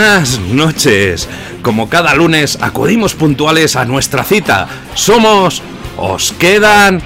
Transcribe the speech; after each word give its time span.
Buenas 0.00 0.38
noches. 0.38 1.28
Como 1.60 1.90
cada 1.90 2.14
lunes 2.14 2.56
acudimos 2.62 3.14
puntuales 3.14 3.76
a 3.76 3.84
nuestra 3.84 4.24
cita. 4.24 4.66
Somos... 4.94 5.62
Os 5.98 6.32
quedan 6.32 7.02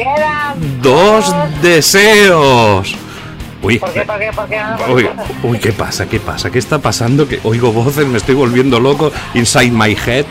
dos 0.80 1.34
deseos. 1.60 2.94
Uy, 3.60 3.80
¿Por 3.80 3.92
qué? 3.92 4.02
¿Por 4.02 4.18
qué? 4.20 4.30
¿Por 4.32 4.48
qué? 4.48 4.60
uy, 4.92 5.08
uy, 5.42 5.58
¿qué 5.58 5.72
pasa? 5.72 6.06
¿Qué 6.06 6.20
pasa? 6.20 6.52
¿Qué 6.52 6.60
está 6.60 6.78
pasando? 6.78 7.26
Que 7.26 7.40
oigo 7.42 7.72
voces, 7.72 8.06
me 8.06 8.18
estoy 8.18 8.36
volviendo 8.36 8.78
loco. 8.78 9.10
Inside 9.34 9.72
my 9.72 9.96
head. 10.06 10.26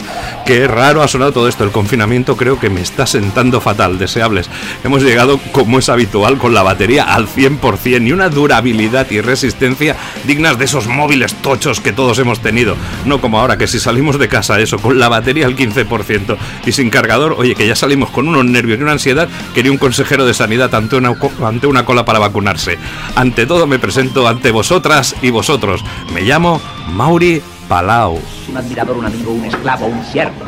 Qué 0.46 0.68
raro 0.68 1.02
ha 1.02 1.08
sonado 1.08 1.32
todo 1.32 1.48
esto. 1.48 1.64
El 1.64 1.72
confinamiento 1.72 2.36
creo 2.36 2.60
que 2.60 2.70
me 2.70 2.82
está 2.82 3.06
sentando 3.06 3.62
fatal. 3.62 3.98
Deseables. 3.98 4.50
Hemos 4.84 5.02
llegado, 5.02 5.40
como 5.54 5.80
es 5.80 5.88
habitual, 5.88 6.38
con 6.38 6.54
la 6.54 6.64
batería 6.64 7.04
al 7.04 7.28
100% 7.28 8.08
y 8.08 8.12
una 8.12 8.28
durabilidad 8.28 9.10
y 9.10 9.22
resistencia 9.22 9.96
dignas 10.26 10.58
de 10.58 10.66
esos 10.66 10.88
móviles 10.88 11.36
tochos 11.36 11.80
que 11.80 11.94
todos 11.94 12.20
hemos 12.20 12.42
tenido. 12.42 12.76
No 13.06 13.22
como 13.22 13.40
ahora, 13.40 13.58
que 13.58 13.68
si 13.68 13.80
salimos 13.80 14.20
de 14.20 14.28
casa, 14.28 14.60
eso, 14.60 14.80
con 14.80 15.00
la 15.00 15.08
batería 15.08 15.46
al 15.46 15.56
15% 15.56 16.38
y 16.66 16.72
sin 16.74 16.90
cargador, 16.90 17.36
oye, 17.38 17.56
que 17.56 17.68
ya 17.68 17.76
salimos 17.76 18.10
con 18.10 18.28
unos 18.28 18.44
nervios 18.44 18.80
y 18.80 18.84
una 18.84 18.94
ansiedad 18.94 19.30
que 19.54 19.64
ni 19.64 19.70
un 19.70 19.78
consejero 19.78 20.26
de 20.26 20.34
sanidad 20.34 20.76
ante 20.76 20.98
una, 20.98 21.16
ante 21.42 21.68
una 21.68 21.86
cola 21.86 22.04
para 22.04 22.20
vacunarse. 22.20 22.78
Ante 23.16 23.46
todo 23.46 23.66
me 23.66 23.80
presento 23.80 24.28
ante 24.28 24.52
vosotras 24.52 25.16
y 25.22 25.30
vosotros. 25.30 25.86
Me 26.14 26.22
llamo 26.22 26.62
Mauri 26.92 27.42
Palau. 27.74 28.20
un 28.50 28.58
admirador, 28.58 28.98
un 28.98 29.06
amigo, 29.08 29.32
un 29.32 29.46
esclavo, 29.46 29.88
un 29.88 30.06
siervo. 30.06 30.46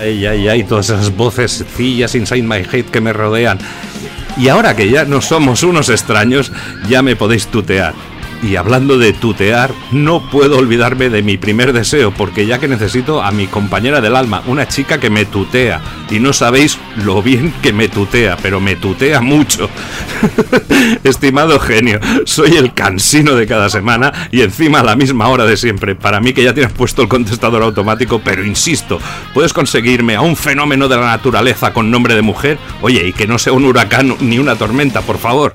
Ay, 0.00 0.24
ay, 0.24 0.48
ay, 0.48 0.64
todas 0.64 0.88
esas 0.88 1.14
voces 1.14 1.62
cillas 1.76 2.14
inside 2.14 2.44
my 2.44 2.64
head 2.72 2.86
que 2.86 2.98
me 2.98 3.12
rodean. 3.12 3.58
Y 4.38 4.48
ahora 4.48 4.74
que 4.74 4.88
ya 4.88 5.04
no 5.04 5.20
somos 5.20 5.64
unos 5.64 5.90
extraños, 5.90 6.50
ya 6.88 7.02
me 7.02 7.14
podéis 7.14 7.46
tutear. 7.48 7.92
Y 8.42 8.56
hablando 8.56 8.98
de 8.98 9.12
tutear, 9.12 9.70
no 9.92 10.20
puedo 10.20 10.58
olvidarme 10.58 11.10
de 11.10 11.22
mi 11.22 11.36
primer 11.38 11.72
deseo, 11.72 12.10
porque 12.10 12.44
ya 12.44 12.58
que 12.58 12.66
necesito 12.66 13.22
a 13.22 13.30
mi 13.30 13.46
compañera 13.46 14.00
del 14.00 14.16
alma, 14.16 14.42
una 14.46 14.66
chica 14.66 14.98
que 14.98 15.10
me 15.10 15.24
tutea. 15.24 15.80
Y 16.10 16.18
no 16.18 16.32
sabéis 16.32 16.76
lo 16.96 17.22
bien 17.22 17.54
que 17.62 17.72
me 17.72 17.88
tutea, 17.88 18.36
pero 18.42 18.60
me 18.60 18.74
tutea 18.74 19.20
mucho. 19.20 19.70
Estimado 21.04 21.60
genio, 21.60 22.00
soy 22.24 22.56
el 22.56 22.74
cansino 22.74 23.36
de 23.36 23.46
cada 23.46 23.70
semana 23.70 24.12
y 24.32 24.40
encima 24.40 24.80
a 24.80 24.84
la 24.84 24.96
misma 24.96 25.28
hora 25.28 25.44
de 25.44 25.56
siempre. 25.56 25.94
Para 25.94 26.20
mí 26.20 26.32
que 26.32 26.42
ya 26.42 26.52
tienes 26.52 26.72
puesto 26.72 27.00
el 27.02 27.08
contestador 27.08 27.62
automático, 27.62 28.20
pero 28.24 28.44
insisto, 28.44 28.98
¿puedes 29.34 29.52
conseguirme 29.52 30.16
a 30.16 30.20
un 30.20 30.36
fenómeno 30.36 30.88
de 30.88 30.96
la 30.96 31.06
naturaleza 31.06 31.72
con 31.72 31.92
nombre 31.92 32.16
de 32.16 32.22
mujer? 32.22 32.58
Oye, 32.80 33.06
y 33.06 33.12
que 33.12 33.28
no 33.28 33.38
sea 33.38 33.52
un 33.52 33.64
huracán 33.64 34.16
ni 34.20 34.40
una 34.40 34.56
tormenta, 34.56 35.00
por 35.02 35.18
favor. 35.18 35.54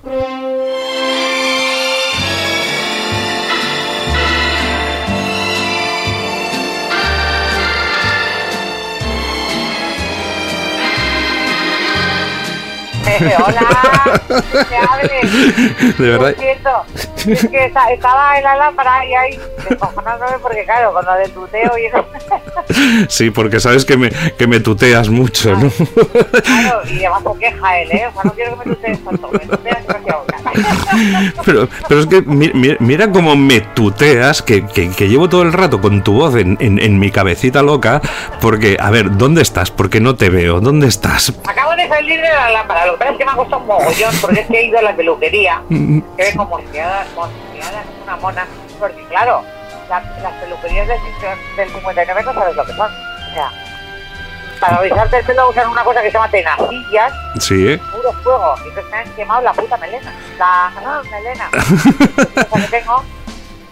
Hola, 13.45 14.21
¿qué 14.69 14.75
hables? 14.89 15.97
De 15.97 16.09
verdad. 16.09 16.29
Es 16.29 17.47
que 17.47 17.65
esta- 17.65 17.91
estaba 17.91 18.37
en 18.37 18.43
la 18.43 18.55
lámpara 18.55 19.05
y 19.05 19.13
ahí 19.13 19.39
descojonándome 19.69 20.39
porque 20.41 20.63
claro, 20.63 20.93
con 20.93 21.05
lo 21.05 21.13
del 21.15 21.31
tuteo 21.31 21.77
y 21.77 21.85
eso, 21.85 22.05
Sí, 23.09 23.31
porque 23.31 23.59
sabes 23.59 23.83
que 23.85 23.97
me, 23.97 24.09
que 24.09 24.47
me 24.47 24.59
tuteas 24.59 25.09
mucho, 25.09 25.55
¿no? 25.55 25.69
claro, 26.43 26.81
y 26.89 26.99
además 26.99 27.23
con 27.23 27.37
queja 27.39 27.79
él, 27.79 27.91
¿eh? 27.91 28.07
O 28.07 28.13
sea, 28.13 28.21
no 28.23 28.31
quiero 28.33 28.57
que 28.59 28.69
me 28.69 28.75
tutees 28.75 29.03
tanto, 29.03 29.29
me 29.31 29.39
tuteas. 29.39 29.77
Pero, 31.45 31.67
pero 31.87 31.99
es 32.01 32.07
que 32.07 32.21
mi- 32.21 32.51
mi- 32.53 32.75
mira, 32.79 33.11
cómo 33.11 33.35
me 33.35 33.61
tuteas, 33.61 34.41
que, 34.41 34.65
que- 34.65 34.89
que 34.89 35.07
llevo 35.09 35.29
todo 35.29 35.43
el 35.43 35.53
rato 35.53 35.79
con 35.81 36.03
tu 36.03 36.13
voz 36.13 36.35
en, 36.35 36.57
en- 36.59 36.79
en 36.79 36.97
mi 36.99 37.11
cabecita 37.11 37.61
loca, 37.61 38.01
porque, 38.41 38.77
a 38.79 38.89
ver, 38.89 39.17
¿dónde 39.17 39.41
estás? 39.41 39.69
Porque 39.71 39.99
no 39.99 40.15
te 40.15 40.29
veo, 40.29 40.59
¿dónde 40.59 40.87
estás? 40.87 41.33
Acabo 41.47 41.75
de 41.75 41.87
salir 41.87 42.19
de 42.21 42.27
la 42.29 42.49
lámpara, 42.51 42.85
lo 42.87 42.93
que 42.93 42.99
pasa 42.99 43.11
es 43.11 43.17
que 43.17 43.25
me 43.25 43.31
ha 43.31 43.35
costado 43.35 43.61
un 43.61 43.67
mogollón 43.67 44.15
porque 44.21 44.39
es 44.41 44.47
que 44.47 44.59
he 44.59 44.65
ido 44.67 44.79
a 44.79 44.81
la 44.81 44.95
peluquería, 44.95 45.61
que 45.69 46.33
como 46.35 46.57
como 46.57 47.29
una 48.03 48.15
mona, 48.17 48.45
porque 48.79 49.03
claro, 49.09 49.43
la- 49.89 50.03
las 50.23 50.33
peluquerías 50.33 50.87
del, 50.87 50.97
del 51.57 51.69
59 51.69 52.23
no 52.23 52.33
sabes 52.33 52.55
lo 52.55 52.65
que 52.65 52.73
son, 52.73 52.87
o 52.91 53.33
sea, 53.33 53.51
para 54.59 54.81
rizarte 54.81 55.17
el 55.19 55.25
pelo 55.25 55.49
usan 55.49 55.69
una 55.69 55.83
cosa 55.83 56.01
que 56.01 56.07
se 56.07 56.13
llama 56.13 56.29
tenacillas, 56.29 57.13
Sí, 57.39 57.67
¿eh? 57.67 57.77
puro 57.91 58.13
fuego, 58.23 58.55
y 58.63 58.69
entonces 58.69 58.91
me 58.91 58.97
han 58.97 59.09
quemado 59.15 59.41
la 59.41 59.53
puta 59.53 59.77
melena, 59.77 60.13
la 60.37 60.71
ah, 60.85 61.01
melena, 61.11 61.49
que 62.55 62.67
tengo, 62.69 63.03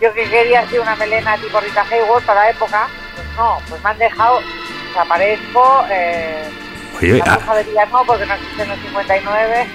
yo 0.01 0.13
que 0.13 0.29
quería 0.29 0.61
hacer 0.61 0.79
una 0.79 0.95
melena 0.95 1.37
tipo 1.37 1.59
Rita 1.59 1.85
Hayworth 1.89 2.25
para 2.25 2.41
la 2.41 2.49
época, 2.49 2.87
pues 3.15 3.27
no, 3.37 3.57
pues 3.69 3.83
me 3.83 3.89
han 3.89 3.97
dejado, 3.97 4.37
o 4.37 4.93
sea, 4.93 5.05
parezco... 5.05 5.85
Eh, 5.89 6.49
Oye, 6.97 7.17
la 7.17 7.25
ah, 7.25 7.37
bruja 7.37 7.55
de 7.55 7.63
Villanó, 7.63 8.03
porque 8.05 8.25
no 8.25 8.33
existen 8.35 8.69
los 8.69 8.79
59. 8.79 9.67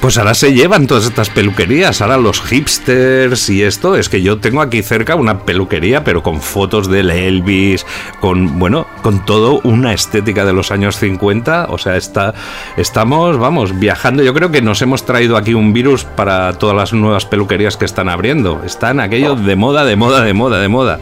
Pues 0.00 0.18
ahora 0.18 0.34
se 0.34 0.52
llevan 0.52 0.86
todas 0.86 1.04
estas 1.06 1.30
peluquerías, 1.30 2.00
ahora 2.00 2.16
los 2.16 2.40
hipsters 2.40 3.48
y 3.50 3.62
esto. 3.62 3.96
Es 3.96 4.08
que 4.08 4.22
yo 4.22 4.38
tengo 4.38 4.60
aquí 4.60 4.82
cerca 4.82 5.14
una 5.14 5.40
peluquería, 5.40 6.04
pero 6.04 6.22
con 6.22 6.40
fotos 6.40 6.88
del 6.88 7.10
Elvis, 7.10 7.86
con, 8.20 8.58
bueno, 8.58 8.86
con 9.02 9.24
todo 9.24 9.60
una 9.64 9.92
estética 9.92 10.44
de 10.44 10.52
los 10.52 10.70
años 10.70 10.96
50. 10.96 11.66
O 11.70 11.78
sea, 11.78 11.96
está, 11.96 12.34
estamos, 12.76 13.38
vamos, 13.38 13.78
viajando. 13.78 14.22
Yo 14.22 14.34
creo 14.34 14.50
que 14.50 14.62
nos 14.62 14.82
hemos 14.82 15.04
traído 15.04 15.36
aquí 15.36 15.54
un 15.54 15.72
virus 15.72 16.04
para 16.04 16.52
todas 16.54 16.76
las 16.76 16.92
nuevas 16.92 17.26
peluquerías 17.26 17.76
que 17.76 17.84
están 17.84 18.08
abriendo. 18.08 18.62
Están 18.64 19.00
aquello 19.00 19.36
de 19.36 19.56
moda, 19.56 19.84
de 19.84 19.96
moda, 19.96 20.22
de 20.22 20.32
moda, 20.32 20.60
de 20.60 20.68
moda. 20.68 20.98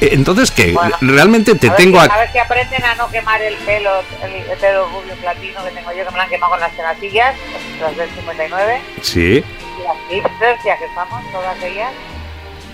Entonces, 0.00 0.50
¿qué? 0.50 0.72
Bueno, 0.72 0.96
Realmente 1.00 1.54
te 1.54 1.68
a 1.68 1.76
tengo 1.76 2.00
aquí... 2.00 2.12
A 2.14 2.18
ver 2.18 2.32
si 2.32 2.38
aprenden 2.38 2.84
a 2.84 2.94
no 2.94 3.08
quemar 3.08 3.40
el 3.42 3.54
pelo, 3.56 3.90
el, 4.22 4.50
el 4.50 4.58
pelo 4.58 4.88
rubio 4.88 5.14
platino 5.16 5.64
que 5.64 5.70
tengo 5.70 5.92
yo, 5.92 6.04
que 6.04 6.10
me 6.10 6.16
lo 6.16 6.22
han 6.22 6.28
quemado 6.28 6.52
con 6.52 6.60
las 6.60 6.72
tenacillas, 6.72 7.36
las 7.96 8.06
del 8.08 8.16
59. 8.16 8.80
Sí, 9.02 9.44
Y 9.44 9.82
las 9.82 9.96
hipsters, 10.28 10.60
ya 10.64 10.76
que 10.78 10.84
estamos, 10.86 11.22
todas 11.32 11.62
ellas. 11.62 11.92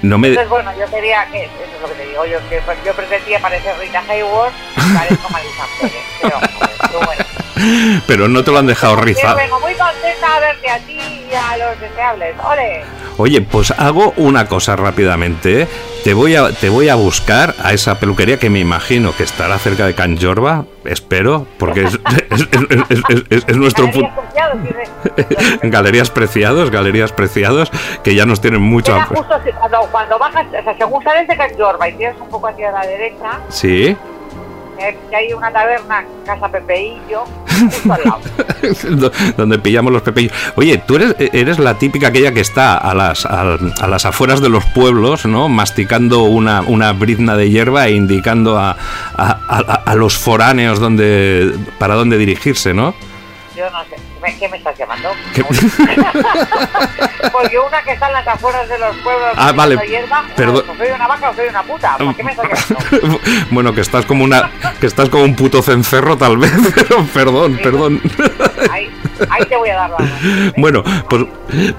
no 0.03 0.19
me... 0.19 0.29
Entonces, 0.29 0.51
bueno, 0.51 0.71
yo 0.79 0.87
quería 0.91 1.27
que, 1.31 1.45
eso 1.45 1.53
es 1.77 1.81
lo 1.83 1.89
que 1.89 1.95
te 1.95 2.07
digo, 2.09 2.25
yo, 2.27 2.39
que 2.49 2.61
pues, 2.65 2.79
yo 2.85 2.93
pretendía 2.95 3.39
parecer 3.41 3.75
Rita 3.79 4.03
Hayworth, 4.09 4.53
y 4.77 4.95
parezco 4.95 5.29
Marisa 5.31 5.65
Pérez, 5.81 6.05
pero, 6.23 6.39
joder, 6.39 6.77
pero 6.87 7.01
bueno. 7.07 7.25
Pero 8.07 8.27
no 8.27 8.43
te 8.43 8.51
lo 8.51 8.59
han 8.59 8.67
dejado 8.67 8.97
Yo 8.97 9.03
rizado. 9.03 9.37
vengo 9.37 9.61
muy 9.61 9.75
contenta 9.75 10.35
a 10.37 10.41
verte 10.41 10.71
a 10.71 10.79
ti 10.79 10.99
y 11.31 11.35
a 11.35 11.59
los 11.59 11.79
deseables. 11.79 12.35
¡Ole! 12.43 12.85
Oye, 13.19 13.43
pues 13.43 13.71
hago 13.73 14.15
una 14.17 14.47
cosa 14.49 14.77
rápidamente. 14.77 15.63
¿eh? 15.63 15.69
Te 16.03 16.15
voy 16.15 16.37
a 16.37 16.53
te 16.53 16.71
voy 16.71 16.89
a 16.89 16.95
buscar 16.95 17.55
a 17.63 17.75
esa 17.75 18.01
peluquería 18.01 18.39
que 18.39 18.49
me 18.49 18.61
imagino 18.61 19.15
que 19.15 19.25
estará 19.25 19.59
cerca 19.59 19.85
de 19.85 19.95
Can 19.95 20.19
Jorba, 20.19 20.65
espero, 20.93 21.47
porque 21.59 21.83
es, 21.85 21.95
es- 21.95 22.49
es- 22.53 23.01
es- 23.09 23.25
es- 23.31 23.45
es 23.49 23.57
nuestro 23.57 23.87
Galerías 23.87 24.13
pu- 24.13 24.21
Preciados, 24.23 24.59
tiene- 24.63 25.59
Galerías 25.71 26.11
Preciados, 26.11 26.71
Galerías 26.71 27.13
Preciados, 27.13 27.71
que 28.03 28.15
ya 28.15 28.27
nos 28.27 28.41
tienen 28.41 28.61
mucho... 28.63 28.93
Queda 28.95 29.05
justo 29.07 29.35
así, 29.35 29.51
cuando, 29.53 29.81
cuando 29.91 30.19
bajas, 30.19 30.47
o 30.49 30.63
sea, 30.63 30.77
según 30.77 31.03
sales 31.05 31.29
de 31.29 31.37
Can 31.37 31.51
Jorba 31.59 31.89
y 31.89 31.93
tienes 31.95 32.21
un 32.21 32.29
poco 32.29 32.49
hacia 32.49 32.71
la 32.73 32.81
derecha, 32.87 33.41
Sí. 33.49 33.97
eh, 34.79 34.99
que 35.09 35.17
hay 35.17 35.33
una 35.33 35.51
taberna, 35.53 36.05
Casa 36.27 36.49
Pepeillo, 36.49 37.25
donde 39.37 39.59
pillamos 39.59 39.93
los 39.93 40.03
pepillos. 40.03 40.33
Oye, 40.57 40.79
tú 40.87 40.97
eres, 40.97 41.15
eres 41.19 41.59
la 41.59 41.79
típica 41.79 42.09
aquella 42.09 42.33
que 42.33 42.41
está 42.41 42.77
a 42.77 42.95
las, 42.95 43.27
al- 43.27 43.73
a, 43.81 43.87
las 43.89 44.05
afueras 44.07 44.41
de 44.41 44.49
los 44.49 44.65
pueblos, 44.67 45.27
¿no? 45.27 45.49
Masticando 45.49 46.23
una, 46.23 46.63
una 46.63 46.93
brizna 46.93 47.37
de 47.37 47.51
hierba 47.51 47.87
e 47.89 47.93
indicando 47.93 48.59
a, 48.59 48.71
a- 49.17 49.39
a- 49.49 49.83
a 49.87 49.95
los 49.95 50.17
foráneos 50.17 50.79
dónde, 50.81 51.55
para 51.79 51.95
dónde 51.95 52.19
dirigirse, 52.19 52.75
¿no? 52.75 52.95
Yo 53.57 53.65
no 53.71 53.83
sé, 53.85 53.97
¿me- 54.23 54.37
¿qué 54.39 54.49
me 54.49 54.57
estás 54.59 54.77
llamando? 54.79 55.11
Porque 57.33 57.59
una 57.59 57.83
que 57.83 57.93
está 57.93 58.07
en 58.09 58.13
las 58.15 58.27
afueras 58.27 58.69
de 58.69 58.79
los 58.79 58.97
pueblos 58.99 59.31
Ah, 59.37 59.53
vale, 59.53 59.77
hierba, 59.89 60.25
perdón. 60.37 60.65
o 60.69 60.77
soy 60.77 60.89
una 60.95 61.07
vaca 61.07 61.31
o 61.31 61.35
soy 61.35 61.49
una 61.49 61.63
puta. 61.63 61.97
¿Por 61.99 62.15
qué 62.17 62.23
me 62.25 62.33
estás 62.33 62.69
llamando? 62.69 63.21
bueno, 63.51 63.75
que 63.75 63.81
estás 63.81 64.05
como 64.07 64.25
una 64.25 64.51
que 64.81 64.87
estás 64.87 65.09
como 65.09 65.25
un 65.25 65.37
puto 65.37 65.63
cencerro 65.63 66.17
tal 66.17 66.39
vez, 66.39 66.53
pero 66.75 67.05
perdón, 67.13 67.59
perdón. 67.63 68.01
Ahí, 68.71 68.91
ahí 69.31 69.45
te 69.47 69.57
voy 69.57 69.69
a 69.71 69.77
dar 69.77 69.91
la 69.91 69.99
mano. 69.99 70.53
Bueno, 70.57 70.83
pues, 71.09 71.25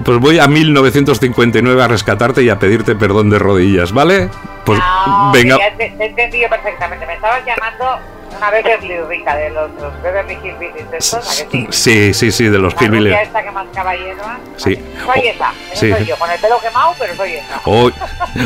pues 0.04 0.18
voy 0.18 0.38
a 0.38 0.46
1959 0.48 1.82
a 1.82 1.88
rescatarte 1.88 2.42
y 2.42 2.48
a 2.50 2.58
pedirte 2.58 2.94
perdón 2.94 3.30
de 3.30 3.38
rodillas, 3.38 3.92
¿vale? 3.92 4.30
Pues 4.64 4.78
No, 5.06 5.32
venga. 5.32 5.58
ya 5.58 5.76
te, 5.76 5.90
te 5.90 6.04
he 6.04 6.06
entendido 6.06 6.48
perfectamente. 6.48 7.04
Me 7.06 7.14
estabas 7.14 7.42
llamando 7.44 7.98
una 8.36 8.50
Beverly 8.50 8.98
rica 9.08 9.36
de 9.36 9.50
los, 9.50 9.70
los 9.80 10.02
Beverly 10.02 10.34
Hillbillies 10.42 11.14
¿a 11.14 11.20
que 11.20 11.50
sí? 11.50 11.66
Sí, 11.70 12.14
sí, 12.14 12.32
sí, 12.32 12.44
de 12.48 12.58
los 12.58 12.74
Hillbillies. 12.80 13.22
esta 13.22 13.42
que 13.42 13.50
mascaba 13.50 13.94
hierba. 13.94 14.38
Sí. 14.56 14.74
Soy 15.04 15.20
O- 15.20 15.32
esa, 15.32 15.52
sí. 15.74 15.90
soy 15.90 16.04
yo, 16.06 16.16
con 16.16 16.30
el 16.30 16.38
pelo 16.40 16.58
quemado, 16.60 16.94
pero 16.98 17.14
soy 17.16 17.32
esa. 17.34 17.60
O- 17.64 17.90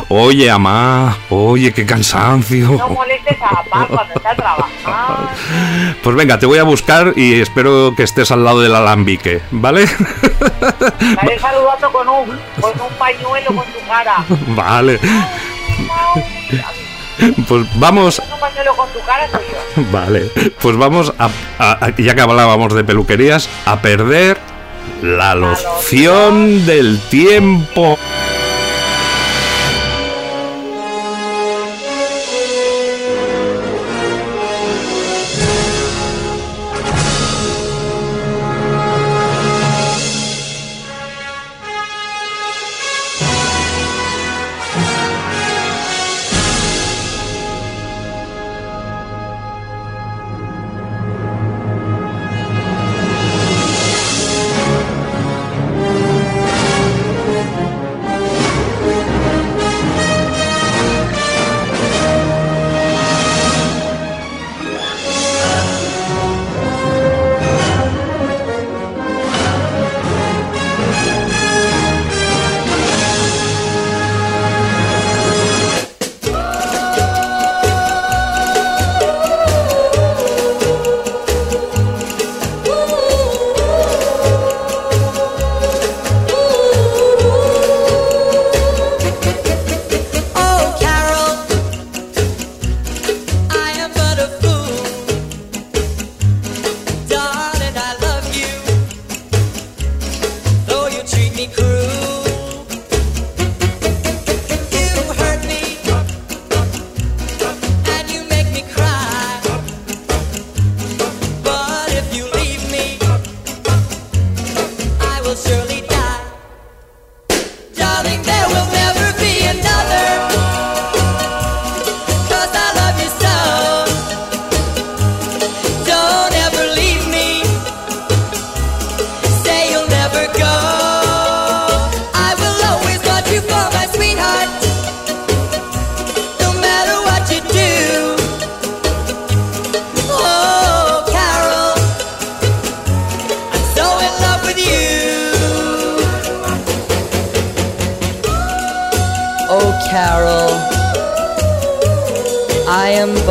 oye, 0.09 0.51
amá, 0.51 1.17
oye, 1.31 1.73
qué 1.73 1.83
No 1.83 1.89
cansancio. 1.89 2.69
molestes 2.89 3.39
a 3.43 3.49
papá 3.63 3.87
cuando 3.89 4.15
está 4.15 4.35
trabajando. 4.35 5.31
Pues 6.03 6.17
venga, 6.17 6.39
te 6.39 6.47
voy 6.47 6.59
a 6.59 6.63
buscar 6.63 7.13
y 7.17 7.41
espero 7.41 7.95
que 7.97 8.03
estés 8.05 8.31
al 8.31 8.45
lado 8.45 8.61
del 8.61 8.75
alambique, 8.75 9.41
¿vale? 9.51 9.83
Estaré 9.85 11.39
saludando 11.41 11.93
con 11.93 12.09
un, 12.09 12.27
con 12.61 12.81
un 12.81 12.93
pañuelo 12.99 13.47
con 13.49 13.65
tu 13.65 13.81
cara. 13.89 14.25
Vale. 14.49 14.99
Pues 14.99 15.89
vamos, 15.89 16.25
Con 16.51 16.86
un 18.33 18.41
pañuelo 18.41 18.77
con 18.77 18.89
tu 18.91 19.01
cara 19.01 19.29
soy 19.31 19.41
yo. 19.51 19.83
vale. 19.93 20.31
Pues 20.61 20.77
vamos 20.77 21.13
a, 21.19 21.29
a- 21.59 21.85
a- 21.87 21.91
ya 21.97 22.15
que 22.15 22.21
hablábamos 22.21 22.75
de 22.75 22.85
peluquerías, 22.85 23.49
a 23.65 23.81
perder 23.81 24.39
la 25.03 25.35
loción 25.35 26.65
del 26.67 26.99
tiempo. 27.11 27.99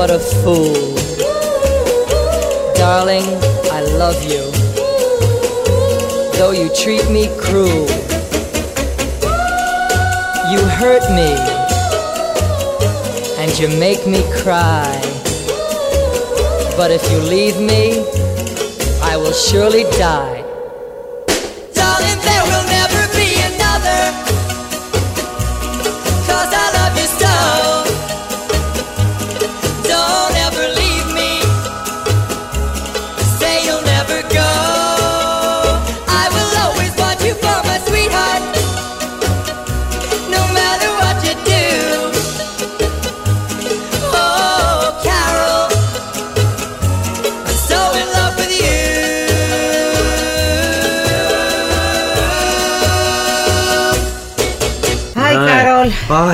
But 0.07 0.15
a 0.15 0.19
fool. 0.19 0.95
Darling, 2.75 3.25
I 3.71 3.81
love 3.97 4.21
you, 4.23 4.43
though 6.37 6.51
you 6.51 6.69
treat 6.75 7.09
me 7.09 7.25
cruel. 7.39 7.87
You 10.51 10.59
hurt 10.79 11.05
me, 11.19 11.31
and 13.41 13.57
you 13.57 13.67
make 13.79 14.05
me 14.05 14.21
cry. 14.43 14.93
But 16.77 16.91
if 16.91 17.03
you 17.11 17.17
leave 17.21 17.59
me, 17.59 18.05
I 19.01 19.17
will 19.17 19.33
surely 19.33 19.85
die. 19.97 20.34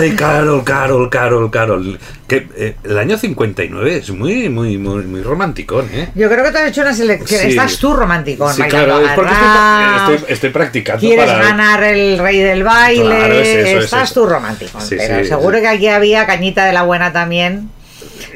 Ay, 0.01 0.15
Carol, 0.15 0.63
Carol, 0.63 1.09
Carol, 1.09 1.51
Carol. 1.51 1.99
Que 2.27 2.47
eh, 2.55 2.75
el 2.83 2.97
año 2.97 3.17
59 3.17 3.97
es 3.97 4.09
muy, 4.11 4.49
muy, 4.49 4.77
muy, 4.77 5.03
muy 5.03 5.21
romanticón, 5.21 5.89
¿eh? 5.93 6.09
Yo 6.15 6.29
creo 6.29 6.43
que 6.43 6.51
tú 6.51 6.57
has 6.57 6.67
hecho 6.69 6.81
una 6.81 6.93
selección. 6.93 7.41
Sí. 7.41 7.47
Estás 7.49 7.77
tú 7.77 7.93
romántico. 7.93 8.51
Sí, 8.51 8.61
claro, 8.63 8.99
es 8.99 9.11
porque 9.13 9.31
estoy, 9.31 10.15
estoy- 10.15 10.33
estoy 10.33 10.49
practicando 10.51 10.99
Quieres 11.01 11.25
para. 11.25 11.43
ganar 11.43 11.83
el 11.83 12.17
rey 12.19 12.39
del 12.39 12.63
baile. 12.63 13.03
Claro, 13.03 13.33
es 13.33 13.47
eso, 13.47 13.77
es 13.79 13.83
estás 13.85 14.11
eso. 14.11 14.21
tú 14.21 14.27
romántico. 14.27 14.79
Sí, 14.81 14.95
pero 14.97 15.25
seguro 15.25 15.59
que 15.59 15.67
aquí 15.67 15.87
había 15.87 16.25
cañita 16.25 16.65
de 16.65 16.73
la 16.73 16.83
buena 16.83 17.11
también. 17.11 17.69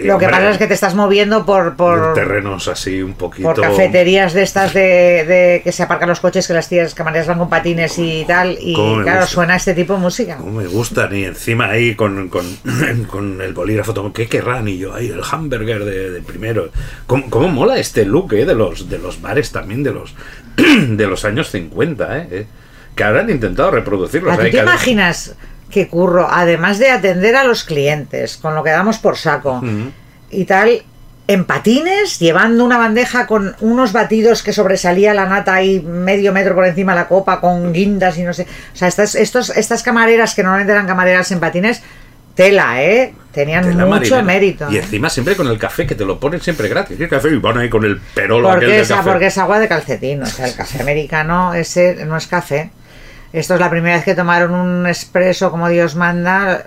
Lo 0.06 0.18
que 0.18 0.26
Hombre, 0.26 0.40
pasa 0.40 0.52
es 0.52 0.58
que 0.58 0.68
te 0.68 0.74
estás 0.74 0.96
moviendo 0.96 1.46
por, 1.46 1.76
por, 1.76 2.14
terrenos 2.14 2.68
así 2.68 3.02
un 3.02 3.14
poquito. 3.14 3.54
por 3.54 3.62
cafeterías 3.62 4.34
de 4.34 4.44
estas 4.44 4.74
de, 4.74 4.82
de 5.26 5.62
que 5.64 5.72
se 5.72 5.84
aparcan 5.84 6.10
los 6.10 6.20
coches, 6.20 6.48
que 6.48 6.54
las 6.54 6.70
tías 6.70 6.94
camareras 6.94 7.28
van 7.28 7.40
con 7.40 7.50
patines 7.50 7.98
y 7.98 8.26
tal. 8.28 8.58
Y 8.60 8.74
claro, 8.74 9.22
gusta. 9.22 9.26
suena 9.26 9.56
este 9.56 9.74
tipo 9.74 9.94
de 9.94 10.00
música. 10.00 10.38
Cómo 10.38 10.62
me 10.62 10.68
gustan 10.68 11.16
y 11.16 11.26
encima 11.26 11.70
ahí 11.70 11.96
con, 11.96 12.30
con, 12.30 12.46
con 13.10 13.42
el 13.42 13.54
bolígrafo, 13.54 14.14
¿qué 14.14 14.28
querrán? 14.28 14.68
Y 14.68 14.78
yo, 14.78 14.94
ahí 14.94 15.10
el 15.10 15.22
hamburger 15.30 15.86
de, 15.86 16.12
de 16.12 16.22
primero. 16.22 16.70
¿Cómo, 17.08 17.30
cómo 17.30 17.48
mola 17.48 17.78
este 17.78 18.06
look 18.06 18.34
eh, 18.34 18.46
de, 18.46 18.56
los, 18.56 18.90
de 18.90 18.98
los 18.98 19.22
bares 19.22 19.52
también 19.52 19.84
de 19.84 19.92
los, 19.92 20.16
de 20.56 21.08
los 21.08 21.26
años 21.26 21.50
50? 21.52 22.18
Eh, 22.18 22.28
eh, 22.32 22.46
que 22.96 23.04
habrán 23.04 23.30
intentado 23.30 23.72
reproducirlos. 23.72 24.34
¿A 24.34 24.38
¿Tú 24.38 24.44
Hay 24.44 24.52
te 24.52 24.60
imaginas 24.60 25.36
que 25.76 25.90
curro, 25.90 26.26
además 26.32 26.80
de 26.80 26.90
atender 26.90 27.36
a 27.36 27.44
los 27.44 27.66
clientes, 27.66 28.38
con 28.38 28.56
lo 28.56 28.64
que 28.64 28.70
damos 28.70 28.98
por 28.98 29.18
saco 29.18 29.62
y 30.32 30.46
tal, 30.46 30.84
en 31.28 31.44
patines, 31.44 32.18
llevando 32.18 32.64
una 32.64 32.78
bandeja 32.78 33.28
con 33.28 33.58
unos 33.60 33.92
batidos 33.92 34.42
que 34.42 34.54
sobresalía 34.54 35.14
la 35.14 35.26
nata 35.26 35.54
ahí 35.54 35.82
medio 35.82 36.32
metro 36.32 36.56
por 36.56 36.66
encima 36.66 36.94
de 36.94 37.00
la 37.02 37.08
copa, 37.10 37.42
con 37.42 37.74
guindas 37.74 38.18
y 38.18 38.24
no 38.24 38.32
sé. 38.34 38.44
O 38.74 38.76
sea, 38.78 38.88
estas, 38.88 39.16
estos, 39.16 39.50
estas 39.50 39.84
camareras 39.84 40.34
que 40.34 40.44
normalmente 40.44 40.72
eran 40.72 40.88
camareras 40.88 41.30
en 41.32 41.42
patines, 41.42 41.84
tela, 42.36 42.82
¿eh? 42.82 43.14
Tenían 43.34 43.64
Tela 43.66 43.86
mucho 43.86 43.90
marinera. 44.16 44.22
mérito. 44.24 44.72
Y 44.72 44.78
encima 44.78 45.10
siempre 45.10 45.36
con 45.36 45.48
el 45.48 45.58
café, 45.58 45.86
que 45.86 45.96
te 45.96 46.06
lo 46.06 46.18
ponen 46.22 46.40
siempre 46.40 46.70
gratis. 46.70 46.98
¿Qué 46.98 47.10
café? 47.10 47.28
Y 47.32 47.36
van 47.38 47.58
ahí 47.58 47.70
con 47.70 47.84
el 47.84 48.00
perolo 48.00 48.48
aquel 48.50 48.60
Porque 48.62 48.74
del 48.76 48.82
es, 48.84 48.88
café. 48.88 49.10
porque 49.12 49.26
es 49.26 49.38
agua 49.38 49.60
de 49.60 49.68
calcetín, 49.68 50.24
o 50.24 50.26
sea, 50.26 50.48
el 50.48 50.56
café 50.56 50.82
americano 50.82 51.54
ese 51.54 52.06
no 52.06 52.16
es 52.16 52.28
café. 52.28 52.70
Esto 53.36 53.56
es 53.56 53.60
la 53.60 53.70
primera 53.70 53.98
vez 53.98 54.06
que 54.06 54.16
tomaron 54.16 54.54
un 54.54 54.88
expreso 54.88 55.52
como 55.52 55.68
Dios 55.68 55.94
manda, 55.98 56.64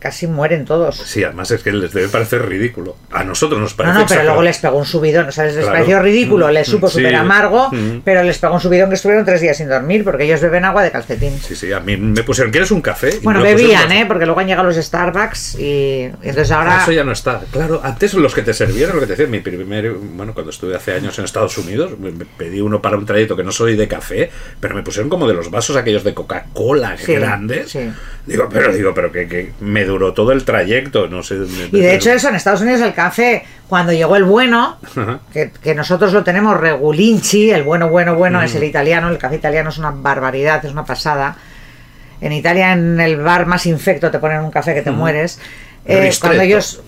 casi 0.00 0.26
mueren 0.26 0.64
todos. 0.64 0.96
Sí, 0.96 1.22
además 1.22 1.50
es 1.52 1.62
que 1.62 1.70
les 1.72 1.92
debe 1.92 2.08
parecer 2.08 2.48
ridículo. 2.48 2.96
A 3.12 3.22
nosotros 3.22 3.60
nos 3.60 3.72
No, 3.72 3.76
parece 3.76 3.92
no, 3.92 3.98
pero 4.00 4.04
exagerado. 4.04 4.28
luego 4.30 4.42
les 4.42 4.58
pegó 4.58 4.78
un 4.78 4.84
subidón, 4.86 5.28
o 5.28 5.32
sea, 5.32 5.44
les, 5.44 5.54
les 5.54 5.64
Claro. 5.64 5.76
pareció 5.78 6.02
ridículo, 6.02 6.50
les 6.50 6.68
Mm, 6.68 6.70
supo 6.70 6.88
sí. 6.88 6.94
súper 6.98 7.14
amargo, 7.14 7.68
Mm. 7.70 8.00
pero 8.04 8.22
les 8.22 8.38
pegó 8.38 8.54
un 8.54 8.60
subidón 8.60 8.88
que 8.88 8.94
estuvieron 8.96 9.24
tres 9.24 9.40
días 9.40 9.56
sin 9.56 9.68
dormir 9.68 10.02
porque 10.02 10.24
ellos 10.24 10.40
beben 10.40 10.64
agua 10.64 10.82
de 10.82 10.90
calcetín. 10.90 11.38
Sí, 11.40 11.54
sí, 11.54 11.72
a 11.72 11.80
mí 11.80 11.96
me 11.96 12.22
pusieron, 12.24 12.50
¿quieres 12.50 12.70
un 12.70 12.80
café? 12.80 13.10
Y 13.16 13.18
Bueno, 13.20 13.40
pusieron 13.40 13.62
bebían, 13.62 13.92
¿eh? 13.92 14.04
Porque 14.06 14.24
luego 14.26 14.40
han 14.40 14.46
llegado 14.46 14.66
los 14.66 14.76
Starbucks 14.76 15.56
y, 15.58 16.02
entonces 16.22 16.50
Ah, 16.50 16.58
ahora... 16.58 16.82
Eso 16.82 16.92
ya 16.92 17.04
no 17.04 17.12
está. 17.12 17.40
Claro, 17.50 17.80
antes 17.84 18.14
los 18.14 18.34
que 18.34 18.42
te 18.42 18.54
servían, 18.54 18.90
lo 18.94 19.00
que 19.00 19.06
te 19.06 19.12
decía, 19.12 19.26
mi 19.26 19.40
primer, 19.40 19.90
bueno, 19.92 20.32
cuando 20.34 20.50
estuve 20.50 20.74
hace 20.74 20.92
años 20.94 21.18
en 21.18 21.24
Estados 21.24 21.56
Unidos, 21.58 21.98
me 21.98 22.10
me 22.10 22.24
pedí 22.26 22.60
uno 22.60 22.82
para 22.82 22.96
un 22.98 23.06
trayecto 23.06 23.36
que 23.36 23.44
no 23.44 23.52
soy 23.52 23.76
de 23.76 23.86
café, 23.88 24.30
pero 24.60 24.74
me 24.74 24.82
pusieron 24.82 25.08
como 25.08 25.26
de 25.28 25.34
los 25.34 25.50
vasos 25.50 25.76
aquellos 25.76 26.04
de 26.04 26.12
Coca-Cola 26.12 26.96
Sí, 26.98 27.14
grandes. 27.14 27.70
sí. 27.70 27.90
Digo, 28.26 28.48
pero 28.52 28.72
digo, 28.72 28.92
pero 28.94 29.10
que, 29.10 29.26
que 29.28 29.52
me 29.60 29.84
duró 29.90 30.14
todo 30.14 30.32
el 30.32 30.44
trayecto, 30.44 31.06
no 31.08 31.22
sé. 31.22 31.36
Y 31.70 31.80
de 31.80 31.94
hecho 31.94 32.10
eso, 32.10 32.28
en 32.28 32.36
Estados 32.36 32.62
Unidos 32.62 32.80
el 32.80 32.94
café, 32.94 33.44
cuando 33.68 33.92
llegó 33.92 34.16
el 34.16 34.24
bueno, 34.24 34.78
que, 35.32 35.50
que 35.62 35.74
nosotros 35.74 36.12
lo 36.12 36.24
tenemos 36.24 36.58
regulinchi, 36.58 37.50
el 37.50 37.62
bueno, 37.62 37.88
bueno, 37.88 38.14
bueno 38.14 38.42
es 38.42 38.54
el 38.54 38.64
italiano, 38.64 39.08
el 39.08 39.18
café 39.18 39.36
italiano 39.36 39.68
es 39.70 39.78
una 39.78 39.90
barbaridad, 39.90 40.64
es 40.64 40.72
una 40.72 40.84
pasada. 40.84 41.36
En 42.20 42.32
Italia, 42.32 42.72
en 42.72 43.00
el 43.00 43.16
bar 43.18 43.46
más 43.46 43.66
infecto, 43.66 44.10
te 44.10 44.18
ponen 44.18 44.40
un 44.40 44.50
café 44.50 44.74
que 44.74 44.82
te 44.82 44.90
mueres. 44.90 45.38
Eh, 45.86 46.12
cuando 46.20 46.42
ellos 46.42 46.82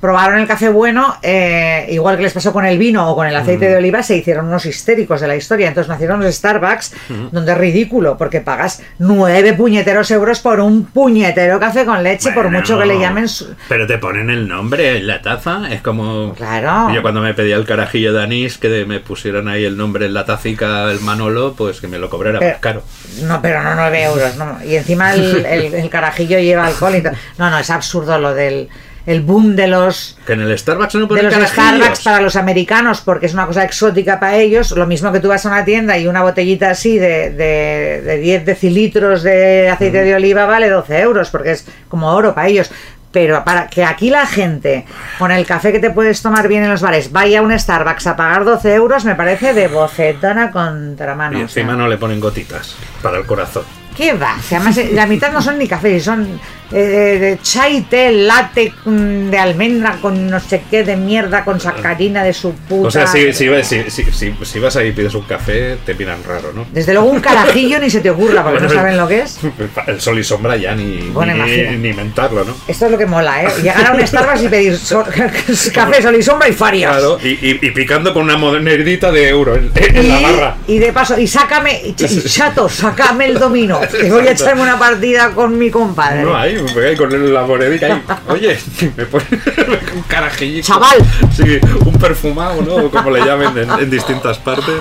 probaron 0.00 0.38
el 0.38 0.46
café 0.46 0.68
bueno, 0.68 1.16
eh, 1.22 1.86
igual 1.90 2.16
que 2.16 2.22
les 2.22 2.32
pasó 2.32 2.52
con 2.52 2.64
el 2.64 2.78
vino 2.78 3.10
o 3.10 3.14
con 3.14 3.26
el 3.26 3.36
aceite 3.36 3.68
de 3.68 3.76
oliva, 3.76 4.02
se 4.02 4.16
hicieron 4.16 4.46
unos 4.46 4.64
histéricos 4.66 5.20
de 5.20 5.28
la 5.28 5.36
historia. 5.36 5.68
Entonces 5.68 5.88
nacieron 5.88 6.20
los 6.22 6.34
Starbucks, 6.34 6.92
donde 7.32 7.52
es 7.52 7.58
ridículo, 7.58 8.16
porque 8.16 8.40
pagas 8.40 8.82
nueve 8.98 9.52
puñeteros 9.52 10.10
euros 10.10 10.40
por 10.40 10.60
un 10.60 10.86
puñetero 10.86 11.60
café 11.60 11.84
con 11.84 12.02
leche, 12.02 12.32
por 12.32 12.50
mucho 12.50 12.78
que 12.78 12.86
le 12.86 12.98
llamen... 12.98 13.28
su- 13.28 13.54
Pero 13.68 13.86
te 13.86 13.98
ponen 13.98 14.30
el 14.30 14.48
nombre 14.48 14.98
en 14.98 15.06
la 15.06 15.20
taza, 15.22 15.62
es 15.70 15.82
como. 15.82 16.32
Claro. 16.34 16.92
Yo 16.94 17.02
cuando 17.02 17.20
me 17.20 17.34
pedía 17.34 17.56
el 17.56 17.66
carajillo 17.66 18.12
de 18.12 18.22
anís, 18.22 18.58
que 18.58 18.84
me 18.86 19.00
pusieran 19.00 19.48
ahí 19.48 19.64
el 19.64 19.76
nombre 19.76 20.06
en 20.06 20.14
la 20.14 20.24
tacica, 20.24 20.90
el 20.90 21.00
Manolo, 21.00 21.54
pues 21.56 21.80
que 21.80 21.88
me 21.88 21.98
lo 21.98 22.08
cobrara 22.10 22.38
Pero- 22.38 22.52
más 22.52 22.60
caro. 22.60 22.82
No, 23.22 23.40
pero 23.42 23.62
no 23.62 23.74
9 23.74 24.02
euros, 24.04 24.36
no. 24.36 24.58
Y 24.64 24.76
encima 24.76 25.12
el, 25.14 25.44
el- 25.46 25.74
el 25.74 25.90
carajillo 25.90 26.38
lleva 26.38 26.66
alcohol 26.66 26.96
y 26.96 27.02
todo. 27.02 27.12
No, 27.38 27.50
no, 27.50 27.58
es 27.58 27.70
absurdo 27.70 28.18
lo 28.18 28.34
del 28.34 28.68
el 29.06 29.20
boom 29.20 29.54
de 29.54 29.68
los 29.68 30.16
Que 30.26 30.32
en 30.32 30.40
el 30.40 30.58
Starbucks 30.58 30.94
no 30.94 31.06
de 31.06 31.22
los. 31.22 31.34
Starbucks 31.34 32.00
para 32.02 32.20
los 32.20 32.36
americanos 32.36 33.02
porque 33.02 33.26
es 33.26 33.34
una 33.34 33.46
cosa 33.46 33.64
exótica 33.64 34.18
para 34.18 34.36
ellos. 34.36 34.70
Lo 34.72 34.86
mismo 34.86 35.12
que 35.12 35.20
tú 35.20 35.28
vas 35.28 35.44
a 35.44 35.50
una 35.50 35.64
tienda 35.64 35.98
y 35.98 36.06
una 36.06 36.22
botellita 36.22 36.70
así 36.70 36.98
de, 36.98 37.30
de, 37.30 38.02
de 38.02 38.16
10 38.18 38.46
decilitros 38.46 39.22
de 39.22 39.68
aceite 39.68 40.02
de 40.02 40.14
oliva 40.14 40.46
vale 40.46 40.70
12 40.70 41.00
euros 41.00 41.30
porque 41.30 41.52
es 41.52 41.66
como 41.88 42.12
oro 42.12 42.34
para 42.34 42.48
ellos. 42.48 42.70
Pero 43.12 43.44
para 43.44 43.68
que 43.68 43.84
aquí 43.84 44.10
la 44.10 44.26
gente, 44.26 44.86
con 45.20 45.30
el 45.30 45.46
café 45.46 45.70
que 45.70 45.78
te 45.78 45.90
puedes 45.90 46.20
tomar 46.20 46.48
bien 46.48 46.64
en 46.64 46.70
los 46.70 46.80
bares, 46.80 47.12
vaya 47.12 47.38
a 47.38 47.42
un 47.42 47.56
Starbucks 47.56 48.08
a 48.08 48.16
pagar 48.16 48.44
12 48.44 48.74
euros, 48.74 49.04
me 49.04 49.14
parece 49.14 49.54
de 49.54 49.68
bocetón 49.68 50.38
a 50.38 50.50
contramano. 50.50 51.38
Y 51.38 51.44
o 51.44 51.48
sea. 51.48 51.62
encima 51.62 51.76
no 51.76 51.86
le 51.86 51.96
ponen 51.96 52.18
gotitas 52.18 52.74
para 53.00 53.18
el 53.18 53.24
corazón. 53.24 53.62
¿Qué 53.96 54.14
va? 54.14 54.36
Si 54.42 54.56
además 54.56 54.76
eh, 54.78 54.90
la 54.92 55.06
mitad 55.06 55.32
no 55.32 55.40
son 55.40 55.58
ni 55.58 55.68
cafés, 55.68 56.02
son 56.02 56.40
eh, 56.76 57.18
de 57.20 57.38
chai, 57.42 57.82
té, 57.82 58.10
latte 58.12 58.72
mm, 58.84 59.30
de 59.30 59.38
almendra 59.38 59.98
con 60.02 60.28
no 60.28 60.40
sé 60.40 60.62
qué 60.70 60.82
de 60.84 60.96
mierda, 60.96 61.44
con 61.44 61.60
sacarina 61.60 62.24
de 62.24 62.32
su 62.32 62.52
puta. 62.54 62.88
O 62.88 62.90
sea, 62.90 63.06
si, 63.06 63.32
si, 63.32 63.48
si, 63.62 63.90
si, 63.90 64.04
si- 64.12 64.34
si 64.42 64.58
vas 64.58 64.74
ahí 64.76 64.88
y 64.88 64.92
pides 64.92 65.14
un 65.14 65.22
café, 65.24 65.76
te 65.86 65.94
miran 65.94 66.18
raro, 66.26 66.52
¿no? 66.52 66.66
Desde 66.72 66.92
luego 66.92 67.08
un 67.08 67.20
carajillo 67.20 67.78
ni 67.78 67.88
se 67.90 68.00
te 68.00 68.10
ocurra 68.10 68.42
porque 68.42 68.60
no 68.60 68.68
saben 68.70 68.96
lo 68.96 69.06
que 69.06 69.20
es. 69.20 69.38
El 69.86 70.00
sol 70.00 70.18
y 70.18 70.24
sombra 70.24 70.56
ya 70.56 70.74
ni, 70.74 70.96
Bueno, 71.12 71.34
ni, 71.44 71.76
ni 71.78 71.88
inventarlo, 71.90 72.44
¿no? 72.44 72.54
Esto 72.66 72.86
es 72.86 72.90
lo 72.90 72.98
que 72.98 73.06
mola, 73.06 73.44
¿eh? 73.44 73.48
Llegar 73.62 73.86
a 73.86 73.92
un 73.92 74.06
Starbucks 74.06 74.42
y 74.42 74.48
pedir 74.48 74.78
café, 75.74 76.02
sol 76.02 76.16
y 76.16 76.22
sombra 76.22 76.48
y 76.48 76.52
farias. 76.52 76.90
Claro, 76.90 77.18
y, 77.22 77.28
y- 77.28 77.58
y 77.62 77.70
picando 77.70 78.12
con 78.12 78.24
una 78.24 78.36
monedita 78.36 79.10
de 79.12 79.28
euro 79.28 79.54
en, 79.56 79.70
en 79.74 80.08
la 80.08 80.20
barra. 80.20 80.56
Y 80.66 80.78
de 80.78 80.92
paso, 80.92 81.18
y 81.18 81.26
sácame, 81.26 81.80
y 81.84 81.94
chato, 81.94 82.68
sácame 82.68 83.26
el 83.26 83.38
domino. 83.38 83.80
Que 83.80 84.10
voy 84.10 84.26
a 84.26 84.32
echarme 84.32 84.62
una 84.62 84.78
partida 84.78 85.30
con 85.30 85.56
mi 85.58 85.70
compadre. 85.70 86.22
No 86.22 86.36
hay, 86.36 86.63
me 86.74 86.96
con 86.96 87.32
la 87.34 87.42
monedica 87.42 87.86
ahí. 87.86 88.02
Oye, 88.28 88.58
me 88.96 89.06
pone 89.06 89.24
un 89.94 90.02
carajillito. 90.02 90.66
Chaval. 90.66 90.98
Sí, 91.36 91.58
un 91.84 91.92
perfumado, 91.94 92.62
¿no? 92.62 92.90
Como 92.90 93.10
le 93.10 93.24
llamen 93.24 93.56
en, 93.56 93.70
en 93.70 93.90
distintas 93.90 94.38
partes. 94.38 94.74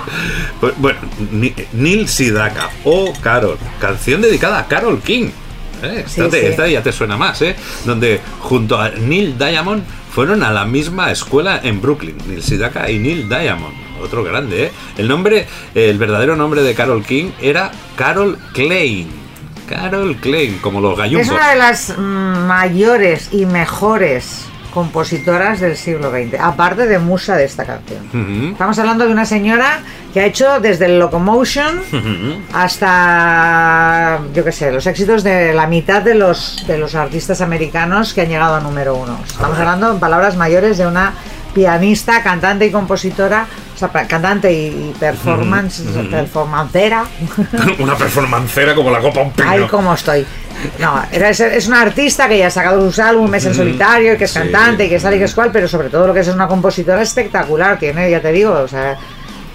Pues, 0.60 0.74
bueno, 0.78 1.00
Neil 1.74 2.08
Sidaka 2.08 2.70
o 2.84 3.14
Carol, 3.22 3.58
canción 3.80 4.22
dedicada 4.22 4.60
a 4.60 4.68
Carol 4.68 5.02
King. 5.02 5.30
¿eh? 5.84 6.04
Esta, 6.06 6.26
Sí, 6.26 6.30
te- 6.32 6.40
sí. 6.42 6.46
esta 6.48 6.68
ya 6.68 6.82
te 6.84 6.92
suena 6.92 7.18
más, 7.18 7.42
¿eh? 7.42 7.56
Donde 7.86 8.20
junto 8.40 8.80
a 8.80 8.90
Neil 8.90 9.38
Diamond 9.38 9.84
fueron 10.14 10.44
a 10.44 10.52
la 10.52 10.66
misma 10.66 11.12
escuela 11.12 11.60
en 11.64 11.82
Brooklyn. 11.82 12.16
Neil 12.28 12.44
Sidaka 12.44 12.90
y 12.90 13.00
Neil 13.00 13.28
Diamond. 13.28 13.74
Otro 14.02 14.24
grande, 14.24 14.66
¿eh? 14.66 14.72
El 14.98 15.08
nombre, 15.08 15.46
el 15.76 15.98
verdadero 15.98 16.36
nombre 16.36 16.62
de 16.62 16.74
Carol 16.76 17.04
King 17.06 17.32
era 17.42 17.72
Carol 17.96 18.38
Klein. 18.54 19.23
Carol 19.68 20.16
Klein, 20.18 20.58
como 20.60 20.82
los 20.82 20.94
Es 20.94 20.98
gallumbos. 21.00 21.30
una 21.30 21.50
de 21.50 21.56
las 21.56 21.98
mayores 21.98 23.30
y 23.32 23.46
mejores 23.46 24.46
compositoras 24.74 25.60
del 25.60 25.78
siglo 25.78 26.10
XX, 26.10 26.40
aparte 26.40 26.88
de 26.88 26.98
musa 26.98 27.36
de 27.38 27.46
esta 27.46 27.64
canción. 27.64 28.50
Estamos 28.54 28.80
hablando 28.80 29.06
de 29.06 29.12
una 29.12 29.26
señora 29.26 29.82
que 30.14 30.20
ha 30.22 30.26
hecho 30.26 30.60
desde 30.60 30.86
el 30.88 30.98
Locomotion 31.00 31.80
hasta, 32.54 34.20
yo 34.34 34.44
qué 34.44 34.52
sé, 34.52 34.72
los 34.72 34.86
éxitos 34.88 35.24
de 35.24 35.54
la 35.54 35.68
mitad 35.68 36.02
de 36.02 36.16
los, 36.16 36.66
de 36.68 36.78
los 36.78 36.96
artistas 36.96 37.42
americanos 37.42 38.14
que 38.14 38.22
han 38.22 38.30
llegado 38.30 38.56
a 38.56 38.60
número 38.62 38.96
uno. 38.96 39.20
Estamos 39.26 39.58
hablando, 39.60 39.92
en 39.92 40.00
palabras 40.00 40.36
mayores, 40.38 40.78
de 40.78 40.88
una 40.88 41.14
pianista, 41.54 42.24
cantante 42.24 42.66
y 42.66 42.72
compositora, 42.72 43.46
o 43.76 43.78
sea, 43.78 43.90
cantante 44.08 44.52
y, 44.52 44.94
performance, 45.00 45.82
performancera. 46.10 47.06
Una 47.80 47.96
performancera 47.96 48.76
como 48.76 48.92
la 48.92 49.00
copa 49.00 49.22
un 49.22 49.32
pino. 49.32 49.50
Ay, 49.50 49.68
cómo 49.70 49.94
estoy. 49.94 50.26
No, 50.80 51.04
es, 51.12 51.40
es 51.40 51.68
una 51.68 51.82
artista 51.82 52.28
que 52.30 52.38
ya 52.38 52.48
ha 52.48 52.52
sacado 52.52 52.80
sus 52.86 53.00
álbumes 53.00 53.46
en 53.46 53.54
solitario, 53.54 54.14
y 54.14 54.18
que 54.18 54.26
es 54.26 54.32
Sí. 54.32 54.40
cantante, 54.40 54.86
y 54.86 54.90
que 54.90 55.00
sale 55.00 55.16
y 55.16 55.20
que 55.20 55.26
es 55.26 55.34
cual, 55.34 55.50
pero 55.52 55.68
sobre 55.68 55.90
todo 55.90 56.08
lo 56.08 56.14
que 56.14 56.20
es 56.22 56.28
una 56.28 56.48
compositora 56.48 57.02
espectacular. 57.02 57.78
Tiene, 57.80 58.10
ya 58.10 58.22
te 58.22 58.32
digo, 58.32 58.52
o 58.54 58.68
sea, 58.68 58.98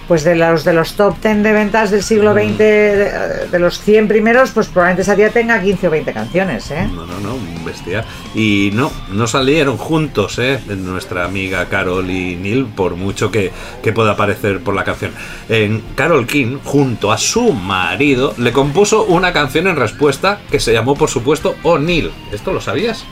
pues 0.08 0.24
de 0.24 0.34
los 0.34 0.64
de 0.64 0.72
los 0.72 0.94
top 0.94 1.16
10 1.22 1.42
de 1.42 1.52
ventas 1.52 1.90
del 1.90 2.02
siglo 2.02 2.32
XX, 2.32 2.58
de, 2.58 3.48
de 3.50 3.58
los 3.58 3.78
100 3.80 4.08
primeros, 4.08 4.50
pues 4.50 4.66
probablemente 4.68 5.02
esa 5.02 5.14
tía 5.14 5.28
tenga 5.30 5.60
15 5.60 5.86
o 5.86 5.90
20 5.90 6.12
canciones, 6.14 6.70
¿eh? 6.70 6.88
No, 6.92 7.04
no, 7.04 7.20
no, 7.20 7.36
bestia. 7.64 8.04
Y 8.34 8.70
no, 8.72 8.90
no 9.12 9.26
salieron 9.26 9.76
juntos, 9.76 10.38
¿eh? 10.38 10.58
Nuestra 10.66 11.26
amiga 11.26 11.66
Carol 11.66 12.10
y 12.10 12.36
Neil, 12.36 12.64
por 12.64 12.96
mucho 12.96 13.30
que, 13.30 13.52
que 13.82 13.92
pueda 13.92 14.16
parecer 14.16 14.60
por 14.60 14.74
la 14.74 14.84
canción. 14.84 15.12
En 15.50 15.82
Carol 15.94 16.26
King, 16.26 16.58
junto 16.64 17.12
a 17.12 17.18
su 17.18 17.52
marido, 17.52 18.34
le 18.38 18.52
compuso 18.52 19.04
una 19.04 19.34
canción 19.34 19.66
en 19.66 19.76
respuesta 19.76 20.40
que 20.50 20.58
se 20.58 20.72
llamó, 20.72 20.94
por 20.94 21.10
supuesto, 21.10 21.54
O'Neill. 21.62 22.10
¿Esto 22.32 22.54
lo 22.54 22.62
sabías? 22.62 23.04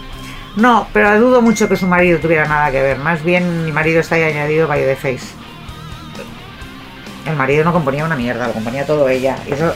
No, 0.57 0.89
pero 0.95 1.21
dudo 1.21 1.43
mucho 1.43 1.69
que 1.69 1.77
su 1.77 1.87
marido 1.87 2.19
tuviera 2.19 2.49
nada 2.49 2.71
que 2.71 2.81
ver. 2.81 2.99
Más 2.99 3.23
bien 3.23 3.67
mi 3.67 3.73
marido 3.73 4.01
está 4.01 4.15
ahí 4.15 4.23
añadido 4.23 4.67
by 4.67 4.81
the 4.81 4.97
face. 4.97 5.27
El 7.27 7.37
marido 7.37 7.65
no 7.65 7.73
componía 7.73 8.05
una 8.05 8.17
mierda, 8.17 8.47
lo 8.47 8.53
componía 8.53 8.87
todo 8.87 9.09
ella. 9.09 9.37
Y 9.47 9.53
eso 9.53 9.75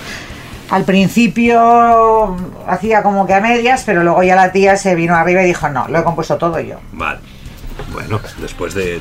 al 0.70 0.84
principio 0.84 2.36
hacía 2.66 3.02
como 3.02 3.26
que 3.26 3.34
a 3.34 3.40
medias, 3.40 3.82
pero 3.84 4.02
luego 4.02 4.22
ya 4.22 4.36
la 4.36 4.52
tía 4.52 4.76
se 4.76 4.94
vino 4.94 5.16
arriba 5.16 5.42
y 5.42 5.46
dijo, 5.46 5.68
no, 5.68 5.88
lo 5.88 5.98
he 5.98 6.04
compuesto 6.04 6.36
todo 6.36 6.60
yo. 6.60 6.76
Vale. 6.92 7.18
Bueno, 8.00 8.20
después 8.40 8.74
de, 8.74 9.00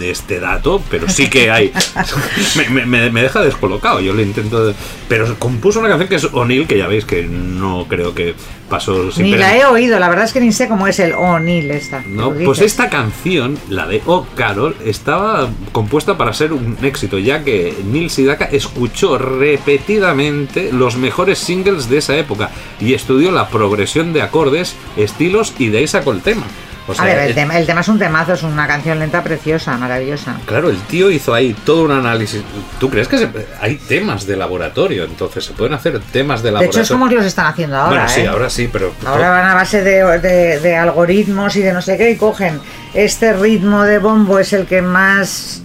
este 0.00 0.40
dato, 0.40 0.82
pero 0.90 1.08
sí 1.08 1.28
que 1.28 1.50
hay. 1.50 1.72
me, 2.70 2.86
me- 2.86 3.10
me 3.10 3.22
deja 3.22 3.40
descolocado. 3.42 4.00
Yo 4.00 4.14
le 4.14 4.22
intento. 4.22 4.74
pero 5.08 5.34
compuso 5.38 5.80
una 5.80 5.88
canción 5.88 6.08
que 6.08 6.16
es 6.16 6.24
O'Neill, 6.24 6.66
que 6.66 6.78
ya 6.78 6.86
veis 6.86 7.04
que 7.04 7.22
no 7.24 7.86
creo 7.88 8.14
que 8.14 8.34
pasó 8.68 9.10
sin 9.10 9.24
Ni 9.24 9.32
pena 9.32 9.48
la 9.48 9.56
he 9.56 9.64
oído, 9.64 9.98
la 9.98 10.08
verdad 10.08 10.26
es 10.26 10.32
que 10.32 10.40
ni 10.40 10.52
sé 10.52 10.68
cómo 10.68 10.86
es 10.86 11.00
el 11.00 11.12
O'Neill 11.12 11.70
esta. 11.72 12.02
No, 12.06 12.30
Lo 12.30 12.44
pues 12.44 12.60
esta 12.60 12.88
canción, 12.88 13.58
la 13.68 13.86
de 13.88 14.00
Oh 14.06 14.26
Carol, 14.36 14.76
estaba 14.84 15.48
compuesta 15.72 16.16
para 16.16 16.32
ser 16.32 16.52
un 16.52 16.76
éxito, 16.82 17.18
ya 17.18 17.42
que 17.42 17.74
Neil 17.90 18.10
Sedaka 18.10 18.44
escuchó 18.44 19.18
repetidamente 19.18 20.70
los 20.72 20.96
mejores 20.96 21.38
singles 21.38 21.88
de 21.90 21.98
esa 21.98 22.16
época 22.16 22.50
y 22.80 22.94
estudió 22.94 23.32
la 23.32 23.48
progresión 23.48 24.12
de 24.12 24.22
acordes, 24.22 24.76
estilos 24.96 25.52
y 25.58 25.68
de 25.68 25.78
ahí 25.78 25.88
sacó 25.88 26.12
el 26.12 26.20
tema. 26.22 26.44
O 26.90 26.94
sea, 26.94 27.04
A 27.04 27.06
ver, 27.06 27.18
el 27.18 27.34
tema, 27.34 27.58
el 27.58 27.66
tema 27.66 27.80
es 27.80 27.88
un 27.88 27.98
temazo, 27.98 28.32
es 28.34 28.42
una 28.42 28.66
canción 28.66 28.98
lenta 28.98 29.22
preciosa, 29.22 29.76
maravillosa. 29.76 30.36
Claro, 30.46 30.70
el 30.70 30.76
tío 30.82 31.10
hizo 31.10 31.32
ahí 31.34 31.54
todo 31.64 31.84
un 31.84 31.92
análisis. 31.92 32.42
¿Tú 32.78 32.90
crees 32.90 33.08
que 33.08 33.18
se- 33.18 33.28
hay 33.60 33.76
temas 33.76 34.26
de 34.26 34.36
laboratorio? 34.36 35.04
Entonces 35.04 35.44
se 35.44 35.52
pueden 35.52 35.74
hacer 35.74 36.00
temas 36.12 36.42
de 36.42 36.48
De 36.48 36.52
laboratorio. 36.52 36.82
hecho, 36.82 36.94
es 36.94 36.98
como 36.98 37.06
los 37.10 37.24
están 37.26 37.46
haciendo 37.46 37.76
ahora. 37.76 37.88
bueno, 38.02 38.08
sí, 38.08 38.20
¿eh? 38.22 38.28
ahora 38.28 38.50
sí, 38.50 38.68
pero 38.72 38.92
Ahora 39.06 39.30
van 39.30 39.46
a 39.46 39.54
base 39.54 39.82
de, 39.82 40.18
de- 40.20 40.60
de 40.60 40.76
algoritmos 40.76 41.56
y 41.56 41.60
de 41.60 41.72
no 41.72 41.82
sé 41.82 41.96
qué 41.96 42.10
y 42.10 42.16
cogen 42.16 42.60
este 42.94 43.32
ritmo 43.32 43.84
de 43.84 43.98
bombo 43.98 44.38
es 44.38 44.52
el 44.52 44.66
que 44.66 44.82
más 44.82 45.62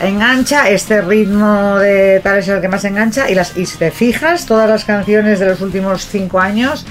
engancha, 0.00 0.68
este 0.70 1.00
ritmo 1.02 1.76
de 1.78 2.20
tal 2.22 2.38
es 2.38 2.48
el 2.48 2.60
que 2.60 2.68
más 2.68 2.84
engancha 2.84 3.28
y, 3.30 3.34
las, 3.34 3.56
y 3.56 3.66
si 3.66 3.78
te 3.78 3.90
fijas, 3.90 4.46
todas 4.46 4.68
las 4.68 4.84
canciones 4.84 5.40
de 5.40 5.46
los 5.46 5.60
últimos 5.60 6.06
cinco 6.06 6.40
años 6.40 6.86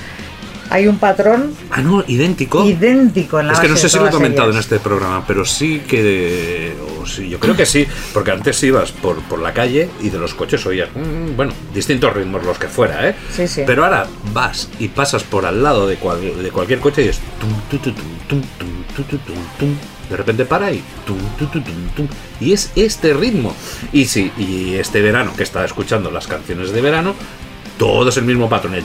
hay 0.70 0.88
un 0.88 0.98
patrón 0.98 1.54
Ah, 1.72 1.82
no, 1.82 2.04
idéntico. 2.08 2.66
idéntico 2.66 3.40
en 3.40 3.48
la 3.48 3.54
Es 3.54 3.60
que 3.60 3.68
no 3.68 3.78
sé 3.78 3.90
si 3.90 3.98
lo 3.98 4.08
he 4.08 4.12
comentado 4.12 4.50
en 4.50 4.56
ellas. 4.56 4.66
este 4.66 4.80
programa, 4.80 5.24
pero 5.28 5.46
sí 5.46 5.82
que. 5.88 6.74
o 7.02 7.06
sí, 7.06 7.30
yo 7.30 7.40
creo 7.40 7.56
que 7.56 7.66
sí, 7.66 7.86
porque 8.14 8.32
antes 8.32 8.62
ibas 8.64 8.92
por, 8.92 9.18
por 9.24 9.40
la 9.40 9.54
calle 9.54 9.90
y 10.02 10.10
de 10.10 10.18
los 10.20 10.34
coches 10.34 10.66
oías, 10.66 10.90
mm, 10.94 11.36
bueno, 11.36 11.54
distintos 11.74 12.14
ritmos, 12.14 12.44
los 12.46 12.58
que 12.58 12.68
fuera, 12.68 13.08
¿eh? 13.10 13.16
Sí, 13.36 13.48
sí. 13.48 13.64
Pero 13.66 13.84
ahora 13.86 14.08
vas 14.34 14.70
y 14.80 14.88
pasas 14.90 15.24
por 15.24 15.46
al 15.46 15.62
lado 15.64 15.88
de, 15.88 15.96
cual- 15.98 16.42
de 16.42 16.50
cualquier 16.52 16.80
coche 16.80 17.06
y 17.06 17.08
es. 17.10 17.20
tum, 17.40 17.50
tu, 17.70 17.78
tu, 17.78 17.92
tum, 17.92 18.06
tum, 18.28 18.42
tum, 18.58 18.70
tu, 18.96 19.04
tu, 19.04 19.18
tum, 19.20 19.36
tum. 19.60 19.76
De 20.10 20.16
repente 20.16 20.46
para 20.46 20.72
y. 20.72 20.82
tum, 21.06 21.18
tu, 21.38 21.46
tu, 21.48 21.60
tum, 21.62 21.74
tum. 21.96 22.08
Y 22.40 22.54
es 22.54 22.72
este 22.76 23.14
ritmo. 23.14 23.54
Y 23.92 24.06
sí, 24.06 24.32
y 24.38 24.76
este 24.76 25.02
verano 25.02 25.34
que 25.36 25.44
estaba 25.44 25.66
escuchando 25.66 26.12
las 26.12 26.28
canciones 26.28 26.72
de 26.72 26.82
verano. 26.82 27.14
Todo 27.78 28.10
es 28.10 28.18
el 28.18 28.24
mismo 28.26 28.50
patrón, 28.50 28.74
el 28.74 28.84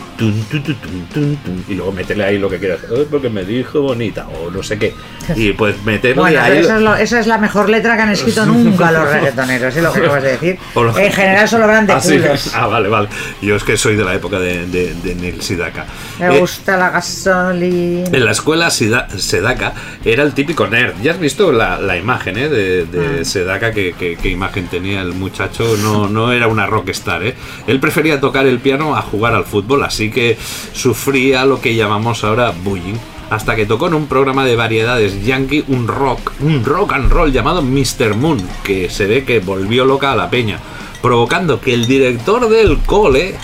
y 1.68 1.75
luego 1.75 1.92
métele 1.92 2.25
ahí 2.25 2.38
lo 2.38 2.49
que 2.49 2.58
quieras, 2.58 2.80
"Ay, 2.90 3.06
porque 3.11 3.30
me 3.30 3.44
dijo 3.44 3.80
bonita, 3.80 4.26
o 4.28 4.50
no 4.50 4.62
sé 4.62 4.78
qué. 4.78 4.94
Y 5.34 5.52
pues 5.52 5.82
meterle 5.84 6.20
Bueno, 6.20 6.40
ahí. 6.40 6.58
es 6.58 6.68
lo- 6.68 6.94
esa 6.96 7.20
es 7.20 7.26
la 7.26 7.38
mejor 7.38 7.70
letra 7.70 7.96
que 7.96 8.02
han 8.02 8.11
escrito 8.11 8.44
nunca 8.46 8.90
los 8.92 9.08
reggaetoneros, 9.08 9.75
es 9.76 9.82
lo 9.82 9.92
que 9.92 9.99
acabas 10.04 10.22
de 10.22 10.32
decir. 10.32 10.58
En 10.96 11.12
general 11.12 11.49
solo 11.49 11.66
van 11.66 11.87
de 11.87 11.92
Ah, 11.94 12.00
sí. 12.00 12.20
Ah, 12.54 12.66
vale, 12.66 12.88
vale. 12.88 13.08
Yo 13.40 13.56
es 13.56 13.64
que 13.64 13.76
soy 13.76 13.96
de 13.96 14.04
la 14.04 14.14
época 14.14 14.38
de, 14.38 14.66
de, 14.66 14.94
de 14.94 15.14
Neil 15.14 15.40
Sedaka. 15.42 15.87
Me 16.18 16.37
Eh, 16.37 16.38
gusta 16.40 16.76
la 16.76 16.90
gasolina. 16.90 18.08
En 18.12 18.25
la 18.25 18.32
escuela 18.32 18.70
Sida- 18.70 19.08
Sedaka 19.16 19.72
era 20.04 20.22
el 20.22 20.32
típico 20.34 20.66
nerd. 20.66 20.94
Ya 21.02 21.12
has 21.12 21.18
visto 21.20 21.52
la, 21.52 21.78
la 21.80 21.96
imagen 21.96 22.37
¿eh? 22.37 22.49
de, 22.49 22.84
de 22.87 23.20
Ah. 23.20 23.25
Sedaka, 23.25 23.72
que, 23.72 23.94
imagen 24.25 24.66
tenía 24.68 25.00
el 25.02 25.12
muchacho. 25.14 25.76
No, 25.82 26.08
no 26.08 26.32
era 26.32 26.46
una 26.49 26.66
rockstar. 26.66 27.22
¿eh? 27.25 27.34
Él 27.66 27.80
prefería 27.80 28.20
tocar 28.20 28.46
el 28.46 28.58
piano 28.58 28.82
a 28.91 29.03
jugar 29.03 29.35
al 29.35 29.45
fútbol, 29.45 29.85
así 29.85 30.11
que 30.11 30.37
sufría 30.73 31.45
lo 31.45 31.61
que 31.61 31.75
llamamos 31.75 32.25
ahora 32.25 32.53
bullying. 32.65 32.97
Hasta 33.31 33.57
que 33.57 33.65
tocó 33.65 33.87
en 33.87 33.95
un 33.95 34.09
programa 34.09 34.45
de 34.45 34.57
variedades 34.57 35.25
yankee 35.25 35.65
un 35.69 35.89
rock, 35.89 36.33
un 36.41 36.65
rock 36.65 36.93
and 36.93 37.11
roll 37.11 37.33
llamado 37.33 37.62
Mr. 37.62 38.15
Moon, 38.15 38.47
que 38.62 38.91
se 38.91 39.07
ve 39.07 39.25
que 39.25 39.41
volvió 39.41 39.87
loca 39.87 40.12
a 40.12 40.17
la 40.17 40.29
peña, 40.29 40.59
provocando 41.01 41.59
que 41.59 41.73
el 41.73 41.87
director 41.87 42.49
del 42.51 42.77
cole 42.79 43.35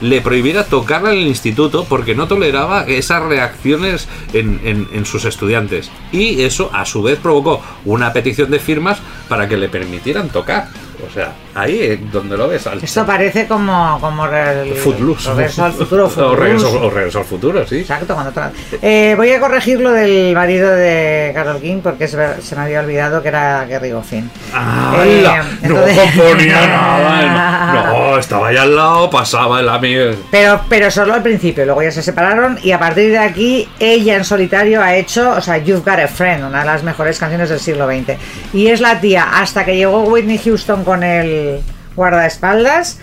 le 0.00 0.20
prohibiera 0.20 0.64
tocar 0.64 1.02
en 1.06 1.18
el 1.18 1.26
instituto 1.26 1.86
porque 1.88 2.14
no 2.14 2.28
toleraba 2.28 2.84
esas 2.84 3.22
reacciones 3.22 4.08
en 4.32 5.06
sus 5.06 5.24
estudiantes. 5.24 5.90
Y 6.12 6.42
eso 6.42 6.70
a 6.72 6.84
su 6.84 7.02
vez 7.02 7.18
provocó 7.18 7.62
una 7.84 8.12
petición 8.12 8.50
de 8.50 8.60
firmas 8.60 8.98
para 9.28 9.48
que 9.48 9.56
le 9.56 9.68
permitieran 9.68 10.28
tocar. 10.28 10.68
O 11.08 11.12
sea, 11.12 11.32
ahí 11.54 11.80
es 11.82 12.12
donde 12.12 12.36
lo 12.36 12.48
ves. 12.48 12.66
Al 12.66 12.82
Esto 12.82 13.04
parece 13.04 13.46
como, 13.46 13.98
como 14.00 14.26
el 14.26 14.74
Footloose. 14.74 15.30
Regreso 15.34 15.64
al 15.64 15.72
futuro. 15.72 16.10
o, 16.16 16.36
regreso, 16.36 16.80
o 16.82 16.90
Regreso 16.90 17.18
al 17.18 17.24
futuro, 17.24 17.66
sí. 17.66 17.80
Exacto, 17.80 18.14
cuando 18.14 18.32
tra- 18.32 18.50
Eh, 18.80 19.14
voy 19.16 19.30
a 19.32 19.40
corregir 19.40 19.80
lo 19.80 19.90
del 19.90 20.34
marido 20.34 20.70
de 20.70 21.32
Carol 21.34 21.60
King 21.60 21.80
porque 21.82 22.06
se 22.08 22.16
me 22.56 22.60
había 22.62 22.80
olvidado 22.80 23.22
que 23.22 23.28
era 23.28 23.64
Gary 23.66 23.90
Goffin. 23.90 24.30
Eh, 25.04 25.26
entonces- 25.62 25.96
No 25.96 26.02
componía 26.02 26.66
nada. 26.66 27.72
No, 27.72 27.86
no, 28.12 28.18
estaba 28.18 28.48
ahí 28.48 28.56
al 28.56 28.74
lado, 28.76 29.10
pasaba 29.10 29.60
el 29.60 29.68
amigo. 29.68 30.12
Pero, 30.30 30.60
pero 30.68 30.90
solo 30.90 31.14
al 31.14 31.22
principio, 31.22 31.64
luego 31.64 31.82
ya 31.82 31.90
se 31.90 32.02
separaron 32.02 32.58
y 32.62 32.72
a 32.72 32.78
partir 32.78 33.10
de 33.10 33.18
aquí 33.18 33.68
ella 33.78 34.16
en 34.16 34.24
solitario 34.24 34.80
ha 34.82 34.94
hecho, 34.94 35.30
o 35.30 35.40
sea, 35.40 35.58
You've 35.58 35.80
Got 35.80 36.00
a 36.00 36.08
Friend, 36.08 36.44
una 36.44 36.60
de 36.60 36.66
las 36.66 36.82
mejores 36.82 37.18
canciones 37.18 37.48
del 37.48 37.60
siglo 37.60 37.86
XX. 37.86 38.16
Y 38.52 38.68
es 38.68 38.80
la 38.80 39.00
tía, 39.00 39.24
hasta 39.40 39.64
que 39.64 39.76
llegó 39.76 40.02
Whitney 40.04 40.38
Houston 40.38 40.84
con 40.84 40.91
el 41.02 41.60
guardaespaldas, 41.96 42.98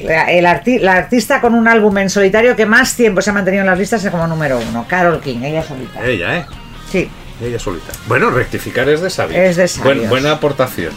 la, 0.00 0.24
el 0.30 0.46
arti- 0.46 0.80
la 0.80 0.94
artista 0.94 1.40
con 1.40 1.54
un 1.54 1.68
álbum 1.68 1.96
en 1.98 2.08
solitario 2.10 2.56
que 2.56 2.66
más 2.66 2.94
tiempo 2.96 3.20
se 3.22 3.30
ha 3.30 3.32
mantenido 3.32 3.62
en 3.62 3.66
las 3.68 3.78
listas 3.78 4.04
es 4.04 4.10
como 4.10 4.26
número 4.26 4.58
uno, 4.70 4.86
Carol 4.88 5.20
King, 5.20 5.42
ella 5.42 5.62
solita. 5.62 6.02
Ella, 6.04 6.38
¿eh? 6.38 6.46
Sí. 6.90 7.10
Ella 7.42 7.58
solita. 7.58 7.92
Bueno, 8.06 8.30
rectificar 8.30 8.88
es 8.88 9.00
de 9.00 9.10
sabios. 9.10 9.38
Es 9.40 9.56
de 9.56 9.68
sabios. 9.68 9.96
Buen- 9.96 10.08
buena 10.08 10.32
aportación. 10.32 10.92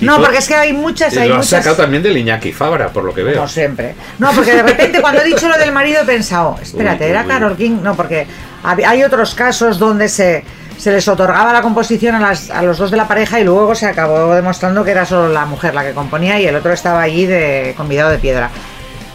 No, 0.00 0.18
porque 0.20 0.38
es 0.38 0.48
que 0.48 0.54
hay 0.54 0.72
muchas, 0.72 1.14
y 1.14 1.18
hay 1.18 1.28
lo 1.28 1.34
has 1.36 1.46
muchas. 1.46 1.62
sacado 1.64 1.76
también 1.76 2.02
del 2.02 2.16
Iñaki 2.16 2.52
Fabra, 2.52 2.88
por 2.88 3.04
lo 3.04 3.12
que 3.14 3.22
veo. 3.22 3.34
Como 3.36 3.48
siempre. 3.48 3.94
No, 4.18 4.30
porque 4.32 4.54
de 4.54 4.62
repente 4.62 5.00
cuando 5.00 5.20
he 5.20 5.24
dicho 5.24 5.48
lo 5.48 5.58
del 5.58 5.72
marido 5.72 6.02
he 6.02 6.04
pensado, 6.06 6.56
espérate, 6.62 7.04
Uy, 7.04 7.10
¿era 7.10 7.22
uy, 7.22 7.28
Carol 7.28 7.56
King? 7.56 7.78
No, 7.82 7.94
porque 7.94 8.26
hay 8.64 9.02
otros 9.02 9.34
casos 9.34 9.78
donde 9.78 10.08
se, 10.08 10.44
se 10.78 10.92
les 10.92 11.06
otorgaba 11.08 11.52
la 11.52 11.62
composición 11.62 12.14
a, 12.16 12.20
las- 12.20 12.50
a 12.50 12.62
los 12.62 12.78
dos 12.78 12.90
de 12.90 12.96
la 12.96 13.06
pareja 13.08 13.40
y 13.40 13.44
luego 13.44 13.74
se 13.74 13.86
acabó 13.86 14.34
demostrando 14.34 14.84
que 14.84 14.90
era 14.92 15.04
solo 15.06 15.28
la 15.32 15.44
mujer 15.46 15.74
la 15.74 15.82
que 15.84 15.92
componía 15.92 16.38
y 16.40 16.46
el 16.46 16.56
otro 16.56 16.72
estaba 16.72 17.02
allí 17.02 17.26
de 17.26 17.74
convidado 17.76 18.10
de 18.10 18.18
piedra. 18.18 18.50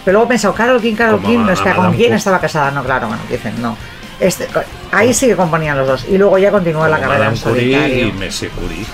Pero 0.04 0.14
luego 0.20 0.26
he 0.28 0.30
pensado, 0.30 0.54
Carol 0.54 0.80
King, 0.82 0.94
Carol 0.96 1.16
Como 1.20 1.28
King, 1.30 1.40
no 1.46 1.52
está, 1.52 1.74
¿con 1.76 1.94
quién 1.94 2.14
estaba 2.14 2.40
casada? 2.40 2.70
No, 2.70 2.84
claro, 2.84 3.08
bueno, 3.08 3.24
dicen, 3.30 3.60
no. 3.62 3.76
Este, 4.20 4.48
ahí 4.92 5.14
sí 5.14 5.28
que 5.28 5.36
componían 5.36 5.78
los 5.78 5.88
dos 5.88 6.06
y 6.08 6.18
luego 6.18 6.38
ya 6.38 6.50
continuó 6.52 6.88
la 6.88 7.00
carrera 7.00 7.16
en 7.16 7.20
Madame 7.34 7.38
solitario. 7.38 8.08
y 8.08 8.12
Messi 8.14 8.48
Curie. 8.48 8.86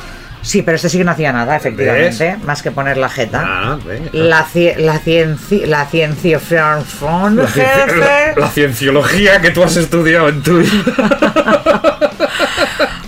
Sí, 0.41 0.61
pero 0.63 0.75
este 0.75 0.89
sí 0.89 0.97
que 0.97 1.03
no 1.03 1.11
hacía 1.11 1.31
nada, 1.31 1.55
efectivamente, 1.55 2.37
más 2.45 2.61
que 2.63 2.71
poner 2.71 2.97
la 2.97 3.09
jeta. 3.09 3.43
Ah. 3.45 3.77
La, 4.11 4.45
ci- 4.47 4.75
la 4.77 4.97
ciencia, 4.99 5.67
la 5.67 5.85
ciencia 5.85 6.39
La, 6.41 8.33
la- 8.35 8.49
cienciología 8.49 9.39
que 9.41 9.51
tú 9.51 9.63
has 9.63 9.77
estudiado 9.77 10.29
en 10.29 10.41
tu 10.41 10.57
vida. 10.59 10.71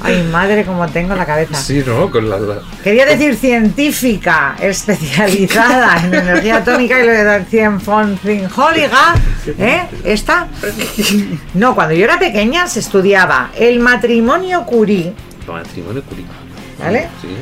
Ay, 0.06 0.22
madre, 0.32 0.66
como 0.66 0.86
tengo 0.88 1.16
la 1.16 1.26
cabeza. 1.26 1.56
Sí, 1.56 1.82
¿no? 1.88 2.12
Con 2.12 2.30
la, 2.30 2.38
Quería 2.84 3.06
decir 3.06 3.36
científica 3.36 4.56
especializada 4.60 5.98
en 6.06 6.14
energía 6.14 6.58
atómica 6.58 7.00
y 7.02 7.06
lo 7.06 7.12
de 7.14 7.46
cienfoncinjóliga, 7.46 9.16
¿eh? 9.58 9.84
¿Esta? 10.04 10.48
No, 11.54 11.74
cuando 11.74 11.94
yo 11.96 12.04
era 12.04 12.20
pequeña 12.20 12.68
se 12.68 12.80
estudiaba 12.82 13.52
el 13.58 13.80
matrimonio 13.80 14.64
Curie, 14.66 15.14
Matrimonio 15.48 16.04
Curie. 16.04 16.26
¿Vale? 16.86 17.08
Sí. 17.22 17.36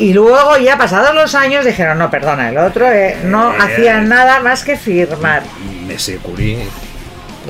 y 0.00 0.12
luego 0.12 0.56
ya 0.58 0.78
pasados 0.78 1.12
los 1.14 1.34
años 1.34 1.64
dijeron, 1.64 1.98
no, 1.98 2.08
perdona, 2.10 2.50
el 2.50 2.58
otro 2.58 2.86
eh, 2.86 3.16
no 3.24 3.52
Eh. 3.52 3.56
hacía 3.60 4.00
nada 4.00 4.38
más 4.40 4.62
que 4.64 4.76
firmar. 4.76 5.42
Messi 5.86 6.14
Curie. 6.18 6.68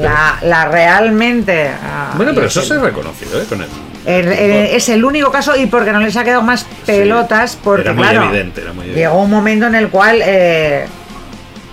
La, 0.00 0.38
la 0.42 0.64
realmente... 0.66 1.68
ah, 1.84 2.12
Bueno, 2.16 2.32
pero 2.34 2.46
eso 2.46 2.60
el- 2.60 2.66
se 2.66 2.74
ha 2.74 2.78
reconocido, 2.78 3.40
¿eh? 3.42 3.44
Con 3.48 3.60
el 3.60 3.68
El- 4.06 4.28
el- 4.32 4.66
es 4.76 4.88
el 4.88 5.04
único 5.04 5.30
caso 5.30 5.56
y 5.56 5.66
porque 5.66 5.92
no 5.92 5.98
les 6.00 6.16
ha 6.16 6.24
quedado 6.24 6.42
más 6.42 6.64
pelotas, 6.86 7.58
porque 7.62 7.82
era 7.82 7.92
muy 7.92 8.04
claro, 8.08 8.24
evidente, 8.28 8.60
era 8.62 8.72
muy 8.72 8.84
evidente. 8.84 9.00
llegó 9.00 9.22
un 9.22 9.30
momento 9.30 9.66
en 9.66 9.74
el 9.74 9.88
cual 9.88 10.22
eh, 10.24 10.86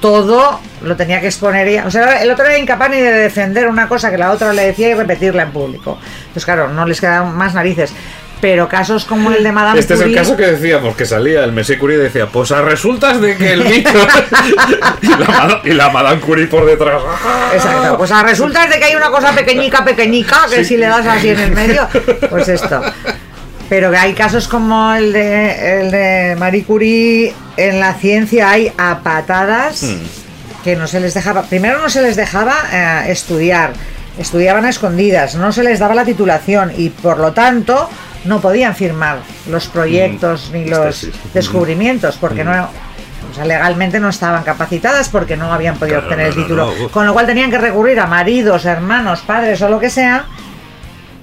todo 0.01 0.59
lo 0.81 0.95
tenía 0.95 1.19
que 1.21 1.27
exponer 1.27 1.67
ella. 1.67 1.85
O 1.87 1.91
sea, 1.91 2.21
el 2.21 2.29
otro 2.29 2.45
era 2.45 2.57
incapaz 2.57 2.89
ni 2.89 2.97
de 2.97 3.11
defender 3.11 3.67
una 3.67 3.87
cosa 3.87 4.11
que 4.11 4.17
la 4.17 4.31
otra 4.31 4.53
le 4.53 4.65
decía 4.67 4.89
y 4.89 4.93
repetirla 4.93 5.43
en 5.43 5.51
público. 5.51 5.97
Pues 6.33 6.45
claro, 6.45 6.67
no 6.67 6.85
les 6.85 6.99
quedaban 6.99 7.35
más 7.35 7.53
narices. 7.53 7.93
Pero 8.41 8.67
casos 8.67 9.05
como 9.05 9.31
el 9.31 9.43
de 9.43 9.51
Madame 9.51 9.79
Este 9.79 9.93
es 9.95 10.01
el 10.01 10.09
Curie- 10.11 10.15
caso 10.15 10.35
que 10.37 10.45
decíamos, 10.45 10.95
que 10.95 11.05
salía 11.05 11.43
el 11.43 11.51
Messi 11.53 11.77
Curie 11.77 11.97
y 11.97 12.01
decía, 12.01 12.27
pues 12.27 12.51
a 12.51 12.61
resultas 12.61 13.19
de 13.21 13.37
que 13.37 13.53
el 13.53 13.63
mito... 13.63 13.89
y, 15.01 15.07
la, 15.07 15.17
Mada- 15.27 15.61
y 15.63 15.69
la 15.71 15.89
Madame 15.89 16.19
Curie 16.21 16.47
por 16.47 16.65
detrás. 16.65 17.01
Exacto, 17.53 17.97
pues 17.97 18.11
a 18.11 18.23
resulta 18.23 18.67
de 18.67 18.77
que 18.77 18.85
hay 18.85 18.95
una 18.95 19.09
cosa 19.09 19.31
pequeñica, 19.33 19.83
pequeñica, 19.85 20.41
que 20.53 20.63
si 20.63 20.77
le 20.77 20.85
das 20.87 21.05
así 21.07 21.29
en 21.29 21.39
el 21.39 21.51
medio, 21.51 21.87
pues 22.29 22.47
esto. 22.49 22.81
Pero 23.69 23.89
que 23.89 23.97
hay 23.97 24.13
casos 24.13 24.47
como 24.47 24.93
el 24.93 25.11
de, 25.13 25.81
el 25.81 25.91
de 25.91 26.35
Marie 26.37 26.63
Curie, 26.65 27.33
en 27.57 27.79
la 27.79 27.93
ciencia 27.95 28.51
hay 28.51 28.71
a 28.77 28.99
patadas 28.99 29.83
que 30.63 30.75
no 30.75 30.85
se 30.87 30.99
les 30.99 31.13
dejaba, 31.15 31.43
primero 31.43 31.79
no 31.81 31.89
se 31.89 32.01
les 32.03 32.15
dejaba 32.15 32.53
eh, 32.71 33.11
estudiar, 33.11 33.71
estudiaban 34.19 34.65
a 34.65 34.69
escondidas, 34.69 35.33
no 35.35 35.51
se 35.51 35.63
les 35.63 35.79
daba 35.79 35.95
la 35.95 36.05
titulación 36.05 36.73
y 36.77 36.89
por 36.89 37.17
lo 37.17 37.31
tanto 37.33 37.89
no 38.25 38.41
podían 38.41 38.75
firmar 38.75 39.19
los 39.49 39.67
proyectos 39.67 40.49
ni 40.51 40.65
los 40.65 41.01
Tesis. 41.01 41.13
descubrimientos 41.33 42.17
porque 42.17 42.43
no... 42.43 42.67
O 43.31 43.33
sea, 43.35 43.43
legalmente 43.45 43.99
no 43.99 44.09
estaban 44.09 44.43
capacitadas 44.43 45.09
porque 45.09 45.35
no 45.35 45.51
habían 45.51 45.75
podido 45.77 45.99
Claro, 45.99 46.07
obtener 46.07 46.27
no, 46.27 46.35
el 46.35 46.41
título. 46.47 46.73
no. 46.79 46.89
Con 46.89 47.05
lo 47.05 47.11
cual 47.13 47.25
tenían 47.25 47.49
que 47.51 47.57
recurrir 47.57 47.99
a 47.99 48.05
maridos, 48.07 48.63
hermanos, 48.65 49.21
padres 49.21 49.61
o 49.61 49.67
lo 49.69 49.79
que 49.79 49.89
sea 49.89 50.25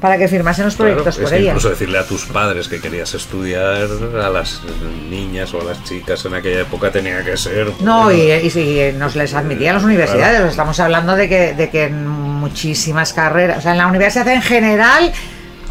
para 0.00 0.18
que 0.18 0.26
firmasen 0.26 0.64
los 0.64 0.74
proyectos 0.74 1.16
por 1.16 1.32
ellas. 1.32 1.50
incluso 1.54 1.70
decirle 1.70 1.96
a 1.96 2.04
tus 2.04 2.24
padres 2.26 2.66
que 2.66 2.80
querías 2.80 3.14
estudiar 3.14 3.86
a 4.20 4.28
las 4.30 4.60
niñas 5.08 5.54
o 5.54 5.60
a 5.60 5.64
las 5.64 5.84
chicas 5.84 6.24
en 6.24 6.34
aquella 6.34 6.62
época 6.62 6.90
tenía 6.90 7.24
que 7.24 7.36
ser 7.36 7.68
No, 7.80 8.04
bueno, 8.04 8.18
y, 8.20 8.32
y 8.32 8.50
si 8.50 8.92
nos 8.98 9.14
les 9.14 9.32
admitían 9.32 9.76
las 9.76 9.84
universidades. 9.84 10.40
Estamos 10.50 10.80
hablando 10.80 11.14
de 11.14 11.28
que, 11.28 11.54
de 11.54 11.70
que 11.70 11.84
en 11.84 12.06
muchísimas 12.08 13.12
carreras, 13.12 13.58
o 13.58 13.60
sea, 13.60 13.72
en 13.72 13.78
la 13.78 13.86
universidad 13.86 14.26
en 14.28 14.42
general, 14.42 15.12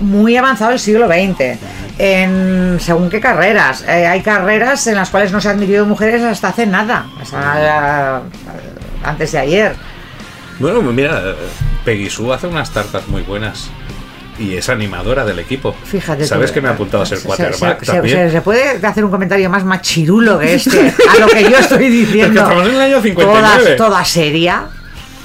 muy 0.01 0.35
avanzado 0.37 0.71
el 0.71 0.79
siglo 0.79 1.07
XX. 1.07 1.57
En 1.97 2.77
según 2.79 3.09
qué 3.09 3.19
carreras. 3.19 3.83
Eh, 3.87 4.07
hay 4.07 4.21
carreras 4.21 4.87
en 4.87 4.95
las 4.95 5.09
cuales 5.09 5.31
no 5.31 5.39
se 5.39 5.49
han 5.49 5.57
admitido 5.57 5.85
mujeres 5.85 6.23
hasta 6.23 6.47
hace 6.49 6.65
nada, 6.65 7.05
hasta, 7.21 8.17
eh, 8.19 8.21
antes 9.03 9.31
de 9.31 9.39
ayer. 9.39 9.75
Bueno, 10.59 10.81
mira, 10.81 11.35
Peggy 11.85 12.09
Sue 12.09 12.33
hace 12.33 12.47
unas 12.47 12.71
tartas 12.71 13.07
muy 13.07 13.21
buenas. 13.21 13.69
Y 14.39 14.55
es 14.55 14.69
animadora 14.69 15.23
del 15.23 15.37
equipo. 15.37 15.75
Fíjate. 15.83 16.25
¿Sabes 16.25 16.49
tú, 16.49 16.55
que 16.55 16.61
me 16.61 16.69
ha 16.69 16.71
apuntado 16.71 17.03
a 17.03 17.05
ser 17.05 17.19
se- 17.19 17.27
quarterback 17.27 17.79
se, 17.81 17.85
se- 17.85 17.91
también? 17.91 18.17
se- 18.17 18.31
se 18.31 18.41
puede 18.41 18.85
hacer 18.87 19.05
un 19.05 19.11
comentario 19.11 19.47
más 19.51 19.63
machirulo 19.63 20.39
que 20.39 20.55
este, 20.55 20.79
a 21.09 21.19
lo 21.19 21.27
que 21.27 21.43
yo 21.43 21.57
estoy 21.59 21.89
diciendo. 21.89 22.41
estamos 22.41 22.67
en 22.67 22.73
el 22.75 22.81
año 22.81 23.01
59. 23.01 23.75
Toda, 23.75 23.75
toda 23.75 24.05
seria. 24.05 24.63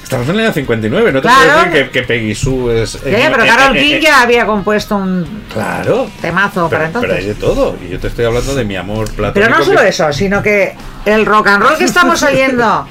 Estamos 0.07 0.29
en 0.29 0.35
el 0.37 0.41
año 0.43 0.53
59, 0.53 1.13
no 1.13 1.21
te 1.21 1.27
Claro. 1.27 1.41
puedo 1.53 1.65
decir 1.65 1.87
que, 1.87 1.91
que 1.91 2.03
Peggy 2.07 2.35
Sue 2.37 2.83
es... 2.83 2.93
Ya, 3.03 3.29
pero 3.33 3.45
Carol 3.45 3.77
eh, 3.77 3.81
King 3.81 3.95
eh, 3.95 4.01
ya 4.03 4.23
había 4.23 4.47
compuesto 4.47 4.95
un 4.97 5.43
Claro. 5.53 6.09
temazo 6.21 6.71
para 6.71 6.87
Pero, 6.87 7.01
pero 7.01 7.13
hay 7.15 7.25
entonces. 7.27 7.41
de 7.41 7.47
todo. 7.47 7.77
Y 7.85 7.89
yo 7.91 7.99
te 7.99 8.07
estoy 8.07 8.25
hablando 8.25 8.55
de 8.55 8.65
mi 8.65 8.77
amor 8.77 9.11
platónico. 9.11 9.35
Pero 9.35 9.49
no 9.59 9.65
solo 9.65 9.81
que- 9.81 9.89
eso, 9.89 10.13
sino 10.13 10.41
que 10.45 10.77
el 11.07 11.27
rock 11.27 11.49
and 11.49 11.63
roll 11.65 11.77
que 11.77 11.85
estamos 11.87 12.23
oyendo, 12.23 12.87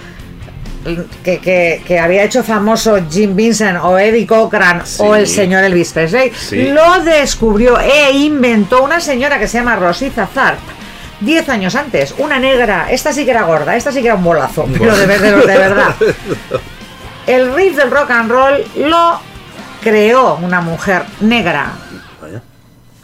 que, 1.24 1.40
que- 1.40 1.82
que 1.88 2.00
había 2.00 2.22
hecho 2.26 2.44
famoso 2.44 2.98
Jim 3.10 3.34
Vincent 3.34 3.80
o 3.82 3.98
Eddie 3.98 4.28
Cochran 4.28 4.82
Sí. 4.86 4.98
o 5.02 5.16
el 5.16 5.26
señor 5.26 5.64
Elvis 5.64 5.94
Presley, 5.94 6.34
Sí. 6.38 6.68
lo 6.68 7.00
descubrió 7.02 7.80
e 7.80 8.12
inventó 8.12 8.84
una 8.84 9.00
señora 9.00 9.40
que 9.40 9.48
se 9.48 9.58
llama 9.60 9.78
Rosita 9.78 10.28
Tharp. 10.34 10.60
Diez 11.22 11.48
años 11.48 11.76
antes, 11.76 12.14
una 12.18 12.40
negra, 12.40 12.88
esta 12.92 13.14
sí 13.14 13.24
que 13.24 13.32
era 13.32 13.44
gorda, 13.44 13.74
esta 13.78 13.90
sí 13.94 14.02
que 14.02 14.08
era 14.08 14.16
un 14.16 14.24
bolazo, 14.26 14.68
pero 14.78 14.98
de, 14.98 15.08
de- 15.08 15.32
de 15.32 15.46
verdad. 15.58 15.96
El 17.28 17.54
riff 17.56 17.76
del 17.76 17.90
rock 17.90 18.12
and 18.12 18.30
roll 18.30 18.64
lo 18.78 19.20
creó 19.82 20.36
una 20.36 20.62
mujer 20.62 21.04
negra 21.22 21.72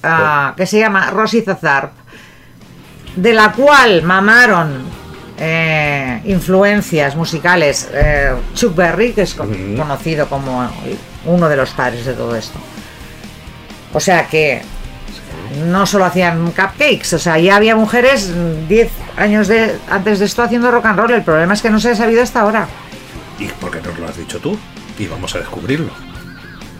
ah, 0.03 0.53
que 0.55 0.65
se 0.65 0.79
llama 0.79 1.09
Rosita 1.09 1.55
Tharp, 1.55 1.91
de 3.15 3.33
la 3.33 3.51
cual 3.51 4.03
mamaron 4.03 4.83
eh, 5.37 6.21
influencias 6.25 7.15
musicales 7.15 7.89
eh, 7.93 8.35
Chuck 8.53 8.75
Berry, 8.75 9.13
que 9.13 9.23
es 9.23 9.33
conocido 9.33 10.27
como 10.27 10.69
uno 11.25 11.49
de 11.49 11.55
los 11.55 11.71
padres 11.71 12.05
de 12.05 12.13
todo 12.13 12.35
esto. 12.35 12.59
O 13.93 13.99
sea 13.99 14.27
que 14.27 14.61
no 15.67 15.85
solo 15.85 16.05
hacían 16.05 16.45
cupcakes, 16.51 17.13
o 17.13 17.19
sea, 17.19 17.37
ya 17.37 17.55
había 17.55 17.75
mujeres 17.75 18.29
mm, 18.29 18.67
10 18.67 18.91
años 19.17 19.47
de, 19.47 19.75
antes 19.89 20.19
de 20.19 20.25
esto 20.25 20.43
haciendo 20.43 20.71
rock 20.71 20.85
and 20.85 20.99
roll. 20.99 21.11
El 21.11 21.23
problema 21.23 21.53
es 21.53 21.61
que 21.61 21.69
no 21.69 21.79
se 21.79 21.89
ha 21.89 21.95
sabido 21.95 22.21
hasta 22.21 22.41
ahora. 22.41 22.67
¿Y 23.41 23.47
por 23.59 23.71
qué 23.71 23.81
nos 23.81 23.97
lo 23.99 24.07
has 24.07 24.17
dicho 24.17 24.39
tú? 24.39 24.57
Y 24.99 25.07
vamos 25.07 25.33
a 25.35 25.39
descubrirlo. 25.39 25.89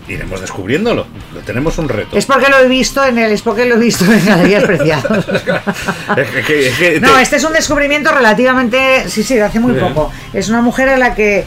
Iremos 0.08 0.42
descubriéndolo. 0.42 1.06
Lo 1.34 1.40
tenemos 1.42 1.78
un 1.78 1.88
reto. 1.88 2.18
Es 2.18 2.26
porque 2.26 2.50
lo 2.50 2.58
he 2.60 2.68
visto 2.68 3.04
en 3.06 3.18
el, 3.18 3.32
es 3.32 3.42
porque 3.42 3.66
lo 3.66 3.76
he 3.76 3.80
visto 3.80 4.04
en 4.12 4.26
Galerías 4.26 4.64
Preciados. 4.64 5.26
Es 6.18 6.28
que- 6.30 6.42
que- 6.44 6.68
es 6.70 6.78
que 6.78 7.00
No, 7.00 7.14
te- 7.16 7.22
este 7.22 7.36
es 7.38 7.44
un 7.44 7.54
descubrimiento 7.54 8.12
relativamente, 8.12 9.08
sí, 9.10 9.24
sí, 9.24 9.36
de 9.36 9.44
hace 9.44 9.60
muy 9.60 9.74
Bien. 9.74 9.88
poco. 9.88 10.12
Es 10.34 10.50
una 10.50 10.62
mujer 10.62 10.90
a 10.90 10.98
la 10.98 11.16
que 11.16 11.46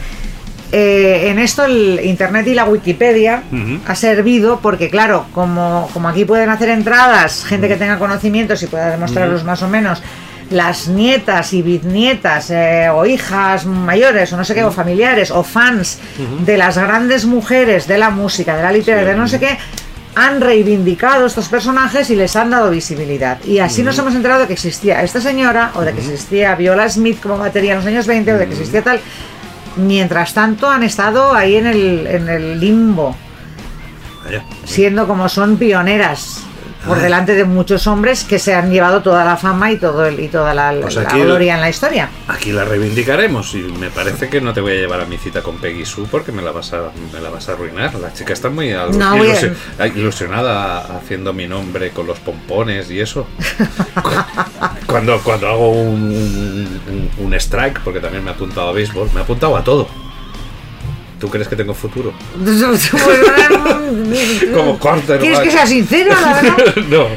eh, 0.71 1.27
en 1.29 1.37
esto 1.39 1.63
el 1.65 1.99
Internet 2.03 2.47
y 2.47 2.53
la 2.55 2.65
Wikipedia 2.65 3.43
ha 3.85 3.95
servido 3.95 4.59
porque, 4.61 4.89
claro, 4.89 5.25
como, 5.33 5.87
como 5.93 6.09
aquí 6.09 6.25
pueden 6.25 6.49
hacer 6.49 6.69
entradas 6.69 7.45
gente 7.45 7.67
que 7.67 7.75
tenga 7.75 7.99
conocimientos 7.99 8.61
y 8.63 8.67
pueda 8.67 8.89
demostrarlos 8.89 9.43
más 9.43 9.61
o 9.61 9.67
menos, 9.69 10.01
las 10.49 10.87
nietas 10.87 11.53
y 11.53 11.61
bisnietas 11.61 12.51
eh, 12.51 12.89
o 12.89 13.05
hijas 13.05 13.65
mayores 13.65 14.31
o 14.33 14.37
no 14.37 14.43
sé 14.43 14.53
qué, 14.53 14.63
o 14.63 14.71
familiares 14.71 15.31
o 15.31 15.43
fans 15.43 15.99
de 16.45 16.57
las 16.57 16.77
grandes 16.77 17.25
mujeres 17.25 17.87
de 17.87 17.97
la 17.97 18.09
música, 18.09 18.55
de 18.55 18.63
la 18.63 18.71
literatura, 18.71 19.11
de 19.11 19.17
no 19.17 19.27
sé 19.27 19.39
qué, 19.39 19.57
han 20.15 20.39
reivindicado 20.39 21.25
estos 21.25 21.49
personajes 21.49 22.09
y 22.09 22.15
les 22.15 22.35
han 22.35 22.49
dado 22.49 22.71
visibilidad. 22.71 23.43
Y 23.43 23.59
así 23.59 23.83
nos 23.83 23.97
hemos 23.99 24.15
enterado 24.15 24.41
de 24.41 24.47
que 24.47 24.53
existía 24.53 25.03
esta 25.03 25.19
señora, 25.19 25.71
o 25.75 25.81
de 25.81 25.93
que 25.93 25.99
existía 25.99 26.55
Viola 26.55 26.89
Smith 26.89 27.21
como 27.21 27.37
batería 27.37 27.71
en 27.71 27.77
los 27.79 27.85
años 27.85 28.07
20, 28.07 28.33
o 28.33 28.37
de 28.37 28.45
que 28.45 28.53
existía 28.53 28.81
tal. 28.81 28.99
Mientras 29.75 30.33
tanto 30.33 30.69
han 30.69 30.83
estado 30.83 31.33
ahí 31.33 31.57
en 31.57 31.67
el, 31.67 32.07
en 32.07 32.29
el 32.29 32.59
limbo, 32.61 33.13
siendo 34.63 35.05
como 35.05 35.27
son 35.27 35.57
pioneras 35.57 36.45
por 36.87 36.99
delante 36.99 37.35
de 37.35 37.43
muchos 37.45 37.87
hombres 37.87 38.23
que 38.23 38.39
se 38.39 38.53
han 38.53 38.71
llevado 38.71 39.01
toda 39.01 39.23
la 39.25 39.37
fama 39.37 39.71
y 39.71 39.77
todo 39.77 40.05
el, 40.05 40.19
y 40.19 40.27
toda 40.27 40.53
la, 40.53 40.73
Pues 40.81 40.95
la 40.95 41.01
aquí 41.03 41.19
el- 41.19 41.25
gloria 41.27 41.55
en 41.55 41.61
la 41.61 41.69
historia. 41.69 42.09
Aquí 42.27 42.51
la 42.51 42.65
reivindicaremos 42.65 43.53
y 43.55 43.59
me 43.79 43.89
parece 43.89 44.29
que 44.29 44.41
no 44.41 44.53
te 44.53 44.61
voy 44.61 44.73
a 44.73 44.75
llevar 44.75 45.01
a 45.01 45.05
mi 45.05 45.17
cita 45.17 45.41
con 45.41 45.57
Peggy 45.57 45.85
Sue 45.85 46.05
porque 46.09 46.31
me 46.31 46.41
la 46.41 46.51
vas 46.51 46.73
a, 46.73 46.91
me 47.13 47.19
la 47.19 47.29
vas 47.29 47.49
a 47.49 47.53
arruinar. 47.53 47.95
La 47.95 48.13
chica 48.13 48.33
está 48.33 48.49
muy 48.49 48.69
No, 48.93 49.15
ilusionada 49.95 50.97
haciendo 50.97 51.33
mi 51.33 51.47
nombre 51.47 51.91
con 51.91 52.07
los 52.07 52.19
pompones 52.19 52.89
y 52.91 52.99
eso. 52.99 53.27
Cu- 54.01 54.09
cuando, 54.87 55.19
cuando 55.21 55.47
hago 55.49 55.71
un, 55.71 56.01
un- 56.87 57.09
un 57.25 57.33
strike, 57.35 57.79
porque 57.81 57.99
también 57.99 58.23
me 58.23 58.31
he 58.31 58.33
apuntado 58.33 58.69
a 58.69 58.73
béisbol, 58.73 59.09
me 59.13 59.19
he 59.19 59.23
apuntado 59.23 59.55
a 59.57 59.63
todo. 59.63 59.87
¿Tú 61.19 61.29
crees 61.29 61.47
que 61.47 61.55
tengo 61.55 61.73
futuro? 61.73 62.13
Como 64.53 64.77
quarterback. 64.79 65.21
¿Quieres 65.21 65.39
que 65.39 65.51
sea 65.51 65.65
sincera, 65.65 66.19
la 66.19 66.41
verdad? 66.41 66.75
no. 66.89 67.07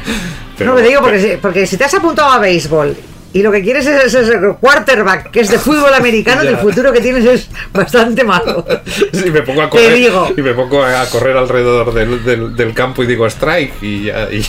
pero- 0.57 0.71
no, 0.71 0.75
me 0.81 0.87
digo 0.87 1.01
porque, 1.01 1.39
porque 1.41 1.67
si 1.67 1.77
te 1.77 1.83
has 1.85 1.93
apuntado 1.93 2.29
a 2.31 2.39
béisbol 2.39 2.95
y 3.33 3.41
lo 3.43 3.51
que 3.51 3.61
quieres 3.61 3.85
es, 3.85 4.13
es 4.13 4.29
el 4.29 4.55
quarterback, 4.59 5.29
que 5.31 5.41
es 5.41 5.49
de 5.49 5.59
fútbol 5.59 5.93
americano, 5.93 6.43
Ya. 6.49 6.49
el 6.51 6.57
futuro 6.57 6.91
que 6.91 7.01
tienes 7.01 7.25
es 7.25 7.49
bastante 7.73 8.23
malo. 8.23 8.65
Sí, 9.13 9.29
me 9.31 9.41
pongo 9.41 9.61
a 9.61 9.69
Te 9.69 9.77
correr, 9.77 9.93
digo. 9.93 10.29
y 10.35 10.41
me 10.41 10.53
pongo 10.53 10.83
a 10.83 11.05
correr 11.05 11.37
alrededor 11.37 11.93
del, 11.93 12.23
del- 12.23 12.55
del 12.55 12.73
campo 12.73 13.03
y 13.03 13.07
digo 13.07 13.25
strike 13.27 13.73
y 13.83 14.03
ya, 14.05 14.27
y 14.31 14.41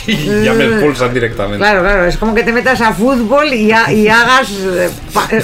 ya 0.43 0.53
me 0.53 0.65
expulsan 0.65 1.13
directamente. 1.13 1.57
Claro, 1.59 1.81
claro, 1.81 2.05
es 2.05 2.17
como 2.17 2.33
que 2.33 2.43
te 2.43 2.51
metas 2.53 2.81
a 2.81 2.93
fútbol 2.93 3.53
y, 3.53 3.71
ha- 3.71 3.91
y 3.91 4.07
hagas, 4.07 4.49
eh, 4.51 4.89
pa- 5.13 5.27
eh, 5.31 5.41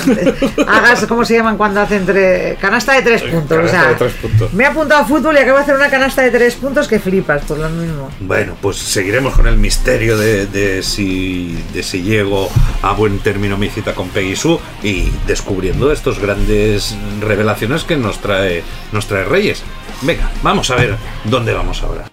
hagas, 0.68 1.06
¿cómo 1.06 1.24
se 1.26 1.36
llaman 1.36 1.58
cuando 1.58 1.82
hacen 1.82 2.06
tres, 2.06 2.58
canasta 2.60 2.94
de 2.94 3.02
tres 3.04 3.22
puntos? 3.24 3.52
o 3.58 3.62
Canasta 3.62 3.80
sea, 3.82 3.90
de 3.90 3.96
tres 3.96 4.14
puntos. 4.14 4.54
Me 4.54 4.64
he 4.64 4.68
apuntado 4.68 5.02
a 5.02 5.06
fútbol 5.06 5.36
y 5.36 5.40
acabo 5.40 5.58
de 5.58 5.64
hacer 5.64 5.76
una 5.76 5.90
canasta 5.90 6.22
de 6.24 6.32
tres 6.32 6.56
puntos 6.56 6.88
que 6.88 7.00
flipas, 7.00 7.44
por 7.44 7.58
lo 7.60 7.70
mismo. 7.70 8.10
Bueno, 8.20 8.56
pues 8.62 8.78
seguiremos 8.78 9.36
con 9.36 9.48
el 9.48 9.58
misterio 9.58 10.18
de, 10.18 10.48
de 10.48 10.82
si, 10.84 11.58
de 11.74 11.84
si 11.84 12.02
llego 12.02 12.50
a 12.82 12.94
buen 12.94 13.20
término 13.28 13.58
mi 13.58 13.68
cita 13.68 13.94
con 13.94 14.08
Peggy 14.08 14.38
Sue 14.38 14.58
y 14.84 15.10
descubriendo 15.28 15.92
estos 15.92 16.18
grandes 16.18 16.96
revelaciones 17.20 17.84
que 17.84 17.98
nos 17.98 18.20
trae, 18.20 18.64
nos 18.94 19.06
trae 19.06 19.26
Reyes. 19.26 19.64
Venga, 20.02 20.32
vamos 20.44 20.72
a 20.72 20.76
ver 20.78 20.96
dónde 21.26 21.52
vamos 21.52 21.84
ahora. 21.84 22.10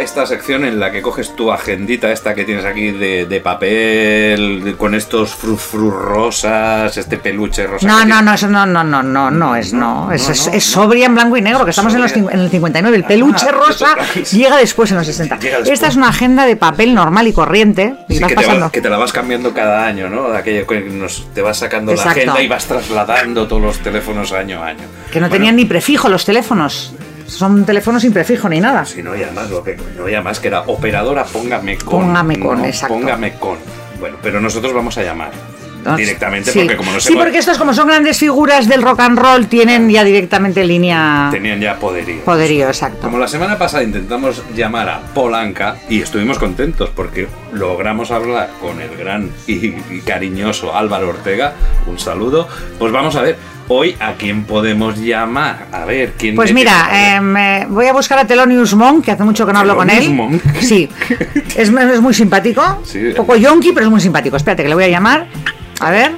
A 0.00 0.02
esta 0.02 0.24
sección 0.26 0.64
en 0.64 0.80
la 0.80 0.90
que 0.90 1.02
coges 1.02 1.36
tu 1.36 1.52
agendita 1.52 2.10
esta 2.10 2.34
que 2.34 2.44
tienes 2.44 2.64
aquí 2.64 2.90
de, 2.90 3.26
de 3.26 3.40
papel, 3.40 4.64
de- 4.64 4.74
con 4.74 4.94
estos 4.94 5.34
frufrus 5.34 5.92
rosas, 5.94 6.96
este 6.96 7.18
peluche 7.18 7.66
rosa. 7.66 7.86
No, 7.86 8.04
no, 8.06 8.22
no, 8.22 8.32
eso 8.34 8.48
no, 8.48 8.64
no, 8.64 8.82
no, 8.82 9.02
no, 9.02 9.30
no 9.30 9.56
es, 9.56 9.72
no, 9.74 10.10
es, 10.10 10.26
no, 10.26 10.32
es, 10.32 10.46
no, 10.46 10.52
es 10.54 10.64
sobria 10.64 11.06
en 11.06 11.14
blanco 11.14 11.36
y 11.36 11.42
negro, 11.42 11.64
que 11.64 11.70
estamos 11.70 11.92
en, 11.94 12.00
los, 12.00 12.12
en 12.16 12.28
el 12.30 12.50
59. 12.50 12.96
El 12.96 13.04
peluche 13.04 13.46
Ah, 13.48 13.52
rosa 13.52 13.94
eso- 14.16 14.36
llega 14.36 14.56
después 14.56 14.90
en 14.90 14.96
los 14.96 15.06
60. 15.06 15.38
Llega 15.38 15.56
después. 15.58 15.74
Esta 15.74 15.88
es 15.88 15.96
una 15.96 16.08
agenda 16.08 16.46
de 16.46 16.56
papel 16.56 16.94
normal 16.94 17.26
y 17.28 17.32
corriente. 17.34 17.94
Y 18.08 18.14
Sí, 18.14 18.20
vas 18.20 18.28
que, 18.28 18.34
te 18.36 18.42
pasando. 18.42 18.60
vas- 18.66 18.72
que 18.72 18.80
te 18.80 18.88
la 18.90 18.96
vas 18.96 19.12
cambiando 19.12 19.52
cada 19.52 19.84
año, 19.86 20.08
¿no? 20.08 20.28
Aquello 20.28 20.66
que 20.66 20.80
nos, 20.80 21.26
te 21.34 21.42
vas 21.42 21.58
sacando 21.58 21.92
Exacto. 21.92 22.16
la 22.16 22.22
agenda 22.22 22.42
y 22.42 22.48
vas 22.48 22.64
trasladando 22.66 23.46
todos 23.46 23.60
los 23.62 23.78
teléfonos 23.80 24.32
año 24.32 24.62
a 24.62 24.68
año. 24.68 24.84
Que 25.12 25.20
no 25.20 25.26
Bueno, 25.28 25.32
tenían 25.34 25.56
ni 25.56 25.66
prefijo 25.66 26.08
los 26.08 26.24
teléfonos. 26.24 26.94
Son 27.30 27.64
teléfonos 27.64 28.02
sin 28.02 28.12
prefijo 28.12 28.48
ni 28.48 28.60
nada. 28.60 28.84
Si 28.84 29.02
no, 29.02 29.16
y 29.16 29.22
además, 29.22 29.50
lo 29.50 29.62
que 29.62 29.76
no, 29.96 30.08
y 30.08 30.14
además 30.14 30.40
que 30.40 30.48
era 30.48 30.62
operadora, 30.62 31.24
póngame 31.24 31.78
con. 31.78 32.00
Póngame 32.00 32.38
con, 32.38 32.58
¿no? 32.58 32.64
exacto. 32.66 32.94
Póngame 32.94 33.34
con. 33.34 33.58
Bueno, 34.00 34.16
pero 34.22 34.40
nosotros 34.40 34.72
vamos 34.72 34.98
a 34.98 35.02
llamar 35.02 35.30
directamente 35.96 36.50
sí. 36.52 36.60
porque 36.60 36.76
como 36.76 36.92
no 36.92 37.00
sé 37.00 37.08
Sí, 37.08 37.16
porque 37.16 37.38
estos 37.38 37.58
como 37.58 37.72
son 37.74 37.88
grandes 37.88 38.18
figuras 38.18 38.68
del 38.68 38.82
rock 38.82 39.00
and 39.00 39.18
roll 39.18 39.46
tienen 39.46 39.88
ya 39.90 40.04
directamente 40.04 40.64
línea 40.64 41.28
tenían 41.30 41.60
ya 41.60 41.76
poderío. 41.76 42.22
poderío, 42.24 42.66
exacto. 42.68 43.00
Como 43.00 43.18
la 43.18 43.28
semana 43.28 43.58
pasada 43.58 43.82
intentamos 43.82 44.42
llamar 44.54 44.88
a 44.88 45.00
Polanca 45.14 45.76
y 45.88 46.02
estuvimos 46.02 46.38
contentos 46.38 46.90
porque 46.94 47.28
logramos 47.52 48.10
hablar 48.10 48.50
con 48.60 48.80
el 48.80 48.96
gran 48.96 49.30
y, 49.46 49.66
y 49.66 50.02
cariñoso 50.04 50.76
Álvaro 50.76 51.08
Ortega, 51.08 51.54
un 51.86 51.98
saludo, 51.98 52.48
pues 52.78 52.92
vamos 52.92 53.16
a 53.16 53.22
ver, 53.22 53.36
hoy 53.68 53.96
a 54.00 54.14
quién 54.14 54.44
podemos 54.44 54.98
llamar, 54.98 55.66
a 55.72 55.84
ver 55.84 56.14
quién... 56.18 56.34
Pues 56.34 56.52
mira, 56.52 56.88
em, 57.16 57.36
eh, 57.36 57.66
voy 57.68 57.86
a 57.86 57.92
buscar 57.92 58.18
a 58.18 58.26
Thelonious 58.26 58.74
Monk, 58.74 59.04
que 59.04 59.12
hace 59.12 59.22
mucho 59.22 59.46
que 59.46 59.52
no 59.52 59.60
hablo 59.60 59.76
con 59.76 59.88
él. 59.88 60.00
¿Thelonious 60.00 60.42
Monk? 60.42 60.42
Sí, 60.60 60.88
es, 61.56 61.68
es 61.68 62.00
muy 62.00 62.12
simpático. 62.12 62.82
Sí. 62.84 62.98
Un 63.06 63.14
poco 63.14 63.36
yonky, 63.36 63.72
pero 63.72 63.86
es 63.86 63.90
muy 63.90 64.00
simpático. 64.00 64.36
Espérate, 64.36 64.62
que 64.64 64.68
le 64.68 64.74
voy 64.74 64.84
a 64.84 64.88
llamar. 64.88 65.28
A 65.80 65.90
ver. 65.90 66.12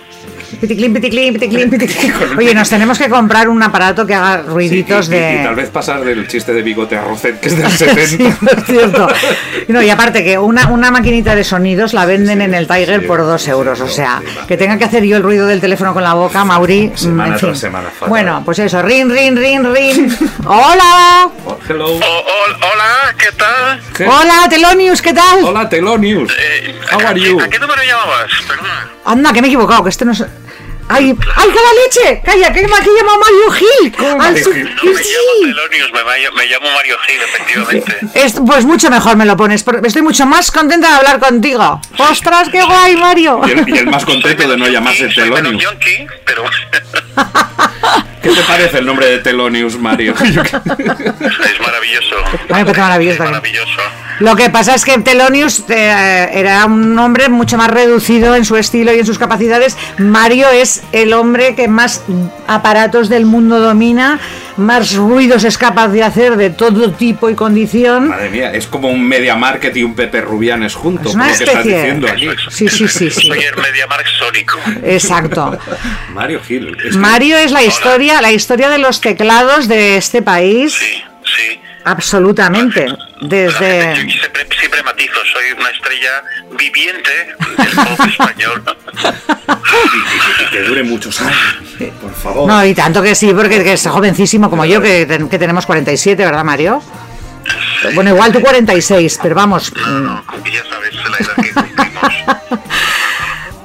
Piticlin, 0.60 0.92
piticlin, 0.92 1.32
piticlin, 1.32 1.70
piticlin. 1.70 2.12
Oye, 2.38 2.54
nos 2.54 2.68
tenemos 2.68 2.98
que 2.98 3.08
comprar 3.08 3.48
un 3.48 3.62
aparato 3.62 4.06
que 4.06 4.14
haga 4.14 4.42
Sí, 4.42 4.48
ruiditos 4.50 5.08
y- 5.08 5.10
de... 5.12 5.38
y 5.40 5.44
tal 5.44 5.54
vez 5.54 5.70
pasar 5.70 6.04
del 6.04 6.28
chiste 6.28 6.52
de 6.52 6.62
bigote 6.62 6.94
a 6.96 7.02
Rocet, 7.02 7.40
que 7.40 7.48
es 7.48 7.56
del 7.56 7.70
Sí, 7.70 7.86
70. 7.86 8.50
es 8.58 8.64
cierto. 8.66 9.08
No, 9.68 9.80
y 9.80 9.88
aparte 9.88 10.22
que 10.22 10.38
una, 10.38 10.68
una 10.68 10.90
maquinita 10.90 11.34
de 11.34 11.42
sonidos 11.42 11.94
la 11.94 12.04
venden 12.04 12.38
Sí, 12.38 12.44
en 12.44 12.54
el 12.54 12.66
Tiger 12.68 13.00
sí, 13.00 13.06
por 13.06 13.20
dos 13.20 13.42
sí, 13.42 13.50
euros. 13.50 13.78
sí, 13.78 13.84
o 13.84 13.88
sea, 13.88 14.20
sí, 14.20 14.26
que 14.46 14.58
tenga 14.58 14.76
que 14.76 14.84
hacer 14.84 15.04
yo 15.04 15.16
el 15.16 15.22
ruido 15.22 15.46
del 15.46 15.60
teléfono 15.62 15.94
con 15.94 16.02
la 16.02 16.12
boca, 16.14 16.44
Mauri. 16.44 16.92
Semana 16.96 17.32
en 17.32 17.38
fin. 17.40 17.48
tras 17.48 17.58
semana, 17.58 17.88
fatal. 17.88 18.08
Bueno, 18.10 18.42
pues 18.44 18.58
eso, 18.58 18.82
rin, 18.82 19.08
rin, 19.10 19.34
rin, 19.36 19.74
rin. 19.74 20.16
Hola. 20.46 21.30
Oh, 21.46 21.58
hello. 21.66 21.86
Oh, 21.94 21.98
oh, 21.98 22.52
hola, 22.56 23.14
¿qué 23.18 23.32
tal? 23.38 23.80
¿Qué? 23.96 24.04
Hola, 24.06 24.46
Telonius, 24.50 25.00
¿qué 25.00 25.14
tal? 25.14 25.44
Hola, 25.44 25.66
Telonius. 25.68 26.30
Eh, 26.38 26.74
How 26.92 27.00
¿a 27.00 27.08
are 27.08 27.20
qué- 27.20 27.26
you? 27.30 27.40
¿A 27.40 27.48
qué 27.48 27.58
número 27.58 27.80
llamabas? 27.82 28.30
Perdona. 28.46 28.88
Anda, 29.04 29.32
que 29.32 29.40
me 29.40 29.48
he 29.48 29.50
equivocado, 29.50 29.82
que 29.84 29.90
este 29.90 30.04
no 30.04 30.12
es. 30.12 30.24
¡Ay! 30.88 31.16
¡Ay, 31.36 31.48
cada 31.48 31.72
leche! 31.84 32.20
¡Calla, 32.24 32.52
que 32.52 32.66
me 32.66 32.74
aquí 32.76 32.88
llama 32.98 33.12
Mario 33.16 33.50
Gil! 33.52 33.92
¿Cómo 33.96 34.10
Al 34.12 34.18
Mario 34.18 34.44
su- 34.44 34.52
Gil? 34.52 34.64
No 34.64 34.84
me 34.84 34.90
llamo 34.90 34.98
sí. 34.98 35.42
Telonius, 35.42 35.92
me, 35.92 36.00
me 36.36 36.46
llamo 36.46 36.66
Mario 36.74 36.96
Gil, 37.06 37.20
efectivamente. 37.22 37.96
Es- 38.14 38.40
pues 38.44 38.64
mucho 38.66 38.90
mejor 38.90 39.16
me 39.16 39.24
lo 39.24 39.36
pones, 39.36 39.64
estoy 39.84 40.02
mucho 40.02 40.26
más 40.26 40.50
contenta 40.50 40.88
de 40.90 40.94
hablar 40.96 41.18
contigo. 41.20 41.80
¡Ostras, 41.98 42.48
qué 42.50 42.62
guay, 42.62 42.96
Mario! 42.96 43.40
Y 43.46 43.50
el, 43.52 43.68
y 43.68 43.78
el 43.78 43.86
más 43.86 44.04
contento 44.12 44.46
de 44.46 44.56
no 44.56 44.66
llamarse 44.68 45.10
Soy 45.12 45.30
menos 45.30 45.52
Telonius. 45.52 45.74
pero 46.26 46.44
¿Qué 48.22 48.30
te 48.30 48.42
parece 48.42 48.78
el 48.78 48.86
nombre 48.86 49.06
de 49.06 49.18
Telonius, 49.18 49.76
Mario? 49.78 50.14
es 50.22 50.34
maravilloso. 50.34 52.16
A 52.50 52.58
mí 52.58 52.64
me 52.64 52.64
parece 52.64 52.80
maravilloso 52.80 53.12
Es 53.14 53.18
también. 53.18 53.18
maravilloso. 53.18 53.80
Lo 54.20 54.36
que 54.36 54.50
pasa 54.50 54.74
es 54.76 54.84
que 54.84 54.96
Telonius 54.98 55.64
eh, 55.68 56.30
era 56.32 56.64
un 56.66 56.96
hombre 56.98 57.28
mucho 57.28 57.56
más 57.56 57.68
reducido 57.68 58.36
en 58.36 58.44
su 58.44 58.56
estilo 58.56 58.94
y 58.94 59.00
en 59.00 59.06
sus 59.06 59.18
capacidades. 59.18 59.76
Mario 59.98 60.48
es 60.50 60.82
el 60.92 61.12
hombre 61.12 61.56
que 61.56 61.66
más 61.66 62.02
aparatos 62.46 63.08
del 63.08 63.26
mundo 63.26 63.58
domina, 63.58 64.20
más 64.56 64.94
ruidos 64.94 65.44
es 65.44 65.56
capaz 65.58 65.88
de 65.88 66.02
hacer 66.02 66.36
de 66.36 66.50
todo 66.50 66.90
tipo 66.92 67.30
y 67.30 67.34
condición. 67.34 68.08
Madre 68.08 68.30
mía, 68.30 68.52
es 68.52 68.66
como 68.66 68.88
un 68.88 69.06
Media 69.06 69.34
Market 69.36 69.76
y 69.76 69.82
un 69.82 69.94
Pepe 69.94 70.20
Rubianes 70.20 70.74
juntos, 70.74 71.08
Es 71.08 71.14
una 71.14 71.26
que 71.26 71.32
estás 71.32 71.48
especie- 71.56 71.76
diciendo 71.76 72.08
aquí. 72.08 72.28
Sí, 72.50 72.68
sí, 72.68 72.88
sí, 72.88 73.10
sí. 73.10 73.28
Soy 73.28 73.38
el 73.40 73.56
MediaMarkt 73.56 74.08
sónico. 74.18 74.58
Exacto. 74.84 75.58
Mario 76.14 76.40
Gil. 76.46 76.76
es 76.84 76.92
que- 76.92 76.98
Mario 76.98 77.36
es 77.38 77.50
la 77.52 77.62
historia, 77.62 78.20
la 78.20 78.32
historia 78.32 78.68
de 78.68 78.78
los 78.78 79.00
teclados 79.00 79.68
de 79.68 79.96
este 79.96 80.22
país, 80.22 80.74
Sí, 80.74 81.02
sí. 81.24 81.60
Absolutamente. 81.84 82.86
Desde 83.20 83.94
yo 83.96 84.10
siempre, 84.10 84.46
siempre 84.58 84.82
matizo, 84.82 85.14
soy 85.32 85.52
una 85.58 85.70
estrella 85.70 86.22
viviente 86.58 87.10
del 87.58 87.70
pop 87.76 88.06
español. 88.08 88.62
y 90.46 90.50
que 90.50 90.62
dure 90.62 90.82
muchos 90.82 91.20
años, 91.20 91.36
por 92.00 92.14
favor. 92.14 92.48
no 92.48 92.64
y 92.64 92.74
tanto 92.74 93.02
que 93.02 93.14
sí, 93.14 93.32
porque 93.34 93.62
que 93.62 93.72
es 93.74 93.86
jovencísimo 93.86 94.50
como 94.50 94.64
yo, 94.64 94.80
que, 94.80 95.06
que 95.30 95.38
tenemos 95.38 95.66
47, 95.66 96.24
¿verdad, 96.24 96.44
Mario? 96.44 96.82
Bueno, 97.94 98.10
igual 98.10 98.32
tú 98.32 98.40
46, 98.40 99.18
pero 99.22 99.34
vamos. 99.34 99.72
mm, 99.74 100.46
Y 100.46 100.52
ya 100.52 100.62
sabes 100.68 100.94
la 100.94 101.16
edad 101.18 101.34
que 101.42 101.52
cumplimos. 101.52 102.12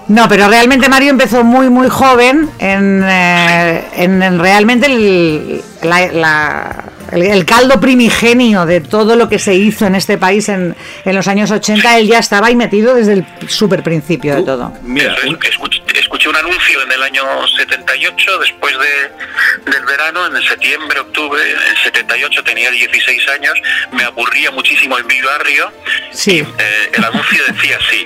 No, 0.10 0.30
pero 0.30 0.48
realmente 0.48 0.88
Mario 0.88 1.10
empezó 1.10 1.44
muy, 1.44 1.70
muy 1.70 1.90
joven 1.90 2.50
en, 2.60 3.04
eh, 3.06 3.84
en, 3.98 4.24
en 4.24 4.40
realmente 4.40 4.86
el, 4.86 5.62
la- 5.84 6.08
la- 6.14 6.84
el, 7.12 7.24
el 7.24 7.46
caldo 7.46 7.80
primigenio 7.80 8.66
de 8.66 8.82
todo 8.82 9.16
lo 9.16 9.30
que 9.30 9.40
se 9.40 9.54
hizo 9.56 9.86
en 9.86 9.96
este 9.96 10.18
país 10.18 10.50
en, 10.50 10.76
en 11.06 11.16
los 11.16 11.28
años 11.28 11.52
80. 11.52 11.98
Él 11.98 12.08
ya 12.08 12.20
estaba 12.20 12.48
ahí 12.48 12.56
metido 12.56 12.96
desde 12.96 13.14
el 13.14 13.26
super 13.48 13.84
principio 13.84 14.36
de 14.36 14.44
todo. 14.44 14.74
Mira, 14.84 15.16
escuché, 15.50 15.82
escuché 15.96 16.30
un 16.30 16.36
anuncio 16.36 16.82
en 16.84 16.92
el 16.92 17.04
año 17.04 17.24
78, 17.48 18.40
después 18.40 18.74
de, 18.78 19.72
del 19.72 19.86
verano, 19.86 20.28
en 20.28 20.42
septiembre, 20.44 21.00
octubre, 21.00 21.42
en 21.42 21.84
78 21.84 22.44
tenía 22.44 22.72
16 22.72 23.28
años, 23.30 23.54
me 23.92 24.04
aburría 24.04 24.52
muchísimo 24.52 24.98
en 24.98 25.08
mi 25.08 25.22
barrio. 25.22 25.72
Sí. 26.12 26.40
Eh, 26.40 26.92
el 26.94 27.04
anuncio 27.04 27.44
decía 27.48 27.78
así. 27.86 28.06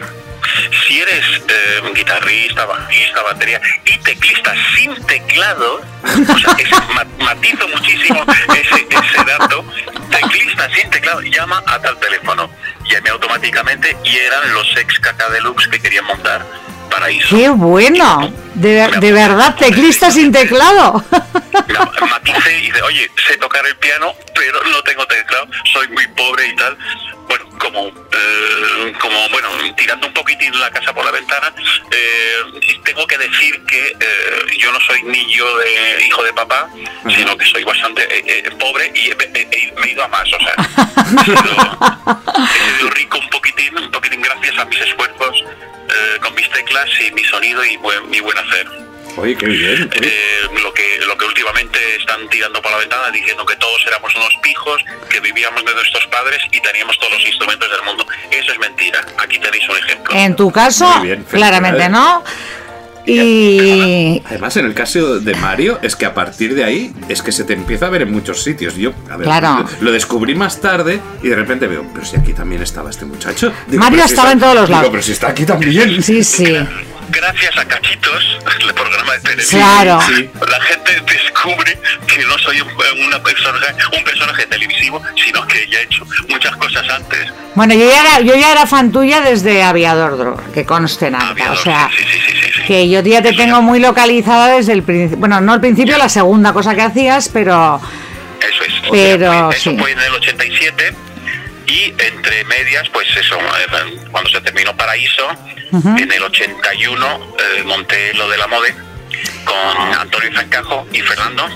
Si 0.88 1.00
eres 1.00 1.26
eh, 1.48 1.82
guitarrista, 1.96 2.66
bajista, 2.66 3.22
batería 3.24 3.62
y 3.86 3.98
teclista 4.00 4.54
sin 4.76 4.94
teclado, 5.06 5.82
o 6.04 6.40
sea, 6.40 7.06
matizo 7.20 7.68
muchísimo 7.68 8.24
ese, 8.54 8.88
ese 8.90 9.24
dato, 9.26 9.66
teclista 10.10 10.70
sin 10.74 10.90
teclado, 10.90 11.22
llama 11.22 11.64
a 11.66 11.80
tal 11.80 11.98
teléfono. 12.00 12.50
Llamé 12.90 13.10
automáticamente 13.10 13.96
y 14.04 14.16
eran 14.18 14.54
los 14.54 14.76
ex 14.78 15.00
caca 15.00 15.30
deluxe 15.30 15.68
que 15.68 15.80
querían 15.80 16.06
montar 16.06 16.46
paraíso. 16.90 17.36
¡Qué 17.36 17.50
bueno! 17.50 18.32
De, 18.56 18.88
de 19.00 19.12
verdad, 19.12 19.56
teclista 19.56 20.12
sin 20.12 20.32
teclado. 20.32 21.04
Maticé 22.10 22.60
y 22.60 22.72
oye, 22.82 23.10
sé 23.28 23.38
tocar 23.38 23.66
el 23.66 23.76
piano, 23.78 24.14
pero 24.36 24.64
no 24.66 24.84
tengo 24.84 25.06
teclado, 25.08 25.48
soy 25.72 25.88
muy 25.90 26.08
pobre 26.10 26.48
y 26.48 26.56
tal. 26.56 26.78
Bueno, 27.28 27.46
como, 27.62 27.88
eh, 27.88 28.94
como 29.00 29.30
bueno, 29.30 29.50
tirando 29.78 30.08
un 30.08 30.14
poquitín 30.14 30.60
la 30.60 30.72
casa 30.72 30.94
por 30.94 31.06
la 31.06 31.12
ventana, 31.12 31.54
eh, 31.92 32.80
tengo 32.84 33.06
que 33.06 33.18
decir 33.18 33.64
que 33.66 33.96
eh, 34.00 34.58
yo 34.58 34.72
no 34.72 34.80
soy 34.82 35.04
niño 35.04 35.46
de 35.58 36.06
hijo 36.08 36.24
de 36.24 36.34
papá, 36.34 36.70
sino 37.16 37.38
que 37.38 37.46
soy 37.46 37.64
bastante 37.64 38.04
eh, 38.04 38.44
eh, 38.46 38.52
pobre 38.60 38.92
y 38.96 39.14
me 39.16 39.88
he 39.88 39.92
ido 39.92 40.04
a 40.04 40.08
más, 40.08 40.28
o 40.34 40.40
sea, 40.40 40.56
he 41.22 41.24
sido, 41.24 41.44
he 42.56 42.78
sido 42.78 42.90
rico 42.92 43.20
un 43.20 43.30
poquitín, 43.30 43.78
un 43.78 43.92
poquitín 43.92 44.22
gracias 44.22 44.58
a 44.58 44.66
mis 44.66 44.82
esfuerzos 44.82 45.44
con 46.22 46.34
mis 46.36 46.50
teclas 46.52 46.90
y 47.06 47.12
mi 47.12 47.24
sonido 47.26 47.64
y 47.66 47.76
buen, 47.78 48.10
mi 48.10 48.22
buen 48.22 48.38
hacer. 48.38 48.91
Oye, 49.18 49.36
qué 49.36 49.46
bien. 49.48 49.90
oye. 49.94 50.08
Eh, 50.08 50.62
lo 50.64 50.74
que 50.74 50.84
lo 51.08 51.18
que 51.18 51.26
últimamente 51.26 51.80
están 52.00 52.28
tirando 52.30 52.62
por 52.62 52.72
la 52.72 52.78
ventana 52.78 53.10
diciendo 53.12 53.46
que 53.46 53.56
todos 53.58 53.84
éramos 53.88 54.16
unos 54.16 54.34
pijos, 54.42 54.84
que 55.10 55.20
vivíamos 55.20 55.64
de 55.66 55.74
nuestros 55.74 56.06
padres 56.08 56.40
y 56.52 56.60
teníamos 56.62 56.98
todos 57.00 57.14
los 57.14 57.26
instrumentos 57.26 57.70
del 57.72 57.82
mundo. 57.84 58.06
Eso 58.32 58.52
es 58.52 58.60
mentira. 58.60 59.06
Aquí 59.18 59.40
tenéis 59.40 59.68
un 59.70 59.78
ejemplo. 59.78 60.16
En 60.16 60.36
tu 60.36 60.52
caso, 60.52 61.02
bien, 61.02 61.24
claramente 61.30 61.90
no. 61.90 62.24
Y 63.06 64.22
Además, 64.28 64.56
en 64.58 64.66
el 64.66 64.74
caso 64.76 65.20
de 65.20 65.34
Mario, 65.36 65.80
es 65.82 65.96
que 65.96 66.06
a 66.06 66.14
partir 66.14 66.54
de 66.54 66.64
ahí 66.64 66.94
es 67.10 67.22
que 67.24 67.32
se 67.32 67.44
te 67.44 67.54
empieza 67.54 67.88
a 67.88 67.90
ver 67.90 68.04
en 68.04 68.12
muchos 68.12 68.44
sitios. 68.44 68.76
Yo, 68.76 68.94
a 69.10 69.18
ver, 69.18 69.26
Claro. 69.26 69.66
lo, 69.80 69.86
lo 69.86 69.92
descubrí 69.92 70.36
más 70.36 70.62
tarde 70.62 71.00
y 71.24 71.28
de 71.30 71.36
repente 71.36 71.66
veo, 71.68 71.84
pero 71.94 72.06
si 72.06 72.16
aquí 72.18 72.34
también 72.34 72.62
estaba 72.62 72.90
este 72.92 73.06
muchacho. 73.06 73.52
Mario 73.70 74.04
si 74.04 74.06
estaba 74.12 74.30
está- 74.30 74.32
en 74.34 74.40
todos 74.40 74.54
los 74.56 74.68
digo, 74.68 74.78
lados. 74.78 74.92
pero 74.92 75.04
si 75.04 75.12
está 75.14 75.30
aquí 75.30 75.46
también. 75.46 76.02
sí, 76.04 76.24
sí. 76.24 76.46
Gracias 77.12 77.58
a 77.58 77.66
Cachitos, 77.66 78.38
el 78.60 78.74
programa 78.74 79.14
de 79.14 79.20
televisión, 79.22 79.62
Claro. 79.62 80.00
Sí. 80.08 80.30
la 80.50 80.62
gente 80.62 81.02
descubre 81.12 81.78
que 82.08 82.24
no 82.26 82.38
soy 82.40 82.62
un, 82.62 82.70
una 83.08 83.22
personaje, 83.22 83.74
un 83.98 84.04
personaje 84.04 84.46
televisivo, 84.48 85.02
sino 85.24 85.46
que 85.48 85.68
ya 85.70 85.80
he 85.80 85.84
hecho 85.84 86.06
muchas 86.30 86.56
cosas 86.58 86.88
antes. 86.90 87.28
Bueno, 87.56 87.74
yo 87.74 87.86
ya 87.90 88.02
era, 88.02 88.20
yo 88.22 88.36
ya 88.36 88.52
era 88.54 88.66
fan 88.66 88.92
tuya 88.92 89.22
desde 89.22 89.62
Aviador 89.64 90.18
Droga, 90.18 90.44
que 90.54 90.66
conste. 90.66 91.08
Aviador, 91.08 91.58
O 91.58 91.62
sea, 91.62 91.90
sí, 91.96 92.04
sí, 92.04 92.62
que 92.66 92.90
yo 92.90 93.02
ya 93.02 93.22
te 93.22 93.30
Eso 93.30 93.38
tengo 93.38 93.62
muy 93.62 93.80
localizada 93.80 94.48
desde 94.56 94.74
el 94.74 94.84
principio. 94.84 95.18
Bueno, 95.18 95.42
no 95.42 95.52
al 95.54 95.60
principio, 95.62 95.98
la 95.98 96.08
segunda 96.10 96.54
cosa 96.54 96.74
que 96.76 96.82
hacías, 96.82 97.28
pero 97.30 97.82
Eso 98.40 98.64
es. 98.64 98.70
O 98.80 98.82
sea, 98.82 98.90
Pero 98.92 99.46
fue- 99.48 99.56
eso 99.58 99.78
fue 99.78 99.92
en 99.92 100.00
el 100.00 100.14
87 100.14 100.94
y 101.68 101.94
entre 101.98 102.44
medias, 102.46 102.90
pues 102.90 103.08
eso, 103.16 103.38
eh, 103.40 103.98
cuando 104.12 104.30
se 104.30 104.42
terminó 104.42 104.76
Paraíso, 104.76 105.24
en 105.98 106.12
el 106.12 106.24
81 106.24 107.06
eh, 107.58 107.64
monté 107.64 108.14
lo 108.16 108.28
de 108.30 108.38
la 108.38 108.48
MODE 108.48 108.76
con 109.46 109.94
Antonio 110.00 110.30
Zancajo 110.36 110.86
y 110.92 111.00
Fernando. 111.02 111.48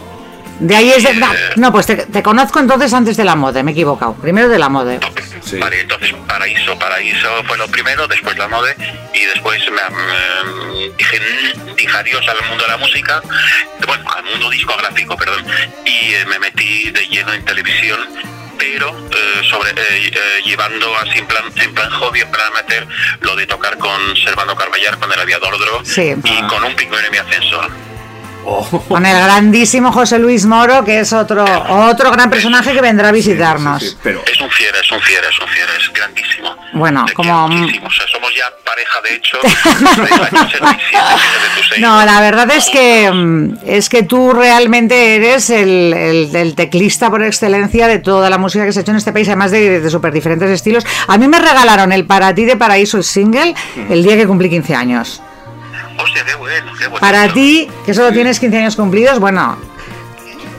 De 0.60 0.74
ahí 0.74 0.90
es 0.90 1.04
de... 1.04 1.14
No, 1.16 1.34
no, 1.58 1.72
pues 1.74 1.86
te, 1.86 1.98
te 1.98 2.24
conozco 2.24 2.60
entonces 2.62 2.94
antes 2.94 3.18
de 3.18 3.26
la 3.26 3.36
moda, 3.36 3.62
me 3.62 3.72
he 3.72 3.74
equivocado. 3.74 4.14
Primero 4.16 4.48
de 4.48 4.58
la 4.58 4.70
moda. 4.70 4.98
Sí. 5.44 5.58
Vale, 5.58 5.82
entonces 5.82 6.14
Paraíso, 6.28 6.80
Paraíso 6.80 7.44
fue 7.46 7.58
lo 7.58 7.68
primero, 7.68 8.08
después 8.08 8.38
la 8.38 8.48
MODE 8.48 8.74
y 9.14 9.26
después 9.26 9.60
me, 9.70 9.82
me- 9.96 10.90
dije, 10.98 11.20
mm, 11.20 11.76
dije 11.76 11.98
adiós 11.98 12.26
al 12.30 12.48
mundo 12.48 12.64
de 12.64 12.70
la 12.72 12.78
música, 12.78 13.22
bueno, 13.86 14.10
al 14.16 14.24
mundo 14.24 14.50
discográfico, 14.50 15.18
perdón, 15.18 15.46
y 15.86 16.14
eh, 16.14 16.26
me 16.28 16.40
metí 16.40 16.90
de 16.90 17.06
lleno 17.10 17.34
en 17.34 17.44
televisión 17.44 18.00
pero 18.58 18.90
eh, 19.12 19.42
sobre 19.50 19.72
eh, 19.72 19.76
eh, 20.12 20.42
llevando 20.46 20.96
así 20.98 21.20
en 21.20 21.26
plan 21.28 21.44
en 21.56 21.74
plan 21.74 21.90
hobby 21.92 22.22
en 22.22 22.32
plan 22.32 22.52
meter 22.54 22.88
lo 23.22 23.36
de 23.36 23.46
tocar 23.48 23.78
con 23.78 24.16
Servando 24.18 24.56
Carballar 24.56 24.98
con 25.00 25.12
el 25.12 25.20
aviador 25.20 25.58
Dro 25.60 25.82
Sí. 25.86 26.14
y 26.24 26.42
con 26.48 26.64
un 26.64 26.76
pingüino 26.76 27.06
en 27.06 27.12
mi 27.12 27.18
ascensor 28.48 28.88
Con 28.88 29.06
el 29.06 29.18
grandísimo 29.24 29.92
José 29.92 30.20
Luis 30.20 30.46
Moro, 30.46 30.84
que 30.84 31.00
es 31.00 31.14
otro, 31.14 31.44
otro 31.70 32.12
gran 32.12 32.30
personaje 32.30 32.74
que 32.74 32.82
vendrá 32.82 33.10
a 33.10 33.12
visitarnos. 33.12 33.82
Sí, 33.82 33.90
sí, 33.90 33.98
pero 34.04 34.22
es 34.32 34.40
un 34.42 34.50
fiera 34.50 34.78
es 34.80 34.92
un 34.92 35.00
fiera 35.02 35.28
es 35.30 35.40
un 35.40 35.48
fiera 35.48 35.72
es 35.80 35.94
grandísimo 35.94 36.56
Bueno, 36.74 37.06
como- 37.16 37.46
o 37.46 37.50
sea 37.92 38.06
somos 38.12 38.32
ya 38.36 38.46
pareja 38.66 39.02
de 39.02 39.16
hecho 39.16 39.38
desde 39.44 40.16
el 40.16 40.24
año 40.24 40.48
87 40.48 40.78
fíjate 40.90 41.48
tú, 41.56 41.62
seis. 41.70 41.82
No, 41.82 42.06
la 42.06 42.22
verdad 42.22 42.50
es 42.52 42.66
que 42.70 43.12
mm, 43.12 43.58
es 43.66 43.90
que 43.90 44.04
tú 44.04 44.34
realmente 44.34 45.16
eres 45.16 45.50
el, 45.50 45.94
el- 45.94 46.36
el 46.36 46.56
teclista 46.56 47.10
por 47.10 47.24
excelencia 47.24 47.88
de 47.88 48.00
toda 48.00 48.30
la 48.30 48.38
música 48.38 48.66
que 48.66 48.74
se 48.74 48.80
ha 48.80 48.82
hecho 48.82 48.92
en 48.92 48.98
este 48.98 49.12
país, 49.14 49.28
además 49.28 49.52
de, 49.52 49.80
de 49.80 49.90
súper 49.90 50.12
diferentes 50.14 50.50
estilos. 50.50 50.86
A 51.08 51.18
mí 51.18 51.28
me 51.28 51.40
regalaron 51.40 51.92
el 51.92 52.06
Para 52.06 52.34
ti 52.36 52.46
de 52.46 52.56
Paraíso 52.58 52.98
el 52.98 53.04
single 53.04 53.54
el 53.90 54.04
día 54.04 54.16
que 54.18 54.28
cumplí 54.28 54.50
15 54.50 54.76
años. 54.76 55.22
Hostia 56.16 56.26
qué 56.26 56.36
bueno 56.38 56.72
qué 56.78 56.88
bueno 56.88 57.00
Para 57.02 57.28
ti, 57.34 57.70
que 57.86 57.94
solo 57.94 58.12
tienes 58.12 58.40
15 58.40 58.58
años 58.58 58.76
cumplidos, 58.76 59.20
bueno, 59.20 59.58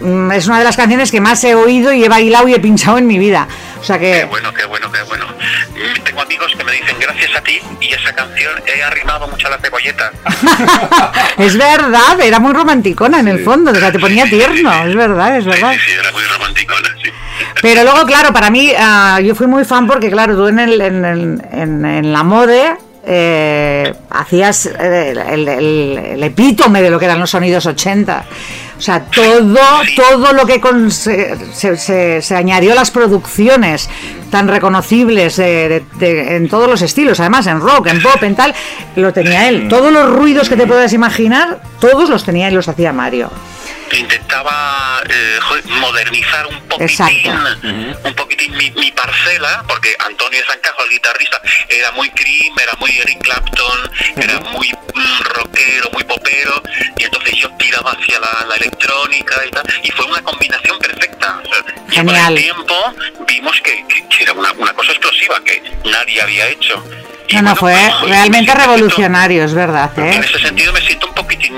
mm, 0.00 0.32
es 0.32 0.46
una 0.46 0.58
de 0.58 0.64
las 0.64 0.76
canciones 0.76 1.10
que 1.10 1.20
más 1.20 1.42
he 1.44 1.54
oído 1.54 1.92
y 1.92 2.04
he 2.04 2.08
bailado 2.08 2.48
y 2.48 2.54
he 2.54 2.60
pinchado 2.60 2.98
en 2.98 3.06
mi 3.06 3.18
vida. 3.18 3.48
O 3.80 3.84
sea 3.84 3.98
Qué 3.98 4.12
que, 4.20 4.24
bueno, 4.24 4.52
qué 4.52 4.64
bueno, 4.66 4.90
qué 4.90 5.02
bueno. 5.02 5.24
Mm, 5.26 6.02
Tengo 6.02 6.20
amigos 6.22 6.52
que 6.56 6.64
me 6.64 6.72
dicen 6.72 6.96
gracias 6.98 7.30
a 7.36 7.40
ti 7.42 7.60
y 7.80 7.92
esa 7.92 8.12
canción 8.14 8.52
he 8.66 8.82
arrimado 8.82 9.28
mucho 9.28 9.46
a 9.46 9.50
la 9.50 9.58
cebolleta. 9.58 10.10
es 11.38 11.56
verdad, 11.56 12.20
era 12.20 12.38
muy 12.40 12.52
romanticona 12.52 13.20
en 13.20 13.28
el 13.28 13.44
fondo, 13.44 13.70
o 13.70 13.74
sea, 13.74 13.92
te 13.92 13.98
ponía 13.98 14.24
tierno, 14.24 14.72
es 14.84 14.94
verdad, 14.94 15.36
es 15.38 15.44
verdad. 15.44 15.72
Sí, 15.74 15.78
sí, 15.86 15.92
era 15.98 16.10
muy 16.12 16.22
romántico, 16.24 16.74
sí. 17.02 17.10
Pero 17.62 17.84
luego, 17.84 18.04
claro, 18.06 18.32
para 18.32 18.50
mí, 18.50 18.72
ah, 18.78 19.20
yo 19.22 19.34
fui 19.34 19.46
muy 19.46 19.64
fan 19.64 19.86
porque, 19.86 20.10
claro, 20.10 20.36
tú 20.36 20.46
en, 20.48 20.58
el, 20.58 20.80
en, 20.80 21.04
el- 21.04 21.42
en- 21.52 21.84
en 21.84 22.12
la 22.12 22.22
mode 22.22 22.76
eh, 23.06 23.94
hacías 24.10 24.66
eh, 24.66 25.14
el, 25.30 25.48
el- 25.48 26.22
epítome 26.24 26.82
de 26.82 26.90
lo 26.90 26.98
que 26.98 27.04
eran 27.04 27.20
los 27.20 27.30
sonidos 27.30 27.64
80. 27.66 28.24
O 28.78 28.80
sea, 28.82 29.00
todo, 29.06 29.56
todo 29.96 30.32
lo 30.34 30.44
que 30.46 30.60
con- 30.60 30.90
se, 30.90 31.34
se- 31.54 31.76
se- 31.76 32.20
se 32.20 32.36
añadió 32.36 32.72
a 32.72 32.74
las 32.74 32.90
producciones 32.90 33.88
tan 34.30 34.48
reconocibles 34.48 35.36
de- 35.36 35.68
de- 35.68 35.84
de- 35.94 36.36
en 36.36 36.48
todos 36.48 36.68
los 36.68 36.82
estilos, 36.82 37.18
además 37.20 37.46
en 37.46 37.60
rock, 37.60 37.86
en 37.86 38.02
pop, 38.02 38.22
en 38.22 38.36
tal, 38.36 38.54
lo 38.96 39.12
tenía 39.12 39.48
él. 39.48 39.68
Todos 39.68 39.90
los 39.92 40.10
ruidos 40.10 40.48
que 40.48 40.56
te 40.56 40.66
puedas 40.66 40.92
imaginar, 40.92 41.60
todos 41.80 42.10
los 42.10 42.24
tenía 42.24 42.50
y 42.50 42.54
los 42.54 42.68
hacía 42.68 42.92
Mario. 42.92 43.30
Intentaba 43.92 45.00
eh, 45.08 45.38
modernizar 45.80 46.44
un 46.48 46.58
poquitín, 46.68 47.32
un 48.04 48.14
poquitín 48.14 48.56
mi, 48.56 48.70
mi 48.72 48.90
parcela, 48.90 49.62
porque 49.68 49.94
Antonio 50.04 50.40
Zancajo, 50.50 50.82
el 50.84 50.90
guitarrista, 50.90 51.40
era 51.68 51.92
muy 51.92 52.10
cream, 52.10 52.52
era 52.60 52.72
muy 52.80 52.90
Eric 52.90 53.22
Clapton, 53.22 53.90
era 54.16 54.40
muy 54.50 54.68
mm, 54.72 55.22
rockero, 55.34 55.90
muy 55.92 56.02
popero, 56.02 56.62
y 56.98 57.04
entonces 57.04 57.34
yo 57.40 57.48
tiraba 57.58 57.92
hacia 57.92 58.18
la, 58.18 58.46
la 58.48 58.56
electrónica 58.70 59.42
y 59.46 59.50
tal, 59.50 59.64
y 59.82 59.90
fue 59.92 60.04
una 60.06 60.22
combinación 60.22 60.78
perfecta. 60.78 61.42
Y 61.90 61.96
con 61.96 62.04
el 62.16 62.42
tiempo 62.42 62.94
vimos 63.26 63.60
que, 63.62 63.84
que- 63.88 64.08
que 64.08 64.22
era 64.24 64.32
una, 64.32 64.52
una 64.52 64.72
cosa 64.74 64.92
explosiva 64.92 65.42
que 65.44 65.62
nadie 65.84 66.20
había 66.20 66.48
hecho. 66.48 66.82
Y 67.28 67.34
No, 67.36 67.42
no, 67.42 67.54
bueno, 67.56 67.56
fue 67.56 67.74
pues, 68.00 68.10
realmente 68.10 68.54
revolucionario, 68.54 69.44
es 69.44 69.52
verdad. 69.54 69.90
en 69.98 70.04
¿eh? 70.04 70.20
ese 70.24 70.38
sentido 70.38 70.72
me 70.72 70.80
siento 70.80 71.08
un 71.08 71.14
poquitín 71.14 71.54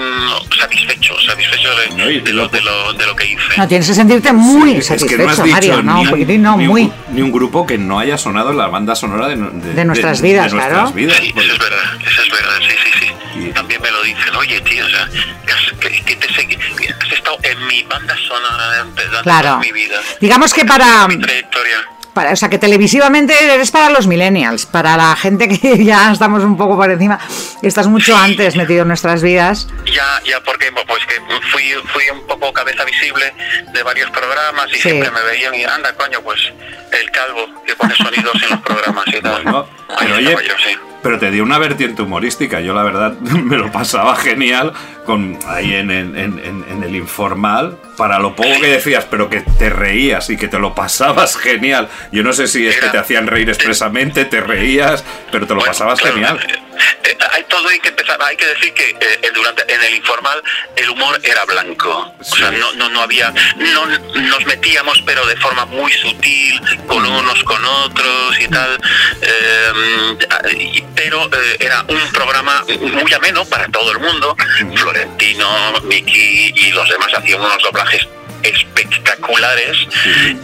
satisfecho, 0.58 1.14
satisfecho 1.26 1.68
de, 1.76 1.88
No, 1.90 2.06
de 2.06 2.32
lo- 2.32 2.48
de, 2.48 2.60
lo, 2.62 2.92
de 2.94 3.06
lo 3.06 3.14
que 3.14 3.26
hice. 3.26 3.42
No, 3.56 3.68
tienes 3.68 3.86
que 3.86 3.94
sentirte 3.94 4.32
muy 4.32 4.72
es 4.76 4.88
que 4.88 4.98
satisfecho, 4.98 5.22
no 5.24 5.30
has 5.30 5.42
dicho 5.44 5.52
Mario, 5.54 5.82
¿no? 5.82 5.94
ni, 5.94 6.00
Un 6.00 6.06
un, 6.06 6.10
poquitín, 6.10 6.42
no, 6.42 6.56
ni 6.56 6.64
un 6.64 6.70
muy. 6.70 6.82
gru- 6.84 6.92
ni 7.10 7.22
un 7.22 7.32
grupo 7.32 7.66
que 7.66 7.76
no 7.76 7.98
haya 7.98 8.16
sonado 8.16 8.50
en 8.50 8.56
la 8.56 8.68
banda 8.68 8.94
sonora 8.94 9.28
de, 9.28 9.36
De 9.36 9.84
nuestras 9.84 10.22
vidas, 10.22 10.52
nuestras 10.52 10.78
claro. 10.80 10.92
vidas, 10.92 11.18
Sí, 11.18 11.32
porque- 11.34 11.46
eso 11.46 11.52
es 11.54 11.58
verdad, 11.60 11.84
eso 12.06 12.22
es 12.22 12.30
verdad, 12.30 12.58
sí, 12.60 12.74
sí, 12.84 12.98
sí. 13.00 13.40
Y- 13.48 13.52
También 13.52 13.80
me 13.82 13.90
lo 13.90 14.02
dicen, 14.02 14.34
oye, 14.36 14.60
tío, 14.62 14.84
o 14.84 14.88
sea, 14.88 15.06
que, 15.46 15.52
has, 15.52 15.72
que- 15.80 16.02
que 16.04 16.16
te 16.16 16.26
que 16.46 16.56
has 16.92 17.12
estado 17.12 17.38
en 17.42 17.66
mi 17.66 17.82
banda 17.84 18.16
sonora 18.26 18.66
durante 18.68 19.02
Claro. 19.22 19.48
toda 19.48 19.58
mi 19.60 19.72
vida. 19.72 19.96
Digamos 20.20 20.52
que 20.54 20.64
para- 20.64 21.06
Mi 21.08 21.18
trayectoria. 21.18 21.76
Para- 22.18 22.32
o 22.32 22.36
sea, 22.36 22.48
que 22.48 22.58
televisivamente 22.58 23.32
eres 23.44 23.70
para 23.70 23.90
los 23.90 24.08
millennials, 24.08 24.66
para 24.66 24.96
la 24.96 25.14
gente 25.14 25.46
que 25.48 25.84
ya 25.84 26.10
estamos 26.10 26.42
un 26.42 26.56
poco 26.56 26.76
por 26.76 26.90
encima, 26.90 27.16
estás 27.62 27.86
mucho 27.86 28.16
antes 28.16 28.56
metido 28.56 28.82
en 28.82 28.88
nuestras 28.88 29.22
vidas. 29.22 29.68
Ya, 29.86 30.20
ya, 30.24 30.40
porque 30.42 30.72
pues 30.72 31.06
que 31.06 31.14
fui, 31.52 31.72
fui 31.92 32.02
un 32.10 32.26
poco 32.26 32.52
cabeza 32.52 32.84
visible 32.84 33.32
de 33.72 33.82
varios 33.84 34.10
programas 34.10 34.66
y 34.70 34.74
Sí. 34.74 34.80
siempre 34.80 35.12
me 35.12 35.22
veían 35.22 35.54
y 35.54 35.62
anda, 35.62 35.92
coño, 35.94 36.20
pues 36.22 36.40
el 36.90 37.08
calvo 37.12 37.46
que 37.64 37.76
pone 37.76 37.94
sonidos 37.94 38.34
en 38.42 38.50
los 38.50 38.60
programas 38.62 39.04
y 39.06 39.20
tal. 39.20 39.42
Bueno, 39.44 39.68
Ahí 39.90 39.96
pero 40.00 40.14
oye, 40.16 40.48
yo, 40.48 40.54
sí. 40.58 40.76
Pero 41.02 41.18
te 41.18 41.30
dio 41.30 41.42
una 41.42 41.58
vertiente 41.58 42.02
humorística. 42.02 42.60
Yo 42.60 42.74
la 42.74 42.82
verdad 42.82 43.12
me 43.20 43.56
lo 43.56 43.70
pasaba 43.72 44.16
genial 44.16 44.72
con 45.06 45.38
ahí 45.46 45.74
en, 45.74 45.90
en- 45.90 46.16
en- 46.16 46.38
en- 46.44 46.82
el 46.82 46.94
informal. 46.96 47.76
Para 47.96 48.18
lo 48.20 48.34
poco 48.36 48.60
que 48.60 48.68
decías, 48.68 49.04
pero 49.10 49.28
que 49.28 49.40
te 49.40 49.68
reías 49.70 50.30
y 50.30 50.36
que 50.36 50.46
te 50.48 50.58
lo 50.58 50.74
pasabas 50.74 51.36
genial. 51.38 51.88
Yo 52.12 52.22
no 52.22 52.32
sé 52.32 52.46
si 52.46 52.66
es 52.66 52.76
que 52.78 52.88
te 52.88 52.98
hacían 52.98 53.26
reír 53.26 53.48
expresamente, 53.48 54.24
te 54.24 54.40
reías, 54.40 55.04
pero 55.32 55.46
te 55.46 55.54
lo 55.54 55.60
pasabas 55.62 56.00
genial. 56.00 56.38
Eh, 57.04 57.16
hay 57.30 57.44
todo 57.44 57.68
hay 57.68 57.80
que 57.80 57.88
empezar, 57.88 58.20
hay 58.22 58.36
que 58.36 58.46
decir 58.46 58.72
que 58.74 58.90
eh, 58.90 59.30
durante 59.34 59.72
en 59.72 59.82
el 59.82 59.94
informal 59.94 60.42
el 60.76 60.90
humor 60.90 61.20
era 61.22 61.44
blanco, 61.44 62.14
o 62.18 62.24
sea, 62.24 62.50
no, 62.50 62.72
no, 62.74 62.88
no 62.88 63.02
había, 63.02 63.32
no 63.56 63.86
nos 63.86 64.46
metíamos 64.46 65.02
pero 65.04 65.26
de 65.26 65.36
forma 65.36 65.64
muy 65.66 65.92
sutil 65.92 66.60
con 66.86 67.04
unos 67.04 67.42
con 67.44 67.64
otros 67.64 68.40
y 68.40 68.48
tal, 68.48 68.78
eh, 69.22 70.16
pero 70.94 71.28
era 71.58 71.84
un 71.88 72.12
programa 72.12 72.64
muy 72.80 73.12
ameno 73.12 73.44
para 73.44 73.68
todo 73.68 73.92
el 73.92 73.98
mundo. 73.98 74.36
Florentino, 74.76 75.72
Miki 75.84 76.52
y 76.54 76.70
los 76.72 76.88
demás 76.88 77.08
hacían 77.14 77.40
unos 77.40 77.62
doblajes 77.62 78.06
espectaculares. 78.42 79.76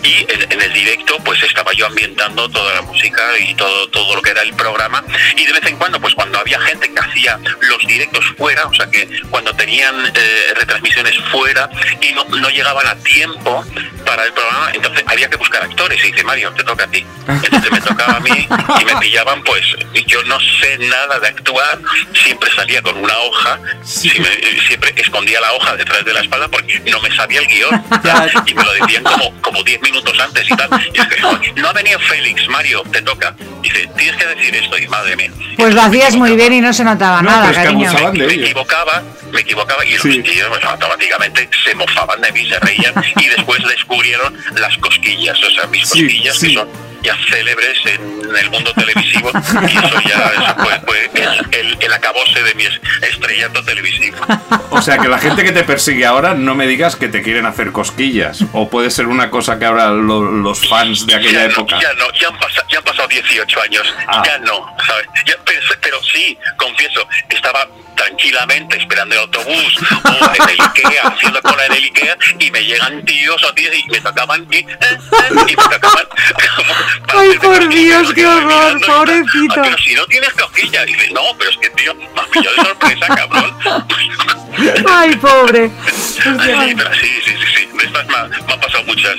Y 0.02 0.26
en, 0.32 0.52
en 0.52 0.62
el 0.62 0.72
directo 0.72 1.18
pues 1.24 1.42
estaba 1.42 1.72
yo 1.72 1.86
ambientando 1.86 2.48
toda 2.48 2.74
la 2.74 2.82
música 2.82 3.22
y 3.40 3.54
todo 3.54 3.88
todo 3.88 4.16
lo 4.16 4.22
que 4.22 4.30
era 4.30 4.42
el 4.42 4.54
programa. 4.54 5.02
Y 5.36 5.44
de 5.46 5.52
vez 5.52 5.64
en 5.66 5.76
cuando 5.76 6.00
pues 6.00 6.14
cuando 6.14 6.38
había 6.38 6.60
gente 6.60 6.92
que 6.92 7.00
hacía 7.00 7.38
los 7.60 7.86
directos 7.86 8.24
fuera 8.36 8.66
o 8.66 8.74
sea 8.74 8.86
que 8.90 9.08
cuando 9.30 9.54
tenían 9.54 9.94
eh, 10.14 10.54
retransmisiones 10.56 11.16
fuera 11.30 11.68
y 12.00 12.12
no, 12.12 12.24
no 12.24 12.50
llegaban 12.50 12.86
a 12.86 12.94
tiempo 12.96 13.64
para 14.04 14.24
el 14.24 14.32
programa 14.32 14.70
entonces 14.74 15.04
había 15.06 15.28
que 15.28 15.36
buscar 15.36 15.62
actores. 15.62 16.02
Y 16.04 16.12
dice 16.12 16.24
Mario 16.24 16.52
te 16.52 16.64
toca 16.64 16.84
a 16.84 16.88
ti 16.90 17.04
entonces 17.28 17.70
me 17.72 17.80
tocaba 17.80 18.16
a 18.16 18.20
mí 18.20 18.46
y 18.80 18.84
me 18.84 18.96
pillaban 18.96 19.42
pues 19.44 19.62
yo 20.06 20.22
no 20.24 20.38
sé 20.60 20.78
nada 20.78 21.18
de 21.20 21.28
actuar. 21.28 21.78
Siempre 22.24 22.50
salía 22.54 22.82
con 22.82 22.96
una 22.98 23.16
hoja 23.18 23.58
si 23.82 24.08
me- 24.20 24.60
siempre 24.66 24.92
escondía 24.96 25.40
la 25.40 25.52
hoja 25.54 25.76
detrás 25.76 26.04
de 26.04 26.12
la 26.12 26.20
espalda 26.20 26.48
porque 26.48 26.80
no 26.80 27.00
me 27.00 27.14
sabía 27.14 27.40
el 27.40 27.46
guion 27.46 27.83
y 28.46 28.54
me 28.54 28.62
lo 28.64 28.72
decían 28.72 29.02
como 29.04 29.32
como 29.40 29.62
10 29.62 29.80
minutos 29.82 30.18
antes 30.20 30.46
y 30.50 30.56
tal. 30.56 30.68
Y 30.92 31.00
es 31.00 31.06
que, 31.06 31.20
"Joder, 31.20 31.52
no 31.56 31.68
ha 31.68 31.72
venido 31.72 31.98
Félix 32.00 32.48
Mario 32.48 32.82
te 32.92 33.02
toca. 33.02 33.34
Dice 33.62 33.88
tienes 33.96 34.16
que 34.16 34.26
decir 34.26 34.54
esto 34.56 34.78
y 34.78 34.88
madre 34.88 35.16
mía. 35.16 35.30
Pues 35.56 35.74
lo 35.74 35.82
hacías 35.82 36.16
muy 36.16 36.34
bien 36.36 36.52
y 36.54 36.60
no 36.60 36.72
se 36.72 36.84
notaba 36.84 37.22
No, 37.22 37.30
nada, 37.30 37.52
cariño. 37.52 37.90
me 38.12 38.24
equivocaba, 38.34 39.02
me 39.32 39.40
equivocaba 39.40 39.84
y 39.84 39.92
los 39.92 40.02
tíos 40.02 40.48
pues, 40.48 40.64
automáticamente 40.64 41.48
se 41.64 41.74
mofaban 41.74 42.20
de 42.20 42.32
mí, 42.32 42.48
se 42.48 42.58
reían 42.60 42.92
y 43.16 43.26
después 43.28 43.62
descubrieron 43.68 44.36
las 44.56 44.76
cosquillas, 44.78 45.38
o 45.42 45.50
sea, 45.50 45.66
mis 45.68 45.88
Sí, 45.88 46.02
cosquillas 46.02 46.36
sí. 46.38 46.48
que 46.48 46.54
son 46.54 46.68
ya 47.04 47.16
célebres 47.30 47.78
en 47.86 48.36
el 48.36 48.50
mundo 48.50 48.72
televisivo 48.74 49.30
y 49.68 49.76
eso 49.76 50.00
ya 50.08 50.32
eso 50.34 50.54
fue, 50.56 50.80
fue 50.80 51.22
el, 51.22 51.46
el, 51.54 51.76
el 51.80 51.92
acabose 51.92 52.42
de 52.42 52.54
mi 52.54 52.64
es- 52.64 52.80
estrellato 53.02 53.62
televisivo. 53.64 54.16
O 54.70 54.82
sea, 54.82 54.98
que 54.98 55.08
la 55.08 55.18
gente 55.18 55.44
que 55.44 55.52
te 55.52 55.62
persigue 55.64 56.04
ahora 56.06 56.34
no 56.34 56.54
me 56.54 56.66
digas 56.66 56.96
que 56.96 57.08
te 57.08 57.22
quieren 57.22 57.46
hacer 57.46 57.70
cosquillas. 57.72 58.42
O 58.52 58.68
puede 58.68 58.90
ser 58.90 59.06
una 59.06 59.30
cosa 59.30 59.58
que 59.58 59.66
ahora 59.66 59.88
lo- 59.90 60.22
los 60.32 60.66
fans 60.68 61.06
de 61.06 61.14
aquella 61.14 61.32
ya 61.40 61.44
época. 61.44 61.76
No, 61.76 61.82
ya 61.82 61.92
no, 61.94 62.04
ya 62.18 62.28
han, 62.28 62.38
pasado, 62.38 62.66
ya 62.68 62.78
han 62.78 62.84
pasado 62.84 63.08
18 63.08 63.60
años, 63.62 63.94
Ah. 64.08 64.22
ya 64.24 64.38
no, 64.38 64.66
¿sabes? 64.86 65.06
Ya, 65.26 65.34
pero, 65.44 65.60
pero 65.80 66.02
sí, 66.12 66.36
confieso, 66.56 67.06
estaba 67.28 67.68
tranquilamente 67.96 68.76
esperando 68.76 69.14
el 69.14 69.20
autobús 69.22 69.78
o 70.04 70.08
en 70.34 70.48
el 70.50 70.60
Ikea, 70.60 71.02
haciendo 71.08 71.40
cola 71.42 71.66
en 71.66 71.72
el 71.74 71.84
Ikea, 71.84 72.16
y 72.40 72.50
me 72.50 72.64
llegan 72.64 73.04
tíos 73.04 73.42
o 73.44 73.52
tías 73.54 73.74
y 73.76 73.88
me 73.90 74.00
tocaban 74.00 74.46
y, 74.50 74.56
eh, 74.56 74.66
eh, 74.80 74.98
y 75.30 75.44
me 75.44 75.54
tocaban. 75.54 76.04
Ay, 77.16 77.38
por 77.38 77.68
Dios, 77.68 78.12
qué 78.14 78.26
horror, 78.26 78.80
pobrecito. 78.86 79.54
Pero 79.62 79.78
si 79.78 79.94
no 79.94 80.04
tienes 80.06 80.32
cosquilla, 80.34 80.82
y 80.84 80.92
dice, 80.94 81.10
no, 81.12 81.20
pero 81.38 81.50
es 81.50 81.56
que 81.58 81.70
tío, 81.70 81.94
me 81.94 82.20
has 82.20 82.28
pillado 82.28 82.56
de 82.56 82.62
sorpresa, 82.62 83.06
cabrón. 83.14 83.54
Ay, 84.88 85.16
pobre. 85.16 85.70
Sí, 85.92 86.20
pero 86.76 86.94
sí, 86.94 87.06
sí, 87.24 87.30
sí, 87.30 87.46
sí. 87.56 87.68
De 87.76 87.84
estas 87.86 88.06
me, 88.06 88.14
ha- 88.14 88.24
me 88.28 88.36
han 88.52 88.60
pasado 88.60 88.84
muchas. 88.84 89.16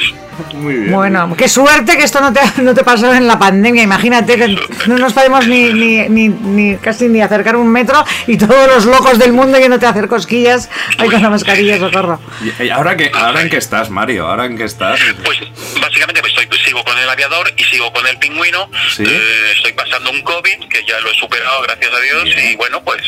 Muy 0.53 0.73
bien. 0.75 0.91
Bueno, 0.91 1.33
qué 1.37 1.47
suerte 1.47 1.97
que 1.97 2.03
esto 2.03 2.19
no 2.21 2.31
te, 2.33 2.39
no 2.61 2.73
te 2.73 2.83
pasó 2.83 3.13
en 3.13 3.27
la 3.27 3.37
pandemia. 3.37 3.83
Imagínate 3.83 4.35
que 4.37 4.47
no 4.87 4.97
nos 4.97 5.13
podemos 5.13 5.45
ni, 5.47 5.73
ni, 5.73 6.09
ni, 6.09 6.29
ni 6.29 6.77
casi 6.77 7.07
ni 7.07 7.21
acercar 7.21 7.55
un 7.55 7.69
metro 7.69 8.03
y 8.27 8.37
todos 8.37 8.67
los 8.67 8.85
locos 8.85 9.17
del 9.19 9.33
mundo 9.33 9.57
yéndote 9.59 9.85
a 9.85 9.89
hacer 9.89 10.07
cosquillas 10.07 10.69
ahí 10.97 11.09
con 11.09 11.21
la 11.21 11.29
mascarilla, 11.29 11.77
socorro. 11.79 12.19
¿Y 12.41 12.63
y 12.63 12.69
ahora, 12.69 12.95
que, 12.97 13.11
ahora 13.13 13.41
en 13.41 13.49
qué 13.49 13.57
estás, 13.57 13.89
Mario? 13.89 14.27
¿Ahora 14.27 14.45
en 14.45 14.57
qué 14.57 14.63
estás? 14.65 14.99
Pues 15.23 15.39
básicamente 15.81 16.21
pues, 16.21 16.33
estoy, 16.37 16.57
sigo 16.59 16.83
con 16.83 16.97
el 16.97 17.09
aviador 17.09 17.51
y 17.55 17.63
sigo 17.69 17.91
con 17.93 18.05
el 18.07 18.17
pingüino. 18.17 18.69
Sí. 18.95 19.03
Eh, 19.05 19.53
estoy 19.55 19.73
pasando 19.73 20.09
un 20.11 20.21
COVID 20.21 20.67
que 20.69 20.83
ya 20.85 20.99
lo 20.99 21.11
he 21.11 21.15
superado, 21.15 21.61
gracias 21.63 21.93
a 21.93 21.99
Dios. 21.99 22.23
Bien. 22.23 22.51
Y 22.51 22.55
bueno, 22.55 22.83
pues 22.83 23.01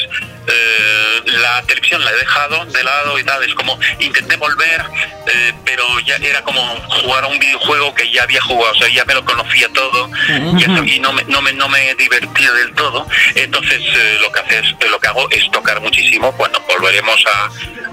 eh, 0.48 1.22
la 1.26 1.62
televisión 1.64 2.04
la 2.04 2.12
he 2.12 2.16
dejado 2.16 2.66
de 2.66 2.84
lado 2.84 3.20
y 3.20 3.24
tal. 3.24 3.44
Es 3.44 3.54
como 3.54 3.80
intenté 4.00 4.36
volver, 4.38 4.82
eh, 5.28 5.54
pero 5.66 5.84
ya 6.02 6.16
era 6.18 6.42
como 6.44 6.62
jugar 7.02 7.24
a 7.24 7.28
un 7.28 7.40
videojuego 7.40 7.94
que 7.94 8.10
ya 8.12 8.24
había 8.24 8.42
jugado, 8.42 8.72
o 8.72 8.76
sea, 8.76 8.88
ya 8.90 9.04
me 9.06 9.14
lo 9.14 9.24
conocía 9.26 9.68
todo 9.74 10.10
y, 10.58 10.64
eso- 10.64 10.84
y 10.84 11.00
no, 11.00 11.14
me, 11.14 11.24
no, 11.26 11.42
me, 11.42 11.54
no 11.54 11.68
me 11.70 11.94
divertía 11.96 12.52
del 12.54 12.74
todo. 12.74 13.08
Entonces 13.36 13.82
eh, 13.82 14.18
lo 14.22 14.32
que 14.32 14.40
hace 14.40 14.60
es, 14.60 14.90
lo 14.90 15.00
que 15.00 15.08
hago 15.08 15.30
es 15.32 15.50
tocar 15.52 15.80
muchísimo. 15.82 16.32
Cuando 16.38 16.60
volveremos 16.62 17.24
a, 17.26 17.50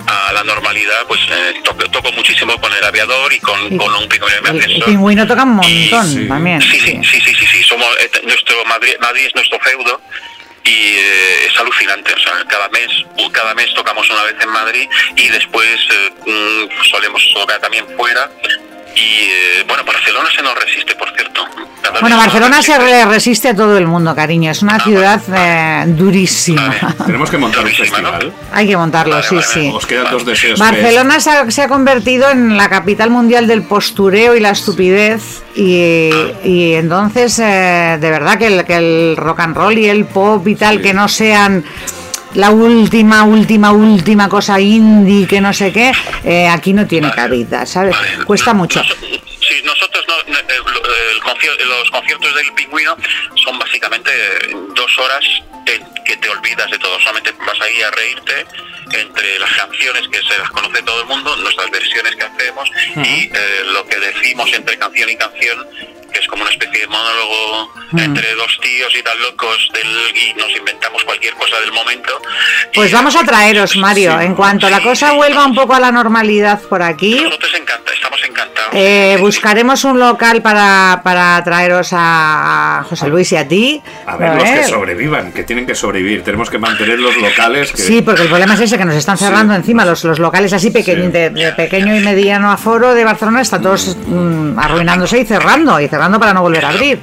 a 0.06 0.32
la 0.32 0.44
normalidad, 0.44 1.06
pues 1.08 1.20
eh, 1.30 1.54
toco, 1.64 1.88
toco 1.90 2.12
muchísimo 2.12 2.58
con 2.60 2.72
el 2.72 2.84
aviador 2.84 3.32
y 3.32 3.40
con, 3.40 3.76
con 3.78 3.94
un 3.94 4.08
pingüino 4.08 4.36
El, 4.38 4.56
el 4.56 4.60
ascensor. 4.60 4.84
pingüino 4.84 5.26
toca 5.26 5.42
un 5.44 5.50
montón 5.56 6.06
Sí. 6.08 6.28
también. 6.28 6.60
Sí, 6.60 6.78
sí, 6.80 7.00
sí, 7.02 7.20
sí, 7.20 7.34
sí, 7.34 7.46
sí, 7.46 7.62
somos 7.62 7.86
eh, 8.00 8.10
nuestro 8.24 8.64
Madrid, 8.66 8.94
Madrid 9.00 9.26
es 9.26 9.34
nuestro 9.34 9.58
feudo 9.60 10.00
y 10.64 10.70
eh, 10.96 11.46
es 11.46 11.58
alucinante, 11.58 12.12
o 12.12 12.18
sea, 12.18 12.32
cada 12.48 12.68
mes 12.70 12.88
cada 13.32 13.54
mes 13.54 13.72
tocamos 13.74 14.08
una 14.10 14.22
vez 14.24 14.34
en 14.40 14.48
Madrid 14.48 14.88
y 15.16 15.28
después 15.28 15.68
eh, 15.90 16.10
mm, 16.26 16.84
solemos 16.90 17.22
tocar 17.34 17.60
también 17.60 17.84
fuera 17.96 18.30
y 18.94 19.30
eh, 19.30 19.64
bueno, 19.66 19.82
Barcelona 19.84 20.28
se 20.34 20.42
nos 20.42 20.54
resiste, 20.54 20.94
por 20.96 21.10
cierto. 21.14 21.42
Cada 21.82 22.00
Bueno, 22.00 22.16
Barcelona 22.16 22.62
se 22.62 22.78
resiste. 22.78 23.04
re- 23.04 23.10
resiste 23.10 23.48
a 23.50 23.54
todo 23.56 23.76
el 23.76 23.86
mundo, 23.86 24.14
cariño. 24.14 24.50
Es 24.50 24.62
una 24.62 24.76
Ah, 24.76 24.80
ciudad 24.84 25.20
vale, 25.28 25.82
eh, 25.82 25.84
durísima. 25.88 26.66
Vale. 26.68 26.94
Tenemos 27.06 27.30
que 27.30 27.38
montar 27.38 27.64
un 27.64 27.70
festival. 27.70 28.32
Hay 28.52 28.66
que 28.68 28.76
montarlo, 28.76 29.16
Vale, 29.16 29.26
sí, 29.28 29.34
vale, 29.36 29.46
sí. 29.48 29.70
Os 29.74 29.86
quedan 29.86 30.10
dos 30.10 30.24
deseos. 30.24 30.58
Barcelona 30.58 31.20
se 31.20 31.30
ha, 31.30 31.50
se 31.50 31.62
ha 31.62 31.68
convertido 31.68 32.30
en 32.30 32.56
la 32.56 32.68
capital 32.68 33.10
mundial 33.10 33.46
del 33.46 33.62
postureo 33.64 34.34
y 34.36 34.40
la 34.40 34.50
estupidez 34.50 35.42
y, 35.54 36.10
y 36.44 36.74
entonces 36.74 37.38
eh, 37.38 37.98
de 38.00 38.10
verdad 38.10 38.38
que 38.38 38.46
el, 38.46 38.64
que 38.64 38.76
el 38.76 39.16
rock 39.16 39.40
and 39.40 39.56
roll 39.56 39.76
y 39.78 39.88
el 39.88 40.04
pop 40.06 40.46
y 40.48 40.54
tal 40.56 40.80
que 40.80 40.94
no 40.94 41.08
sean 41.08 41.64
la 42.34 42.50
última, 42.50 43.24
última, 43.24 43.72
última 43.72 44.28
cosa 44.28 44.60
indie 44.60 45.26
que 45.26 45.40
no 45.40 45.52
sé 45.52 45.72
qué, 45.72 45.92
eh, 46.24 46.48
aquí 46.48 46.72
no 46.72 46.86
tiene 46.86 47.08
Vale. 47.08 47.20
cabida, 47.20 47.66
¿sabes? 47.66 47.96
Vale. 47.96 48.24
Cuesta 48.24 48.54
mucho. 48.54 48.82
Sí, 48.82 49.62
nosotros 49.64 50.04
no, 50.08 50.14
el 50.38 51.68
los 51.68 51.90
conciertos 51.90 52.34
del 52.34 52.52
pingüino 52.54 52.96
son 53.44 53.58
básicamente 53.58 54.10
dos 54.74 54.98
horas 54.98 55.24
en 55.66 55.82
que 56.04 56.16
te 56.16 56.28
olvidas 56.28 56.70
de 56.70 56.78
todo, 56.78 56.98
solamente 57.00 57.32
vas 57.46 57.60
ahí 57.60 57.82
a 57.82 57.90
reírte 57.90 58.46
entre 58.92 59.38
las 59.38 59.52
canciones 59.52 60.08
que 60.08 60.22
se 60.22 60.38
las 60.38 60.50
conoce 60.50 60.82
todo 60.82 61.00
el 61.00 61.06
mundo, 61.06 61.36
nuestras 61.36 61.70
versiones 61.70 62.14
que 62.16 62.24
hacemos 62.24 62.70
y 62.96 63.30
eh, 63.32 63.64
lo 63.72 63.86
que 63.86 63.98
decimos 63.98 64.52
entre 64.52 64.78
canción 64.78 65.08
y 65.10 65.16
canción 65.16 65.66
que 66.14 66.20
es 66.20 66.26
como 66.28 66.42
una 66.42 66.50
especie 66.50 66.80
de 66.80 66.86
monólogo 66.86 67.70
entre 67.98 68.34
dos 68.34 68.58
tíos 68.62 68.92
y 68.98 69.02
tan 69.02 69.20
locos 69.20 69.68
del, 69.74 70.16
y 70.16 70.32
nos 70.38 70.50
inventamos 70.56 71.04
cualquier 71.04 71.34
cosa 71.34 71.60
del 71.60 71.72
momento. 71.72 72.10
Pues 72.74 72.90
Y- 72.90 72.94
vamos 72.94 73.14
a 73.16 73.24
traeros, 73.24 73.76
Mario, 73.76 74.20
en 74.20 74.34
cuanto 74.34 74.70
la 74.70 74.80
cosa 74.80 75.12
vuelva 75.12 75.44
un 75.44 75.54
poco 75.54 75.74
a 75.74 75.80
la 75.80 75.92
normalidad 75.92 76.60
por 76.62 76.82
aquí. 76.82 77.20
Nosotros 77.22 77.52
encanta, 77.54 77.92
estamos 77.92 78.20
encantados. 78.26 78.70
Eh, 78.72 79.10
Sí, 79.12 79.16
sí. 79.18 79.22
buscaremos 79.22 79.84
un 79.84 79.98
local 80.00 80.40
para, 80.42 81.00
para 81.04 81.42
traeros 81.44 81.92
a, 81.92 82.78
a 82.80 82.84
José 82.84 83.08
Luis 83.08 83.30
y 83.32 83.36
a 83.36 83.46
ti. 83.46 83.82
A 84.06 84.16
ver, 84.16 84.34
los 84.34 84.44
¿eh? 84.44 84.54
que 84.62 84.64
sobrevivan, 84.68 85.32
que 85.32 85.42
tienen 85.44 85.66
que 85.66 85.74
sobrevivir. 85.74 86.22
Tenemos 86.24 86.48
que 86.50 86.58
mantener 86.58 86.98
los 86.98 87.16
locales. 87.16 87.72
Que... 87.72 87.82
Sí, 87.82 88.02
porque 88.02 88.22
el 88.22 88.28
problema 88.28 88.54
es 88.54 88.60
ese, 88.60 88.78
que 88.78 88.84
nos 88.84 88.94
están 88.96 89.18
cerrando 89.18 89.54
Sí. 89.54 89.58
encima 89.60 89.84
los, 89.84 90.02
los 90.04 90.18
locales 90.18 90.52
así 90.52 90.70
pequeños, 90.70 91.06
Sí. 91.06 91.12
de, 91.12 91.30
de 91.30 91.52
pequeño 91.52 91.94
y 91.96 92.00
mediano 92.00 92.50
aforo 92.50 92.94
de 92.94 93.04
Barcelona, 93.04 93.40
están 93.42 93.62
todos 93.62 93.96
mm, 94.06 94.58
arruinándose 94.58 95.18
y 95.18 95.24
cerrando, 95.24 95.80
y 95.80 95.88
cerrando 95.88 96.03
para 96.18 96.32
no 96.34 96.42
volver 96.42 96.64
a 96.64 96.68
abrir. 96.70 97.00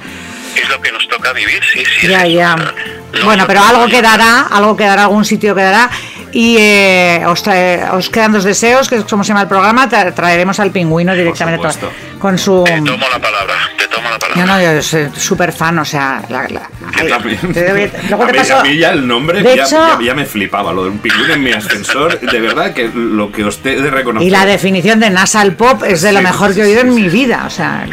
Es 0.56 0.68
lo 0.68 0.80
que 0.80 0.92
nos 0.92 1.06
toca 1.08 1.32
vivir, 1.32 1.62
sí, 1.72 1.82
sí. 2.00 2.08
Ya, 2.08 2.22
sí. 2.22 2.34
ya. 2.34 2.56
No, 2.56 3.24
Bueno, 3.24 3.42
no, 3.42 3.46
pero 3.46 3.62
algo 3.62 3.86
quedará, 3.86 4.46
algo 4.50 4.76
quedará, 4.76 5.04
algún 5.04 5.24
sitio 5.24 5.54
quedará. 5.54 5.90
Y 6.34 6.56
eh, 6.58 7.22
os, 7.26 7.44
trae- 7.44 7.90
os 7.92 8.08
quedan 8.08 8.32
dos 8.32 8.44
deseos, 8.44 8.88
que 8.88 8.96
es 8.96 9.04
como 9.04 9.22
se 9.22 9.28
llama 9.28 9.42
el 9.42 9.48
programa, 9.48 9.88
tra- 9.88 10.14
traeremos 10.14 10.58
al 10.60 10.70
pingüino 10.70 11.14
directamente 11.14 11.60
con, 11.60 11.70
supuesto. 11.72 12.18
con 12.18 12.38
su... 12.38 12.64
Te 12.64 12.80
tomo 12.80 13.06
la 13.10 13.18
palabra, 13.18 13.54
te 13.76 13.86
tomo 13.88 14.08
la 14.08 14.18
palabra. 14.18 14.40
Yo 14.40 14.46
no, 14.46 14.62
yo 14.76 14.82
soy 14.82 15.08
súper 15.14 15.52
fan, 15.52 15.78
o 15.78 15.84
sea, 15.84 16.22
la- 16.30 16.48
la- 16.48 16.70
Yo 16.80 16.86
ay, 17.02 17.08
también. 17.08 17.52
te 17.52 17.90
luego 18.08 18.24
a, 18.24 18.26
te 18.28 18.32
mí, 18.32 18.38
paso- 18.38 18.56
a 18.56 18.62
mí 18.64 18.76
ya 18.78 18.92
el 18.92 19.06
nombre 19.06 19.42
De 19.42 19.56
ya, 19.56 19.64
hecho- 19.64 19.76
ya- 19.76 19.98
ya 20.02 20.14
me 20.14 20.24
flipaba, 20.24 20.72
lo 20.72 20.84
de 20.84 20.90
un 20.90 20.98
pingüino 20.98 21.34
en 21.34 21.42
mi 21.44 21.52
ascensor. 21.52 22.18
De 22.18 22.40
verdad 22.40 22.72
que 22.72 22.88
lo 22.94 23.30
que 23.30 23.44
usted 23.44 23.82
de 23.82 23.90
reconocer. 23.90 24.26
Y 24.26 24.30
la 24.30 24.46
definición 24.46 25.00
de 25.00 25.10
nasal 25.10 25.52
pop 25.54 25.82
es 25.84 26.00
de 26.00 26.12
lo 26.12 26.20
Sí, 26.20 26.24
mejor 26.24 26.54
que 26.54 26.62
he 26.62 26.64
sí, 26.64 26.70
oído 26.70 26.80
en 26.80 26.94
sí, 26.94 27.02
mi 27.02 27.08
vida, 27.10 27.44
o 27.46 27.50
sea, 27.50 27.86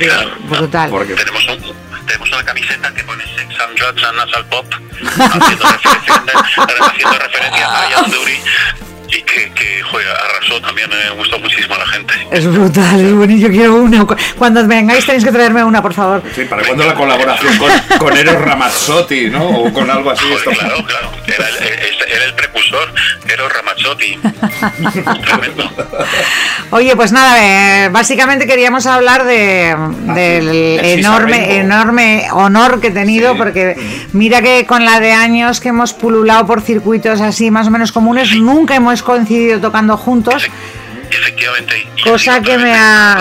brutal. 0.50 0.90
Porque 0.90 1.14
Tenemos, 1.14 1.46
un- 1.46 1.89
tenemos 2.10 2.32
una 2.32 2.44
camiseta 2.44 2.92
que 2.92 3.04
pone 3.04 3.24
Sex 3.36 3.60
and 3.60 3.78
Drugs 3.78 4.04
and 4.04 4.18
Nasal 4.18 4.46
Pop, 4.46 4.66
haciendo 4.66 5.66
referencia, 5.70 6.16
haciendo 7.26 7.78
a 7.78 7.90
Ian 7.92 8.12
Dury, 8.12 8.40
y 9.12 9.22
que, 9.24 9.52
que 9.54 9.82
juega, 9.92 10.12
arrasó 10.14 10.62
también, 10.62 10.90
me 10.90 11.10
gustó 11.18 11.40
muchísimo 11.40 11.76
a 11.76 11.80
la 11.80 11.88
gente. 11.88 12.14
Es 12.32 12.46
brutal, 12.46 13.00
es 13.00 13.14
bonito, 13.14 13.48
yo 13.48 13.50
quiero 13.54 13.76
una. 13.76 14.06
Cuando 14.38 14.66
vengáis 14.68 15.06
tenéis 15.06 15.24
que 15.26 15.32
traerme 15.32 15.64
una, 15.64 15.82
por 15.82 15.94
favor. 15.94 16.22
Sí, 16.36 16.46
¿para 16.46 16.64
cuándo 16.64 16.84
la 16.86 16.94
colaboración 16.96 17.58
con, 17.58 17.72
con 17.98 18.18
Eros 18.18 18.42
Ramazzotti, 18.42 19.30
¿no? 19.30 19.48
O 19.48 19.74
con 19.74 19.90
algo 19.90 20.12
así. 20.12 20.26
Joder, 20.26 20.58
claro, 20.58 20.86
claro, 20.86 21.12
era 21.28 21.48
el, 21.50 21.56
era- 21.58 22.16
era 22.16 22.26
el 22.26 22.34
precursor, 22.34 22.92
era 23.32 23.44
Ramazzotti. 23.50 24.20
Tremendo. 25.26 25.72
Oye, 26.72 26.96
pues 26.96 27.12
nada, 27.12 27.38
eh, 27.86 27.90
básicamente 27.90 28.46
queríamos 28.48 28.86
hablar 28.86 29.26
de, 29.26 29.76
del 30.14 30.46
del 30.46 30.86
enorme, 31.00 31.58
enorme 31.58 32.28
honor 32.32 32.80
que 32.82 32.88
he 32.88 32.92
tenido, 32.92 33.34
Sí. 33.34 33.38
porque 33.38 33.76
mira 34.14 34.42
que 34.42 34.66
con 34.66 34.86
la 34.86 35.00
de 35.00 35.12
años 35.14 35.60
que 35.60 35.70
hemos 35.70 35.94
pululado 35.94 36.46
por 36.48 36.62
circuitos 36.62 37.22
así 37.22 37.52
más 37.52 37.68
o 37.68 37.72
menos 37.72 37.92
comunes, 37.92 38.36
nunca 38.36 38.76
hemos 38.76 38.99
coincidido 39.02 39.60
tocando 39.60 39.98
juntos. 39.98 40.48
Efectivamente. 41.12 41.88
Cosa 42.04 42.42
que 42.42 42.58
me 42.58 42.74
ha- 42.76 43.18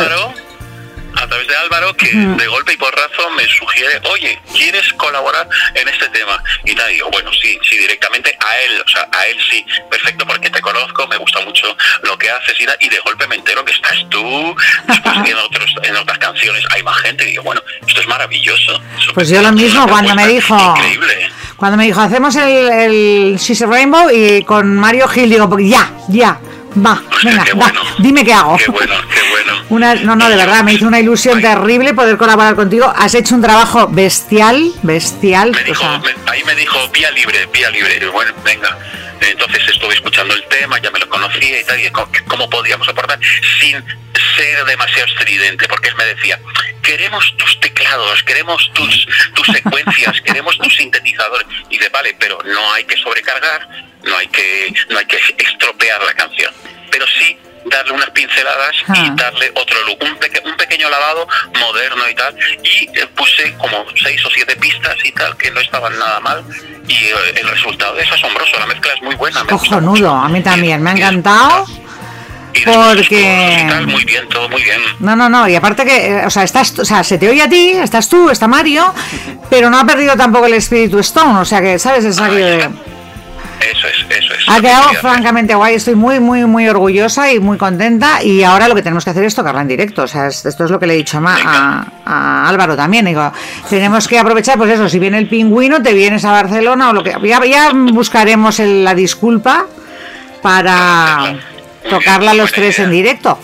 a 1.23 1.27
través 1.27 1.47
de 1.49 1.57
Álvaro, 1.57 1.95
que 1.95 2.09
de 2.12 2.47
golpe 2.47 2.73
y 2.73 2.77
porrazo 2.77 3.31
me 3.37 3.45
sugiere, 3.47 4.01
oye, 4.12 4.41
¿quieres 4.55 4.93
colaborar 4.95 5.49
en 5.75 5.89
este 5.89 6.09
tema? 6.09 6.43
Y 6.64 6.75
nada, 6.75 6.89
digo, 6.89 7.09
bueno, 7.11 7.31
sí, 7.33 7.59
sí, 7.69 7.77
directamente 7.79 8.37
a 8.41 8.59
él, 8.61 8.83
o 8.85 8.89
sea, 8.89 9.09
a 9.12 9.27
él 9.27 9.37
sí, 9.51 9.64
perfecto, 9.91 10.27
porque 10.27 10.51
te 10.51 10.61
conozco, 10.61 11.07
me 11.09 11.16
gusta 11.16 11.41
mucho 11.41 11.77
lo 12.03 12.16
que 12.19 12.31
haces 12.31 12.55
y, 12.61 12.64
y 12.85 12.89
de 12.89 12.99
golpe 13.01 13.27
me 13.29 13.37
entero 13.37 13.64
que 13.64 13.73
estás 13.73 13.97
tú, 14.11 14.55
después 14.87 15.16
en, 15.27 15.37
otros, 15.37 15.75
en 15.83 15.97
otras 15.97 16.19
canciones 16.19 16.64
hay 16.75 16.83
más 16.83 16.97
gente, 17.03 17.25
y 17.25 17.31
digo, 17.33 17.43
bueno, 17.43 17.62
esto 17.87 18.01
es 18.01 18.07
maravilloso. 18.07 18.81
Eso 18.99 19.12
Pues 19.14 19.29
yo 19.29 19.43
lo 19.43 19.53
mismo, 19.53 19.87
cuando 19.89 20.14
me 20.14 20.27
dijo- 20.27 20.75
Increíble. 20.77 21.31
Cuando 21.57 21.77
me 21.77 21.85
dijo, 21.87 22.01
hacemos 22.01 22.37
el, 22.37 22.69
el 22.71 23.37
She's 23.39 23.62
a 23.62 23.66
Rainbow 23.66 24.09
y 24.11 24.45
con 24.45 24.77
Mario 24.77 25.09
Gil, 25.09 25.29
digo, 25.29 25.49
ya, 25.59 25.91
ya, 26.09 26.39
va, 26.85 27.03
venga, 27.22 27.45
qué 27.45 27.53
va, 27.53 27.59
bueno. 27.66 27.83
dime 27.99 28.24
qué 28.24 28.33
hago. 28.33 28.57
Qué 28.57 28.68
bueno, 28.70 28.95
qué 29.12 29.20
bueno. 29.31 29.64
Una, 29.70 29.95
no, 29.97 30.16
no, 30.16 30.29
de 30.29 30.37
verdad, 30.37 30.62
me 30.64 30.72
hizo 30.72 30.87
una 30.87 30.99
ilusión 31.01 31.41
terrible 31.41 31.93
poder 31.95 32.16
colaborar 32.16 32.55
contigo. 32.55 32.93
Has 32.97 33.14
hecho 33.14 33.35
un 33.35 33.43
trabajo 33.43 33.87
bestial, 33.89 34.72
bestial. 34.83 35.51
Me 35.53 35.61
o 35.61 35.64
dijo, 35.64 35.81
sea, 35.83 35.99
me- 35.99 36.31
ahí 36.31 36.43
me 36.45 36.55
dijo, 36.55 36.89
vía 36.89 37.11
libre, 37.11 37.47
vía 37.53 37.70
libre. 37.70 37.99
Y 38.03 38.07
bueno, 38.07 38.33
venga. 38.45 38.76
Entonces 39.20 39.62
estuve 39.68 39.95
escuchando 39.95 40.33
el 40.33 40.45
tema, 40.45 40.79
ya 40.81 40.91
me 40.93 40.99
lo 41.01 41.09
conocía 41.09 41.61
y 41.61 41.64
tal, 41.64 41.81
y 41.85 41.91
cómo, 41.91 42.09
cómo 42.29 42.49
podíamos 42.49 42.89
aportar 42.89 43.18
sin 43.61 43.83
ser 44.37 44.64
demasiado 44.64 45.07
estridente, 45.09 45.66
porque 45.68 45.89
él 45.89 45.97
me 45.97 46.05
decía, 46.05 46.39
queremos 46.83 47.35
tus 47.37 47.59
teclados, 47.61 48.22
queremos 48.22 48.70
tus, 48.74 49.07
tus 49.35 49.47
secuencias, 49.55 50.20
queremos 50.22 50.57
tus 50.59 50.74
sintetizadores. 50.76 51.47
Y 51.68 51.79
de 51.79 51.89
vale, 51.89 52.16
pero 52.18 52.39
no 52.45 52.72
hay 52.72 52.85
que 52.85 52.97
sobrecargar, 52.97 53.68
no 54.05 54.16
hay 54.16 54.29
que, 54.29 54.72
no 54.89 54.99
hay 54.99 55.07
que 55.07 55.18
estropear 55.37 56.01
la 56.05 56.14
canción. 56.14 56.55
Pero 56.91 57.05
sí 57.18 57.36
darle 57.66 57.93
unas 57.93 58.11
pinceladas 58.11 58.70
Ah. 58.89 58.95
y 58.97 59.11
darle 59.20 59.51
otro 59.55 59.76
look, 59.86 59.99
un, 60.03 60.16
peque- 60.16 60.41
un 60.45 60.57
pequeño 60.57 60.89
lavado 60.89 61.26
moderno 61.61 62.09
y 62.11 62.14
tal. 62.14 62.34
Y 62.64 62.89
eh, 62.99 63.07
puse 63.14 63.53
como 63.59 63.84
seis 64.03 64.24
o 64.24 64.30
siete 64.30 64.57
pistas 64.57 64.97
y 65.05 65.12
tal, 65.12 65.36
que 65.36 65.51
no 65.51 65.61
estaban 65.61 65.99
nada 65.99 66.18
mal. 66.20 66.43
Y 66.86 66.95
eh, 66.95 67.14
el 67.36 67.49
resultado 67.49 67.99
es 67.99 68.11
asombroso, 68.11 68.59
la 68.59 68.66
mezcla 68.66 68.93
es 68.95 69.03
muy 69.03 69.14
buena. 69.16 69.45
me 69.45 69.51
Cojonudo, 69.51 70.11
a 70.11 70.28
mí 70.28 70.43
también, 70.43 70.82
me 70.82 70.91
ha 70.91 70.93
encantado. 70.95 71.66
y 72.55 72.62
porque- 72.64 73.59
y 73.64 73.68
tal, 73.68 73.86
muy 73.86 74.05
bien, 74.05 74.26
todo 74.30 74.49
muy 74.49 74.62
bien. 74.62 74.80
No, 75.01 75.14
no, 75.14 75.28
no, 75.28 75.47
y 75.47 75.55
aparte 75.55 75.84
que, 75.84 76.07
eh, 76.20 76.26
o 76.26 76.30
sea, 76.30 76.45
estás, 76.45 76.76
o 76.78 76.84
sea, 76.84 77.05
se 77.05 77.18
te 77.18 77.28
oye 77.28 77.43
a 77.43 77.49
ti, 77.49 77.70
estás 77.72 78.09
tú, 78.09 78.30
está 78.30 78.49
Mario, 78.49 78.93
pero 79.51 79.68
no 79.68 79.78
ha 79.78 79.84
perdido 79.84 80.16
tampoco 80.16 80.47
el 80.47 80.55
espíritu 80.55 80.99
Stone, 81.01 81.39
o 81.41 81.45
sea 81.45 81.61
que, 81.61 81.78
¿sabes? 81.78 82.05
Es 82.07 82.18
aquello 82.18 82.47
de... 82.47 82.70
Eso 83.61 83.89
es, 83.89 84.07
eso 84.09 84.35
es. 84.35 84.45
Ha 84.49 84.61
quedado 84.61 84.89
francamente 85.01 85.55
guay, 85.55 85.75
estoy 85.75 85.95
muy, 85.97 86.21
muy, 86.21 86.45
muy 86.45 86.69
orgullosa 86.69 87.33
y 87.33 87.41
muy 87.41 87.59
contenta. 87.59 88.23
Y 88.23 88.43
ahora 88.45 88.69
lo 88.69 88.75
que 88.75 88.83
tenemos 88.83 89.05
que 89.05 89.11
hacer 89.11 89.25
es 89.25 89.35
tocarla 89.35 89.63
en 89.63 89.69
directo, 89.69 90.03
o 90.03 90.07
sea, 90.07 90.29
es- 90.29 90.47
esto 90.47 90.65
es 90.65 90.71
lo 90.71 90.79
que 90.79 90.87
le 90.87 90.95
he 90.95 90.97
dicho 90.97 91.19
a, 91.19 91.21
Ma- 91.21 91.39
a- 91.45 91.87
a 92.45 92.49
Álvaro 92.49 92.77
también, 92.77 93.05
digo, 93.07 93.33
tenemos 93.69 94.07
que 94.07 94.19
aprovechar, 94.19 94.57
pues 94.59 94.71
eso, 94.71 94.89
si 94.89 94.99
viene 95.01 95.19
el 95.19 95.29
pingüino, 95.29 95.83
te 95.83 95.93
vienes 95.93 96.25
a 96.25 96.31
Barcelona 96.33 96.91
o 96.91 96.93
lo 96.93 97.03
que... 97.03 97.15
Ya, 97.25 97.45
ya 97.45 97.73
buscaremos 97.75 98.61
el- 98.61 98.85
la 98.85 98.95
disculpa 98.95 99.67
para 100.43 101.35
tocarla 101.89 102.35
los 102.35 102.53
tres 102.53 102.79
en 102.79 102.91
directo. 102.91 103.39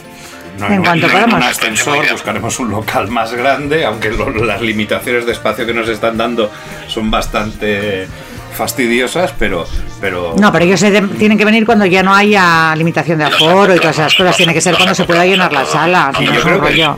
No, 0.58 0.66
en 0.68 0.76
no, 0.76 0.82
cuanto 0.84 1.06
no, 1.08 1.12
podamos. 1.12 1.34
un 1.34 1.42
ascensor, 1.42 2.12
buscaremos 2.12 2.60
un 2.60 2.70
local 2.70 3.08
más 3.08 3.32
grande, 3.34 3.84
aunque 3.84 4.10
lo- 4.10 4.30
las 4.44 4.60
limitaciones 4.62 5.26
de 5.26 5.32
espacio 5.32 5.66
que 5.66 5.74
nos 5.74 5.88
están 5.88 6.16
dando 6.16 6.52
son 6.86 7.10
bastante 7.10 8.06
fastidiosas, 8.54 9.32
pero... 9.38 9.66
pero 10.00 10.34
No, 10.38 10.52
pero 10.52 10.64
ellos 10.64 10.80
se 10.80 10.90
de- 10.90 11.02
tienen 11.02 11.36
que 11.38 11.44
venir 11.44 11.64
cuando 11.66 11.84
ya 11.86 12.02
no 12.02 12.14
haya 12.14 12.74
limitación 12.76 13.18
de 13.18 13.24
aforo 13.24 13.74
y 13.74 13.78
todas 13.78 13.96
esas 13.98 14.14
cosas. 14.14 14.36
Tiene 14.36 14.54
que 14.54 14.60
ser 14.60 14.74
cuando 14.76 14.94
se 14.94 15.04
pueda 15.04 15.24
llenar 15.26 15.52
la 15.52 15.64
sala. 15.64 16.12
Y 16.18 16.24
no 16.24 16.32
yo 16.32 16.38
es 16.38 16.44
un 16.44 16.50
creo 16.50 16.60
que- 16.62 16.70
rollo. 16.70 16.96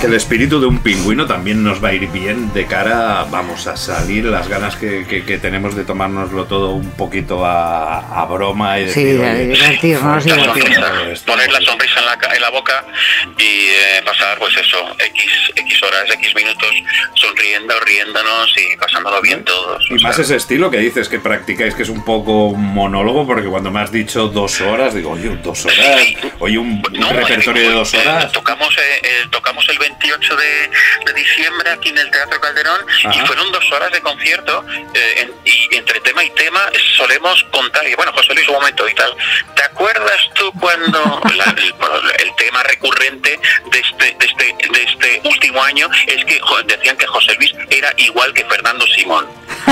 Que 0.00 0.06
el 0.06 0.14
espíritu 0.14 0.60
de 0.60 0.66
un 0.66 0.78
pingüino 0.78 1.26
también 1.26 1.62
nos 1.64 1.82
va 1.82 1.88
a 1.88 1.92
ir 1.92 2.06
bien 2.08 2.52
de 2.52 2.66
cara, 2.66 3.24
vamos 3.30 3.66
a 3.66 3.76
salir, 3.76 4.24
las 4.26 4.46
ganas 4.48 4.76
que, 4.76 5.04
que- 5.08 5.24
que 5.24 5.38
tenemos 5.38 5.74
de 5.74 5.82
tomárnoslo 5.84 6.44
todo 6.44 6.70
un 6.70 6.90
poquito 6.92 7.44
a, 7.44 7.98
a 8.22 8.24
broma 8.26 8.78
y 8.78 8.88
Sí, 8.90 9.02
decir, 9.02 9.20
de 9.20 9.30
oye, 9.30 9.44
divertirnos, 9.46 10.24
poner 11.26 11.50
la 11.50 11.60
sonrisa 11.62 11.98
en 12.00 12.06
la, 12.06 12.34
en 12.36 12.40
la 12.40 12.50
boca 12.50 12.84
y 13.38 13.42
eh, 13.42 14.02
pasar 14.04 14.38
pues 14.38 14.56
eso 14.56 14.78
X, 14.98 15.24
X 15.56 15.82
horas, 15.82 16.04
X 16.12 16.34
minutos 16.36 16.70
sonriendo, 17.14 17.74
riéndonos 17.80 18.54
y 18.56 18.76
pasándolo 18.76 19.20
bien 19.20 19.44
todos. 19.44 19.84
Y 19.90 19.94
más 20.02 20.14
sea, 20.14 20.24
ese 20.24 20.36
estilo 20.36 20.70
que 20.70 20.78
dices 20.78 21.08
que 21.08 21.18
practicáis, 21.18 21.74
que 21.74 21.82
es 21.82 21.88
un 21.88 22.04
poco 22.04 22.52
monólogo, 22.54 23.26
porque 23.26 23.48
cuando 23.48 23.72
me 23.72 23.80
has 23.80 23.90
dicho 23.90 24.28
dos 24.28 24.60
horas, 24.60 24.94
digo, 24.94 25.10
oye, 25.10 25.28
dos 25.42 25.64
horas, 25.66 25.78
oye, 26.38 26.56
un, 26.58 26.80
un 26.86 27.00
no, 27.00 27.12
repertorio 27.12 27.62
de 27.68 27.74
dos 27.74 27.92
eh, 27.94 27.98
horas. 27.98 28.30
tocamos, 28.30 28.72
eh, 28.78 29.00
eh, 29.02 29.26
tocamos 29.30 29.68
el 29.68 29.78
28 29.88 30.36
de, 30.36 30.70
de 31.06 31.12
diciembre 31.14 31.70
aquí 31.70 31.88
en 31.90 31.98
el 31.98 32.10
Teatro 32.10 32.40
Calderón 32.40 32.80
Ajá. 33.04 33.14
y 33.14 33.26
fueron 33.26 33.50
dos 33.52 33.64
horas 33.72 33.90
de 33.92 34.00
concierto 34.00 34.64
eh, 34.94 35.14
en- 35.22 35.32
y 35.44 35.76
entre 35.76 36.00
tema 36.00 36.22
y 36.24 36.30
tema 36.30 36.60
solemos 36.96 37.42
contar, 37.52 37.86
y 37.88 37.94
bueno, 37.94 38.12
José 38.12 38.34
Luis, 38.34 38.46
un 38.48 38.54
momento 38.54 38.88
y 38.88 38.94
tal, 38.94 39.14
¿te 39.54 39.62
acuerdas 39.62 40.20
tú 40.34 40.52
cuando 40.60 41.20
la- 41.36 41.44
el, 41.56 41.74
el 42.28 42.36
tema 42.36 42.62
recurrente 42.64 43.38
de 43.70 43.78
este, 43.78 44.16
de, 44.18 44.26
este, 44.26 44.56
de 44.72 44.82
este 44.84 45.20
último 45.28 45.62
año 45.62 45.88
es 46.06 46.24
que 46.24 46.38
jo, 46.40 46.62
decían 46.64 46.96
que 46.96 47.06
José 47.06 47.34
Luis 47.36 47.52
era 47.70 47.92
igual 47.96 48.32
que 48.34 48.44
Fernando 48.44 48.86
Simón? 48.88 49.26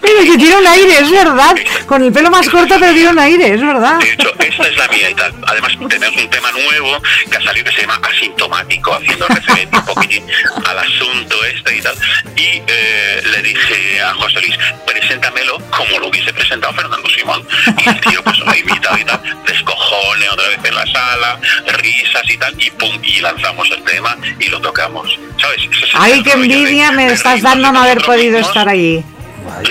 Pero 0.00 0.18
que 0.24 0.36
tiene 0.38 0.56
un 0.56 0.66
aire, 0.66 0.98
es 0.98 1.10
verdad. 1.10 1.54
Con 1.86 2.02
el 2.02 2.12
pelo 2.12 2.30
más 2.30 2.48
corto, 2.48 2.76
pero 2.78 2.92
tiene 2.92 3.10
un 3.10 3.18
aire, 3.18 3.54
es 3.54 3.60
verdad. 3.60 3.98
De 3.98 4.12
hecho, 4.12 4.32
esta 4.38 4.68
es 4.68 4.76
la 4.76 4.88
mía 4.88 5.10
y 5.10 5.14
tal. 5.14 5.32
Además, 5.46 5.72
tenemos 5.88 6.16
un 6.20 6.28
tema 6.30 6.50
nuevo 6.52 7.00
que 7.30 7.36
ha 7.36 7.42
salido 7.42 7.70
que 7.70 7.76
se 7.76 7.82
llama 7.82 7.98
Asintomático, 8.26 8.94
haciendo 8.94 9.26
referencia 9.26 9.78
un 9.80 9.84
poquitín 9.84 10.24
al 10.64 10.78
asunto 10.78 11.44
este 11.44 11.76
y 11.76 11.80
tal. 11.80 11.94
Y 12.36 12.62
eh, 12.68 13.22
le 13.32 13.42
dije 13.42 14.00
a 14.00 14.14
José 14.14 14.40
Luis, 14.40 14.56
preséntamelo 14.86 15.58
como 15.70 15.98
lo 15.98 16.06
hubiese 16.08 16.32
presentado 16.32 16.72
Fernando 16.72 17.08
Simón. 17.10 17.44
Y 17.84 17.88
el 17.88 18.00
tío, 18.00 18.22
pues 18.22 18.38
lo 18.38 18.48
ha 18.48 18.56
imitado 18.56 18.96
y 18.98 19.04
tal, 19.04 19.20
descojone 19.44 20.28
otra 20.28 20.48
vez 20.48 20.58
en 20.64 20.74
la 20.74 20.86
sala, 20.86 21.40
risas 21.78 22.22
y 22.30 22.36
tal, 22.38 22.62
y 22.62 22.70
pum, 22.70 22.96
y 23.02 23.20
lanzamos 23.20 23.68
el 23.72 23.82
tema 23.82 24.16
y 24.38 24.48
lo 24.48 24.60
tocamos. 24.60 25.18
¿Sabes? 25.40 25.58
Ese 25.72 25.84
es 25.86 25.94
el 25.94 26.00
Ay, 26.00 26.22
qué 26.22 26.30
de- 26.30 26.36
envidia 26.36 26.92
me 26.92 27.06
de 27.08 27.14
estás 27.14 27.42
dando 27.42 27.72
no 27.72 27.80
haber 27.82 28.02
podido 28.04 28.34
mismos, 28.38 28.48
estar 28.48 28.68
allí. 28.68 29.04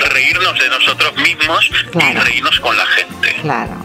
Reírnos 0.10 0.60
de 0.60 0.68
nosotros 0.70 1.16
mismos 1.16 1.72
Claro. 1.94 2.20
y 2.20 2.24
reírnos 2.26 2.60
con 2.60 2.76
la 2.78 2.86
gente. 2.88 3.34
Claro. 3.44 3.82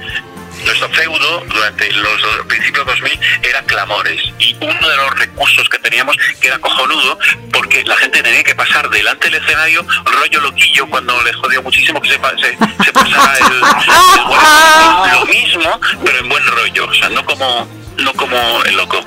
Nuestro 0.66 0.88
feudo 0.90 1.40
durante 1.46 1.90
los 1.92 2.20
principios 2.48 2.84
2000 2.86 3.18
era 3.42 3.62
clamores. 3.62 4.20
Y 4.38 4.54
uno 4.60 4.88
de 4.88 4.96
los 4.96 5.18
recursos 5.18 5.68
que 5.68 5.78
teníamos 5.78 6.16
que 6.40 6.48
era 6.48 6.58
cojonudo 6.58 7.18
porque 7.52 7.82
la 7.84 7.96
gente 7.96 8.22
tenía 8.22 8.42
que 8.44 8.54
pasar 8.54 8.88
delante 8.90 9.30
del 9.30 9.42
escenario 9.42 9.86
rollo 10.04 10.40
loquillo 10.40 10.86
cuando 10.88 11.20
les 11.22 11.34
jodió 11.36 11.62
muchísimo 11.62 12.00
que 12.02 12.08
se, 12.10 12.14
se, 12.16 12.84
se 12.84 12.92
pasara 12.92 13.38
el, 13.38 13.54
el 13.54 13.60
buen- 14.26 15.12
lo 15.20 15.26
mismo 15.26 15.80
pero 16.04 16.18
en 16.18 16.28
buen 16.28 16.46
rollo, 16.46 16.86
o 16.86 16.94
sea, 16.94 17.08
no 17.10 17.24
como 17.24 17.68
no 17.98 18.12
como 18.14 18.36
el 18.64 18.76
loco 18.76 19.04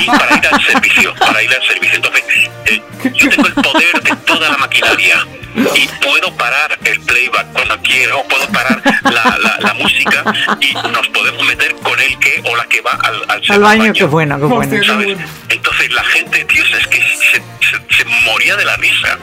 y 0.00 0.06
para 0.06 0.34
ir 0.36 0.46
al 0.52 0.62
servicio 0.64 1.14
para 1.14 1.42
ir 1.42 1.50
al 1.52 1.66
servicio 1.66 1.96
entonces 1.96 2.24
eh, 2.66 2.82
yo 3.14 3.28
tengo 3.30 3.46
el 3.48 3.54
poder 3.54 4.02
de 4.02 4.16
toda 4.26 4.48
la 4.50 4.58
maquinaria 4.58 5.26
y 5.74 5.88
puedo 6.04 6.32
parar 6.36 6.78
el 6.84 7.00
playback 7.00 7.52
cuando 7.52 7.76
quiero, 7.82 8.22
puedo 8.28 8.46
parar 8.48 8.80
la, 9.02 9.36
la, 9.38 9.56
la 9.58 9.74
música 9.74 10.22
y 10.60 10.72
nos 10.74 11.08
podemos 11.08 11.44
meter 11.44 11.74
con 11.82 11.98
el 12.00 12.16
que 12.20 12.40
o 12.48 12.56
la 12.56 12.64
que 12.66 12.80
va 12.82 12.92
al, 13.02 13.22
al, 13.28 13.42
Al 13.48 13.60
baño, 13.60 13.92
qué 13.92 14.04
bueno, 14.04 14.38
qué 14.38 14.44
bueno. 14.44 14.84
¿sabes? 14.84 15.18
Entonces 15.48 15.92
la 15.92 16.04
gente, 16.04 16.44
tío, 16.44 16.62
es 16.64 16.86
que 16.86 16.98
se, 16.98 17.42
se, 17.68 17.96
se 17.96 18.04
moría 18.24 18.54
de 18.56 18.64
la 18.64 18.76
risa. 18.76 19.18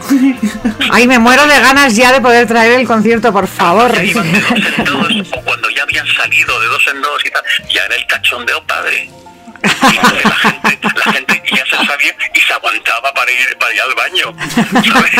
Ay, 0.91 1.08
me 1.08 1.18
muero 1.18 1.47
de 1.47 1.60
ganas 1.62 1.95
ya 1.95 2.12
de 2.12 2.20
poder 2.20 2.45
traer 2.45 2.74
el 2.80 2.86
concierto, 2.86 3.32
por 3.32 3.47
favor. 3.47 3.93
Ya 3.95 4.03
iban 4.03 4.32
de 4.32 4.41
dos 4.41 4.51
en 4.51 4.86
dos, 4.86 5.28
o 5.32 5.41
cuando 5.43 5.70
ya 5.70 5.84
habían 5.84 6.08
salido 6.08 6.60
de 6.60 6.68
dos 6.68 6.84
en 6.93 7.01
dos 7.01 7.26
y 7.26 7.30
tal, 7.30 7.43
ya 7.74 7.86
era 7.86 7.95
el 7.95 8.05
cachondeo 8.05 8.62
padre. 8.64 8.97
Y 8.98 9.26
la 9.64 10.36
gente, 10.36 10.80
la 10.95 11.12
gente 11.12 11.43
ya 11.51 11.66
se 11.66 11.86
sabía 11.86 12.16
y 12.34 12.39
se 12.39 12.53
aguantaba 12.53 13.14
para 13.14 13.32
ir, 13.32 13.58
para 13.60 13.74
ir 13.74 13.82
al 13.82 13.93
baño. 13.95 14.36
¿sabes? 14.93 15.12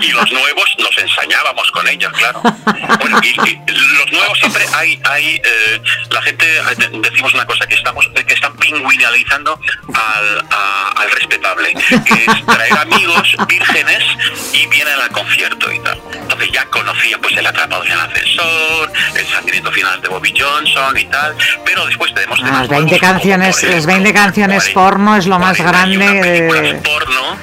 y 0.02 0.08
los 0.12 0.30
nuevos 0.32 0.74
nos 0.78 0.96
ensañábamos 0.98 1.70
con 1.72 1.86
ellos, 1.88 2.12
claro. 2.12 2.42
Bueno, 3.00 3.20
y, 3.22 3.28
y 3.28 3.60
los 3.72 4.12
nuevos 4.12 4.38
siempre 4.38 4.64
hay, 4.74 5.00
hay 5.04 5.40
eh, 5.44 5.80
la 6.10 6.22
gente 6.22 6.46
eh, 6.58 6.62
decimos 7.02 7.34
una 7.34 7.46
cosa 7.46 7.66
que 7.66 7.74
estamos, 7.74 8.08
que 8.26 8.34
están 8.34 8.56
pingüinalizando 8.56 9.60
al, 9.94 10.46
a- 10.50 10.92
al 10.96 11.10
respetable, 11.12 11.74
que 12.04 12.24
es 12.24 12.46
traer 12.46 12.72
amigos 12.78 13.36
vírgenes 13.48 14.02
y 14.52 14.66
vienen 14.66 14.98
al 15.00 15.10
concierto 15.10 15.70
y 15.72 15.78
tal. 15.80 16.00
Entonces 16.12 16.50
ya 16.52 16.64
conocían 16.66 17.20
pues 17.20 17.36
el 17.36 17.46
atrapado 17.46 17.84
en 17.84 17.92
el 17.92 18.00
ascensor, 18.00 18.92
el 19.14 19.26
sangriento 19.28 19.70
final 19.72 20.00
de 20.00 20.08
Bobby 20.08 20.34
Johnson 20.38 20.96
y 20.98 21.04
tal, 21.06 21.34
pero 21.64 21.86
después 21.86 22.12
tenemos 22.14 22.38
temas 22.38 22.60
Las 22.60 22.68
20 22.68 22.90
nuevos, 22.90 23.00
como, 23.00 23.09
canciones, 23.12 23.54
las 23.56 23.64
ejemplo, 23.64 23.86
20 23.94 24.12
canciones 24.14 24.62
40, 24.70 24.80
porno 24.80 25.16
es 25.16 25.26
lo 25.26 25.38
más 25.38 25.56
41 25.56 26.04
grande. 26.12 26.28
de- 26.30 26.74
porno 26.82 27.36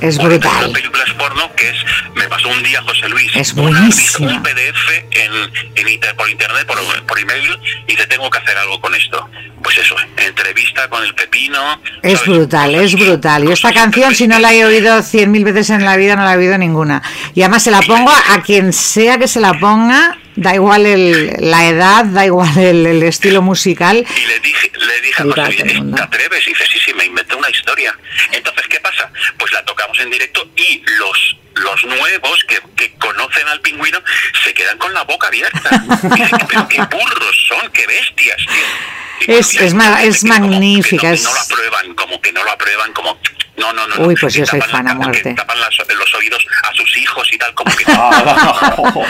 Es 0.00 0.16
41 0.18 0.28
brutal. 0.28 0.72
películas 0.72 1.10
porno 1.18 1.50
que 1.56 1.70
es 1.70 1.76
me 2.14 2.28
pasó 2.28 2.48
un 2.48 2.62
día 2.62 2.80
José 2.82 3.08
Luis 3.08 3.30
Es 3.34 3.52
buenísima. 3.54 4.32
un 4.32 4.42
PDF 4.42 5.04
en, 5.10 5.32
en 5.76 5.88
inter- 5.88 6.14
por 6.16 6.28
internet 6.30 6.66
por, 6.66 6.78
por 7.06 7.18
email 7.18 7.58
y 7.86 7.94
te 7.96 8.06
tengo 8.06 8.30
que 8.30 8.38
hacer 8.38 8.56
algo 8.58 8.80
con 8.80 8.94
esto 8.94 9.28
pues 9.62 9.76
eso 9.78 9.96
entrevista 10.16 10.88
con 10.88 11.02
el 11.02 11.14
pepino 11.16 11.58
Es 12.02 12.20
¿sabes? 12.20 12.36
brutal, 12.36 12.74
es 12.76 12.94
brutal. 12.94 13.42
Yo 13.44 13.52
esta 13.52 13.72
canción, 13.72 14.14
si 14.14 14.28
no 14.28 14.38
la 14.38 14.52
he 14.54 14.64
oído 14.64 15.02
cien 15.02 15.32
mil 15.32 15.44
veces 15.44 15.70
en 15.70 15.84
la 15.84 15.96
vida, 15.96 16.14
no 16.14 16.22
la 16.24 16.34
he 16.34 16.36
oído 16.36 16.56
ninguna. 16.58 17.02
Y 17.34 17.42
además 17.42 17.64
se 17.64 17.72
la 17.72 17.82
pongo 17.82 18.10
a 18.12 18.40
quien 18.42 18.72
sea 18.72 19.18
que 19.18 19.26
se 19.26 19.40
la 19.40 19.54
ponga, 19.54 20.16
da 20.40 20.54
igual 20.54 20.86
el, 20.86 21.34
la 21.38 21.68
edad, 21.68 22.04
da 22.04 22.24
igual 22.24 22.56
el, 22.58 22.86
el 22.86 23.02
estilo 23.02 23.42
musical. 23.42 23.96
y 23.98 24.26
le 24.26 24.40
dije, 24.40 24.70
le 24.74 25.00
dije 25.00 25.22
a 25.22 25.44
José. 25.44 25.64
¿te 25.96 26.02
atreves? 26.02 26.46
Y 26.46 26.50
dice, 26.50 26.64
sí, 26.70 26.78
sí, 26.84 26.94
me 26.94 27.04
inventé 27.04 27.34
una 27.34 27.50
historia. 27.50 27.96
Entonces, 28.32 28.66
¿qué 28.68 28.80
pasa? 28.80 29.10
Pues 29.38 29.52
la 29.52 29.64
tocamos 29.64 29.98
en 30.00 30.10
directo 30.10 30.48
y 30.56 30.82
los 30.98 31.36
los 31.60 31.84
nuevos 31.84 32.44
que, 32.48 32.60
que 32.76 32.92
conocen 32.98 33.46
al 33.48 33.60
pingüino 33.60 33.98
se 34.44 34.52
quedan 34.54 34.78
con 34.78 34.92
la 34.94 35.02
boca 35.04 35.26
abierta. 35.28 35.70
Dicen, 36.14 36.38
pero 36.48 36.68
qué 36.68 36.80
burros 36.82 37.46
son, 37.48 37.70
qué 37.72 37.86
bestias, 37.86 38.36
tío. 38.46 39.36
Es- 39.36 39.54
es 39.54 39.74
ma- 39.74 40.02
es 40.04 40.22
magnífica, 40.24 41.10
no, 41.10 41.16
no 41.22 41.34
lo 41.34 41.40
aprueban, 41.40 41.94
como 41.94 42.20
que 42.20 42.32
no 42.32 42.44
lo 42.44 42.50
aprueban, 42.52 42.92
como... 42.92 43.18
No, 43.56 43.72
no, 43.72 43.86
no. 43.88 44.06
Uy, 44.06 44.14
pues 44.14 44.32
yo 44.34 44.46
soy 44.46 44.60
fan 44.60 44.86
a 44.86 44.94
la- 44.94 45.00
que 45.00 45.04
muerte. 45.06 45.34
tapan 45.34 45.58
las- 45.60 45.76
los 45.76 46.14
oídos 46.14 46.46
a 46.62 46.72
sus 46.74 46.96
hijos 46.96 47.28
y 47.32 47.38
tal, 47.38 47.52
como 47.54 47.74
que... 47.74 47.84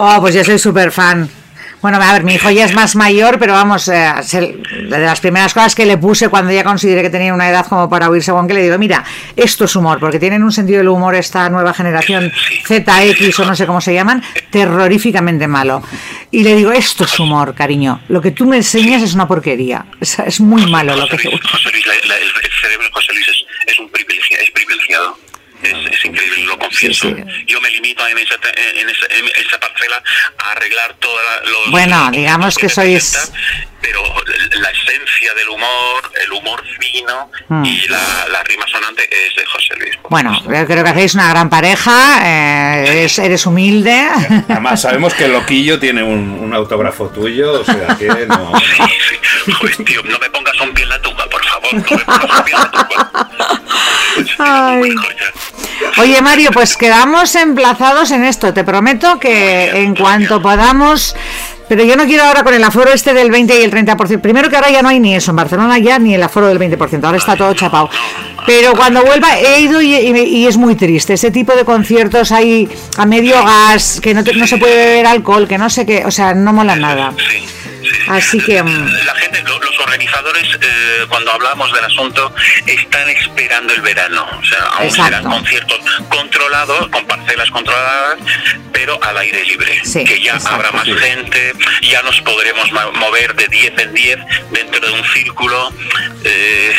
Oh, 0.00 0.18
pues 0.20 0.34
yo 0.34 0.44
soy 0.44 0.58
súper 0.58 0.92
fan. 0.92 1.28
Bueno, 1.80 1.98
a 2.02 2.12
ver, 2.12 2.24
mi 2.24 2.34
hijo 2.34 2.50
ya 2.50 2.64
es 2.64 2.74
más 2.74 2.96
mayor, 2.96 3.38
pero 3.38 3.52
vamos, 3.52 3.86
eh, 3.88 4.12
de 4.32 4.98
las 4.98 5.20
primeras 5.20 5.54
cosas 5.54 5.76
que 5.76 5.86
le 5.86 5.96
puse 5.96 6.28
cuando 6.28 6.50
ya 6.52 6.64
consideré 6.64 7.02
que 7.02 7.10
tenía 7.10 7.32
una 7.32 7.48
edad 7.48 7.66
como 7.66 7.88
para 7.88 8.10
oír 8.10 8.20
según 8.22 8.48
que 8.48 8.54
le 8.54 8.62
digo, 8.64 8.76
mira, 8.78 9.04
esto 9.36 9.64
es 9.66 9.76
humor, 9.76 10.00
porque 10.00 10.18
tienen 10.18 10.42
un 10.42 10.50
sentido 10.50 10.78
del 10.78 10.88
humor 10.88 11.14
esta 11.14 11.48
nueva 11.48 11.72
generación 11.72 12.32
ZX 12.66 13.38
o 13.38 13.44
no 13.44 13.54
sé 13.54 13.64
cómo 13.66 13.80
se 13.80 13.94
llaman, 13.94 14.24
terroríficamente 14.50 15.46
malo. 15.46 15.82
Y 16.32 16.42
le 16.42 16.56
digo, 16.56 16.72
esto 16.72 17.04
es 17.04 17.18
humor, 17.20 17.54
cariño. 17.54 18.00
Lo 18.08 18.20
que 18.20 18.32
tú 18.32 18.44
me 18.46 18.56
enseñas 18.56 19.00
es 19.02 19.14
una 19.14 19.28
porquería. 19.28 19.86
Es, 20.00 20.18
es 20.18 20.40
muy 20.40 20.66
malo 20.70 20.96
lo 20.96 21.06
que 21.08 21.16
José 21.16 21.28
Luis, 21.30 21.40
José 21.50 21.70
Luis, 21.72 21.86
la- 21.86 22.08
la- 22.08 22.16
el, 22.16 22.50
cerebro 22.60 22.86
de 22.86 22.92
José 22.92 23.12
Luis 23.12 23.26
es 23.66 23.78
un 23.78 23.88
privilegiado, 23.88 24.42
es 24.42 24.50
privilegiado. 24.50 25.16
Es, 25.62 25.72
es 25.92 26.04
increíble, 26.04 26.44
lo 26.44 26.58
confieso. 26.58 27.08
Sí, 27.08 27.14
sí. 27.16 27.44
Yo 27.46 27.60
me 27.60 27.70
limito 27.70 28.06
en 28.06 28.18
esa, 28.18 28.34
en 28.34 28.88
esa, 28.88 29.06
en 29.10 29.26
esa 29.46 29.58
parcela 29.60 30.02
a 30.38 30.52
arreglar 30.52 30.94
todos 31.00 31.20
los... 31.44 31.70
Bueno, 31.70 32.10
digamos 32.12 32.56
que 32.56 32.68
sois- 32.68 33.30
Pero 33.80 34.00
la 34.60 34.70
esencia 34.70 35.32
del 35.34 35.48
humor, 35.50 36.12
el 36.24 36.32
humor 36.32 36.62
fino 36.80 37.30
Mm. 37.48 37.64
y 37.64 37.86
la, 37.88 38.26
la 38.30 38.42
rima 38.44 38.66
sonante 38.70 39.02
es 39.04 39.34
de 39.34 39.44
José 39.46 39.74
Luis. 39.78 39.94
Bueno, 40.10 40.38
yo 40.44 40.66
creo 40.66 40.84
que 40.84 40.90
hacéis 40.90 41.14
una 41.14 41.28
gran 41.30 41.48
pareja, 41.48 42.18
eh, 42.22 42.84
eres, 42.88 43.18
eres 43.18 43.46
humilde. 43.46 44.06
Además, 44.48 44.82
sabemos 44.82 45.14
que 45.14 45.28
Loquillo 45.28 45.78
tiene 45.78 46.02
un, 46.02 46.38
un 46.40 46.52
autógrafo 46.52 47.08
tuyo, 47.08 47.60
o 47.60 47.64
sea 47.64 47.96
que 47.98 48.06
no. 48.28 48.52
Sí, 48.58 48.82
sí. 49.46 49.52
Joder, 49.52 49.76
tío, 49.84 50.02
no 50.04 50.18
me 50.18 50.28
pongas 50.28 50.60
un 50.60 50.74
pie 50.74 50.82
en 50.84 50.90
la 50.90 51.00
tumba, 51.00 51.24
por 51.30 51.42
favor. 51.44 51.72
No 51.72 51.80
me 51.80 52.04
pongas 52.04 52.38
un 52.38 52.44
pie 52.44 52.54
en 52.54 52.60
la 52.60 52.70
tumba. 52.70 53.60
Ay. 54.38 54.94
Oye 55.98 56.20
Mario, 56.22 56.50
pues 56.52 56.76
quedamos 56.76 57.34
emplazados 57.36 58.10
en 58.10 58.24
esto. 58.24 58.52
Te 58.52 58.64
prometo 58.64 59.18
que 59.18 59.70
en 59.82 59.94
cuanto 59.94 60.42
podamos... 60.42 61.14
Pero 61.68 61.84
yo 61.84 61.96
no 61.96 62.06
quiero 62.06 62.24
ahora 62.24 62.42
con 62.42 62.54
el 62.54 62.64
aforo 62.64 62.90
este 62.92 63.12
del 63.12 63.30
20 63.30 63.60
y 63.60 63.62
el 63.62 63.70
30%. 63.70 64.20
Primero 64.20 64.48
que 64.48 64.56
ahora 64.56 64.70
ya 64.70 64.80
no 64.82 64.88
hay 64.88 65.00
ni 65.00 65.14
eso. 65.14 65.30
En 65.32 65.36
Barcelona 65.36 65.78
ya 65.78 65.98
ni 65.98 66.14
el 66.14 66.22
aforo 66.22 66.46
del 66.48 66.58
20%. 66.58 67.04
Ahora 67.04 67.18
está 67.18 67.36
todo 67.36 67.52
chapado. 67.54 67.90
Pero 68.46 68.72
cuando 68.74 69.02
vuelva 69.04 69.38
he 69.38 69.60
ido 69.60 69.82
y, 69.82 69.94
y- 69.94 70.16
y 70.38 70.46
es 70.46 70.56
muy 70.56 70.74
triste. 70.74 71.12
Ese 71.14 71.30
tipo 71.30 71.54
de 71.54 71.64
conciertos 71.64 72.32
ahí 72.32 72.68
a 72.96 73.04
medio 73.04 73.34
gas, 73.44 74.00
que 74.00 74.14
no, 74.14 74.24
te- 74.24 74.32
no 74.34 74.46
se 74.46 74.56
puede 74.56 74.74
beber 74.74 75.06
alcohol, 75.06 75.46
que 75.46 75.58
no 75.58 75.68
sé 75.68 75.84
qué. 75.84 76.04
O 76.06 76.10
sea, 76.10 76.32
no 76.34 76.52
mola 76.54 76.74
nada. 76.76 77.12
Sí, 77.88 77.94
sí, 77.96 78.02
sí. 78.04 78.10
Así 78.10 78.40
que... 78.40 78.62
mm, 78.62 78.86
La 79.06 79.14
gente, 79.16 79.42
lo- 79.42 79.58
los 79.58 79.78
organizadores, 79.80 80.44
eh, 80.60 81.06
cuando 81.08 81.32
hablamos 81.32 81.72
del 81.72 81.84
asunto, 81.84 82.34
están 82.66 83.08
esperando 83.08 83.72
el 83.74 83.80
verano. 83.82 84.26
O 84.40 84.44
sea, 84.44 84.58
aún 84.76 84.86
Exacto. 84.88 85.04
serán 85.16 85.24
conciertos 85.24 85.80
controlados, 86.08 86.88
con 86.88 87.06
parcelas 87.06 87.50
controladas, 87.50 88.18
pero 88.72 88.98
al 89.02 89.16
aire 89.18 89.44
libre. 89.44 89.80
Sí, 89.84 90.04
que 90.04 90.20
ya 90.20 90.34
exacto. 90.34 90.56
habrá 90.56 90.70
más 90.72 90.84
Sí. 90.84 90.94
gente, 90.94 91.52
ya 91.82 92.02
nos 92.02 92.20
podremos 92.22 92.70
mover 92.94 93.34
de 93.34 93.46
10 93.48 93.78
en 93.78 93.94
10 93.94 94.18
dentro 94.50 94.80
de 94.86 94.92
un 94.92 95.04
círculo. 95.12 95.72
eh, 96.24 96.74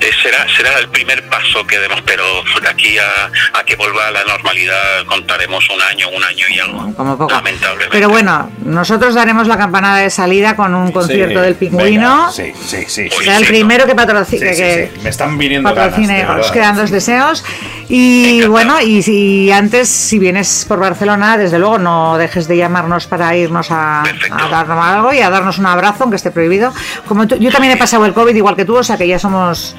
eh, 0.00 0.10
será, 0.22 0.46
será 0.56 0.78
el 0.78 0.88
primer 0.90 1.26
paso 1.28 1.66
que 1.66 1.78
demos, 1.78 2.00
pero 2.02 2.44
de 2.60 2.68
aquí 2.68 2.98
a, 2.98 3.30
a 3.58 3.64
que 3.64 3.76
vuelva 3.76 4.08
a 4.08 4.10
la 4.10 4.24
normalidad 4.24 5.04
contaremos 5.06 5.68
un 5.70 5.80
año, 5.82 6.08
un 6.10 6.22
año 6.22 6.46
y 6.48 6.58
algo. 6.60 6.94
como 6.94 7.16
poco. 7.16 7.32
Lamentablemente. 7.32 7.88
Pero 7.90 8.08
bueno, 8.10 8.50
nosotros 8.64 9.14
daremos 9.14 9.48
la 9.48 9.56
campanada 9.56 9.95
de 9.96 10.10
salida 10.10 10.56
con 10.56 10.74
un 10.74 10.92
concierto 10.92 11.38
Sí, 11.40 11.44
del 11.44 11.54
pingüino. 11.54 11.84
venga, 12.16 12.32
sí, 12.32 12.52
sí, 12.66 12.84
sí. 12.88 13.08
sí. 13.10 13.24
Será 13.24 13.38
el 13.38 13.46
primero 13.46 13.84
que 13.84 13.90
Sí, 13.92 13.96
patrocine. 13.96 14.54
sí, 14.54 14.56
que. 14.62 14.92
Me 15.02 15.10
están 15.10 15.36
viniendo 15.38 15.74
patrocine, 15.74 16.22
ganas, 16.22 16.46
os 16.46 16.52
quedan 16.52 16.76
dos 16.76 16.90
deseos. 16.90 17.44
Y 17.88 18.42
bueno, 18.46 18.80
y 18.80 19.02
si 19.02 19.50
antes, 19.52 19.88
si 19.88 20.18
vienes 20.18 20.64
por 20.66 20.78
Barcelona, 20.80 21.36
desde 21.36 21.58
luego 21.58 21.78
no 21.78 22.18
dejes 22.18 22.48
de 22.48 22.56
llamarnos 22.56 23.06
para 23.06 23.36
irnos 23.36 23.70
a, 23.70 24.02
a 24.02 24.48
darnos 24.50 24.84
algo 24.84 25.12
y 25.12 25.20
a 25.20 25.30
darnos 25.30 25.58
un 25.58 25.66
abrazo, 25.66 26.04
aunque 26.04 26.16
esté 26.16 26.30
prohibido. 26.30 26.72
Como 27.06 27.26
tú- 27.28 27.36
yo 27.36 27.50
también 27.50 27.72
he 27.74 27.76
pasado 27.76 28.04
el 28.06 28.12
COVID 28.12 28.34
igual 28.34 28.56
que 28.56 28.64
tú, 28.64 28.76
o 28.76 28.82
sea 28.82 28.96
que 28.96 29.06
ya 29.06 29.18
somos, 29.18 29.76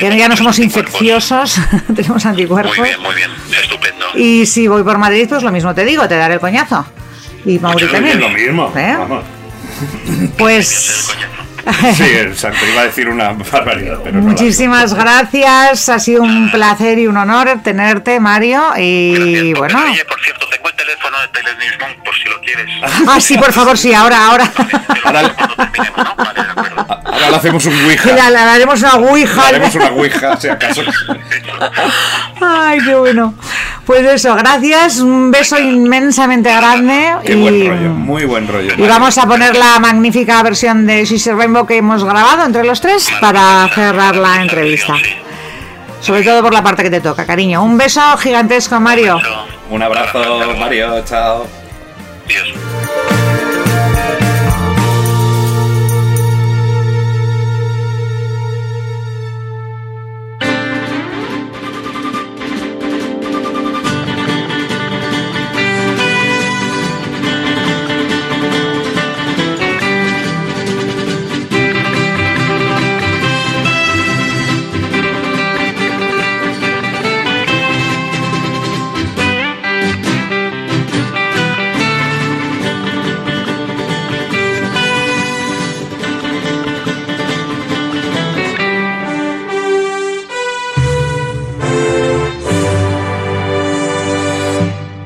ya, 0.00 0.14
ya 0.14 0.28
no 0.28 0.36
somos 0.36 0.58
infecciosos, 0.58 1.58
tenemos 1.96 2.26
anticuerpos. 2.26 2.76
Muy 2.78 2.88
bien, 2.88 3.00
muy 3.00 3.14
bien, 3.14 3.30
estupendo. 3.62 4.04
Y 4.16 4.44
si 4.46 4.68
voy 4.68 4.82
por 4.82 4.98
Madrid, 4.98 5.26
pues 5.28 5.42
lo 5.42 5.50
mismo 5.50 5.74
te 5.74 5.84
digo, 5.84 6.06
te 6.06 6.16
daré 6.16 6.34
el 6.34 6.40
coñazo. 6.40 6.84
Y 7.44 7.58
Mauri 7.58 7.84
Sí, 7.86 7.92
también. 7.92 8.20
lo 8.20 8.28
mismo. 8.30 8.72
¿Eh? 8.76 8.94
Vamos. 8.98 9.24
Pues 10.38 11.08
Sí, 11.96 12.02
el 12.04 12.36
santo 12.36 12.58
iba 12.70 12.82
a 12.82 12.84
decir 12.84 13.08
una 13.08 13.32
barbaridad, 13.32 13.98
pero 14.04 14.20
no 14.20 14.28
muchísimas 14.28 14.92
gracias, 14.92 15.88
ha 15.88 15.98
sido 15.98 16.22
un 16.22 16.50
placer 16.50 16.98
y 16.98 17.06
un 17.06 17.16
honor 17.16 17.60
tenerte, 17.64 18.20
Mario. 18.20 18.62
Y 18.76 19.14
Gracias, 19.14 19.58
bueno. 19.58 19.78
Oye, 19.90 20.04
por 20.04 20.20
cierto, 20.20 20.43
teléfono 20.84 21.20
de 21.20 21.28
Telenismo 21.28 21.86
por 22.04 22.14
si 22.14 22.28
lo 22.28 22.40
quieres. 22.40 22.66
Ah, 23.08 23.20
sí, 23.20 23.36
por 23.36 23.52
favor, 23.52 23.76
sí, 23.76 23.92
ahora, 23.92 24.26
ahora. 24.26 24.50
Ahora- 25.04 25.22
¿no? 25.22 25.34
Vale. 25.56 25.74
Ahora 27.04 27.30
le 27.30 27.36
hacemos 27.36 27.64
un 27.66 27.74
Ouija. 27.84 28.08
Le, 28.12 28.30
le 28.30 28.38
haremos 28.38 28.80
una 28.82 28.96
Le 28.98 29.06
ouija. 29.06 29.48
haremos 29.48 29.74
una 29.74 29.88
Ouija, 29.90 30.36
si 30.36 30.48
acaso. 30.48 30.82
Ay, 32.40 32.78
qué 32.84 32.94
bueno. 32.94 33.34
Pues 33.86 34.04
eso, 34.06 34.34
gracias, 34.34 34.98
un 35.00 35.30
beso 35.30 35.58
inmensamente 35.58 36.50
grande. 36.52 37.14
Qué 37.24 37.32
y, 37.34 37.40
buen 37.42 37.68
rollo, 37.68 37.90
muy 37.90 38.24
buen 38.24 38.48
rollo. 38.48 38.74
y 38.76 38.88
vamos 38.88 39.16
a 39.18 39.26
poner 39.26 39.54
la 39.56 39.78
magnífica 39.78 40.42
versión 40.42 40.86
de 40.86 41.02
a 41.02 41.34
Rainbow 41.34 41.66
que 41.66 41.76
hemos 41.76 42.02
grabado 42.04 42.44
entre 42.44 42.64
los 42.64 42.80
tres 42.80 43.08
para 43.20 43.68
cerrar 43.74 44.16
la 44.16 44.42
entrevista. 44.42 44.94
Sobre 46.00 46.22
todo 46.22 46.42
por 46.42 46.52
la 46.52 46.62
parte 46.62 46.82
que 46.82 46.90
te 46.90 47.00
toca, 47.00 47.24
cariño. 47.26 47.62
Un 47.62 47.76
beso 47.78 48.00
gigantesco, 48.18 48.80
Mario. 48.80 49.20
Un 49.70 49.82
abrazo, 49.82 50.54
Mario, 50.58 51.02
chao. 51.04 51.46
Dios. 52.26 52.48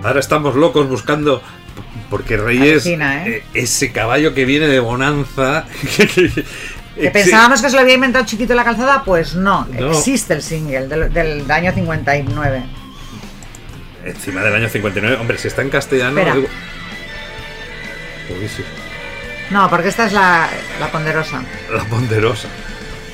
Ahora 0.08 0.20
estamos 0.20 0.54
locos 0.56 0.88
buscando. 0.88 1.42
Porque 2.10 2.36
Reyes, 2.36 2.86
¿eh? 2.86 2.96
eh, 3.00 3.42
ese 3.54 3.92
caballo 3.92 4.32
que 4.34 4.44
viene 4.44 4.66
de 4.66 4.80
Bonanza. 4.80 5.64
Que 6.98 7.12
pensábamos 7.12 7.62
que 7.62 7.70
se 7.70 7.76
lo 7.76 7.82
había 7.82 7.94
inventado 7.94 8.24
chiquito 8.26 8.54
la 8.56 8.64
calzada, 8.64 9.04
pues 9.04 9.36
no, 9.36 9.68
No. 9.78 9.92
existe 9.92 10.34
el 10.34 10.42
single 10.42 10.88
del, 10.88 11.12
del 11.12 11.48
año 11.48 11.72
59. 11.72 12.62
Encima 14.04 14.42
del 14.42 14.54
año 14.56 14.68
59. 14.68 15.16
Hombre, 15.20 15.38
si 15.38 15.46
está 15.46 15.62
en 15.62 15.70
castellano. 15.70 16.18
Espera. 16.18 16.34
digo- 16.34 16.48
Uy, 18.30 18.48
sí. 18.48 18.64
No, 19.50 19.70
porque 19.70 19.88
esta 19.90 20.06
es 20.06 20.12
la, 20.12 20.48
la 20.80 20.90
Ponderosa. 20.90 21.40
La 21.72 21.84
ponderosa. 21.84 22.48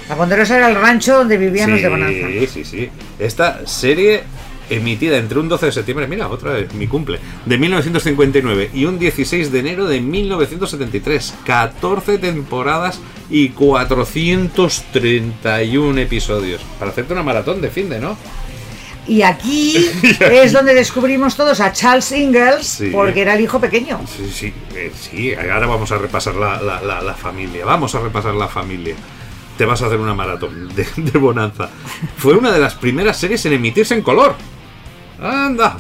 La 0.08 0.16
Ponderosa 0.16 0.56
era 0.56 0.68
el 0.70 0.76
rancho 0.76 1.18
donde 1.18 1.36
vivían 1.36 1.70
los 1.70 1.82
de 1.82 1.88
Bonanza. 1.90 2.26
Sí, 2.26 2.46
sí, 2.46 2.64
sí. 2.64 2.90
Esta 3.18 3.66
serie 3.66 4.24
emitida 4.70 5.18
entre 5.18 5.38
un 5.38 5.48
12 5.48 5.66
de 5.66 5.72
septiembre, 5.72 6.06
mira, 6.06 6.28
otra 6.28 6.52
vez, 6.52 6.72
mi 6.74 6.86
cumple, 6.86 7.18
de 7.46 7.58
1959 7.58 8.70
y 8.74 8.84
un 8.86 8.98
16 8.98 9.50
de 9.52 9.58
enero 9.58 9.86
de 9.86 10.00
1973. 10.00 11.34
14 11.44 12.18
temporadas 12.18 13.00
y 13.30 13.50
431 13.50 15.98
episodios. 16.00 16.60
Para 16.78 16.90
hacerte 16.90 17.12
una 17.12 17.22
maratón 17.22 17.60
de 17.60 17.70
fin 17.70 17.88
de, 17.88 18.00
¿no? 18.00 18.16
Y 19.06 19.22
aquí 19.22 19.76
es 20.20 20.52
donde 20.52 20.74
descubrimos 20.74 21.36
todos 21.36 21.60
a 21.60 21.72
Charles 21.72 22.10
Ingalls, 22.12 22.66
Sí. 22.66 22.90
porque 22.90 23.20
era 23.22 23.34
el 23.34 23.42
hijo 23.42 23.60
pequeño. 23.60 24.00
Sí, 24.06 24.30
sí, 24.32 24.52
eh, 24.74 24.90
sí, 24.98 25.34
ahora 25.34 25.66
vamos 25.66 25.92
a 25.92 25.98
repasar 25.98 26.34
la, 26.36 26.60
la- 26.62 26.80
la- 26.80 27.02
la 27.02 27.14
familia. 27.14 27.64
Vamos 27.66 27.94
a 27.94 28.00
repasar 28.00 28.34
la 28.34 28.48
familia. 28.48 28.94
Te 29.58 29.66
vas 29.66 29.82
a 29.82 29.86
hacer 29.86 30.00
una 30.00 30.14
maratón 30.14 30.74
de, 30.74 30.84
de 30.96 31.18
Bonanza. 31.18 31.68
Fue 32.16 32.34
una 32.34 32.50
de 32.50 32.58
las 32.58 32.74
primeras 32.74 33.18
series 33.18 33.44
en 33.46 33.52
emitirse 33.52 33.94
en 33.94 34.02
color. 34.02 34.34
¡Anda! 35.24 35.78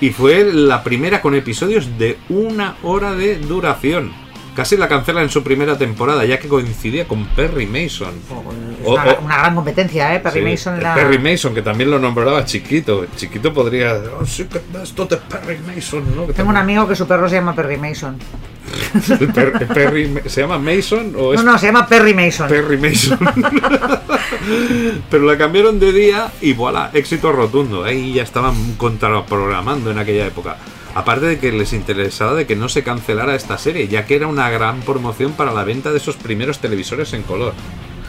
Y 0.00 0.10
fue 0.10 0.52
la 0.52 0.82
primera 0.82 1.22
con 1.22 1.34
episodios 1.34 1.96
de 1.96 2.18
una 2.28 2.76
hora 2.82 3.14
de 3.14 3.38
duración. 3.38 4.23
Casi 4.54 4.76
la 4.76 4.88
cancela 4.88 5.20
en 5.22 5.30
su 5.30 5.42
primera 5.42 5.76
temporada, 5.76 6.24
ya 6.24 6.38
que 6.38 6.46
coincidía 6.48 7.08
con 7.08 7.24
Perry 7.26 7.66
Mason. 7.66 8.10
Es 8.80 8.86
O- 8.86 8.94
una, 8.94 9.38
gran 9.38 9.54
competencia, 9.54 10.14
¿eh? 10.14 10.20
Perry 10.20 10.40
Sí, 10.40 10.46
Mason 10.50 10.76
era... 10.76 10.94
Perry 10.94 11.18
Mason, 11.18 11.52
que 11.54 11.62
también 11.62 11.90
lo 11.90 11.98
nombraba 11.98 12.44
Chiquito. 12.44 13.04
Chiquito 13.16 13.52
podría. 13.52 13.94
"Oh, 14.20 14.24
sí, 14.24 14.44
que 14.44 14.60
esto 14.82 15.06
de 15.06 15.16
Perry 15.16 15.58
Mason, 15.74 16.04
¿no? 16.16 16.26
Que 16.28 16.32
Tengo 16.34 16.50
un 16.50 16.56
amigo 16.56 16.86
que 16.86 16.94
su 16.94 17.06
perro 17.06 17.28
se 17.28 17.34
llama 17.36 17.54
Perry 17.54 17.76
Mason. 17.78 18.16
Per- 19.34 19.66
Perry 19.68 20.14
¿Se 20.26 20.40
llama 20.40 20.58
Mason 20.58 21.14
o 21.18 21.34
es 21.34 21.42
No, 21.44 21.52
no, 21.52 21.58
se 21.58 21.66
llama 21.66 21.86
Perry 21.86 22.14
Mason. 22.14 22.48
Perry 22.48 22.78
Mason? 22.78 23.18
Pero 25.10 25.24
la 25.24 25.36
cambiaron 25.36 25.78
de 25.80 25.92
día 25.92 26.28
y 26.40 26.52
voilà, 26.52 26.90
éxito 26.92 27.32
rotundo. 27.32 27.84
Ahí 27.84 28.14
ya 28.14 28.22
estaban 28.22 28.74
contraprogramando 28.76 29.90
en 29.90 29.98
aquella 29.98 30.26
época. 30.26 30.56
Aparte 30.94 31.26
de 31.26 31.38
que 31.38 31.50
les 31.52 31.72
interesaba 31.72 32.34
de 32.34 32.46
que 32.46 32.54
no 32.56 32.68
se 32.68 32.82
cancelara 32.84 33.34
esta 33.34 33.58
serie, 33.58 33.88
ya 33.88 34.06
que 34.06 34.14
era 34.16 34.26
una 34.28 34.48
gran 34.50 34.80
promoción 34.82 35.32
para 35.32 35.52
la 35.52 35.64
venta 35.64 35.90
de 35.90 35.98
esos 35.98 36.16
primeros 36.16 36.60
televisores 36.60 37.12
en 37.14 37.22
color. 37.24 37.52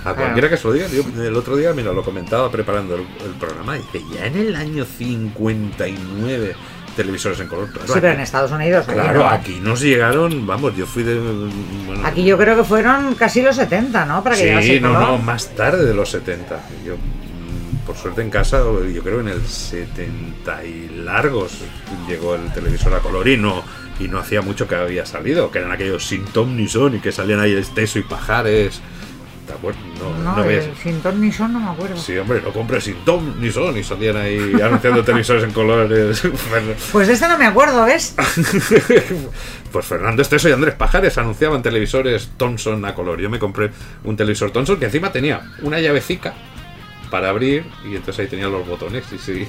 A 0.03 0.13
cualquiera 0.13 0.49
que 0.49 0.57
se 0.57 0.67
lo 0.67 0.73
diga, 0.73 0.87
yo 0.89 1.01
el 1.23 1.35
otro 1.35 1.57
día, 1.57 1.73
mira, 1.73 1.91
lo 1.91 2.03
comentaba 2.03 2.51
preparando 2.51 2.93
el, 2.95 3.01
el 3.25 3.31
programa, 3.39 3.75
y 3.75 3.81
dice, 3.81 4.01
ya 4.13 4.27
en 4.27 4.37
el 4.37 4.55
año 4.55 4.85
59 4.85 6.55
televisores 6.95 7.39
en 7.39 7.47
color. 7.47 7.69
Claro, 7.71 7.87
Sí, 7.87 7.93
pero 7.95 8.07
en 8.09 8.13
aquí- 8.13 8.21
Estados 8.23 8.51
Unidos. 8.51 8.85
Claro, 8.85 9.19
no. 9.19 9.27
aquí 9.29 9.59
nos 9.61 9.81
llegaron, 9.81 10.45
vamos, 10.45 10.75
yo 10.75 10.85
fui 10.85 11.03
de... 11.03 11.19
bueno, 11.87 12.05
Aquí 12.05 12.23
yo 12.23 12.37
creo 12.37 12.55
que 12.55 12.63
fueron 12.63 13.15
casi 13.15 13.41
los 13.41 13.55
70, 13.55 14.05
¿no? 14.05 14.23
Para 14.23 14.35
que 14.37 14.61
Sí, 14.61 14.79
no, 14.79 14.93
color. 14.93 15.07
no, 15.09 15.17
más 15.17 15.49
tarde 15.55 15.85
de 15.85 15.93
los 15.93 16.09
70. 16.11 16.59
Yo, 16.85 16.95
por 17.85 17.95
suerte 17.95 18.21
en 18.21 18.29
casa, 18.29 18.59
yo 18.93 19.03
creo 19.03 19.19
en 19.21 19.27
el 19.27 19.45
70 19.45 20.63
y 20.65 20.89
largos 21.03 21.59
llegó 22.07 22.35
el 22.35 22.51
televisor 22.53 22.93
a 22.95 22.99
color 22.99 23.27
y 23.27 23.37
no, 23.37 23.63
y 23.99 24.07
no 24.07 24.19
hacía 24.19 24.41
mucho 24.41 24.67
que 24.67 24.75
había 24.75 25.05
salido, 25.05 25.51
que 25.51 25.59
eran 25.59 25.71
aquellos 25.71 26.05
sin 26.05 26.25
Tom 26.25 26.55
ni 26.55 26.67
Son 26.67 26.95
y 26.95 26.99
que 26.99 27.11
salían 27.11 27.39
ahí 27.39 27.53
Esteso 27.53 27.99
y 27.99 28.03
Pajares. 28.03 28.81
¿Te 29.45 29.53
acuerdas? 29.53 29.83
No, 29.99 30.09
No, 30.23 30.35
no 30.37 30.43
ves. 30.43 30.67
sin 30.81 30.99
ton 31.01 31.21
ni 31.21 31.31
son 31.31 31.53
no 31.53 31.59
me 31.59 31.69
acuerdo. 31.69 31.95
Sí, 31.97 32.17
hombre, 32.17 32.41
no 32.43 32.51
compres 32.51 32.85
sin 32.85 32.95
Tom 33.05 33.35
ni 33.39 33.51
Son 33.51 33.77
y 33.77 33.83
salían 33.83 34.17
ahí 34.17 34.39
anunciando 34.59 35.03
televisores 35.03 35.43
en 35.43 35.51
colores. 35.51 36.23
Pues 36.91 37.07
de 37.07 37.13
este 37.13 37.27
no 37.27 37.37
me 37.37 37.45
acuerdo, 37.45 37.85
¿ves? 37.85 38.15
Pues 39.71 39.85
Fernando 39.85 40.21
Esteso 40.21 40.47
y 40.49 40.53
Andrés 40.53 40.73
Pajares 40.73 41.17
anunciaban 41.17 41.61
televisores 41.61 42.31
Thomson 42.37 42.83
a 42.85 42.95
color. 42.95 43.19
Yo 43.19 43.29
me 43.29 43.37
compré 43.39 43.69
un 44.05 44.15
televisor 44.15 44.51
Thomson 44.51 44.77
que 44.79 44.85
encima 44.85 45.11
tenía 45.11 45.41
una 45.61 45.79
llavecica 45.79 46.33
para 47.15 47.29
abrir 47.29 47.63
y 47.89 47.95
entonces 47.95 48.19
ahí 48.19 48.27
tenía 48.27 48.47
los 48.49 48.67
botones 48.67 49.05
y, 49.13 49.17
se- 49.17 49.47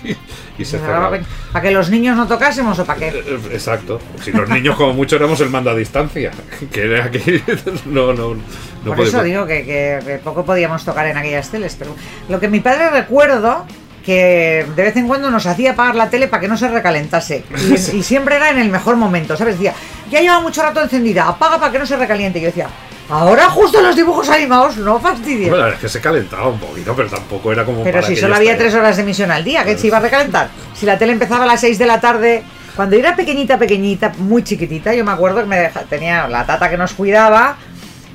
y 0.57 0.65
se 0.65 0.79
cerraba. 0.79 1.19
¿Para 1.53 1.63
que 1.65 1.73
los 1.73 1.91
niños 1.91 2.17
no 2.17 2.29
tocásemos 2.29 2.79
o 2.79 2.85
para 2.85 3.01
qué? 3.01 3.09
Eh, 3.09 3.41
Exacto. 3.51 4.01
Si 4.23 4.31
los 4.31 4.49
niños 4.49 4.77
como 4.77 4.93
mucho 4.93 5.17
éramos 5.17 5.41
el 5.41 5.51
mando 5.51 5.71
a 5.71 5.75
distancia, 5.75 6.31
que 6.73 6.83
era 6.83 7.11
que 7.11 7.43
no 7.87 8.13
no 8.13 8.35
no 8.35 8.41
Por 8.85 8.99
podemos- 8.99 9.09
eso 9.09 9.23
digo 9.25 9.47
que, 9.47 9.65
que- 9.65 9.99
que 10.07 10.19
poco 10.19 10.45
podíamos 10.45 10.85
tocar 10.85 11.09
en 11.09 11.17
aquellas 11.17 11.51
teles. 11.51 11.75
Pero 11.77 11.97
lo 12.29 12.39
que 12.39 12.47
mi 12.47 12.61
padre 12.61 12.89
recuerdo 12.91 13.67
que 14.05 14.65
de 14.77 14.83
vez 14.85 14.95
en 14.97 15.09
cuando 15.09 15.29
nos 15.29 15.45
hacía 15.47 15.73
apagar 15.73 15.97
la 15.97 16.09
tele 16.09 16.29
para 16.29 16.41
que 16.43 16.47
no 16.47 16.57
se 16.57 16.69
recalentase. 16.69 17.43
Y, 17.69 17.73
y 17.97 18.03
siempre 18.05 18.37
era 18.37 18.51
en 18.51 18.59
el 18.61 18.69
mejor 18.71 18.95
momento, 18.95 19.37
¿sabes? 19.37 19.55
Decía, 19.59 19.75
ya 20.09 20.21
lleva 20.21 20.39
mucho 20.41 20.63
rato 20.63 20.81
encendida, 20.81 21.27
apaga 21.27 21.59
para 21.59 21.73
que 21.73 21.81
no 21.81 21.87
se 21.87 21.97
recaliente. 21.97 22.39
Y 22.39 22.43
yo 22.43 22.47
decía, 22.47 22.69
ahora 23.09 23.49
justo 23.51 23.81
los 23.81 23.97
dibujos 23.97 24.29
animados, 24.29 24.77
no 24.77 24.99
fastidies. 24.99 25.51
Bueno, 25.51 25.69
es 25.69 25.79
que 25.79 25.89
se 25.89 26.01
calentaba 26.01 26.49
un 26.49 26.59
poquito, 26.59 26.95
pero 26.95 27.09
tampoco 27.09 27.53
era 27.53 27.65
como 27.65 27.83
Pero 27.83 28.01
para 28.01 28.07
si 28.07 28.17
solo 28.17 28.35
había 28.35 28.57
tres 28.57 28.75
horas 28.75 28.97
de 28.97 29.03
emisión 29.03 29.31
al 29.31 29.45
día, 29.45 29.65
que 29.65 29.77
se 29.77 29.87
iba 29.87 29.99
a 29.99 30.01
recalentar. 30.01 30.49
Si 30.75 30.87
la 30.87 30.99
tele 30.99 31.13
empezaba 31.13 31.45
a 31.45 31.47
las 31.47 31.61
6 31.61 31.79
de 31.79 31.87
la 31.87 32.01
tarde, 32.01 32.43
cuando 32.75 32.97
yo 32.97 33.01
era 33.01 33.17
pequeñita, 33.17 33.59
pequeñita, 33.59 34.13
muy 34.19 34.45
chiquitita, 34.45 34.95
yo 34.95 35.05
me 35.05 35.13
acuerdo 35.13 35.41
que 35.41 35.47
me 35.47 35.71
tenía 35.89 36.29
la 36.29 36.45
tata 36.45 36.69
que 36.69 36.77
nos 36.77 36.93
cuidaba, 36.93 37.57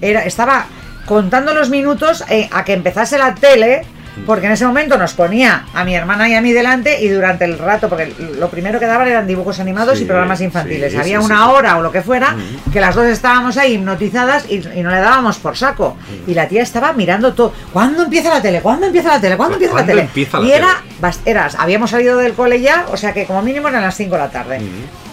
era, 0.02 0.24
estaba 0.24 0.66
contando 1.06 1.54
los 1.54 1.70
minutos 1.70 2.24
eh, 2.30 2.48
a 2.52 2.64
que 2.64 2.74
empezase 2.74 3.18
la 3.18 3.34
tele, 3.36 3.84
porque 4.26 4.46
en 4.48 4.52
ese 4.54 4.66
momento 4.66 4.98
nos 4.98 5.14
ponía 5.14 5.66
a 5.74 5.84
mi 5.84 5.96
hermana 5.96 6.30
y 6.30 6.36
a 6.36 6.42
mí 6.42 6.52
delante 6.54 7.02
y 7.02 7.08
durante 7.10 7.46
el 7.46 7.58
rato, 7.58 7.90
porque 7.90 8.14
lo 8.38 8.50
primero 8.50 8.80
que 8.80 8.86
daban 8.86 9.08
eran 9.08 9.28
dibujos 9.28 9.60
animados 9.60 9.98
Sí, 9.98 10.04
y 10.04 10.08
programas 10.08 10.42
infantiles. 10.42 10.92
sí, 10.94 10.98
Había 10.98 11.20
sí, 11.20 11.26
una 11.26 11.50
hora 11.52 11.78
o 11.78 11.82
lo 11.82 11.92
que 11.92 12.02
fuera, 12.02 12.36
que 12.72 12.80
las 12.80 12.96
dos 12.96 13.06
estábamos 13.06 13.58
ahí 13.58 13.74
hipnotizadas 13.74 14.46
y, 14.50 14.56
y 14.76 14.84
no 14.84 14.92
le 14.92 15.00
dábamos 15.00 15.38
por 15.38 15.58
saco. 15.58 15.98
Y 16.28 16.34
la 16.34 16.48
tía 16.48 16.62
estaba 16.64 16.94
mirando 16.94 17.34
todo. 17.34 17.54
¿Cuándo 17.74 18.04
empieza 18.04 18.30
la 18.30 18.42
tele? 18.42 18.62
¿Cuándo 18.62 18.86
empieza 18.88 19.10
la 19.10 19.22
tele? 19.22 19.38
¿Cuándo 19.38 19.56
empieza 19.56 19.74
la 19.74 19.80
¿Cuándo 19.80 19.92
tele? 19.92 20.02
empieza 20.04 20.40
la 20.40 20.46
y 20.48 20.52
era, 20.52 20.84
eras, 21.26 21.56
habíamos 21.60 21.90
salido 21.90 22.18
del 22.18 22.34
cole 22.34 22.62
ya, 22.62 22.86
o 22.92 22.98
sea 22.98 23.14
que 23.14 23.26
como 23.26 23.42
mínimo 23.42 23.68
eran 23.70 23.82
las 23.82 23.96
5 23.96 24.12
de 24.16 24.22
la 24.22 24.30
tarde. 24.30 24.62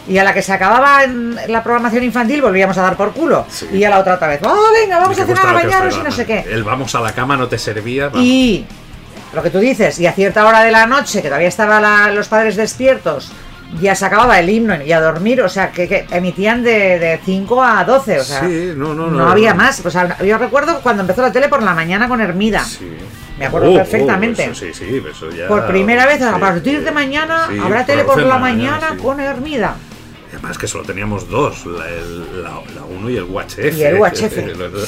Y 0.07 0.17
a 0.17 0.25
la 0.25 0.33
que 0.33 0.41
se 0.41 0.55
acababa 0.55 1.05
en 1.05 1.37
la 1.49 1.63
programación 1.63 2.03
infantil 2.03 2.41
volvíamos 2.41 2.79
a 2.79 2.83
dar 2.83 2.97
por 2.97 3.13
culo. 3.13 3.45
Sí. 3.51 3.67
Y 3.75 3.85
a 3.85 3.91
la 3.91 3.99
otra 3.99 4.15
otra 4.15 4.29
vez, 4.29 4.41
¡oh, 4.43 4.57
venga, 4.73 4.99
vamos 4.99 5.19
a 5.21 5.27
cenar 5.27 5.47
a 5.49 5.53
bañaros 5.53 5.97
y 5.99 6.03
no 6.03 6.11
sé 6.11 6.25
qué! 6.25 6.47
El 6.51 6.65
vamos 6.65 6.95
a 6.95 7.01
la 7.01 7.13
cama 7.13 7.37
no 7.37 7.47
te 7.47 7.59
servía. 7.59 8.09
vamos. 8.09 8.23
Y 8.25 8.65
lo 9.33 9.43
que 9.43 9.51
tú 9.51 9.59
dices, 9.59 9.99
y 10.01 10.07
a 10.07 10.13
cierta 10.13 10.47
hora 10.47 10.63
de 10.65 10.71
la 10.71 10.87
noche, 10.87 11.21
que 11.23 11.29
todavía 11.29 11.49
estaban 11.49 12.15
los 12.15 12.29
padres 12.29 12.57
despiertos, 12.57 13.31
ya 13.81 13.95
se 13.95 14.07
acababa 14.07 14.39
el 14.39 14.49
himno 14.49 14.83
y 14.83 14.91
a 14.93 15.01
dormir, 15.01 15.43
o 15.43 15.49
sea, 15.49 15.71
que, 15.71 15.87
que 15.87 16.07
emitían 16.11 16.63
de, 16.63 16.99
de 16.99 17.21
5 17.25 17.63
a 17.63 17.85
12, 17.85 18.21
o 18.21 18.25
sea, 18.25 18.41
Sí, 18.41 18.73
no, 18.75 18.95
no, 18.95 19.09
no, 19.09 19.29
había 19.29 19.51
no. 19.51 19.57
más. 19.63 19.85
O 19.85 19.91
sea, 19.91 20.17
yo 20.23 20.39
recuerdo 20.39 20.81
cuando 20.81 21.03
empezó 21.03 21.21
la 21.21 21.31
tele 21.33 21.49
por 21.49 21.63
la 21.63 21.75
mañana 21.75 22.09
con 22.09 22.21
Hermida. 22.21 22.65
Sí. 22.65 22.89
Me 23.39 23.47
acuerdo 23.47 23.69
Oh, 23.69 23.75
oh, 23.75 23.77
perfectamente. 23.77 24.45
eso 24.45 24.55
sí, 24.55 24.73
sí, 24.75 25.01
eso 25.09 25.31
ya- 25.31 25.47
Por 25.47 25.67
primera 25.67 26.07
vez, 26.07 26.21
a 26.23 26.39
partir 26.39 26.83
de 26.83 26.91
mañana, 26.91 27.49
habrá 27.63 27.85
tele 27.85 28.05
por 28.05 28.21
la 28.23 28.39
mañana 28.39 28.89
sí. 28.93 29.03
con 29.03 29.21
Hermida. 29.21 29.77
Además 30.39 30.57
que 30.59 30.69
solo 30.69 30.85
teníamos 30.85 31.29
dos, 31.29 31.67
la, 31.67 31.89
el- 31.89 32.43
la, 32.45 32.51
la 32.75 32.85
1 32.89 33.11
y 33.11 33.17
el 33.17 33.25
UHF. 33.25 33.59
Y 33.77 33.83
el 33.83 33.97
UHF. 33.97 34.37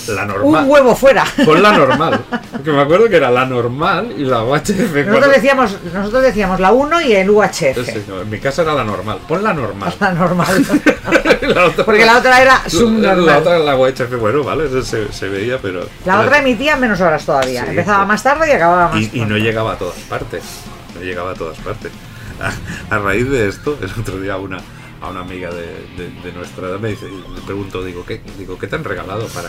La, 0.08 0.14
la 0.14 0.24
normal. 0.26 0.64
Un 0.64 0.70
huevo 0.70 0.94
fuera. 0.94 1.24
Pon 1.44 1.62
la 1.62 1.72
normal. 1.72 2.20
Que 2.64 2.70
me 2.72 2.82
acuerdo 2.82 3.08
que 3.08 3.16
era 3.16 3.30
la 3.30 3.46
normal 3.46 4.12
y 4.16 4.24
la 4.24 4.42
UHF. 4.44 4.68
Nosotros 4.70 5.06
cuando- 5.08 5.28
decíamos, 5.28 5.76
nosotros 5.92 6.22
decíamos 6.22 6.60
la 6.60 6.72
1 6.72 7.00
y 7.02 7.12
el 7.14 7.30
UHF. 7.30 7.84
Sí, 7.84 8.04
no, 8.06 8.20
en 8.20 8.30
mi 8.30 8.38
casa 8.38 8.62
era 8.62 8.74
la 8.74 8.84
normal. 8.84 9.18
Pon 9.26 9.42
la 9.42 9.52
normal. 9.54 9.92
La 9.98 10.12
normal. 10.12 10.64
La 11.40 11.64
otra- 11.66 11.84
Porque 11.86 12.04
la 12.04 12.18
otra 12.18 12.42
era 12.42 12.60
la, 12.62 12.70
subnormal. 12.70 13.26
la 13.26 13.38
otra 13.38 13.56
era 13.56 13.64
la 13.64 13.76
UHF, 13.76 14.14
bueno, 14.20 14.44
vale, 14.44 14.66
eso 14.66 14.82
se, 14.82 15.10
se 15.12 15.28
veía, 15.28 15.58
pero. 15.60 15.86
La 16.04 16.20
otra 16.20 16.38
emitía 16.38 16.76
menos 16.76 17.00
horas 17.00 17.24
todavía. 17.24 17.62
Sí, 17.64 17.70
Empezaba 17.70 18.04
más 18.04 18.22
tarde 18.22 18.48
y 18.48 18.52
acababa 18.52 18.88
más 18.90 19.00
y, 19.00 19.10
y 19.14 19.20
no 19.24 19.36
llegaba 19.38 19.72
a 19.72 19.78
todas 19.78 19.96
partes. 20.00 20.42
No 20.94 21.00
llegaba 21.00 21.30
a 21.32 21.34
todas 21.34 21.56
partes. 21.58 21.90
A, 22.90 22.94
a 22.94 22.98
raíz 22.98 23.28
de 23.30 23.48
esto, 23.48 23.76
el 23.80 23.90
otro 23.98 24.18
día 24.20 24.36
una, 24.36 24.58
a 25.00 25.08
una 25.08 25.20
amiga 25.20 25.50
de, 25.50 25.66
de- 25.96 26.10
de 26.22 26.32
nuestra 26.32 26.68
edad 26.68 26.78
me 26.78 26.90
dice, 26.90 27.06
le 27.08 27.40
pregunto, 27.46 27.82
digo, 27.84 28.04
¿qué, 28.04 28.20
digo, 28.38 28.58
¿qué 28.58 28.66
te 28.66 28.76
han 28.76 28.84
regalado 28.84 29.26
para, 29.28 29.48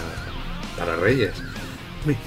para 0.78 0.96
Reyes? 0.96 1.34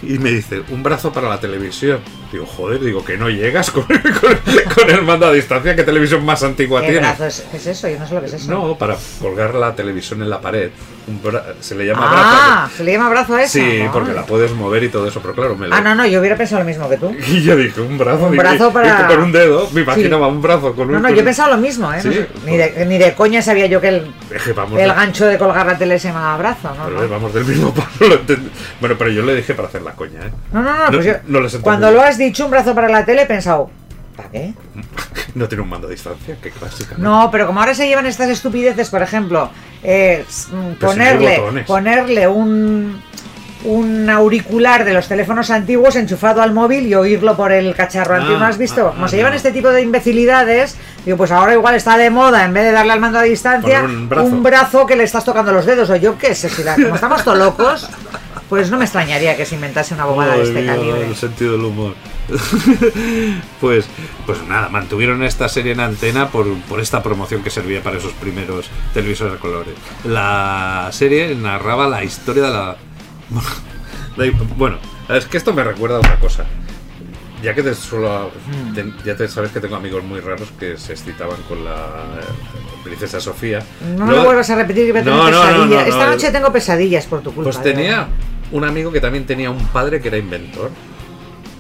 Y 0.02 0.18
me 0.20 0.30
dice, 0.30 0.62
un 0.70 0.84
brazo 0.84 1.12
para 1.12 1.28
la 1.28 1.40
televisión. 1.40 1.98
Digo, 2.30 2.46
joder, 2.46 2.80
digo, 2.80 3.04
que 3.04 3.16
no 3.16 3.28
llegas 3.28 3.70
con, 3.72 3.82
con- 3.86 4.72
con 4.74 4.90
el 4.90 5.02
mando 5.02 5.26
a 5.26 5.32
distancia, 5.32 5.74
¿qué 5.74 5.82
televisión 5.82 6.24
más 6.24 6.42
antigua 6.44 6.80
brazo 7.00 7.26
es, 7.26 7.44
es 7.52 7.66
eso? 7.66 7.88
Yo 7.88 7.98
no 7.98 8.06
sé 8.06 8.14
lo 8.14 8.20
que 8.20 8.26
es 8.26 8.34
eso. 8.34 8.50
No, 8.52 8.78
para 8.78 8.96
colgar 9.20 9.54
la 9.54 9.74
televisión 9.74 10.22
en 10.22 10.30
la 10.30 10.40
pared. 10.40 10.70
Un 11.06 11.22
bra- 11.22 11.42
se 11.60 11.74
le 11.74 11.84
llama 11.84 12.02
ah, 12.06 12.60
brazo. 12.62 12.76
se 12.78 12.84
le 12.84 12.92
llama 12.92 13.08
brazo 13.10 13.34
a 13.34 13.42
eso. 13.42 13.52
Sí, 13.52 13.82
¿no? 13.84 13.92
porque 13.92 14.12
la 14.14 14.24
puedes 14.24 14.52
mover 14.52 14.82
y 14.84 14.88
todo 14.88 15.06
eso, 15.06 15.20
pero 15.20 15.34
claro, 15.34 15.54
me 15.54 15.68
lo... 15.68 15.74
Ah, 15.74 15.82
no, 15.82 15.94
no, 15.94 16.06
yo 16.06 16.18
hubiera 16.18 16.34
pensado 16.34 16.60
lo 16.62 16.66
mismo 16.66 16.88
que 16.88 16.96
tú. 16.96 17.14
Y 17.28 17.42
yo 17.42 17.56
dije, 17.56 17.78
un 17.82 17.98
brazo. 17.98 18.24
Un 18.26 18.36
brazo 18.36 18.72
para- 18.72 19.06
con 19.06 19.18
un 19.22 19.30
dedo, 19.32 19.68
me 19.72 19.82
imaginaba 19.82 20.28
un 20.28 20.40
brazo 20.40 20.74
con 20.74 20.86
un. 20.88 20.92
No, 20.94 21.00
no, 21.00 21.10
yo 21.10 21.20
he 21.20 21.24
pensado 21.24 21.50
lo 21.50 21.58
mismo, 21.58 21.92
¿eh? 21.92 21.96
No 22.02 22.10
Sí, 22.10 22.14
sé, 22.18 22.28
ni, 22.46 22.56
de, 22.56 22.86
ni 22.86 22.96
de 22.96 23.12
coña 23.14 23.42
sabía 23.42 23.66
yo 23.66 23.80
que 23.82 23.88
el, 23.88 24.14
vamos, 24.56 24.80
el 24.80 24.92
gancho 24.94 25.26
de 25.26 25.36
colgar 25.36 25.66
la 25.66 25.76
tele 25.76 25.98
se 25.98 26.08
llamaba 26.08 26.38
brazo, 26.38 26.74
¿no? 26.74 26.84
pero 26.86 27.02
No, 27.02 27.08
vamos 27.08 27.34
del 27.34 27.44
mismo 27.44 27.74
palo. 27.74 27.88
lo 28.00 28.14
entendí. 28.14 28.50
Bueno, 28.80 28.96
pero 28.98 29.10
yo 29.10 29.22
le 29.22 29.34
dije 29.36 29.52
para 29.54 29.68
hacer 29.68 29.82
la 29.82 29.92
coña, 29.92 30.20
¿eh? 30.20 30.30
no, 30.52 30.62
no, 30.62 30.74
no, 30.78 30.90
pues 30.90 31.04
yo, 31.04 31.40
les 31.40 31.56
cuando 31.56 31.90
lo 31.90 32.00
has 32.00 32.16
dicho 32.16 32.46
un 32.46 32.50
brazo 32.50 32.74
para 32.74 32.88
la 32.88 33.04
tele 33.04 33.22
he 33.22 33.26
pensado, 33.26 33.70
¿para 34.16 34.28
qué? 34.32 34.54
No 35.34 35.48
tiene 35.48 35.62
un 35.62 35.68
mando 35.68 35.86
a 35.88 35.90
distancia, 35.90 36.36
qué 36.42 36.50
clásica. 36.50 36.94
No, 36.98 37.30
pero 37.30 37.46
como 37.46 37.60
ahora 37.60 37.74
se 37.74 37.86
llevan 37.88 38.06
estas 38.06 38.28
estupideces, 38.30 38.88
por 38.90 39.02
ejemplo, 39.02 39.50
eh, 39.82 40.24
mm, 40.28 40.70
si 40.70 40.76
ponerle, 40.76 41.64
ponerle 41.66 42.28
un, 42.28 43.00
un 43.64 44.10
auricular 44.10 44.84
de 44.84 44.92
los 44.92 45.08
teléfonos 45.08 45.50
antiguos 45.50 45.96
enchufado 45.96 46.42
al 46.42 46.52
móvil 46.52 46.86
y 46.86 46.94
oírlo 46.94 47.36
por 47.36 47.50
el 47.52 47.74
cacharro 47.74 48.14
Ah, 48.14 48.18
antiguo. 48.18 48.38
¿No 48.38 48.44
has 48.46 48.58
visto? 48.58 48.88
ah, 48.88 48.90
como 48.92 49.06
ah, 49.06 49.08
se 49.08 49.16
llevan 49.16 49.32
no. 49.32 49.36
este 49.36 49.52
tipo 49.52 49.70
de 49.70 49.82
imbecilidades, 49.82 50.76
digo, 51.04 51.16
pues 51.16 51.30
ahora 51.30 51.54
igual 51.54 51.74
está 51.74 51.96
de 51.96 52.10
moda, 52.10 52.44
en 52.44 52.52
vez 52.52 52.64
de 52.64 52.72
darle 52.72 52.92
al 52.92 53.00
mando 53.00 53.18
a 53.18 53.22
distancia, 53.22 53.82
un 53.82 54.42
brazo. 54.42 54.86
que 54.86 54.96
le 54.96 55.04
estás 55.04 55.24
tocando 55.24 55.52
los 55.52 55.64
dedos, 55.66 55.88
o 55.90 55.96
yo 55.96 56.16
qué 56.18 56.34
sé, 56.34 56.48
si 56.50 56.62
la- 56.62 56.74
como 56.76 56.94
estamos 56.94 57.24
todos 57.24 57.38
locos, 57.38 57.88
pues 58.48 58.70
no 58.70 58.78
me 58.78 58.84
extrañaría 58.84 59.36
que 59.36 59.46
se 59.46 59.54
inventase 59.54 59.94
una 59.94 60.04
bobada 60.04 60.36
de 60.36 60.42
este 60.42 60.60
mía, 60.60 60.74
calibre. 60.74 61.06
el 61.06 61.16
sentido 61.16 61.52
del 61.52 61.62
humor. 61.62 61.94
pues, 63.60 63.86
pues 64.26 64.42
nada, 64.46 64.68
mantuvieron 64.68 65.22
esta 65.22 65.48
serie 65.48 65.72
en 65.72 65.80
antena 65.80 66.28
por, 66.28 66.52
por 66.62 66.80
esta 66.80 67.02
promoción 67.02 67.42
que 67.42 67.50
servía 67.50 67.82
para 67.82 67.98
esos 67.98 68.12
primeros 68.12 68.68
televisores 68.92 69.34
a 69.34 69.38
colores. 69.38 69.74
La 70.04 70.88
serie 70.92 71.34
narraba 71.34 71.88
la 71.88 72.04
historia 72.04 72.44
de 72.44 72.50
la. 72.50 72.76
Bueno, 74.56 74.78
es 75.08 75.26
que 75.26 75.36
esto 75.36 75.52
me 75.52 75.64
recuerda 75.64 75.96
a 75.96 75.98
otra 76.00 76.18
cosa. 76.20 76.44
Ya 77.44 77.54
que 77.54 77.62
te 77.62 77.74
suelo, 77.74 78.30
te- 78.74 78.90
ya 79.04 79.14
te 79.14 79.28
sabes 79.28 79.50
que 79.52 79.60
tengo 79.60 79.76
amigos 79.76 80.02
muy 80.02 80.18
raros 80.20 80.48
que 80.58 80.78
se 80.78 80.92
excitaban 80.94 81.36
con 81.46 81.62
la, 81.62 81.76
Princesa 82.82 83.20
Sofía. 83.20 83.62
No 83.96 84.06
lo 84.06 84.24
vuelvas 84.24 84.48
a 84.50 84.56
repetir 84.56 84.86
que 84.86 84.92
voy 84.92 85.00
a 85.02 85.04
tener 85.04 85.18
No, 85.18 85.30
no, 85.30 85.36
no, 85.38 85.42
pesadillas. 85.42 85.70
no, 85.70 85.92
Esta 85.92 86.04
no. 86.06 86.10
noche 86.12 86.30
tengo 86.32 86.52
pesadillas 86.52 87.06
por 87.06 87.20
tu 87.22 87.34
culpa. 87.34 87.50
Pues 87.50 87.62
tenía 87.62 88.08
un 88.52 88.64
amigo 88.64 88.90
que 88.92 89.00
también 89.00 89.26
tenía 89.26 89.50
un 89.50 89.66
padre 89.68 90.00
que 90.00 90.08
era 90.08 90.16
inventor. 90.18 90.70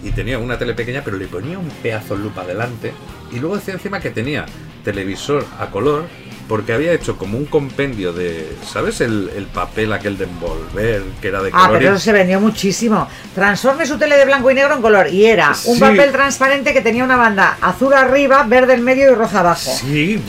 Y 0.02 0.10
tenía 0.10 0.38
una 0.38 0.58
tele 0.58 0.74
pequeña, 0.74 1.02
pero 1.04 1.16
le 1.16 1.26
ponía 1.26 1.58
un 1.58 1.68
pedazo 1.82 2.16
de 2.16 2.24
lupa 2.24 2.44
delante. 2.44 2.92
Y 3.32 3.38
luego 3.40 3.56
decía 3.56 3.72
encima 3.74 4.00
que 4.00 4.10
tenía 4.10 4.44
televisor 4.84 5.46
a 5.58 5.66
color, 5.70 6.04
porque 6.48 6.72
había 6.72 6.92
hecho 6.92 7.16
como 7.16 7.38
un 7.38 7.46
compendio 7.46 8.12
de. 8.12 8.54
¿Sabes? 8.70 9.00
El, 9.00 9.30
el 9.36 9.46
papel 9.46 9.92
aquel 9.92 10.18
de 10.18 10.24
envolver, 10.24 11.02
que 11.20 11.28
era 11.28 11.42
de 11.42 11.50
Ah, 11.52 11.66
color. 11.66 11.76
y- 11.82 11.84
pero 11.84 11.96
eso 11.96 12.04
se 12.04 12.12
vendió 12.12 12.40
muchísimo. 12.40 13.08
Transforme 13.34 13.86
su 13.86 13.96
tele 13.98 14.16
de 14.16 14.24
blanco 14.26 14.50
y 14.50 14.54
negro 14.54 14.74
en 14.74 14.82
color. 14.82 15.08
Y 15.08 15.24
era 15.26 15.52
un 15.66 15.78
papel 15.80 16.12
transparente 16.12 16.72
que 16.72 16.80
tenía 16.80 17.04
una 17.04 17.16
banda 17.16 17.56
azul 17.60 17.92
arriba, 17.94 18.42
verde 18.44 18.74
en 18.74 18.84
medio 18.84 19.10
y 19.10 19.14
roja 19.14 19.40
abajo. 19.40 19.70
Sí, 19.74 20.20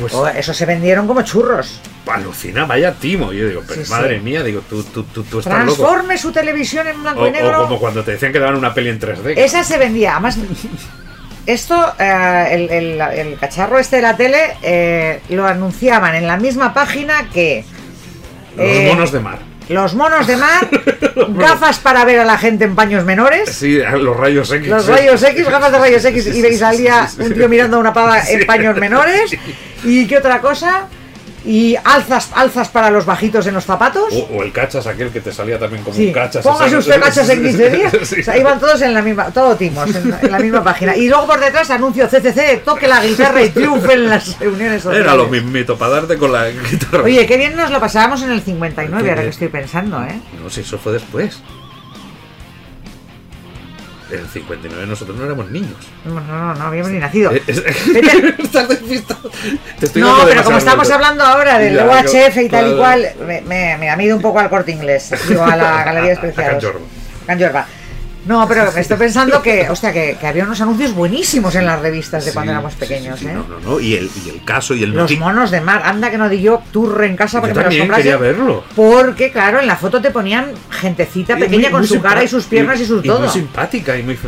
pues 0.00 0.12
Oh, 0.14 0.26
eso 0.28 0.54
se 0.54 0.64
vendieron 0.66 1.06
como 1.06 1.22
churros. 1.22 1.80
alucina, 2.06 2.64
vaya 2.64 2.92
timo. 2.94 3.32
Yo 3.32 3.46
digo, 3.46 3.62
pero 3.68 3.84
Sí, 3.84 3.90
madre 3.90 4.16
sí. 4.18 4.24
mía, 4.24 4.42
digo, 4.42 4.62
tú, 4.68 4.82
tú, 4.82 5.04
tú, 5.04 5.22
tú 5.24 5.38
estás 5.40 5.64
loco. 5.64 5.76
Transforme 5.76 6.18
su 6.18 6.32
televisión 6.32 6.86
en 6.88 7.02
blanco 7.02 7.20
O, 7.22 7.28
y 7.28 7.30
negro. 7.30 7.60
o 7.60 7.62
como 7.64 7.78
cuando 7.78 8.02
te 8.02 8.12
decían 8.12 8.32
que 8.32 8.38
daban 8.40 8.56
una 8.56 8.74
peli 8.74 8.88
en 8.88 8.98
3D. 8.98 9.34
Esa 9.36 9.62
se 9.62 9.78
vendía. 9.78 10.12
Además, 10.12 10.36
esto, 11.46 11.94
eh, 11.98 12.46
el, 12.50 12.70
el- 12.70 13.00
el 13.00 13.38
cacharro 13.38 13.78
este 13.78 13.96
de 13.96 14.02
la 14.02 14.16
tele, 14.16 14.38
eh, 14.62 15.20
lo 15.30 15.46
anunciaban 15.46 16.14
en 16.14 16.26
la 16.26 16.36
misma 16.36 16.72
página 16.74 17.28
que 17.32 17.64
Los 18.56 18.66
eh, 18.66 18.88
monos 18.92 19.12
de 19.12 19.20
mar. 19.20 19.38
los 19.68 19.94
monos 19.94 20.26
de 20.26 20.36
mar, 20.36 20.68
gafas 21.30 21.78
para 21.78 22.04
ver 22.04 22.20
a 22.20 22.24
la 22.24 22.36
gente 22.38 22.64
en 22.64 22.74
paños 22.74 23.04
menores. 23.04 23.50
Sí, 23.50 23.78
los 23.78 24.16
rayos 24.16 24.50
X. 24.52 24.68
Los 24.68 24.86
rayos 24.86 25.22
X, 25.22 25.48
gafas 25.48 25.72
de 25.72 25.78
rayos 25.78 26.04
X, 26.04 26.26
y 26.26 26.42
veis 26.42 26.58
salía 26.58 27.08
un 27.18 27.32
tío 27.34 27.48
mirando 27.48 27.76
a 27.76 27.80
una 27.80 27.92
pava 27.92 28.20
en 28.28 28.44
paños 28.46 28.76
menores. 28.76 29.36
¿Y 29.84 30.06
qué 30.06 30.18
otra 30.18 30.40
cosa? 30.40 30.88
Y 31.44 31.74
alzas, 31.84 32.30
alzas 32.34 32.68
para 32.68 32.90
los 32.90 33.06
bajitos 33.06 33.46
en 33.46 33.54
los 33.54 33.64
zapatos. 33.64 34.12
O, 34.12 34.36
o 34.36 34.42
el 34.42 34.52
cachas, 34.52 34.86
aquel 34.86 35.10
que 35.10 35.20
te 35.20 35.32
salía 35.32 35.58
también 35.58 35.82
como 35.82 35.96
Sí, 35.96 36.08
un 36.08 36.12
cachas. 36.12 36.42
póngase 36.44 36.76
usted 36.76 37.00
cachas 37.00 37.28
en 37.30 37.42
15 37.44 37.70
días. 37.70 37.92
Sí. 38.02 38.20
O 38.20 38.24
sea, 38.24 38.36
iban 38.36 38.60
todos 38.60 38.80
en 38.82 38.92
la 38.92 39.00
misma, 39.02 39.26
todo 39.30 39.56
timos, 39.56 39.88
en, 39.94 40.14
en 40.22 40.30
la 40.30 40.38
misma 40.38 40.62
página. 40.62 40.96
Y 40.96 41.08
luego 41.08 41.26
por 41.26 41.40
detrás 41.40 41.70
anuncio 41.70 42.06
CCC, 42.08 42.62
toque 42.64 42.86
la 42.86 43.04
guitarra 43.04 43.42
y 43.42 43.48
triunfe 43.50 43.94
en 43.94 44.08
las 44.10 44.38
reuniones 44.38 44.82
sociales. 44.82 45.06
Era 45.06 45.14
lo 45.16 45.28
mismito 45.28 45.78
para 45.78 45.92
darte 45.92 46.18
con 46.18 46.32
la 46.32 46.48
guitarra. 46.50 47.04
Oye, 47.04 47.26
qué 47.26 47.36
bien 47.36 47.56
nos 47.56 47.70
lo 47.70 47.80
pasábamos 47.80 48.22
en 48.22 48.32
el 48.32 48.42
59, 48.42 49.08
ahora 49.08 49.22
que 49.22 49.28
estoy 49.28 49.48
pensando, 49.48 50.02
¿eh? 50.04 50.20
No, 50.42 50.50
si 50.50 50.60
eso 50.60 50.78
fue 50.78 50.92
después. 50.92 51.40
En 54.10 54.18
el 54.20 54.28
59 54.28 54.86
nosotros 54.86 55.16
no 55.16 55.24
éramos 55.24 55.50
niños. 55.50 55.76
No, 56.04 56.20
no, 56.20 56.54
no, 56.54 56.64
habíamos 56.64 56.90
ni 56.90 56.98
nacido. 56.98 57.30
Eh, 57.32 57.42
es- 57.46 57.62
Vete. 57.92 58.34
Estás. 58.42 58.66
Te 59.78 59.86
estoy 59.86 60.02
No, 60.02 60.18
pero 60.26 60.42
como 60.44 60.58
estamos 60.58 60.90
hablando 60.90 61.24
ahora 61.24 61.58
del 61.58 61.74
Ya, 61.74 61.86
UHF 61.86 62.36
y 62.38 62.48
tal 62.48 62.72
y 62.72 62.76
cual, 62.76 63.08
me, 63.26 63.40
me, 63.42 63.76
me 63.78 63.90
ha 63.90 64.02
ido 64.02 64.16
un 64.16 64.22
poco 64.22 64.38
al 64.40 64.48
corte 64.50 64.72
inglés, 64.72 65.12
digo, 65.28 65.44
a 65.44 65.56
la 65.56 65.84
Galería 65.84 66.10
A- 66.10 66.12
a 66.12 66.14
Especial. 66.14 66.58
Can 67.26 67.38
Jorba. 67.40 67.66
No, 68.26 68.46
pero 68.46 68.70
me 68.72 68.80
estoy 68.80 68.96
pensando 68.98 69.40
que, 69.42 69.68
hostia, 69.70 69.92
que, 69.92 70.16
que 70.20 70.26
había 70.26 70.44
unos 70.44 70.60
anuncios 70.60 70.94
buenísimos 70.94 71.54
en 71.54 71.64
las 71.66 71.80
revistas 71.80 72.24
de 72.24 72.32
cuando 72.32 72.52
éramos 72.52 72.74
pequeños, 72.74 73.18
sí, 73.18 73.24
sí, 73.24 73.30
¿eh? 73.30 73.34
No, 73.34 73.46
no, 73.48 73.60
no. 73.60 73.80
Y 73.80 73.94
el, 73.94 74.10
y 74.24 74.28
el 74.28 74.44
caso 74.44 74.74
y 74.74 74.82
el 74.82 74.90
Los 74.90 75.16
monos 75.18 75.50
de 75.50 75.60
mar, 75.62 75.82
anda 75.84 76.10
que 76.10 76.18
no 76.18 76.28
di 76.28 76.42
yo 76.42 76.62
turre 76.70 77.06
en 77.06 77.16
casa 77.16 77.38
Yo 77.38 77.42
para 77.42 77.52
que 77.54 77.58
me 77.60 77.64
los 77.64 77.78
comprase. 77.78 78.02
quería 78.02 78.16
verlo. 78.18 78.62
Porque, 78.76 79.32
claro, 79.32 79.58
en 79.60 79.66
la 79.66 79.76
foto 79.76 80.00
te 80.02 80.10
ponían 80.10 80.52
gentecita 80.70 81.36
Y 81.38 81.40
pequeña 81.40 81.62
muy- 81.64 81.70
con 81.70 81.80
muy 81.80 81.88
su 81.88 82.00
cara 82.02 82.22
y 82.22 82.28
sus 82.28 82.44
piernas 82.44 82.78
y, 82.80 82.84
su 82.86 82.94
Muy 82.96 83.02
todo. 83.04 83.28
simpática 83.30 83.96
y 83.96 84.02
muy. 84.02 84.18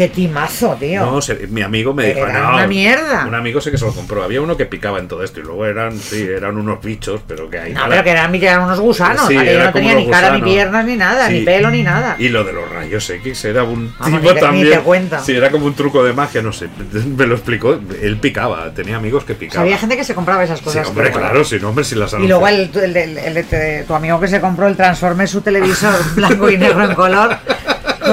Qué 0.00 0.08
timazo, 0.08 0.78
tío. 0.80 1.04
No, 1.04 1.20
se- 1.20 1.46
mi 1.48 1.60
amigo 1.60 1.92
me 1.92 2.06
dijo, 2.06 2.20
Era 2.26 2.40
no, 2.40 2.54
una 2.54 2.66
mierda. 2.66 3.26
Un 3.26 3.34
amigo 3.34 3.60
sé 3.60 3.70
que 3.70 3.76
se 3.76 3.84
lo 3.84 3.92
compró. 3.92 4.22
Había 4.22 4.40
uno 4.40 4.56
que 4.56 4.64
picaba 4.64 4.98
en 4.98 5.08
todo 5.08 5.22
esto 5.22 5.40
y 5.40 5.42
luego 5.42 5.66
eran, 5.66 5.98
sí, 5.98 6.22
eran 6.22 6.56
unos 6.56 6.82
bichos, 6.82 7.20
pero 7.28 7.50
que 7.50 7.58
ahí. 7.58 7.74
no, 7.74 7.82
pero 7.86 8.02
que 8.02 8.08
eran, 8.08 8.34
eran 8.34 8.62
unos 8.62 8.80
gusanos. 8.80 9.26
Sí, 9.28 9.36
era 9.36 9.66
no 9.66 9.72
tenía 9.74 9.94
ni 9.94 10.08
cara, 10.08 10.32
ni 10.34 10.40
piernas, 10.40 10.86
ni 10.86 10.96
nada, 10.96 11.28
Sí. 11.28 11.34
ni 11.34 11.40
pelo, 11.44 11.70
ni 11.70 11.82
nada. 11.82 12.16
Y 12.18 12.30
lo 12.30 12.44
de 12.44 12.54
los 12.54 12.66
rayos 12.72 13.10
X 13.10 13.44
era 13.44 13.62
un 13.64 13.94
Vamos, 13.98 14.20
tipo 14.22 14.22
ni 14.22 14.28
te- 14.28 14.34
ni 14.36 14.40
también. 14.40 14.70
te 14.70 14.78
cuento. 14.78 15.18
Sí, 15.22 15.32
era 15.36 15.50
como 15.50 15.66
un 15.66 15.74
truco 15.74 16.02
de 16.02 16.14
magia, 16.14 16.40
no 16.40 16.54
sé. 16.54 16.68
Me 17.14 17.26
lo 17.26 17.34
explicó. 17.34 17.78
Él 18.00 18.16
picaba, 18.16 18.72
tenía 18.72 18.96
amigos 18.96 19.24
que 19.24 19.34
O 19.34 19.36
sea, 19.36 19.38
picaban. 19.38 19.64
había 19.66 19.76
gente 19.76 19.98
que 19.98 20.04
se 20.04 20.14
compraba 20.14 20.42
esas 20.44 20.60
Sí, 20.60 20.64
cosas. 20.64 20.88
hombre, 20.88 21.10
pero 21.10 21.18
bueno. 21.26 21.42
claro, 21.42 21.58
no, 21.60 21.68
hombre, 21.68 21.84
si 21.84 21.94
las 21.94 22.14
Y 22.14 22.26
luego 22.26 22.48
el, 22.48 22.70
el, 22.74 22.96
el- 23.18 23.84
tu 23.86 23.94
amigo 23.94 24.18
que 24.18 24.28
se 24.28 24.40
compró 24.40 24.66
el 24.66 24.76
Transformer, 24.78 25.28
su 25.28 25.42
televisor 25.42 25.92
blanco 26.14 26.48
y 26.48 26.56
negro 26.56 26.84
en 26.86 26.94
color, 26.94 27.36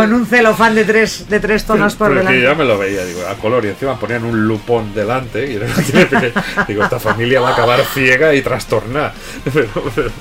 con 0.02 0.14
un 0.14 0.26
celofán 0.26 0.76
de 0.76 0.86
tres, 0.86 1.28
de 1.30 1.40
tres 1.40 1.66
tonos 1.66 1.96
por 1.96 2.08
Porque 2.08 2.20
delante. 2.20 2.42
ya 2.42 2.56
me 2.56 2.66
lo 2.66 2.78
veía, 2.78 3.04
digo, 3.06 3.22
a 3.28 3.36
color, 3.36 3.66
y 3.66 3.70
encima 3.70 4.00
ponían 4.00 4.24
un 4.24 4.48
lupón 4.48 4.94
delante, 4.94 5.52
y 5.52 5.56
era 5.56 5.68
digo, 6.68 6.84
esta 6.84 7.00
familia 7.00 7.42
va 7.42 7.50
a 7.50 7.54
acabar 7.54 7.82
ciega 7.94 8.34
y 8.34 8.42
trastornada. 8.42 9.14
Pero- 9.54 9.70
pero- 9.96 10.12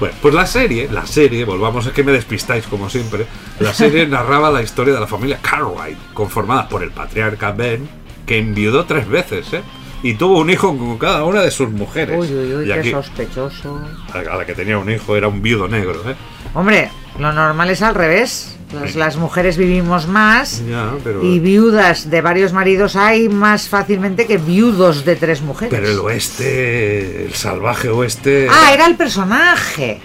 Bueno, 0.00 0.14
pues 0.22 0.34
la 0.34 0.46
serie, 0.46 0.88
la 0.92 1.06
serie, 1.06 1.44
volvamos, 1.44 1.86
es 1.86 1.92
que 1.92 2.04
me 2.04 2.12
despistáis 2.12 2.66
como 2.66 2.88
siempre, 2.90 3.26
la 3.60 3.72
serie 3.74 4.06
narraba 4.08 4.50
la 4.50 4.62
historia 4.62 4.94
de 4.94 5.00
la 5.00 5.06
familia 5.06 5.38
Cartwright, 5.42 5.98
conformada 6.14 6.68
por 6.68 6.82
el 6.82 6.90
patriarca 6.90 7.52
Ben, 7.52 7.88
que 8.26 8.38
enviudó 8.38 8.84
tres 8.84 9.08
veces, 9.08 9.52
¿eh? 9.54 9.62
Y 10.00 10.14
tuvo 10.14 10.38
un 10.38 10.48
hijo 10.48 10.76
con 10.78 10.96
cada 10.96 11.24
una 11.24 11.40
de 11.42 11.50
sus 11.50 11.70
mujeres. 11.70 12.16
Uy, 12.16 12.28
uy, 12.32 12.54
uy, 12.54 12.64
y 12.64 12.66
qué 12.66 12.72
aquí, 12.74 12.90
sospechoso. 12.92 13.80
a 14.14 14.36
la 14.36 14.46
que 14.46 14.54
tenía 14.54 14.78
un 14.78 14.88
hijo 14.88 15.16
era 15.16 15.26
un 15.26 15.42
viudo 15.42 15.66
negro, 15.66 16.08
¿eh? 16.08 16.14
Hombre, 16.54 16.90
lo 17.18 17.32
normal 17.32 17.70
es 17.70 17.82
al 17.82 17.94
revés. 17.94 18.54
Las, 18.72 18.96
las 18.96 19.16
mujeres 19.16 19.56
vivimos 19.56 20.06
más 20.08 20.62
Ya, 20.68 20.92
pero... 21.02 21.24
y 21.24 21.38
viudas 21.38 22.10
de 22.10 22.20
varios 22.20 22.52
maridos 22.52 22.96
hay 22.96 23.30
más 23.30 23.66
fácilmente 23.66 24.26
que 24.26 24.36
viudos 24.36 25.06
de 25.06 25.16
tres 25.16 25.40
mujeres. 25.40 25.72
Pero 25.74 25.90
el 25.90 25.98
oeste, 26.00 27.24
el 27.24 27.32
salvaje 27.32 27.88
oeste... 27.88 28.46
Ah, 28.50 28.74
era 28.74 28.84
el 28.84 28.96
personaje. 28.96 30.02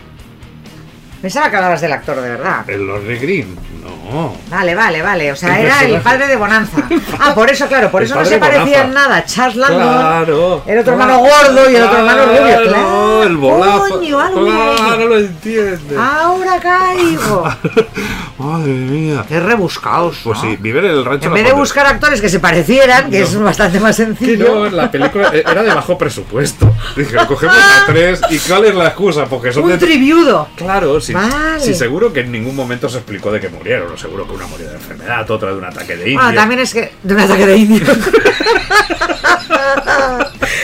Pensaba 1.24 1.50
que 1.50 1.56
hablabas 1.56 1.80
del 1.80 1.94
actor 1.94 2.20
de 2.20 2.30
verdad. 2.32 2.70
El 2.70 2.86
Lord 2.86 3.06
Green, 3.06 3.56
no. 3.82 4.34
Vale, 4.50 4.76
vale, 4.76 5.02
vale. 5.02 5.32
O 5.32 5.36
sea, 5.38 5.58
El 5.58 5.66
era 5.68 5.82
el 5.84 6.02
padre 6.02 6.28
de 6.28 6.36
Bonanza. 6.36 6.78
Ah, 7.18 7.34
por 7.34 7.50
eso, 7.50 7.66
claro, 7.68 7.90
por 7.90 8.02
El 8.02 8.08
eso 8.10 8.16
no 8.20 8.26
se 8.26 8.32
de 8.34 8.40
parecían 8.42 8.90
Bonanza. 8.90 9.08
nada. 9.10 9.26
Charles 9.26 9.56
Landon, 9.56 9.82
Claro. 9.88 10.64
el 10.68 10.80
otro 10.80 10.92
hermano 10.94 11.20
gordo 11.20 11.72
y 11.72 11.76
el 11.78 11.84
otro 11.84 11.98
hermano 12.00 12.26
rubio. 12.26 12.42
Claro, 12.44 12.64
Claro, 12.68 13.24
el 13.24 13.38
bolazo. 13.38 13.90
Coño, 13.90 14.20
algo 14.20 14.46
Claro, 14.46 15.08
lo 15.08 15.18
entiendes. 15.18 15.98
Ahora 15.98 16.60
caigo. 16.60 17.44
Madre 18.38 18.72
mía. 18.72 19.24
Qué 19.28 19.40
rebuscados. 19.40 20.18
Pues 20.24 20.38
¿no? 20.42 20.50
sí, 20.50 20.58
viven 20.60 20.86
en 20.86 20.92
el 20.92 21.06
rancho. 21.06 21.28
En 21.28 21.34
vez 21.34 21.46
de 21.46 21.54
buscar 21.54 21.86
actores 21.86 22.20
que 22.20 22.30
se 22.30 22.40
parecieran, 22.40 23.10
que 23.12 23.20
No. 23.20 23.26
es 23.26 23.36
bastante 23.40 23.80
más 23.80 23.96
Que 23.96 24.04
sencillo. 24.06 24.56
no, 24.56 24.70
la 24.70 24.90
película 24.90 25.30
e- 25.34 25.44
era 25.48 25.62
de 25.64 25.74
bajo 25.74 25.98
presupuesto. 25.98 26.74
Dije, 26.96 27.16
cogemos 27.28 27.56
a 27.56 27.86
tres. 27.92 28.22
¿Y 28.32 28.40
cuál 28.40 28.66
es 28.66 28.76
la 28.76 28.88
excusa? 28.88 29.26
Porque 29.26 29.54
son 29.54 29.64
Un 29.64 29.70
de. 29.70 29.78
triviudo. 29.78 30.48
Claro, 30.56 31.00
sí, 31.00 31.14
Vale. 31.14 31.60
sí, 31.60 31.74
seguro 31.76 32.12
que 32.12 32.22
en 32.22 32.32
ningún 32.32 32.56
momento 32.56 32.90
se 32.90 32.98
explicó 32.98 33.32
de 33.32 33.40
qué 33.40 33.50
murieron. 33.50 33.98
Seguro 33.98 34.26
que 34.28 34.34
una 34.34 34.48
murió 34.48 34.68
de 34.68 34.76
enfermedad, 34.76 35.30
otra 35.30 35.52
de 35.52 35.58
un 35.58 35.66
ataque 35.66 35.96
de 35.96 36.14
Bueno, 36.14 36.30
india. 36.30 36.42
también 36.42 36.62
es 36.62 36.74
que. 36.74 36.92
De 37.04 37.14
un 37.14 37.20
ataque 37.20 37.46
de 37.46 37.58
indios. 37.58 37.88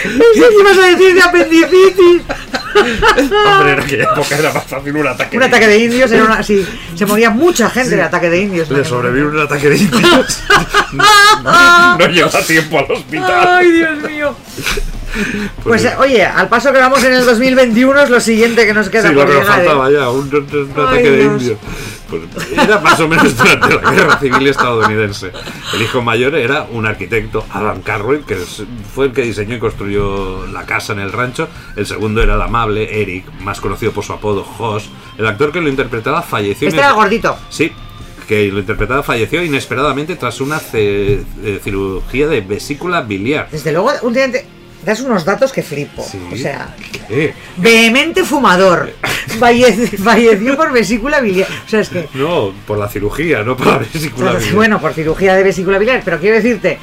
Pensé 0.03 0.49
que 0.49 0.59
ibas 0.59 0.78
a 0.78 0.88
decir 0.88 1.13
de 1.13 1.22
apendicitis. 1.22 2.22
Hombre, 2.76 3.74
en 3.74 3.80
aquella 3.80 4.03
época 4.03 4.38
era 4.38 4.53
más 4.53 4.63
fácil 4.65 4.95
un 4.95 5.07
ataque 5.07 5.38
Un 5.38 5.43
ataque 5.43 5.67
de 5.67 5.78
indios 5.80 6.11
era 6.11 6.24
una. 6.24 6.43
Sí, 6.43 6.65
se 6.95 7.05
moría 7.05 7.30
mucha 7.30 7.70
gente 7.70 7.95
de 7.95 8.01
ataque 8.01 8.30
de 8.30 8.41
indios. 8.41 8.70
Le 8.70 8.84
sobrevive 8.86 9.28
un 9.28 9.39
ataque 9.39 9.70
de 9.70 9.78
indios. 9.78 10.39
no, 11.43 11.97
no 11.97 12.07
llegó 12.07 12.28
a 12.30 12.41
tiempo 12.41 12.80
al 12.80 12.91
hospital. 12.91 13.47
Ay, 13.47 13.72
Dios 13.72 13.97
mío. 14.03 14.36
Pues 15.63 15.84
eh, 15.86 15.93
oye, 15.97 16.24
al 16.24 16.47
paso 16.49 16.72
que 16.72 16.78
vamos 16.80 17.03
en 17.03 17.13
el 17.13 17.26
2021 17.26 17.99
es 18.01 18.09
lo 18.11 18.20
siguiente 18.20 18.65
que 18.67 18.74
nos 18.74 18.89
queda 18.89 19.09
Sí, 19.09 19.13
lo 19.15 19.22
por 19.22 19.30
que 19.30 19.34
nos 19.39 19.43
llegar, 19.43 19.57
faltaba 19.57 19.91
ya, 19.91 20.09
un, 20.09 20.28
un- 20.28 20.36
un 20.36 20.74
Ay, 20.76 20.84
ataque 20.84 21.11
de 21.11 21.17
Dios. 21.17 21.41
indios. 21.41 21.59
Pues 22.10 22.51
era 22.51 22.80
más 22.80 22.99
o 22.99 23.07
menos 23.07 23.38
durante 23.38 23.76
la 23.76 23.91
guerra 23.91 24.20
civil 24.20 24.47
estadounidense. 24.47 25.32
El 25.74 25.82
hijo 25.82 26.01
mayor 26.01 26.36
era 26.36 26.68
un 26.72 26.86
arquitecto, 26.86 27.45
Adam 27.51 27.82
Cartwright, 27.82 28.26
que 28.26 28.36
fue 28.36 29.07
el 29.07 29.14
que 29.14 29.22
diseñó 29.22 29.55
y 29.55 29.60
construyó 29.60 30.47
la 30.47 30.66
casa 30.66 30.93
en 30.93 30.99
el 30.99 31.12
rancho. 31.12 31.47
El 31.76 31.86
segundo 31.86 32.22
era 32.22 32.36
el 32.36 32.41
amable 32.41 33.01
Eric, 33.01 33.32
más 33.41 33.62
conocido 33.62 33.91
por 33.91 34.03
su 34.03 34.14
apodo 34.14 34.45
Hoss. 34.57 34.89
El 35.18 35.28
actor 35.28 35.51
que 35.51 35.62
lo 35.62 35.70
interpretaba 35.70 36.22
falleció. 36.22 36.68
Este 36.68 36.80
era 36.80 36.91
gordito. 36.93 37.38
Sí, 37.49 37.72
que 38.28 38.51
lo 38.51 38.60
interpretaba 38.60 39.03
falleció 39.03 39.43
inesperadamente 39.43 40.16
tras 40.16 40.41
una 40.41 40.62
eh, 40.74 41.24
cirugía 41.64 42.28
de 42.28 42.41
vesícula 42.41 43.01
biliar. 43.01 43.49
Desde 43.51 43.72
luego, 43.72 43.91
últimamente 44.01 44.59
das 44.89 44.99
unos 45.01 45.23
datos 45.23 45.51
que 45.53 45.61
flipo. 45.63 46.03
Sí. 46.03 46.19
O 46.33 46.35
sea, 46.35 46.75
vehemente 47.57 48.23
fumador. 48.23 48.91
Falle- 49.39 49.71
falleció 49.97 50.57
por 50.57 50.71
vesícula 50.71 51.19
biliar. 51.21 51.47
O 51.65 51.69
sea, 51.69 51.79
es 51.81 51.89
que. 51.89 52.07
No, 52.15 52.51
por 52.67 52.77
la 52.77 52.89
cirugía, 52.89 53.43
no 53.43 53.55
por 53.55 53.67
la 53.67 53.77
vesícula 53.79 54.33
biliar. 54.33 54.53
Bueno, 54.55 54.81
por 54.81 54.93
cirugía 54.93 55.35
de 55.35 55.43
vesícula 55.43 55.77
biliar, 55.77 56.01
pero 56.03 56.19
quiero 56.19 56.35
decirte 56.35 56.77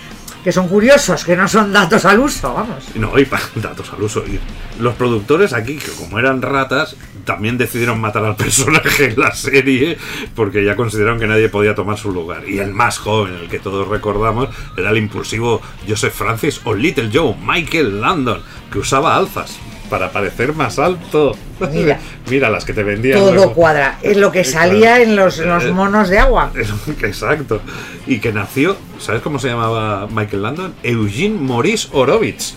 que 0.46 0.52
son 0.52 0.68
curiosos, 0.68 1.24
que 1.24 1.34
no 1.34 1.48
son 1.48 1.72
datos 1.72 2.04
al 2.04 2.20
uso, 2.20 2.54
vamos. 2.54 2.84
No, 2.94 3.18
y 3.18 3.24
para 3.24 3.42
datos 3.56 3.92
al 3.92 4.00
uso. 4.00 4.22
Y 4.24 4.38
los 4.80 4.94
productores 4.94 5.52
aquí, 5.52 5.74
que 5.74 5.90
como 5.90 6.20
eran 6.20 6.40
ratas, 6.40 6.94
también 7.24 7.58
decidieron 7.58 8.00
matar 8.00 8.24
al 8.24 8.36
personaje 8.36 9.06
en 9.06 9.18
la 9.18 9.34
serie 9.34 9.98
porque 10.36 10.64
ya 10.64 10.76
consideraron 10.76 11.18
que 11.18 11.26
nadie 11.26 11.48
podía 11.48 11.74
tomar 11.74 11.98
su 11.98 12.12
lugar. 12.12 12.48
Y 12.48 12.60
el 12.60 12.72
más 12.72 12.98
joven, 12.98 13.34
el 13.34 13.48
que 13.48 13.58
todos 13.58 13.88
recordamos, 13.88 14.50
era 14.76 14.90
el 14.90 14.98
impulsivo 14.98 15.60
Joseph 15.88 16.14
Francis 16.14 16.60
o 16.62 16.74
Little 16.74 17.10
Joe, 17.12 17.34
Michael 17.44 18.00
Landon, 18.00 18.40
que 18.70 18.78
usaba 18.78 19.16
alzas 19.16 19.58
para 19.86 20.10
parecer 20.12 20.52
más 20.54 20.78
alto. 20.78 21.36
Mira. 21.72 21.98
Mira 22.30 22.50
las 22.50 22.64
que 22.64 22.72
te 22.72 22.82
vendían. 22.82 23.18
Todo 23.18 23.32
luego. 23.32 23.54
cuadra. 23.54 23.98
Es 24.02 24.16
lo 24.16 24.30
que 24.32 24.44
salía 24.56 25.00
en 25.00 25.16
los, 25.16 25.38
los 25.38 25.64
monos 25.72 26.08
de 26.08 26.18
agua. 26.18 26.50
Exacto. 27.02 27.60
Y 28.06 28.18
que 28.18 28.32
nació, 28.32 28.76
¿sabes 28.98 29.22
cómo 29.22 29.38
se 29.38 29.48
llamaba 29.48 30.06
Michael 30.10 30.42
Landon? 30.42 30.74
Eugene 30.82 31.38
Maurice 31.40 31.88
Horowitz. 31.92 32.54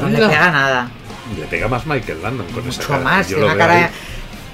No 0.00 0.08
le 0.08 0.18
pega 0.18 0.50
nada. 0.50 0.90
Le 1.38 1.46
pega 1.46 1.68
más 1.68 1.86
Michael 1.86 2.20
Landon 2.22 2.46
con 2.48 2.68
esa 2.68 2.78
Mucho 2.82 2.88
cara. 2.88 3.04
más. 3.04 3.28
Yo 3.28 3.38
una 3.44 3.56
cara. 3.56 3.90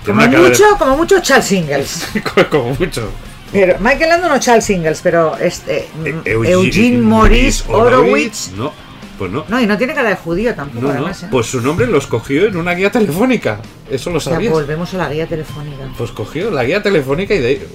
Como 0.05 0.18
una 0.18 0.31
cara 0.31 0.43
de- 0.43 0.49
mucho, 0.49 0.64
como 0.79 0.97
mucho 0.97 1.21
Charles 1.21 1.47
Singles. 1.47 2.09
como 2.51 2.75
mucho. 2.79 3.11
Pero 3.53 3.77
Michael 3.81 4.09
Landon 4.11 4.33
o 4.33 4.39
Charles 4.39 4.64
Singles, 4.64 5.01
pero 5.03 5.37
este 5.37 5.89
Eh, 6.05 6.21
Eugene, 6.25 6.99
Maurice 6.99 7.64
Horowitz. 7.66 8.53
No, 8.57 8.73
pues 9.21 9.31
no. 9.31 9.45
No, 9.49 9.61
y 9.61 9.66
no 9.66 9.77
tiene 9.77 9.93
cara 9.93 10.09
de 10.09 10.16
judío 10.16 10.55
tampoco, 10.55 10.87
No, 10.87 10.93
además. 10.93 11.23
¿eh? 11.25 11.29
Pues 11.31 11.45
su 11.45 11.61
nombre 11.61 11.87
lo 11.87 11.99
escogió 11.99 12.47
en 12.47 12.57
una 12.57 12.73
guía 12.73 12.91
telefónica. 12.91 13.61
Eso 13.91 14.09
lo 14.09 14.16
O 14.16 14.21
sea, 14.21 14.33
sabías. 14.33 14.51
volvemos 14.51 14.95
a 14.95 14.97
la 14.97 15.11
guía 15.11 15.27
telefónica. 15.27 15.85
Pues 15.99 16.11
cogió 16.11 16.51
la 16.51 16.64
guía 16.64 16.83
telefónica 16.83 17.35
y 17.35 17.39
de 17.41 17.47
ahí. 17.47 17.66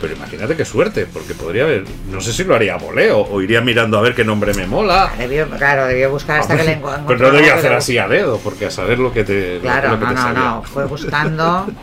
Pero 0.00 0.14
imagínate 0.14 0.56
qué 0.56 0.64
suerte, 0.64 1.06
porque 1.06 1.34
podría 1.34 1.62
haber. 1.62 1.84
No 2.10 2.20
sé 2.20 2.32
si 2.32 2.42
lo 2.42 2.56
haría 2.56 2.74
a 2.74 2.78
voleo 2.78 3.20
o 3.20 3.40
iría 3.40 3.60
mirando 3.60 3.96
a 3.96 4.00
ver 4.00 4.16
qué 4.16 4.24
nombre 4.24 4.52
me 4.54 4.66
mola. 4.66 5.12
Debió, 5.16 5.48
claro, 5.50 5.86
debió 5.86 6.10
buscar 6.10 6.40
hasta 6.40 6.56
que 6.56 6.64
le 6.64 6.72
encontró. 6.72 7.06
Pues 7.06 7.20
no 7.20 7.30
debía 7.30 7.54
hacer 7.54 7.72
así 7.72 7.96
a 7.96 8.08
dedo, 8.08 8.38
porque 8.42 8.66
a 8.66 8.70
saber 8.72 8.98
lo 8.98 9.12
que 9.12 9.22
te. 9.22 9.60
Claro, 9.60 9.90
lo 9.90 9.98
que 10.00 10.04
no, 10.06 10.10
te 10.14 10.20
no, 10.20 10.32
no. 10.32 10.62
Fue 10.64 10.84
buscando. 10.86 11.66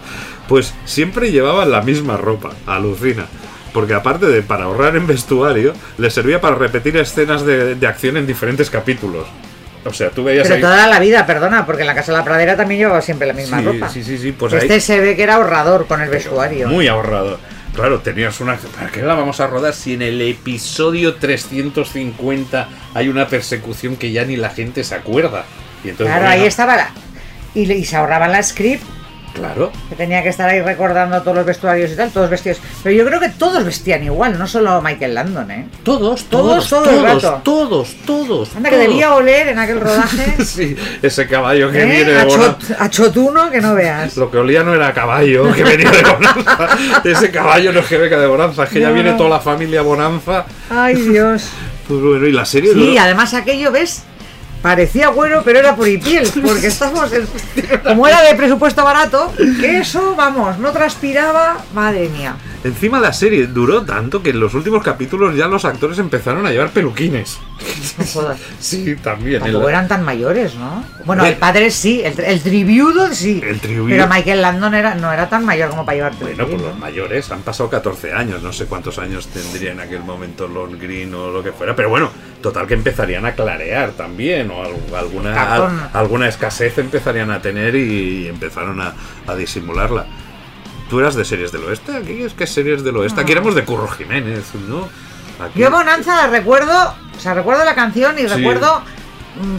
Pues 0.48 0.76
siempre 0.86 1.32
llevaban 1.32 1.72
la 1.72 1.82
misma 1.82 2.18
ropa, 2.18 2.52
alucina. 2.68 3.26
Porque 3.76 3.94
aparte 3.94 4.26
de 4.28 4.42
para 4.42 4.64
ahorrar 4.64 4.96
en 4.96 5.06
vestuario, 5.06 5.74
le 5.98 6.10
servía 6.10 6.40
para 6.40 6.56
repetir 6.56 6.96
escenas 6.96 7.46
de, 7.46 7.76
de 7.76 7.88
acción 7.88 8.16
en 8.16 8.26
diferentes 8.26 8.70
capítulos. 8.70 9.28
O 9.84 9.92
sea, 9.92 10.10
tú 10.12 10.24
veías 10.24 10.44
Pero 10.44 10.56
ahí. 10.56 10.62
toda 10.62 10.88
la 10.88 10.98
vida, 11.00 11.26
perdona, 11.26 11.66
porque 11.66 11.82
en 11.82 11.88
la 11.88 11.94
Casa 11.94 12.14
de 12.14 12.18
la 12.20 12.24
Pradera 12.24 12.56
también 12.56 12.80
llevaba 12.80 13.02
siempre 13.02 13.28
la 13.28 13.34
misma 13.34 13.60
sí, 13.60 13.66
ropa. 13.66 13.90
sí, 13.90 14.02
sí, 14.02 14.18
sí, 14.18 14.32
pues 14.32 14.54
este 14.54 14.76
ahí. 14.76 14.80
se 14.80 15.02
ve 15.02 15.18
que 15.18 15.24
era 15.24 15.36
ahorrador 15.36 15.88
con 15.88 16.02
el 16.02 16.10
vestuario. 16.10 16.70
Muy 16.70 16.88
ahorrado. 16.88 17.38
Claro, 17.76 18.00
tenías 18.00 18.40
una. 18.40 18.56
¿Para 18.56 18.90
qué 18.90 19.02
la 19.02 19.14
vamos 19.14 19.42
a 19.42 19.48
rodar 19.48 19.74
si 19.74 19.96
en 19.96 20.02
el 20.02 20.22
episodio 20.22 21.16
350 21.16 22.70
hay 22.94 23.10
una 23.10 23.28
persecución 23.28 23.98
que 23.98 24.14
ya 24.14 24.24
ni 24.24 24.38
la 24.38 24.50
gente 24.50 24.86
se 24.86 24.96
acuerda? 24.96 25.44
Y 25.84 25.90
entonces, 25.90 26.16
claro, 26.16 26.26
bueno, 26.28 26.42
ahí 26.42 26.48
estaba 26.48 26.78
la. 26.78 26.90
Y 27.54 27.84
se 27.86 27.96
ahorraban 27.98 28.32
la 28.32 28.42
script, 28.42 28.84
Claro. 29.36 29.72
que 29.90 29.96
tenía 29.96 30.24
que 30.24 30.30
estar 30.30 30.50
ahí 30.50 30.62
recordando 30.62 31.22
todos 31.22 31.38
los 31.38 31.46
vestuarios 31.46 31.92
y 31.92 31.96
tal, 31.96 32.10
todos 32.10 32.30
vestidos. 32.30 32.60
Pero 32.84 32.96
yo 32.96 33.06
creo 33.06 33.20
que 33.20 33.30
todos 33.30 33.64
vestían 33.64 34.04
igual, 34.04 34.40
no 34.40 34.48
solo 34.48 34.82
Michael 34.82 35.14
Landon, 35.14 35.52
¿eh? 35.52 35.68
Todos, 35.84 36.24
Todos, 36.26 36.68
todos, 36.68 36.70
todo 36.70 36.84
todos, 36.84 37.24
rato. 37.24 37.42
todos, 37.44 37.96
todos. 38.06 38.56
Anda, 38.56 38.70
que 38.70 38.78
todos. 38.78 38.88
debía 38.90 39.14
oler 39.14 39.50
en 39.50 39.60
aquel 39.60 39.80
rodaje. 39.82 40.36
Sí, 40.46 40.76
ese 41.02 41.28
caballo 41.28 41.70
que 41.72 41.82
¿eh? 41.82 41.86
viene 41.86 42.12
de 42.14 42.24
Bonanza. 42.26 42.58
chot, 42.68 42.78
a 42.80 42.90
chotuno 42.90 43.52
que 43.52 43.62
no 43.62 43.76
veas. 43.76 44.16
Lo 44.18 44.32
que 44.32 44.38
olía 44.38 44.64
no 44.64 44.74
era 44.74 44.94
caballo 44.94 45.52
que 45.54 45.64
venía 45.64 45.92
de 45.92 46.02
Bonanza. 46.04 46.70
Ese 47.04 47.30
caballo 47.32 47.74
no 47.74 47.82
es 47.82 47.86
que 47.88 47.98
venga 47.98 48.18
de 48.20 48.28
Bonanza, 48.28 48.64
es 48.64 48.70
que 48.70 48.80
ya 48.80 48.88
No, 48.90 48.94
viene 48.94 49.12
no. 49.12 49.18
toda 49.18 49.30
la 49.32 49.40
familia 49.40 49.82
Bonanza. 49.82 50.46
Ay, 50.70 50.96
Dios. 50.96 51.50
Pues 51.88 52.02
bueno, 52.02 52.26
y 52.26 52.32
la 52.32 52.46
serie. 52.46 52.74
Sí, 52.74 52.80
duró- 52.80 53.00
además 53.00 53.36
aquello, 53.36 53.72
¿ves? 53.72 54.02
Parecía 54.66 55.10
bueno, 55.10 55.44
pero 55.46 55.60
era 55.60 55.76
puripiel, 55.76 56.28
porque 56.44 56.66
estamos 56.66 57.14
en- 57.14 57.28
como 57.84 58.08
era 58.08 58.24
de 58.24 58.34
presupuesto 58.34 58.84
barato, 58.84 59.32
que 59.62 59.78
eso, 59.78 60.16
vamos, 60.16 60.58
no 60.58 60.72
transpiraba, 60.72 61.58
madre 61.76 62.10
mía. 62.10 62.34
Encima 62.66 63.00
la 63.00 63.14
serie 63.14 63.46
duró 63.48 63.84
tanto 63.84 64.24
que 64.24 64.32
en 64.32 64.40
los 64.40 64.56
últimos 64.56 64.84
capítulos 64.84 65.36
ya 65.36 65.48
los 65.48 65.66
actores 65.66 66.00
empezaron 66.00 66.46
a 66.48 66.52
llevar 66.52 66.72
peluquines. 66.72 67.38
No. 68.16 68.36
Sí, 68.60 68.96
también. 69.02 69.42
Tampoco 69.42 69.66
la- 69.66 69.70
eran 69.70 69.88
tan 69.88 70.04
mayores, 70.04 70.56
¿no? 70.56 70.84
Bueno, 71.06 71.26
el 71.26 71.36
padre 71.36 71.70
sí, 71.70 72.02
el, 72.04 72.20
el 72.20 72.42
tribudo 72.42 73.14
sí. 73.14 73.40
El 73.44 73.60
tribudo. 73.60 73.90
Pero 73.90 74.08
Michael 74.08 74.42
Landon 74.42 74.74
era, 74.74 74.96
no 74.96 75.12
era 75.14 75.30
tan 75.30 75.46
mayor 75.46 75.70
como 75.70 75.86
para 75.86 75.96
llevar 75.96 76.14
Bueno, 76.20 76.36
tribudo. 76.36 76.58
pues 76.58 76.62
los 76.72 76.80
mayores 76.80 77.32
han 77.32 77.42
pasado 77.44 77.70
14 77.70 78.14
años, 78.14 78.42
no 78.42 78.52
sé 78.52 78.66
cuántos 78.66 78.98
años 78.98 79.28
tendría 79.28 79.72
en 79.72 79.80
aquel 79.80 80.02
momento 80.02 80.48
Lon 80.48 80.78
Green 80.80 81.14
o 81.14 81.30
lo 81.32 81.44
que 81.44 81.52
fuera, 81.52 81.76
pero 81.76 81.90
bueno, 81.90 82.10
total 82.42 82.66
que 82.68 82.74
empezarían 82.74 83.26
a 83.28 83.34
clarear 83.34 83.92
también, 83.92 84.50
o 84.50 84.64
al- 84.64 84.96
alguna, 84.98 85.90
alguna 85.94 86.28
escasez 86.28 86.78
empezarían 86.80 87.30
a 87.32 87.42
tener 87.42 87.76
y 87.76 88.28
empezaron 88.28 88.82
a, 88.82 88.94
a 89.28 89.36
disimularla. 89.36 90.08
¿Tú 90.90 91.00
eras 91.00 91.16
de 91.16 91.26
series 91.26 91.52
del 91.52 91.64
oeste? 91.64 91.96
Aquí 91.98 92.22
es 92.22 92.34
que 92.34 92.46
series 92.46 92.84
del 92.84 92.96
oeste. 92.98 93.22
Aquí 93.22 93.32
éramos 93.32 93.56
de 93.56 93.64
Curro 93.66 93.88
Jiménez, 93.88 94.44
¿no? 94.68 94.88
Aquí- 95.44 95.60
Yo 95.60 95.72
Bonanza 95.72 96.16
la 96.16 96.28
recuerdo, 96.28 96.72
o 97.16 97.20
sea, 97.20 97.34
recuerdo 97.34 97.66
la 97.66 97.76
canción 97.76 98.16
y 98.18 98.22
Sí. 98.22 98.28
recuerdo 98.28 98.82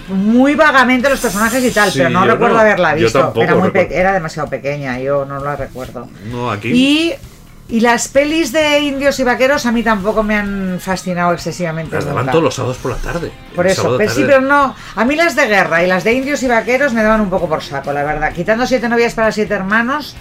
mm, 0.09 0.13
muy 0.15 0.55
vagamente 0.55 1.11
los 1.11 1.21
personajes 1.21 1.63
y 1.63 1.71
tal, 1.71 1.91
Sí, 1.93 1.99
pero 1.99 2.09
no 2.11 2.25
recuerdo 2.25 2.55
no. 2.55 2.61
haberla 2.61 2.95
visto. 2.95 3.33
era, 3.37 3.55
muy 3.57 3.71
era 3.91 4.13
demasiado 4.15 4.49
pequeña, 4.49 4.99
yo 5.01 5.27
no 5.27 5.39
la 5.45 5.55
recuerdo. 5.57 6.09
No, 6.31 6.51
aquí. 6.51 6.69
Y, 6.73 7.13
y 7.69 7.81
las 7.81 8.07
pelis 8.09 8.53
de 8.53 8.79
indios 8.79 9.19
y 9.19 9.25
vaqueros 9.25 9.67
a 9.67 9.73
mí 9.73 9.83
tampoco 9.83 10.23
me 10.23 10.37
han 10.37 10.79
fascinado 10.81 11.33
excesivamente. 11.33 11.97
Las 11.97 12.05
daban 12.05 12.27
todos 12.31 12.45
los 12.45 12.55
sábados 12.55 12.77
por 12.79 12.93
la 12.93 12.99
tarde. 12.99 13.33
Por 13.57 13.67
eso, 13.67 13.97
pero 13.99 14.11
sí, 14.13 14.23
pero 14.25 14.41
no. 14.41 14.75
A 14.95 15.05
mí 15.05 15.17
las 15.17 15.35
de 15.35 15.47
guerra 15.47 15.83
y 15.83 15.87
las 15.89 16.05
de 16.05 16.13
indios 16.13 16.43
y 16.45 16.49
vaqueros 16.49 16.93
me 16.93 17.03
daban 17.03 17.21
un 17.21 17.31
poco 17.31 17.49
por 17.49 17.63
saco, 17.63 17.93
la 17.93 18.05
verdad. 18.05 18.33
Quitando 18.33 18.67
siete 18.67 18.89
novias 18.89 19.15
para 19.15 19.33
siete 19.33 19.55
hermanos, 19.55 20.15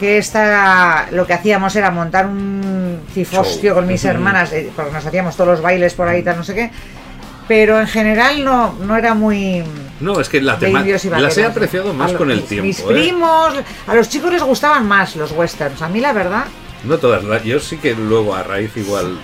que 0.00 0.18
esta 0.18 1.06
lo 1.12 1.26
que 1.26 1.34
hacíamos 1.34 1.76
era 1.76 1.90
montar 1.92 2.26
un 2.26 3.00
cifostio 3.14 3.70
Show. 3.70 3.74
con 3.76 3.86
mis 3.86 4.04
hermanas, 4.04 4.52
eh, 4.52 4.72
porque 4.74 4.90
nos 4.90 5.06
hacíamos 5.06 5.36
todos 5.36 5.50
los 5.50 5.62
bailes 5.62 5.94
por 5.94 6.08
ahí, 6.08 6.22
tal, 6.24 6.38
no 6.38 6.44
sé 6.44 6.54
qué. 6.54 6.70
Pero 7.46 7.80
en 7.80 7.86
general 7.88 8.44
no, 8.44 8.74
no 8.80 8.96
era 8.96 9.12
muy 9.14 9.62
No, 10.00 10.20
es 10.20 10.28
que 10.28 10.40
la 10.40 10.54
de 10.56 10.66
tema- 10.66 10.80
indios 10.80 11.04
y 11.04 11.10
las 11.10 11.36
he 11.38 11.44
apreciado 11.44 11.92
más 11.92 12.12
A 12.12 12.16
con 12.16 12.30
el 12.30 12.38
mis- 12.38 12.46
tiempo. 12.48 12.66
Mis 12.66 12.80
¿eh? 12.80 12.84
primos, 12.88 13.54
a 13.86 13.94
los 13.94 14.08
chicos 14.08 14.32
les 14.32 14.42
gustaban 14.42 14.86
más 14.88 15.14
los 15.16 15.30
westerns. 15.32 15.82
A 15.82 15.88
mí 15.88 16.00
la 16.00 16.12
verdad, 16.12 16.44
No 16.84 16.98
todas, 16.98 17.22
yo 17.44 17.60
sí 17.60 17.76
que 17.76 17.94
luego 17.94 18.34
a 18.34 18.42
raíz 18.42 18.74
igual, 18.76 19.18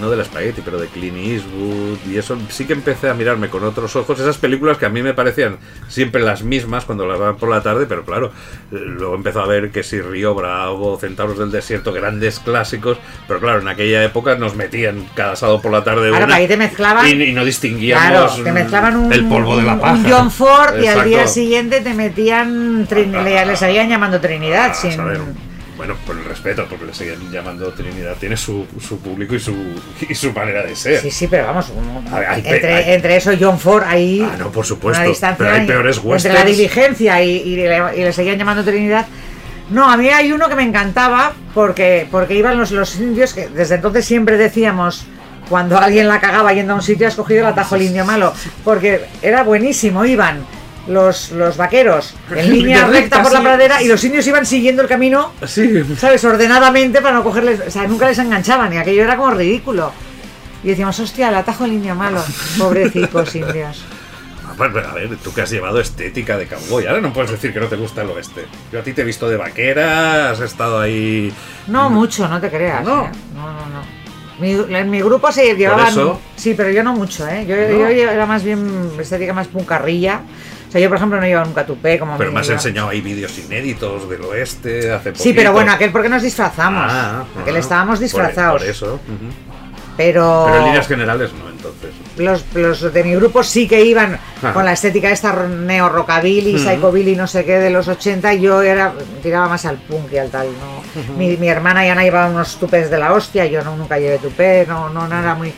no 0.00 0.10
de 0.10 0.16
la 0.16 0.24
Spaghetti, 0.24 0.62
pero 0.64 0.78
de 0.78 0.88
Clint 0.88 1.16
Eastwood 1.16 1.98
y 2.10 2.16
eso, 2.18 2.36
sí 2.50 2.64
que 2.66 2.72
empecé 2.72 3.08
a 3.10 3.14
mirarme 3.14 3.48
con 3.48 3.64
otros 3.64 3.96
ojos 3.96 4.18
esas 4.18 4.36
películas 4.38 4.76
que 4.78 4.86
a 4.86 4.88
mí 4.88 5.02
me 5.02 5.12
parecían 5.14 5.58
siempre 5.88 6.22
las 6.22 6.42
mismas 6.42 6.84
cuando 6.86 7.06
las 7.06 7.18
daban 7.18 7.36
por 7.36 7.48
la 7.50 7.62
tarde, 7.62 7.86
pero 7.86 8.04
claro, 8.04 8.32
eh, 8.72 8.76
luego 8.84 9.14
empezó 9.14 9.40
a 9.42 9.46
ver 9.46 9.70
que 9.70 9.82
si 9.82 10.00
Río 10.00 10.34
Bravo, 10.34 10.98
Centauros 10.98 11.38
del 11.38 11.50
Desierto, 11.50 11.92
grandes 11.92 12.40
clásicos, 12.40 12.98
pero 13.28 13.40
claro, 13.40 13.60
en 13.60 13.68
aquella 13.68 14.02
época 14.04 14.34
nos 14.36 14.54
metían 14.56 15.06
cada 15.14 15.36
sábado 15.36 15.60
por 15.62 15.72
la 15.72 15.84
tarde 15.84 16.08
Claro, 16.10 16.24
una 16.26 16.34
ahí 16.36 16.48
te 16.48 16.56
mezclaban- 16.58 17.06
y, 17.06 17.22
y 17.24 17.32
no 17.32 17.44
distinguíamos 17.44 18.06
claro, 18.34 18.42
te 18.44 18.52
mezclaban 18.52 18.96
un, 18.96 19.12
el 19.12 19.24
polvo 19.26 19.56
de 19.58 19.62
la 19.64 19.78
paja. 19.78 19.94
un 19.94 20.04
John 20.10 20.30
Ford 20.30 20.78
y 20.82 20.86
al 20.86 21.04
día 21.04 21.26
siguiente 21.26 21.80
te 21.82 21.92
metían, 21.94 22.86
Trin- 22.88 23.14
Ah, 23.14 23.22
le- 23.22 23.46
les 23.46 23.58
seguían 23.58 23.88
llamando 23.88 24.18
Trinidad. 24.20 24.68
Ah, 24.70 24.74
sin... 24.74 24.92
saber, 24.92 25.20
bueno, 25.76 25.94
por 26.06 26.16
el 26.16 26.24
respeto, 26.24 26.66
porque 26.68 26.86
le 26.86 26.94
siguen 26.94 27.30
llamando 27.30 27.70
Trinidad, 27.72 28.16
tiene 28.18 28.36
su, 28.36 28.66
su 28.80 28.98
público 28.98 29.34
y 29.34 29.40
su, 29.40 29.54
y 30.08 30.14
su 30.14 30.32
manera 30.32 30.62
de 30.62 30.74
ser. 30.74 31.00
Sí, 31.02 31.10
sí, 31.10 31.26
pero 31.28 31.46
vamos, 31.46 31.68
un- 31.70 32.12
A 32.12 32.18
ver, 32.20 32.28
hay 32.28 32.42
pe- 32.42 32.54
entre, 32.56 32.74
hay- 32.74 32.94
entre 32.94 33.16
eso 33.16 33.32
y 33.32 33.38
John 33.42 33.58
Ford 33.58 33.84
ahí 33.86 34.20
Ah, 34.26 34.36
no, 34.38 34.50
por 34.50 34.64
supuesto, 34.64 35.00
una 35.00 35.08
distancia 35.10 35.36
pero 35.38 35.50
hay 35.60 35.66
peores 35.66 35.96
entre 35.96 36.10
westerns. 36.10 36.38
la 36.38 36.44
diligencia 36.44 37.22
y, 37.22 37.30
y 37.30 37.56
le, 37.56 37.78
y 37.96 38.00
le 38.04 38.12
seguían 38.12 38.38
llamando 38.38 38.64
Trinidad. 38.64 39.06
No, 39.70 39.90
a 39.90 39.96
mí 39.96 40.08
hay 40.08 40.30
uno 40.32 40.48
que 40.48 40.54
me 40.54 40.62
encantaba 40.62 41.32
porque, 41.52 42.06
porque 42.10 42.34
iban 42.34 42.56
los, 42.58 42.70
los 42.70 42.94
indios 42.96 43.34
que 43.34 43.48
desde 43.48 43.74
entonces 43.74 44.04
siempre 44.04 44.36
decíamos 44.38 45.04
cuando 45.48 45.78
alguien 45.78 46.08
la 46.08 46.20
cagaba 46.20 46.52
yendo 46.52 46.72
a 46.72 46.76
un 46.76 46.82
sitio 46.82 47.06
ha 47.06 47.10
escogido 47.10 47.40
el 47.40 47.46
atajo 47.46 47.74
el 47.76 47.82
indio 47.82 48.04
malo 48.04 48.32
porque 48.64 49.04
era 49.22 49.42
buenísimo, 49.42 50.04
iban 50.04 50.38
los, 50.88 51.30
los 51.32 51.56
vaqueros 51.56 52.14
en 52.34 52.52
línea 52.52 52.86
recta, 52.86 53.00
recta 53.00 53.22
por 53.22 53.32
la 53.32 53.38
sí. 53.38 53.44
pradera 53.44 53.82
y 53.82 53.88
los 53.88 54.02
indios 54.04 54.26
iban 54.26 54.46
siguiendo 54.46 54.82
el 54.82 54.88
camino 54.88 55.32
Sí, 55.44 55.82
¿sabes? 55.98 56.24
Ordenadamente 56.24 57.00
para 57.02 57.14
no 57.14 57.24
cogerles, 57.24 57.60
o 57.66 57.70
sea, 57.70 57.86
nunca 57.86 58.06
les 58.08 58.18
enganchaban 58.18 58.72
y 58.72 58.78
aquello 58.78 59.02
era 59.02 59.16
como 59.16 59.30
ridículo. 59.32 59.92
Y 60.64 60.68
decíamos, 60.68 60.98
hostia, 60.98 61.28
el 61.28 61.34
atajo 61.36 61.64
del 61.64 61.80
niño 61.80 61.94
malo, 61.94 62.22
pobrecicos 62.58 63.34
indios. 63.36 63.84
Ah, 64.48 64.54
bueno, 64.56 64.78
a 64.78 64.94
ver, 64.94 65.16
tú 65.22 65.32
que 65.32 65.42
has 65.42 65.50
llevado 65.50 65.80
estética 65.80 66.36
de 66.36 66.46
cowboy, 66.46 66.86
ahora 66.86 67.00
no 67.00 67.12
puedes 67.12 67.30
decir 67.30 67.52
que 67.52 67.60
no 67.60 67.66
te 67.66 67.76
gusta 67.76 68.02
el 68.02 68.10
oeste. 68.10 68.46
Yo 68.72 68.80
a 68.80 68.82
ti 68.82 68.92
te 68.92 69.02
he 69.02 69.04
visto 69.04 69.28
de 69.28 69.36
vaquera, 69.36 70.30
has 70.30 70.40
estado 70.40 70.80
ahí... 70.80 71.32
No 71.66 71.90
mucho, 71.90 72.26
no 72.26 72.40
te 72.40 72.48
creas. 72.50 72.82
No. 72.84 73.04
¿eh? 73.04 73.10
no, 73.34 73.52
no, 73.52 73.66
no. 73.66 73.96
Mi, 74.38 74.52
en 74.76 74.90
mi 74.90 75.00
grupo 75.00 75.30
se 75.32 75.54
llevaban. 75.54 75.88
eso. 75.88 76.20
Sí, 76.36 76.54
pero 76.54 76.70
yo 76.70 76.82
no 76.82 76.92
mucho, 76.94 77.26
¿eh? 77.26 77.46
Yo, 77.46 77.56
No. 77.56 77.90
yo 77.90 78.10
era 78.10 78.26
más 78.26 78.42
bien 78.42 78.90
estética 78.98 79.32
más 79.32 79.46
puncarrilla. 79.48 80.20
O 80.68 80.72
sea, 80.72 80.80
yo, 80.80 80.88
por 80.88 80.96
ejemplo, 80.96 81.20
no 81.20 81.26
llevaba 81.26 81.46
nunca 81.46 81.64
tupé 81.64 81.98
como 81.98 82.18
Pero 82.18 82.32
me 82.32 82.40
has 82.40 82.48
enseñado 82.50 82.88
ahí 82.88 83.00
vídeos 83.00 83.38
inéditos 83.38 84.08
del 84.10 84.22
oeste 84.22 84.92
hace 84.92 85.12
poco. 85.12 85.22
Sí, 85.22 85.32
pero 85.32 85.52
bueno, 85.52 85.72
aquel 85.72 85.92
porque 85.92 86.08
nos 86.08 86.22
disfrazamos. 86.22 86.84
Ah, 86.88 87.24
aquel 87.40 87.56
ah, 87.56 87.58
estábamos 87.60 87.98
por- 87.98 88.02
disfrazados. 88.02 88.62
Por, 88.62 88.70
eso. 88.70 89.00
Pero. 89.96 90.44
Pero 90.46 90.58
en 90.58 90.64
líneas 90.64 90.86
generales 90.86 91.30
no, 91.32 91.48
entonces. 91.48 91.90
los, 92.18 92.44
los 92.54 92.92
de 92.92 93.04
mi 93.04 93.14
grupo 93.14 93.42
sí 93.42 93.66
que 93.66 93.82
iban 93.82 94.18
Ajá. 94.38 94.52
con 94.52 94.64
la 94.64 94.72
estética 94.72 95.10
esta 95.10 95.32
neo 95.46 95.88
rockabilly, 95.88 96.58
psychobilly, 96.58 97.16
no 97.16 97.26
sé 97.26 97.44
qué 97.44 97.58
de 97.58 97.70
los 97.70 97.88
80 97.88 98.34
y 98.34 98.42
yo 98.42 98.60
era 98.60 98.92
tiraba 99.22 99.48
más 99.48 99.64
al 99.64 99.78
punk 99.78 100.12
y 100.12 100.18
al 100.18 100.28
tal, 100.30 100.48
no. 100.48 101.16
mi, 101.16 101.36
mi 101.38 101.48
hermana 101.48 101.86
y 101.86 101.88
Ana 101.88 102.02
llevaban 102.02 102.34
unos 102.34 102.56
tupés 102.58 102.90
de 102.90 102.98
la 102.98 103.12
hostia, 103.14 103.46
yo 103.46 103.64
no 103.64 103.74
nunca 103.76 103.98
llevé 103.98 104.18
tupé, 104.18 104.66
no 104.68 104.90
no, 104.90 105.06
era 105.06 105.34
muy 105.34 105.52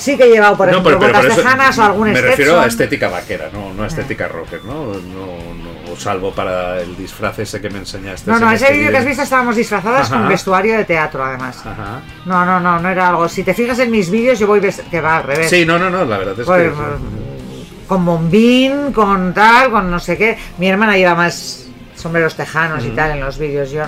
Sí 0.00 0.16
que 0.16 0.24
he 0.24 0.28
llevado, 0.30 0.56
por 0.56 0.68
ejemplo, 0.68 0.98
botas 0.98 1.24
eso 1.26 1.36
tejanas 1.36 1.78
o 1.78 1.82
algún 1.84 2.12
Me 2.12 2.20
refiero 2.20 2.58
a 2.58 2.66
estética 2.66 3.08
vaquera, 3.08 3.50
no, 3.52 3.74
no 3.74 3.82
a 3.84 3.86
estética 3.86 4.28
rocker, 4.28 4.64
¿no? 4.64 4.94
No, 4.94 5.54
no, 5.88 5.96
salvo 5.96 6.32
para 6.32 6.80
el 6.80 6.96
disfraz 6.96 7.38
ese 7.40 7.60
que 7.60 7.68
me 7.68 7.78
enseñaste. 7.78 8.30
No, 8.30 8.38
no, 8.38 8.50
ese 8.50 8.72
vídeo 8.72 8.90
que 8.90 8.96
has 8.96 9.04
visto 9.04 9.22
estábamos 9.22 9.56
disfrazadas 9.56 10.08
con 10.08 10.26
vestuario 10.26 10.76
de 10.78 10.84
teatro, 10.86 11.22
además. 11.22 11.58
Ajá. 11.66 12.00
No, 12.24 12.46
no, 12.46 12.58
no, 12.58 12.80
no 12.80 12.88
era 12.88 13.08
algo. 13.08 13.28
Si 13.28 13.42
te 13.44 13.52
fijas 13.52 13.78
en 13.80 13.90
mis 13.90 14.10
vídeos, 14.10 14.38
yo 14.38 14.46
voy 14.46 14.60
que 14.90 15.00
va 15.00 15.18
al 15.18 15.24
revés. 15.24 15.50
Sí, 15.50 15.66
no, 15.66 15.78
no, 15.78 15.90
no, 15.90 16.04
la 16.04 16.16
verdad 16.16 16.40
es 16.40 16.46
Pues, 16.46 16.72
que... 16.72 16.78
mm, 16.78 17.86
con 17.86 18.04
bombín, 18.06 18.92
con 18.92 19.34
tal, 19.34 19.70
con 19.70 19.90
no 19.90 20.00
sé 20.00 20.16
qué. 20.16 20.38
Mi 20.56 20.68
hermana 20.68 20.96
lleva 20.96 21.14
más 21.14 21.69
sombreros 22.00 22.34
tejanos 22.34 22.84
y 22.84 22.90
tal 22.90 23.12
en 23.12 23.20
los 23.20 23.38
vídeos. 23.38 23.70
Yo 23.70 23.84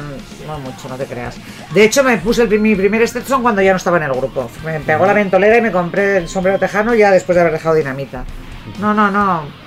no 0.46 0.58
mucho, 0.58 0.88
no 0.88 0.96
te 0.96 1.06
creas. 1.06 1.36
De 1.72 1.84
hecho, 1.84 2.04
me 2.04 2.18
puse 2.18 2.42
el, 2.42 2.60
mi 2.60 2.74
primer 2.74 3.06
Stetson 3.06 3.42
cuando 3.42 3.62
ya 3.62 3.72
no 3.72 3.76
estaba 3.76 3.96
en 3.96 4.04
el 4.04 4.12
grupo. 4.12 4.50
Me 4.64 4.80
pegó 4.80 5.06
la 5.06 5.12
ventolera 5.12 5.56
y 5.58 5.62
me 5.62 5.72
compré 5.72 6.18
el 6.18 6.28
sombrero 6.28 6.58
tejano 6.58 6.94
ya 6.94 7.10
después 7.10 7.34
de 7.34 7.40
haber 7.40 7.54
dejado 7.54 7.74
dinamita. 7.74 8.24
No, 8.78 8.94
no, 8.94 9.10
no. 9.10 9.62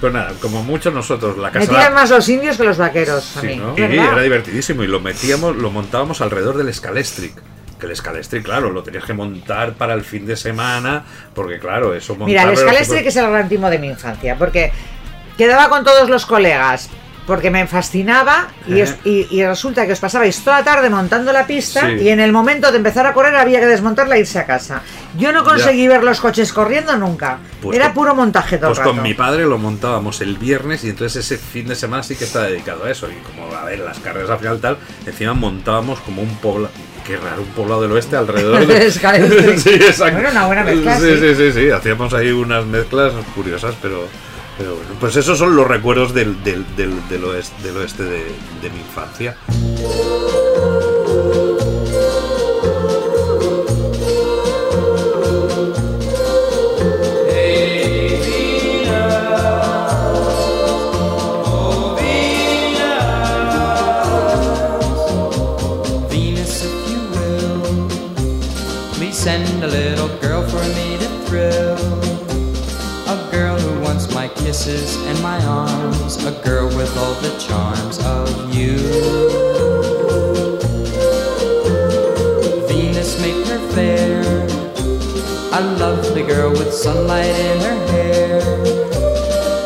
Pues 0.00 0.12
nada, 0.12 0.32
como 0.40 0.64
mucho 0.64 0.90
nosotros, 0.90 1.38
la 1.38 1.52
casa... 1.52 1.68
tiran 1.68 1.94
más 1.94 2.10
los 2.10 2.28
indios 2.28 2.56
que 2.56 2.64
los 2.64 2.76
vaqueros 2.76 3.36
a 3.36 3.40
Sí, 3.40 3.46
mí. 3.46 3.56
¿no? 3.56 3.76
¿es 3.76 3.88
Y 3.92 3.98
era 3.98 4.20
divertidísimo 4.20 4.82
y 4.82 4.88
lo 4.88 4.98
metíamos, 4.98 5.54
lo 5.54 5.70
montábamos 5.70 6.20
alrededor 6.20 6.56
del 6.56 6.74
Scalestric. 6.74 7.34
Que 7.78 7.86
el 7.86 7.94
Scalestric, 7.94 8.44
claro, 8.44 8.70
lo 8.70 8.82
tenías 8.82 9.04
que 9.04 9.12
montar 9.12 9.74
para 9.74 9.94
el 9.94 10.02
fin 10.02 10.26
de 10.26 10.36
semana, 10.36 11.04
porque 11.34 11.60
claro, 11.60 11.94
eso 11.94 12.16
Mira, 12.16 12.42
el 12.42 12.56
que 12.56 13.08
es 13.08 13.16
el 13.16 13.30
gran 13.30 13.48
timo 13.48 13.70
de 13.70 13.78
mi 13.78 13.88
infancia, 13.88 14.36
porque 14.36 14.72
quedaba 15.38 15.68
con 15.68 15.84
todos 15.84 16.08
los 16.08 16.26
colegas, 16.26 16.90
porque 17.26 17.50
me 17.50 17.66
fascinaba 17.66 18.48
y, 18.66 18.82
os- 18.82 18.94
y- 19.04 19.26
y 19.30 19.44
resulta 19.44 19.86
que 19.86 19.92
os 19.92 20.00
pasabais 20.00 20.42
toda 20.42 20.58
la 20.58 20.64
tarde 20.64 20.90
montando 20.90 21.32
la 21.32 21.46
pista 21.46 21.86
Sí. 21.86 22.02
y 22.02 22.08
en 22.08 22.20
el 22.20 22.32
momento 22.32 22.70
de 22.70 22.78
empezar 22.78 23.06
a 23.06 23.12
correr 23.12 23.34
había 23.36 23.60
que 23.60 23.66
desmontarla 23.66 24.16
e 24.16 24.20
irse 24.20 24.38
a 24.38 24.46
casa. 24.46 24.82
Yo 25.16 25.30
no 25.32 25.44
conseguí 25.44 25.86
ver 25.88 26.02
los 26.02 26.20
coches 26.20 26.52
corriendo 26.52 26.96
nunca. 26.96 27.38
Pues 27.60 27.76
Era 27.76 27.86
con- 27.86 27.94
puro 27.94 28.14
montaje 28.14 28.58
todo 28.58 28.70
Pues 28.70 28.78
el 28.78 28.84
con 28.84 28.96
rato. 28.96 29.06
mi 29.08 29.14
padre 29.14 29.44
lo 29.46 29.58
montábamos 29.58 30.20
el 30.20 30.36
viernes 30.36 30.82
y 30.84 30.88
entonces 30.90 31.24
ese 31.24 31.38
fin 31.38 31.68
de 31.68 31.74
semana 31.76 32.02
sí 32.02 32.16
que 32.16 32.24
está 32.24 32.42
dedicado 32.44 32.84
a 32.84 32.90
eso. 32.90 33.08
Y 33.08 33.14
como, 33.22 33.54
a 33.54 33.64
ver, 33.64 33.78
las 33.80 33.98
carreras 34.00 34.30
al 34.30 34.38
final 34.38 34.60
tal, 34.60 34.78
encima 35.06 35.32
montábamos 35.34 36.00
como 36.00 36.22
un 36.22 36.34
poblado, 36.38 36.72
qué 37.06 37.16
raro, 37.18 37.42
un 37.42 37.48
poblado 37.48 37.82
del 37.82 37.92
oeste 37.92 38.16
alrededor 38.16 38.66
de... 38.66 38.90
Sí, 39.58 39.70
exacto. 39.74 40.14
Bueno, 40.14 40.30
una 40.30 40.46
buena 40.46 40.64
mezcla, 40.64 40.98
Sí, 40.98 41.06
sí. 41.10 41.18
sí, 41.20 41.34
sí, 41.36 41.52
sí, 41.52 41.70
hacíamos 41.70 42.12
ahí 42.14 42.30
unas 42.32 42.64
mezclas 42.66 43.12
curiosas, 43.34 43.74
pero... 43.80 44.08
pero 44.58 44.76
bueno, 44.76 44.90
pues 45.00 45.16
esos 45.16 45.38
son 45.38 45.56
los 45.56 45.66
recuerdos 45.66 46.14
del, 46.14 46.42
del, 46.44 46.64
del, 46.76 47.24
oeste, 47.24 48.02
de 48.04 48.70
mi 48.70 48.78
infancia. 48.78 49.36
Arms, 76.12 76.24
a 76.24 76.42
girl 76.42 76.66
with 76.66 76.96
all 76.96 77.14
the 77.14 77.38
charms 77.38 77.98
of 78.04 78.54
you. 78.54 78.78
Venus, 82.68 83.20
make 83.20 83.46
her 83.46 83.58
fair, 83.72 84.22
a 85.52 85.60
lovely 85.78 86.22
girl 86.22 86.50
with 86.50 86.72
sunlight 86.72 87.26
in 87.26 87.60
her 87.60 87.86
hair 87.88 88.40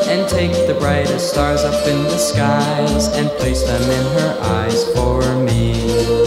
and 0.09 0.29
take 0.29 0.53
the 0.67 0.77
brightest 0.79 1.31
stars 1.31 1.63
up 1.63 1.87
in 1.87 2.03
the 2.05 2.19
skies 2.19 3.09
and 3.17 3.29
place 3.39 3.63
them 3.63 3.83
in 3.83 4.21
her 4.21 4.39
eyes 4.41 4.85
for 4.93 5.23
me. 5.45 6.26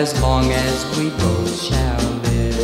As 0.00 0.18
long 0.20 0.50
as 0.52 0.86
we 0.96 1.10
both 1.10 1.50
shall 1.60 1.98
live. 2.24 2.54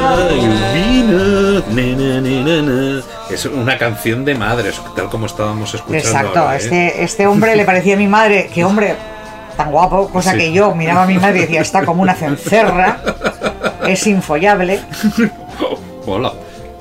Ay, 0.00 0.40
Venus, 0.74 1.64
na, 1.68 1.86
na, 1.96 2.20
na, 2.20 2.42
na, 2.44 2.62
na. 2.62 3.02
Es 3.30 3.44
una 3.44 3.76
canción 3.76 4.24
de 4.24 4.34
madres, 4.34 4.80
tal 4.96 5.08
como 5.10 5.26
estábamos 5.26 5.74
escuchando. 5.74 5.98
Exacto, 6.08 6.38
ahora, 6.40 6.54
¿eh? 6.54 6.58
este, 6.58 7.02
este 7.02 7.26
hombre 7.26 7.56
le 7.56 7.64
parecía 7.64 7.94
a 7.94 7.98
mi 7.98 8.06
madre, 8.08 8.48
que 8.52 8.64
hombre 8.64 8.96
tan 9.56 9.70
guapo, 9.70 10.08
cosa 10.08 10.32
Sí. 10.32 10.38
que 10.38 10.52
yo 10.52 10.74
miraba 10.74 11.02
a 11.02 11.06
mi 11.06 11.18
madre 11.18 11.38
y 11.38 11.42
decía, 11.42 11.60
está 11.60 11.84
como 11.84 12.00
una 12.02 12.14
cencerra, 12.14 13.00
es 13.86 14.06
infollable. 14.06 14.80
Hola. 16.06 16.32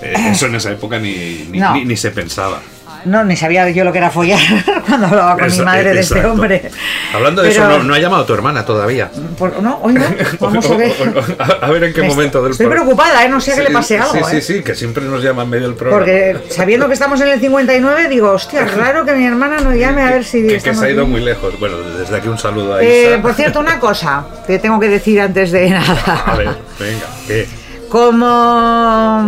Eh, 0.02 0.14
eso 0.32 0.46
en 0.46 0.56
esa 0.56 0.72
época 0.72 1.00
ni, 1.00 1.48
ni, 1.50 1.58
No. 1.60 1.74
ni- 1.74 1.84
ni 1.86 1.98
se 1.98 2.12
pensaba. 2.12 2.60
No, 3.06 3.24
ni 3.24 3.36
sabía 3.36 3.70
yo 3.72 3.84
lo 3.84 3.92
que 3.92 3.98
era 3.98 4.10
follar 4.12 4.40
cuando 4.88 5.08
hablaba 5.08 5.34
con 5.36 5.46
mi 5.48 5.54
Esa- 5.54 5.64
madre 5.64 5.94
de 5.94 6.00
este 6.00 6.14
exacto. 6.16 6.32
hombre. 6.34 6.72
Hablando 7.14 7.42
de 7.44 7.50
Pero- 7.50 7.64
eso, 7.70 7.78
no, 7.78 7.84
no 7.84 7.94
ha 7.94 8.00
llamado 8.00 8.24
a 8.24 8.26
tu 8.26 8.34
hermana 8.34 8.66
todavía. 8.66 9.10
Por- 9.38 9.62
no, 9.62 9.80
hoy 9.84 9.94
no, 9.94 10.06
vamos 10.40 10.70
a 10.70 10.76
ver. 10.76 10.94
A, 11.40 11.66
a 11.66 11.70
ver 11.72 11.84
en 11.86 11.94
qué 11.94 12.02
Me 12.02 12.08
momento 12.10 12.42
del 12.42 12.52
Estoy 12.54 12.68
preocupada, 12.68 13.24
¿eh? 13.24 13.30
no 13.30 13.40
sé 13.42 13.54
que 13.56 13.64
le 13.64 13.72
pase 13.72 13.98
algo. 14.00 14.14
Sí, 14.14 14.20
sí, 14.30 14.38
¿eh? 14.38 14.42
sí, 14.42 14.64
que 14.64 14.76
siempre 14.76 15.04
nos 15.04 15.22
llama 15.24 15.44
en 15.44 15.50
medio 15.50 15.68
del 15.68 15.76
programa. 15.76 16.00
Porque 16.04 16.38
sabiendo 16.50 16.88
que 16.88 16.94
estamos 16.94 17.20
en 17.22 17.28
el 17.30 17.40
59, 17.40 18.08
digo, 18.10 18.32
hostia, 18.32 18.66
raro 18.66 19.06
que 19.06 19.14
mi 19.14 19.26
hermana 19.26 19.58
no 19.60 19.74
llame 19.76 20.02
a 20.02 20.12
ver 20.12 20.24
si 20.26 20.46
que, 20.48 20.60
que 20.60 20.74
se 20.74 20.86
ha 20.86 20.90
ido 20.90 21.02
bien. 21.06 21.12
muy 21.12 21.22
lejos. 21.22 21.60
Bueno, 21.60 21.78
desde 21.98 22.16
aquí 22.16 22.28
un 22.28 22.38
saludo 22.38 22.76
a 22.76 22.82
Eh, 22.84 23.10
Isa. 23.14 23.22
por 23.22 23.34
cierto, 23.34 23.60
una 23.60 23.80
cosa 23.80 24.26
que 24.46 24.60
tengo 24.60 24.80
que 24.80 24.90
decir 24.90 25.20
antes 25.22 25.52
de 25.52 25.68
A 25.70 25.80
nada. 25.80 26.36
ver, 26.38 26.50
venga, 26.80 27.06
¿qué? 27.28 27.48
Como, 27.90 28.26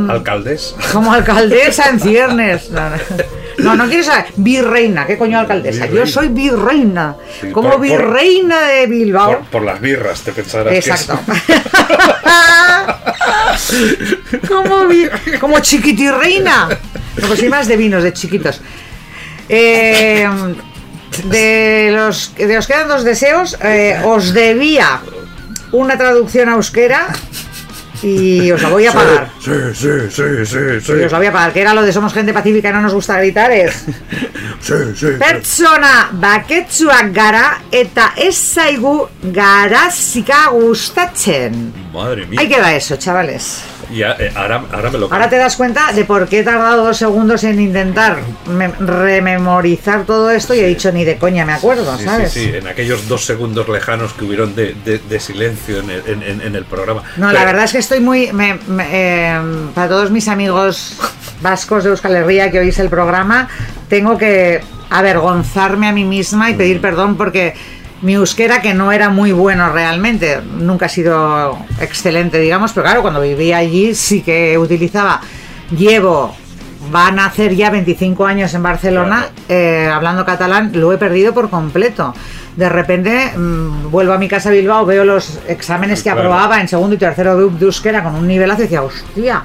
¿Alcaldes? 0.10 0.76
como 0.91 1.14
alcaldesa 1.14 1.89
en 1.89 1.99
ciernes. 1.99 2.70
No, 2.71 2.89
no, 2.89 2.96
no, 3.63 3.75
no 3.75 3.87
quiero 3.87 4.03
saber. 4.03 4.25
Virreina, 4.36 5.05
¿qué 5.05 5.17
coño 5.17 5.39
alcaldesa? 5.39 5.86
Yo 5.87 6.05
soy 6.07 6.27
virreina. 6.29 7.15
Sí, 7.41 7.51
Como 7.51 7.71
por- 7.71 7.81
virreina 7.81 8.61
de 8.67 8.87
Bilbao. 8.87 9.37
Por, 9.39 9.45
por 9.47 9.61
las 9.63 9.79
birras, 9.81 10.21
te 10.21 10.31
pensarás 10.31 10.73
Exacto. 10.73 11.19
que 14.31 14.39
como, 14.47 14.87
vi- 14.87 15.09
como 15.39 15.59
chiquitirreina. 15.59 16.69
No, 17.17 17.27
pues 17.27 17.39
soy 17.39 17.49
más 17.49 17.67
de 17.67 17.77
vinos, 17.77 18.03
de 18.03 18.13
chiquitos. 18.13 18.61
Eh, 19.49 20.27
de 21.25 21.91
los 21.93 22.33
de 22.36 22.57
os 22.57 22.67
quedan 22.67 22.87
dos 22.87 23.03
deseos, 23.03 23.57
eh, 23.63 23.99
os 24.05 24.33
debía 24.33 25.01
una 25.71 25.97
traducción 25.97 26.49
a 26.49 26.53
euskera 26.53 27.07
y 28.01 28.51
os 28.51 28.62
la 28.62 28.70
voy 28.70 28.86
a 28.88 28.93
pagar. 28.93 29.30
Sí, 29.43 29.51
sí, 29.74 29.89
sí, 30.09 30.46
sí, 30.46 30.82
sí. 30.82 30.93
Y 30.93 31.04
os 31.04 31.12
la 31.12 31.17
voy 31.17 31.28
a 31.28 31.32
pagar, 31.32 31.54
que 31.54 31.62
era 31.62 31.74
lo 31.74 31.82
de 31.82 31.92
somos 31.92 32.13
gente 32.13 32.34
pacífica 32.34 32.70
y 32.70 32.74
no 32.74 32.82
nos 32.82 32.93
gusta 32.93 33.17
gritar, 33.17 33.51
es 33.51 33.86
Sí, 34.62 34.74
sí. 34.96 35.08
Pertsona 35.20 36.09
baketsuak 36.12 37.13
gara 37.13 37.62
eta 37.71 38.13
ez 38.17 38.36
zaigu 38.36 39.08
garazika 39.24 40.50
gustatzen. 40.51 41.74
Madre 41.93 42.26
mía. 42.26 42.42
Ahí 42.42 42.50
queda 42.50 42.76
eso, 42.76 42.97
chavales. 42.97 43.62
Eh, 43.91 44.32
ahora, 44.36 44.63
ahora 44.71 44.89
me 44.91 44.97
lo 44.99 45.11
Ahora 45.11 45.29
te 45.29 45.37
das 45.37 45.55
cuenta 45.55 45.91
de 45.93 46.05
por 46.05 46.28
qué 46.28 46.39
he 46.39 46.43
tardado 46.43 46.83
dos 46.86 46.97
segundos 46.97 47.43
en 47.43 47.59
intentar 47.59 48.17
me- 48.47 48.67
rememorizar 48.67 50.05
todo 50.05 50.29
esto 50.32 50.53
y 50.53 50.59
he 50.59 50.67
dicho 50.67 50.91
ni 50.91 51.03
de 51.05 51.17
coña 51.17 51.45
me 51.45 51.53
acuerdo, 51.53 51.97
Sí, 51.97 52.03
¿sabes? 52.05 52.32
sí, 52.32 52.45
sí, 52.51 52.55
en 52.57 52.67
aquellos 52.67 53.07
dos 53.07 53.25
segundos 53.25 53.67
lejanos 53.67 54.13
que 54.13 54.25
hubieron 54.25 54.55
de, 54.55 54.75
de- 54.86 54.99
de 54.99 55.20
silencio 55.20 55.79
en 55.79 55.89
el, 55.89 56.03
en- 56.07 56.24
en- 56.24 56.41
en 56.41 56.55
el 56.55 56.66
programa. 56.66 57.03
No, 57.17 57.32
la 57.32 57.43
verdad 57.45 57.63
es 57.66 57.71
que 57.71 57.78
estoy 57.79 57.99
muy... 57.99 58.32
me- 58.32 58.59
me- 58.67 58.87
eh, 58.91 59.39
para 59.74 59.87
todos 59.89 60.11
mis 60.11 60.28
amigos 60.28 60.97
vascos 61.41 61.83
de 61.83 61.89
Euskal 61.91 62.16
Herria 62.16 62.51
que 62.51 62.59
oís 62.59 62.78
el 62.79 62.89
programa, 62.89 63.47
tengo 63.87 64.17
que 64.17 64.61
avergonzarme 64.89 65.87
a 65.87 65.91
mí 65.91 66.03
misma 66.05 66.49
y 66.49 66.53
Mm. 66.53 66.57
pedir 66.57 66.82
perdón 66.82 67.16
porque 67.17 67.53
mi 68.01 68.13
euskera 68.13 68.62
que 68.62 68.74
no 68.74 68.92
era 68.92 69.09
muy 69.09 69.32
bueno 69.32 69.71
realmente, 69.71 70.39
nunca 70.42 70.86
ha 70.86 70.89
sido 70.89 71.58
excelente, 71.80 72.39
digamos, 72.39 72.71
pero 72.71 72.86
claro, 72.86 73.01
cuando 73.01 73.21
vivía 73.21 73.58
allí 73.58 73.93
sí 73.93 74.21
que 74.21 74.58
utilizaba, 74.58 75.21
llevo, 75.76 76.34
van 76.92 77.20
a 77.20 77.26
hacer 77.26 77.55
ya 77.55 77.70
25 77.70 78.26
años 78.26 78.54
en 78.54 78.63
Barcelona 78.63 79.28
eh, 79.50 79.89
hablando 79.93 80.26
catalán, 80.26 80.71
lo 80.74 80.93
he 80.93 80.97
perdido 80.97 81.34
por 81.34 81.50
completo. 81.50 82.13
De 82.55 82.70
repente 82.70 83.32
mm, 83.38 83.92
vuelvo 83.92 84.13
a 84.13 84.17
mi 84.17 84.28
casa 84.28 84.50
a 84.50 84.51
Bilbao, 84.54 84.86
veo 84.86 85.04
los 85.05 85.39
exámenes 85.47 86.00
que 86.00 86.09
Claro. 86.09 86.21
aprobaba 86.21 86.59
en 86.62 86.67
segundo 86.67 86.96
y 86.96 86.97
tercero 86.97 87.50
de, 87.50 87.66
euskera 87.66 88.04
con 88.04 88.16
un 88.16 88.28
nivelazo 88.28 88.62
y 88.62 88.63
decía, 88.63 88.82
hostia, 88.82 89.43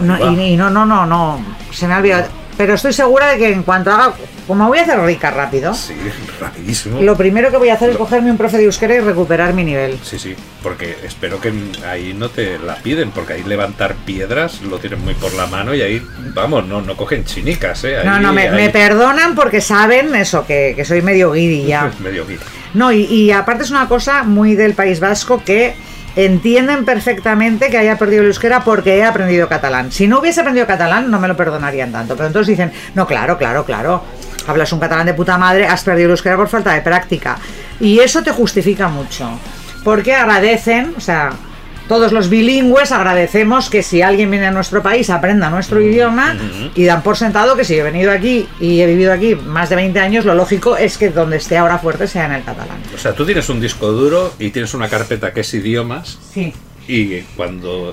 no, 0.00 0.32
y, 0.32 0.40
y 0.52 0.56
no, 0.56 0.70
no, 0.70 0.84
no, 0.84 1.06
no, 1.06 1.40
se 1.70 1.86
me 1.86 1.94
ha 1.94 1.98
olvidado. 1.98 2.39
Pero 2.60 2.74
estoy 2.74 2.92
segura 2.92 3.26
de 3.28 3.38
que 3.38 3.50
en 3.54 3.62
cuanto 3.62 3.90
haga, 3.90 4.12
como 4.46 4.68
voy 4.68 4.78
a 4.80 4.82
hacer 4.82 5.00
rica 5.00 5.30
rápido, 5.30 5.72
Sí, 5.72 5.94
rapidísimo. 6.38 7.00
lo 7.00 7.16
primero 7.16 7.50
que 7.50 7.56
voy 7.56 7.70
a 7.70 7.74
hacer 7.74 7.88
es 7.88 7.96
cogerme 7.96 8.30
un 8.30 8.36
profe 8.36 8.58
de 8.58 8.64
euskera 8.64 8.94
y 8.96 9.00
recuperar 9.00 9.54
mi 9.54 9.64
nivel. 9.64 9.98
Sí, 10.02 10.18
sí, 10.18 10.36
porque 10.62 10.94
espero 11.02 11.40
que 11.40 11.54
ahí 11.88 12.12
no 12.12 12.28
te 12.28 12.58
la 12.58 12.74
piden, 12.76 13.12
porque 13.12 13.32
ahí 13.32 13.44
levantar 13.44 13.94
piedras 14.04 14.60
lo 14.60 14.78
tienen 14.78 15.02
muy 15.02 15.14
por 15.14 15.32
la 15.32 15.46
mano 15.46 15.74
y 15.74 15.80
ahí, 15.80 16.02
vamos, 16.34 16.66
no, 16.66 16.82
no 16.82 16.98
cogen 16.98 17.24
chinicas, 17.24 17.82
¿eh? 17.84 17.96
No, 18.04 18.20
no, 18.20 18.30
me, 18.34 18.42
ahí- 18.48 18.54
me 18.56 18.68
perdonan 18.68 19.34
porque 19.34 19.62
saben 19.62 20.14
eso, 20.14 20.44
que, 20.46 20.74
que 20.76 20.84
soy 20.84 21.00
medio 21.00 21.32
guiri 21.32 21.64
ya. 21.64 21.90
Medio 22.00 22.26
guiri. 22.26 22.40
No, 22.74 22.92
y, 22.92 23.04
y 23.04 23.30
aparte 23.32 23.62
es 23.64 23.70
una 23.70 23.88
cosa 23.88 24.22
muy 24.22 24.54
del 24.54 24.74
País 24.74 25.00
Vasco 25.00 25.42
que 25.42 25.74
entienden 26.16 26.84
perfectamente 26.84 27.70
que 27.70 27.78
haya 27.78 27.96
perdido 27.96 28.22
el 28.22 28.28
euskera 28.28 28.64
porque 28.64 28.98
he 28.98 29.04
aprendido 29.04 29.48
catalán. 29.48 29.92
Si 29.92 30.08
no 30.08 30.20
hubiese 30.20 30.40
aprendido 30.40 30.66
catalán 30.66 31.10
no 31.10 31.20
me 31.20 31.28
lo 31.28 31.36
perdonarían 31.36 31.92
tanto, 31.92 32.16
pero 32.16 32.26
entonces 32.26 32.48
dicen, 32.48 32.72
no, 32.94 33.06
claro, 33.06 33.38
claro, 33.38 33.64
claro, 33.64 34.02
hablas 34.46 34.72
un 34.72 34.80
catalán 34.80 35.06
de 35.06 35.14
puta 35.14 35.38
madre, 35.38 35.66
has 35.66 35.82
perdido 35.82 36.06
el 36.06 36.12
euskera 36.12 36.36
por 36.36 36.48
falta 36.48 36.72
de 36.72 36.80
práctica. 36.80 37.38
Y 37.78 38.00
eso 38.00 38.22
te 38.22 38.30
justifica 38.30 38.88
mucho, 38.88 39.28
porque 39.84 40.14
agradecen, 40.14 40.94
o 40.96 41.00
sea... 41.00 41.30
Todos 41.90 42.12
los 42.12 42.28
bilingües 42.30 42.92
agradecemos 42.92 43.68
que 43.68 43.82
si 43.82 44.00
alguien 44.00 44.30
viene 44.30 44.46
a 44.46 44.52
nuestro 44.52 44.80
país 44.80 45.10
aprenda 45.10 45.50
nuestro 45.50 45.80
idioma 45.80 46.36
y 46.76 46.84
dan 46.84 47.02
por 47.02 47.16
sentado 47.16 47.56
que 47.56 47.64
si 47.64 47.74
he 47.74 47.82
venido 47.82 48.12
aquí 48.12 48.46
y 48.60 48.80
he 48.80 48.86
vivido 48.86 49.12
aquí 49.12 49.34
más 49.34 49.70
de 49.70 49.74
20 49.74 49.98
años, 49.98 50.24
lo 50.24 50.36
lógico 50.36 50.76
es 50.76 50.96
que 50.96 51.08
donde 51.10 51.38
esté 51.38 51.56
ahora 51.58 51.78
fuerte 51.78 52.06
sea 52.06 52.26
en 52.26 52.32
el 52.34 52.44
catalán. 52.44 52.78
O 52.94 52.98
sea, 52.98 53.12
tú 53.12 53.26
tienes 53.26 53.48
un 53.48 53.60
disco 53.60 53.90
duro 53.90 54.32
y 54.38 54.50
tienes 54.50 54.72
una 54.72 54.88
carpeta 54.88 55.32
que 55.34 55.40
es 55.40 55.52
idiomas 55.52 56.16
Sí. 56.32 56.54
y 56.86 57.22
cuando 57.36 57.92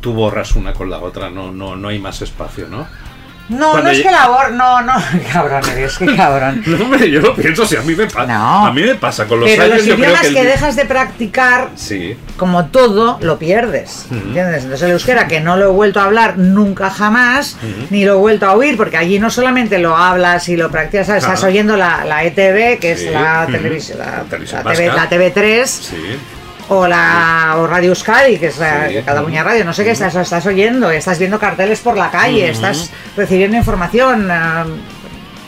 tú 0.00 0.12
borras 0.12 0.54
una 0.54 0.72
con 0.72 0.88
la 0.88 1.00
otra 1.00 1.28
no, 1.28 1.50
no, 1.50 1.74
no 1.74 1.88
hay 1.88 1.98
más 1.98 2.22
espacio, 2.22 2.68
¿no? 2.68 2.86
No, 3.46 3.72
Cuando 3.72 3.90
no 3.90 3.90
es 3.90 4.02
que 4.02 4.10
labor, 4.10 4.52
no, 4.52 4.80
no, 4.80 4.94
cabrón 5.32 5.62
eres, 5.76 5.98
qué 5.98 6.16
cabrón. 6.16 6.62
No, 6.66 6.82
hombre, 6.82 7.10
yo 7.10 7.20
lo 7.20 7.34
pienso, 7.34 7.66
si 7.66 7.76
a 7.76 7.82
mí 7.82 7.94
me 7.94 8.06
pasa. 8.06 8.26
No. 8.32 8.66
A 8.66 8.72
mí 8.72 8.80
me 8.82 8.94
pasa 8.94 9.26
con 9.26 9.40
los 9.40 9.50
Pero 9.50 9.64
años, 9.64 9.76
los 9.78 9.86
yo 9.86 9.94
creo 9.96 10.06
idiomas 10.06 10.26
que 10.28 10.32
que, 10.34 10.40
el- 10.40 10.46
dejas 10.46 10.76
de 10.76 10.84
practicar, 10.86 11.68
Sí, 11.76 12.16
como 12.38 12.66
todo, 12.66 13.18
lo 13.20 13.38
pierdes. 13.38 14.06
¿Entiendes? 14.10 14.62
Entonces 14.64 14.82
el 14.86 14.92
euskera, 14.92 15.28
que 15.28 15.40
no 15.40 15.56
lo 15.58 15.66
he 15.66 15.72
vuelto 15.72 16.00
a 16.00 16.04
hablar 16.04 16.38
nunca 16.38 16.88
jamás, 16.88 17.58
ni 17.90 18.04
lo 18.06 18.14
he 18.14 18.16
vuelto 18.16 18.46
a 18.46 18.54
oír, 18.54 18.78
porque 18.78 18.96
allí 18.96 19.18
no 19.18 19.28
solamente 19.28 19.78
lo 19.78 19.94
hablas 19.96 20.48
y 20.48 20.56
lo 20.56 20.70
practicas, 20.70 21.06
¿sabes? 21.08 21.24
estás 21.24 21.40
Ajá. 21.40 21.48
oyendo 21.48 21.76
la, 21.76 22.04
la 22.06 22.24
ETV, 22.24 22.78
que 22.78 22.96
Sí. 22.96 23.06
es 23.08 23.12
la 23.12 23.42
Ujú. 23.42 23.52
televisión, 23.52 23.98
la, 23.98 24.24
La 24.64 24.72
TV, 24.72 24.86
la 24.86 25.08
TV3, 25.10 25.66
sí. 25.66 25.96
O 26.68 26.86
la 26.88 27.54
o 27.58 27.66
Radio 27.66 27.90
Euskadi, 27.90 28.38
que 28.38 28.46
es 28.46 28.58
la 28.58 28.88
Sí. 28.88 28.94
Cataluña 29.04 29.42
Radio, 29.44 29.64
no 29.64 29.72
sé 29.72 29.84
qué, 29.84 29.90
estás, 29.90 30.14
estás 30.14 30.46
oyendo, 30.46 30.90
estás 30.90 31.18
viendo 31.18 31.38
carteles 31.38 31.80
por 31.80 31.96
la 31.96 32.10
calle, 32.10 32.48
estás 32.50 32.90
recibiendo 33.16 33.56
información. 33.56 34.28
ah, 34.30 34.64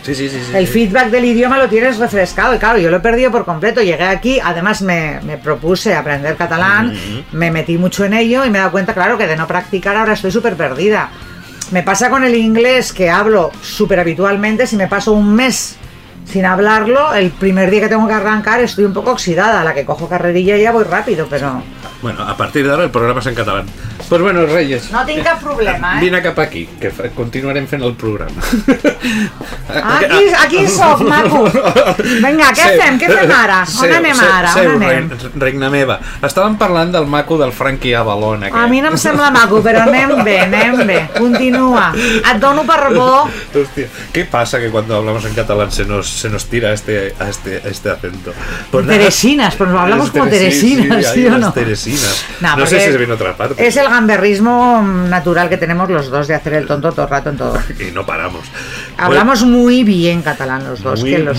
Sí, 0.03 0.15
sí, 0.15 0.29
sí, 0.29 0.37
el 0.55 0.69
feedback 0.69 1.09
del 1.11 1.25
idioma 1.25 1.59
lo 1.59 1.69
tienes 1.69 1.99
refrescado 1.99 2.55
y 2.55 2.59
claro, 2.59 2.79
yo 2.79 2.91
lo 2.91 2.99
he 2.99 3.01
perdido 3.01 3.33
por 3.33 3.45
completo. 3.45 3.83
Llegué 3.83 4.05
aquí, 4.05 4.39
además 4.39 4.81
me, 4.81 5.19
me 5.25 5.37
propuse 5.37 5.97
aprender 5.97 6.37
catalán, 6.37 6.97
me 7.33 7.51
metí 7.51 7.77
mucho 7.77 8.05
en 8.05 8.15
ello 8.15 8.45
y 8.45 8.51
me 8.51 8.59
he 8.59 8.61
dado 8.61 8.71
cuenta, 8.71 8.95
claro, 8.95 9.19
que 9.19 9.27
de 9.27 9.35
no 9.35 9.49
practicar 9.49 9.97
ahora 9.97 10.13
estoy 10.13 10.31
súper 10.31 10.55
perdida. 10.55 11.09
Me 11.73 11.83
pasa 11.83 12.09
con 12.09 12.23
el 12.23 12.37
inglés 12.37 12.93
que 12.93 13.11
hablo 13.11 13.51
súper 13.61 13.99
habitualmente, 13.99 14.69
si 14.69 14.77
me 14.77 14.87
paso 14.87 15.11
un 15.11 15.35
mes 15.35 15.77
sin 16.31 16.45
hablarlo, 16.45 17.15
el 17.15 17.31
primer 17.31 17.71
día 17.71 17.81
que 17.83 17.89
tengo 17.89 18.07
que 18.07 18.15
arrancar 18.15 18.61
estoy 18.61 18.85
un 18.85 18.93
poco 18.93 19.13
oxidada, 19.13 19.61
a 19.61 19.65
la 19.65 19.75
que 19.75 19.85
cojo 19.85 20.09
carrerilla 20.09 20.57
ya 20.57 20.73
voy 20.73 20.85
rápido, 20.85 21.27
pero 21.31 21.63
Bueno, 22.03 22.23
a 22.29 22.37
partir 22.37 22.65
de 22.65 22.71
ahora 22.71 22.85
el 22.85 22.91
programa 22.91 23.21
es 23.21 23.27
en 23.27 23.35
catalán. 23.35 23.67
Pues 24.09 24.21
bueno, 24.21 24.45
Reyes. 24.47 24.93
no 24.93 25.05
tinc 25.05 25.25
cap 25.25 25.41
problema, 25.41 25.97
eh? 25.99 26.05
Vine 26.05 26.21
cap 26.23 26.39
aquí, 26.39 26.67
que 26.81 26.91
continuarem 27.17 27.67
fent 27.67 27.83
el 27.83 27.95
programa. 27.95 28.41
Aquí, 29.69 30.25
aquí 30.43 30.67
sóc, 30.69 31.01
maco. 31.03 31.45
Vinga, 32.23 32.51
què 32.55 32.67
fem? 32.79 32.99
Què 33.01 33.09
fem 33.11 33.33
ara? 33.35 33.59
On 33.83 33.93
anem 33.99 34.21
ara? 34.23 34.53
Seu, 34.55 34.71
On 34.71 34.83
anem? 34.83 35.09
reina, 35.11 35.31
reina 35.43 35.71
meva. 35.73 35.97
Estàvem 36.27 36.55
parlant 36.61 36.93
del 36.95 37.07
maco 37.11 37.37
del 37.41 37.53
Frankie 37.53 37.95
Avalon. 37.99 38.45
Aquest. 38.47 38.57
A 38.63 38.67
mi 38.71 38.81
no 38.85 38.93
em 38.95 38.99
sembla 39.01 39.31
maco, 39.35 39.61
però 39.65 39.83
anem 39.89 40.15
bé, 40.25 40.39
anem 40.47 40.81
bé. 40.87 40.99
Continua. 41.17 41.91
Et 41.97 42.39
dono 42.43 42.63
per 42.69 42.93
bo. 42.95 43.27
Hostia, 43.27 43.89
¿qué 44.13 44.25
pasa 44.25 44.61
que 44.61 44.71
cuando 44.71 44.97
hablamos 44.97 45.25
en 45.25 45.35
catalán 45.35 45.71
se 45.73 45.85
nos, 45.85 46.16
se 46.17 46.29
nos 46.29 46.47
tira 46.47 46.73
este, 46.73 47.15
a 47.19 47.29
este, 47.29 47.57
a 47.65 47.69
este 47.69 47.91
acento? 47.91 48.33
Pues 48.71 48.87
nada. 48.87 48.99
Teresinas, 48.99 49.55
pues 49.57 49.71
hablamos 49.71 50.11
como 50.11 50.27
teresinas, 50.29 51.07
sí, 51.07 51.13
¿sí 51.15 51.21
hay 51.21 51.27
o 51.27 51.39
no? 51.39 51.53
teresinas. 51.53 52.25
No, 52.41 52.57
No, 52.57 52.67
sé 52.67 52.81
si 52.81 52.91
es 52.91 52.97
en 52.97 53.11
otra 53.11 53.37
parte. 53.37 53.67
Es 53.67 53.77
el 53.77 53.89
gamberrismo 53.89 54.83
natural 54.83 55.49
que 55.49 55.57
tenemos 55.57 55.89
los 55.91 56.11
dos 56.11 56.29
de 56.29 56.35
hacer 56.35 56.55
el 56.55 56.67
tonto 56.67 56.93
todo 56.93 57.05
el 57.05 57.11
rato 57.11 57.31
en 57.31 57.37
todo. 57.37 57.59
Y 57.79 57.93
no 57.93 58.05
paramos. 58.07 58.43
Hablamos 58.97 59.45
muy 59.45 59.85
bien 59.85 60.23
catalán 60.23 60.65
los 60.65 60.83
dos, 60.83 61.01
Muy, 61.01 61.11
que 61.11 61.19
lo 61.19 61.33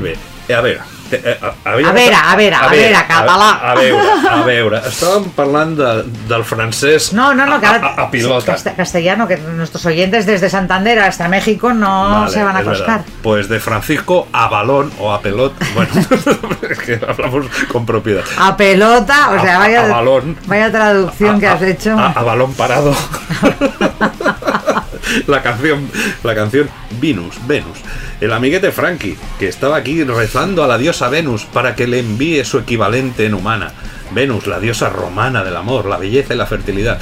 bé. 0.00 0.16
Eh, 0.48 0.54
A 0.54 0.60
veure, 0.60 0.80
te- 1.10 1.38
a, 1.40 1.46
a, 1.46 1.72
A 1.72 1.76
veure, 1.76 2.14
a 2.14 2.36
veure, 2.36 2.56
a 2.56 2.68
veure, 2.68 2.92
català. 3.08 3.50
A, 3.62 3.72
a 3.72 3.74
veure, 3.74 4.08
a 4.30 4.42
veure, 4.42 4.80
estàvem 4.88 5.30
parlant 5.36 5.76
de, 5.78 5.90
del 6.28 6.44
francès 6.44 7.12
No, 7.12 7.32
no, 7.34 7.46
no, 7.46 7.58
que 7.60 7.66
a, 7.66 7.70
ahora 7.76 7.94
a, 7.96 8.02
a 8.02 8.10
pilota. 8.10 8.52
casta- 8.52 8.74
castellano, 8.74 9.26
que 9.28 9.36
nuestros 9.38 9.84
oyentes 9.86 10.26
desde 10.26 10.48
Santander 10.50 10.98
hasta 11.00 11.28
México 11.28 11.72
no 11.72 12.20
Vale, 12.20 12.30
se 12.32 12.42
van 12.44 12.56
a 12.56 12.62
costar. 12.62 13.04
Pues 13.22 13.48
de 13.48 13.60
Francisco 13.60 14.28
a 14.32 14.48
balón 14.48 14.90
o 14.98 15.12
a 15.12 15.20
pelot. 15.20 15.52
Bueno, 15.74 15.90
es 16.70 16.78
que 16.80 17.00
hablamos 17.06 17.46
con 17.72 17.86
propiedad. 17.86 18.24
A 18.38 18.56
pelota, 18.56 19.30
o 19.36 19.40
sea, 19.40 19.56
A- 19.56 19.58
vaya, 19.58 19.84
a 19.84 19.88
balón. 19.88 20.36
vaya 20.46 20.70
traducción 20.70 21.40
que 21.40 21.46
A- 21.46 21.52
has 21.54 21.62
hecho. 21.62 21.98
A, 21.98 22.12
a 22.12 22.22
balón 22.22 22.52
parado. 22.54 22.94
la 25.26 25.42
canción, 25.42 25.88
la 26.22 26.34
canción 26.34 26.68
Venus, 27.00 27.34
Venus. 27.46 27.78
El 28.20 28.32
amiguete 28.32 28.72
Frankie, 28.72 29.18
que 29.38 29.48
estaba 29.48 29.76
aquí 29.76 30.02
rezando 30.04 30.64
a 30.64 30.68
la 30.68 30.78
diosa 30.78 31.08
Venus 31.08 31.44
para 31.44 31.74
que 31.74 31.86
le 31.86 32.00
envíe 32.00 32.44
su 32.44 32.58
equivalente 32.58 33.26
en 33.26 33.34
humana. 33.34 33.72
Venus, 34.12 34.46
la 34.46 34.60
diosa 34.60 34.88
romana 34.88 35.44
del 35.44 35.56
amor, 35.56 35.86
la 35.86 35.98
belleza 35.98 36.34
y 36.34 36.36
la 36.36 36.46
fertilidad. 36.46 36.98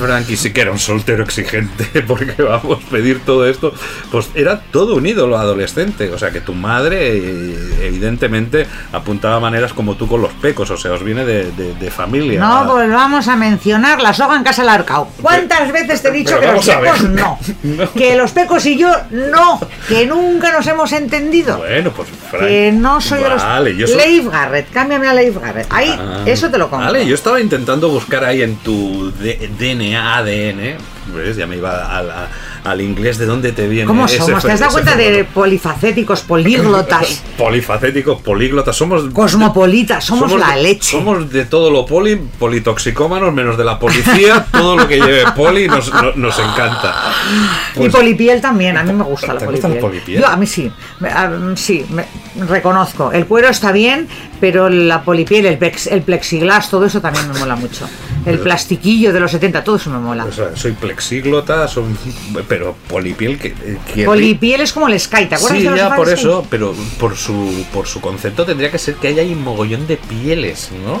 Frankie 0.00 0.36
sí 0.36 0.52
que 0.52 0.62
era 0.62 0.72
un 0.72 0.78
soltero 0.78 1.22
exigente, 1.22 1.84
porque 2.06 2.42
vamos, 2.42 2.78
pedir 2.90 3.20
todo 3.24 3.46
esto, 3.48 3.72
pues 4.10 4.30
era 4.34 4.60
todo 4.60 4.96
un 4.96 5.06
ídolo 5.06 5.38
adolescente. 5.38 6.10
O 6.10 6.18
sea 6.18 6.30
que 6.30 6.40
tu 6.40 6.54
madre, 6.54 7.16
eh, 7.18 7.58
evidentemente, 7.82 8.66
apuntaba 8.92 9.38
maneras 9.40 9.72
como 9.72 9.94
tú 9.96 10.06
con 10.08 10.22
los 10.22 10.32
pecos, 10.32 10.70
o 10.70 10.76
sea, 10.76 10.92
os 10.92 11.02
viene 11.04 11.24
de, 11.24 11.50
de- 11.52 11.74
de 11.74 11.90
familia. 11.90 12.40
No 12.40 12.64
volvamos 12.64 13.28
a 13.28 13.36
mencionar 13.36 14.00
la 14.00 14.12
soga 14.14 14.36
en 14.36 14.42
casa 14.44 14.62
del 14.62 14.70
arcao. 14.70 15.08
¿Cuántas 15.20 15.70
veces 15.72 16.02
te 16.02 16.08
he 16.08 16.12
dicho 16.12 16.36
Pero 16.40 16.52
que 16.52 16.56
los 16.56 16.66
pecos 16.66 17.02
no? 17.10 17.38
No. 17.62 17.92
Que 17.92 18.16
los 18.16 18.32
pecos 18.32 18.64
y 18.66 18.76
yo 18.78 18.90
no, 19.10 19.60
que 19.88 20.06
nunca 20.06 20.52
nos 20.52 20.66
hemos 20.66 20.92
entendido. 20.92 21.58
Bueno, 21.58 21.90
pues 21.92 22.08
Frank- 22.30 22.46
Que 22.46 22.72
no 22.72 23.00
soy 23.00 23.20
vale, 23.22 23.74
de 23.74 23.80
los. 23.80 23.90
soy- 23.90 23.96
Leif 23.96 24.28
Garrett, 24.28 24.70
cámbiame 24.70 25.08
a 25.08 25.14
Leif 25.14 25.36
Garrett. 25.38 25.66
Ahí, 25.70 25.94
Ah, 25.98 26.22
eso 26.26 26.50
te 26.50 26.58
lo 26.58 26.68
compro. 26.70 26.86
Vale, 26.86 27.06
yo 27.06 27.14
estaba 27.14 27.40
intentando 27.40 27.88
buscar 27.88 28.24
ahí 28.24 28.42
en 28.42 28.56
tu 28.56 29.12
D- 29.12 29.50
ADN. 29.96 30.76
¿Ves? 31.14 31.36
Ya 31.36 31.46
me 31.46 31.56
iba 31.56 31.98
al, 32.64 32.80
inglés 32.80 33.18
de 33.18 33.26
dónde 33.26 33.50
te 33.50 33.66
viene. 33.66 33.86
¿Cómo 33.86 34.04
ese 34.04 34.18
somos? 34.18 34.44
¿Te 34.44 34.52
has 34.52 34.60
dado 34.60 34.72
cuenta 34.72 34.94
de 34.94 35.24
polifacéticos, 35.24 36.20
políglotas, 36.20 37.22
Polifacéticos, 37.38 38.20
políglotas, 38.22 38.76
somos. 38.76 39.12
cosmopolitas? 39.12 40.04
Somos, 40.04 40.32
la 40.38 40.54
de- 40.54 40.62
leche. 40.62 40.90
Somos 40.92 41.32
de 41.32 41.46
todo 41.46 41.70
lo 41.70 41.84
poli, 41.86 42.16
politoxicómanos, 42.38 43.32
menos 43.32 43.56
de 43.58 43.64
la 43.64 43.78
policía. 43.78 44.46
todo 44.52 44.76
lo 44.76 44.86
que 44.86 44.96
lleve 45.00 45.24
poli 45.34 45.66
nos, 45.66 45.92
no- 45.92 46.12
nos 46.14 46.38
encanta. 46.38 47.12
y 47.74 47.78
Pues- 47.78 47.92
polipiel 47.92 48.40
también, 48.40 48.76
a 48.76 48.84
mí 48.84 48.92
me 48.92 49.02
gusta 49.04 49.32
la 49.32 49.40
¿Te 49.40 49.46
gusta 49.46 49.68
polipiel. 49.68 49.74
la 49.82 49.88
polipiel? 49.88 50.20
Yo, 50.20 50.28
a 50.28 50.36
mí 50.36 50.46
sí, 50.46 50.70
sí, 51.56 51.86
me- 51.90 52.06
reconozco. 52.46 53.10
El 53.10 53.26
cuero 53.26 53.48
está 53.48 53.72
bien, 53.72 54.06
pero 54.40 54.68
la 54.68 55.02
polipiel, 55.02 55.46
el, 55.46 55.58
plex- 55.58 55.90
el 55.90 56.02
plexiglas, 56.02 56.70
todo 56.70 56.84
eso 56.86 57.00
también 57.00 57.26
me 57.32 57.38
mola 57.38 57.56
mucho. 57.56 57.88
El 58.26 58.38
plastiquillo 58.40 59.12
de 59.12 59.20
los 59.20 59.30
70, 59.30 59.64
todo 59.64 59.76
eso 59.76 59.88
me 59.90 59.98
mola. 59.98 60.24
o 60.26 60.32
sea, 60.32 60.54
soy 60.54 60.72
plexíglota, 60.72 61.66
son, 61.68 61.96
pero 62.48 62.76
polipiel 62.88 63.38
que. 63.38 63.54
que 63.94 64.04
Polipiel 64.04 64.60
es 64.60 64.72
como 64.72 64.88
el 64.88 64.98
Sky, 65.00 65.26
¿te 65.26 65.36
acuerdas 65.36 65.58
Sí, 65.58 65.64
de 65.64 65.70
los 65.70 65.78
ya 65.78 65.86
Sky? 65.88 65.96
por 65.96 66.08
eso, 66.08 66.46
pero 66.50 66.74
por 66.98 67.16
su, 67.16 67.64
por 67.72 67.86
su 67.86 68.00
concepto 68.00 68.44
tendría 68.44 68.70
que 68.70 68.78
ser 68.78 68.96
que 68.96 69.08
haya 69.08 69.22
un 69.22 69.42
mogollón 69.42 69.86
de 69.86 69.96
pieles, 69.96 70.70
¿no? 70.84 71.00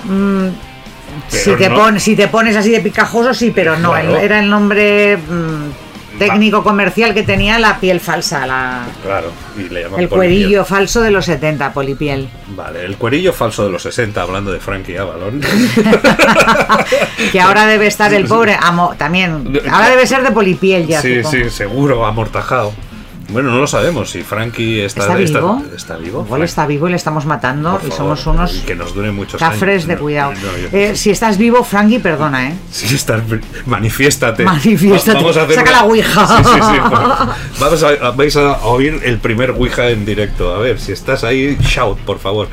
Si 1.28 1.44
Pero 1.46 1.56
te, 1.58 1.68
no. 1.68 1.74
pones, 1.76 2.02
si 2.02 2.14
te 2.16 2.28
pones 2.28 2.56
así 2.56 2.70
de 2.70 2.80
picajoso, 2.80 3.34
sí, 3.34 3.50
pero 3.54 3.76
no, 3.78 3.90
Claro. 3.90 4.16
el- 4.16 4.24
era 4.24 4.38
el 4.40 4.48
nombre 4.48 5.16
mm, 5.16 5.89
técnico 6.26 6.62
comercial 6.62 7.14
que 7.14 7.22
tenía 7.22 7.58
la 7.58 7.80
piel 7.80 7.98
falsa, 7.98 8.46
la, 8.46 8.86
Claro, 9.02 9.32
y 9.56 9.68
le 9.68 9.82
llaman 9.82 10.00
el 10.00 10.08
polipiel. 10.08 10.08
cuerillo 10.08 10.64
falso 10.64 11.00
de 11.00 11.10
los 11.10 11.24
70, 11.24 11.72
polipiel. 11.72 12.28
Vale, 12.48 12.84
el 12.84 12.96
cuerillo 12.96 13.32
falso 13.32 13.64
de 13.64 13.70
los 13.70 13.82
60, 13.82 14.20
hablando 14.20 14.52
de 14.52 14.60
Frankie 14.60 14.96
Avalon. 14.96 15.40
que 17.32 17.40
ahora 17.40 17.66
debe 17.66 17.86
estar 17.86 18.12
el 18.12 18.26
pobre 18.26 18.56
amo, 18.60 18.94
también. 18.96 19.60
Ahora 19.70 19.88
debe 19.90 20.06
ser 20.06 20.22
de 20.22 20.30
polipiel 20.30 20.86
ya. 20.86 21.00
sí, 21.00 21.24
sí, 21.24 21.50
seguro, 21.50 22.04
amortajado. 22.04 22.72
Bueno, 23.32 23.50
no 23.50 23.58
lo 23.58 23.66
sabemos 23.66 24.10
si 24.10 24.22
Frankie 24.22 24.80
está, 24.82 25.02
¿Está 25.02 25.14
vivo? 25.14 25.62
está 25.76 25.96
vivo. 25.96 26.24
Igual 26.26 26.42
está 26.42 26.66
vivo 26.66 26.88
y 26.88 26.90
le 26.90 26.96
estamos 26.96 27.26
matando 27.26 27.80
y 27.86 27.90
somos 27.92 28.26
unos 28.26 28.52
que 28.66 28.74
nos 28.74 28.94
dure 28.94 29.12
muchos 29.12 29.38
cafres 29.38 29.84
años. 29.84 29.86
de 29.86 29.94
No, 29.94 30.00
cuidado. 30.00 30.32
no, 30.32 30.78
Eh, 30.78 30.96
si 30.96 31.10
estás 31.10 31.38
vivo, 31.38 31.62
Frankie, 31.62 31.98
perdona, 32.00 32.48
¿eh? 32.50 32.54
Sí, 32.70 32.94
estás, 32.94 33.22
manifiéstate. 33.66 34.44
Manifiéstate. 34.44 35.14
Va- 35.18 35.20
Vamos 35.22 35.36
a 35.36 35.42
hacer 35.42 35.54
Saca 35.54 35.70
una- 35.70 35.80
la 35.80 35.84
ouija. 35.86 36.26
Sí, 36.26 36.44
sí, 36.44 36.60
sí. 36.60 36.78
Vamos 37.60 37.82
a, 37.82 37.88
a- 38.06 38.10
vais 38.12 38.36
a 38.36 38.58
oír 38.66 39.00
el 39.04 39.18
primer 39.18 39.50
ouija 39.52 39.88
en 39.90 40.04
directo. 40.04 40.54
A 40.54 40.58
ver, 40.58 40.80
si 40.80 40.92
estás 40.92 41.22
ahí, 41.24 41.56
shout, 41.60 41.98
por 42.00 42.18
favor. 42.18 42.48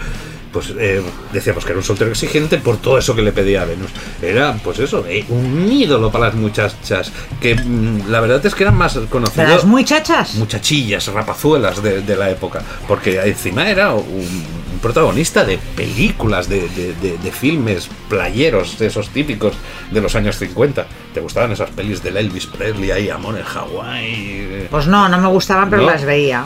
Pues 0.57 0.73
eh, 0.79 1.03
decíamos 1.31 1.63
que 1.65 1.69
era 1.71 1.77
un 1.77 1.83
soltero 1.85 2.09
exigente 2.09 2.57
por 2.57 2.77
todo 2.77 2.97
eso 2.97 3.15
que 3.15 3.21
le 3.21 3.31
pedía 3.31 3.61
a 3.61 3.65
Venus. 3.65 3.91
Era, 4.23 4.55
pues 4.63 4.79
eso, 4.79 5.05
eh, 5.07 5.23
un 5.29 5.71
ídolo 5.71 6.11
para 6.11 6.25
las 6.25 6.33
muchachas. 6.33 7.11
Que 7.39 7.53
mm, 7.53 8.09
la 8.09 8.21
verdad 8.21 8.43
es 8.43 8.55
que 8.55 8.63
eran 8.63 8.75
más 8.75 8.95
¿Pero 8.95 9.05
conocidos. 9.07 9.47
las 9.49 9.65
muy 9.65 9.85
chachas? 9.85 10.33
muchachillas, 10.33 11.05
rapazuelas 11.13 11.83
de, 11.83 12.01
de 12.01 12.15
la 12.15 12.31
época, 12.31 12.63
porque 12.87 13.19
encima 13.21 13.69
era 13.69 13.93
un, 13.93 14.57
protagonista 14.81 15.43
de 15.45 15.59
películas, 15.75 16.49
de, 16.49 16.61
de- 16.69 16.93
de- 17.01 17.17
de 17.19 17.31
filmes 17.31 17.87
playeros, 18.09 18.81
esos 18.81 19.09
típicos 19.09 19.53
de 19.91 20.01
los 20.01 20.15
años 20.15 20.37
50. 20.39 20.87
¿Te 21.13 21.19
gustaban 21.19 21.51
esas 21.51 21.69
pelis 21.69 22.01
del 22.01 22.17
Elvis 22.17 22.47
Presley 22.47 22.89
ahí, 22.89 23.09
Amor 23.11 23.37
en 23.37 23.43
Hawái? 23.43 24.67
Pues 24.71 24.87
no, 24.87 25.07
no 25.07 25.17
me 25.19 25.27
gustaban, 25.27 25.69
pero 25.69 25.83
¿No? 25.83 25.91
las 25.91 26.03
veía. 26.03 26.45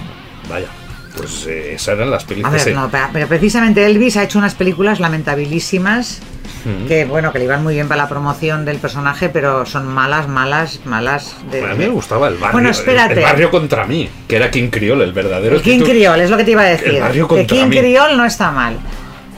Vaya, 0.49 0.67
pues 1.15 1.45
eh, 1.47 1.73
esas 1.73 1.95
eran 1.95 2.09
las 2.11 2.23
pelis 2.23 2.45
A 2.45 2.49
que 2.49 2.53
ver, 2.55 2.61
se- 2.63 2.73
no, 2.73 2.89
pero, 2.89 3.05
pero 3.11 3.27
precisamente 3.27 3.85
Elvis 3.85 4.17
ha 4.17 4.23
hecho 4.23 4.37
unas 4.39 4.55
películas 4.55 4.99
lamentabilísimas 4.99 6.19
Mm. 6.63 6.85
que, 6.87 7.05
bueno, 7.05 7.31
que 7.33 7.39
le 7.39 7.45
iban 7.45 7.63
muy 7.63 7.73
bien 7.73 7.87
para 7.87 8.03
la 8.03 8.09
promoción 8.09 8.65
del 8.65 8.77
personaje, 8.77 9.29
pero 9.29 9.65
son 9.65 9.87
malas, 9.87 10.27
malas, 10.27 10.79
malas. 10.85 11.35
De, 11.51 11.63
A 11.63 11.69
mí 11.69 11.75
me 11.85 11.89
gustaba 11.89 12.27
el 12.27 12.35
barrio. 12.35 12.51
Bueno, 12.53 12.69
el- 12.69 12.75
espérate. 12.75 13.13
El, 13.15 13.21
barrio 13.21 13.49
contra 13.49 13.85
mí, 13.85 14.07
que 14.27 14.35
era 14.35 14.51
King 14.51 14.69
Creole, 14.69 15.03
el 15.03 15.11
verdadero. 15.11 15.55
El 15.55 15.61
King 15.63 15.79
Creole, 15.79 16.23
es 16.23 16.29
lo 16.29 16.37
que 16.37 16.43
te 16.43 16.51
iba 16.51 16.61
a 16.61 16.65
decir. 16.65 16.89
El 16.89 17.01
barrio 17.01 17.27
que 17.27 17.35
contra 17.35 17.57
King 17.57 17.65
mí. 17.67 17.77
Creole 17.77 18.15
no 18.15 18.25
está 18.25 18.51
mal. 18.51 18.77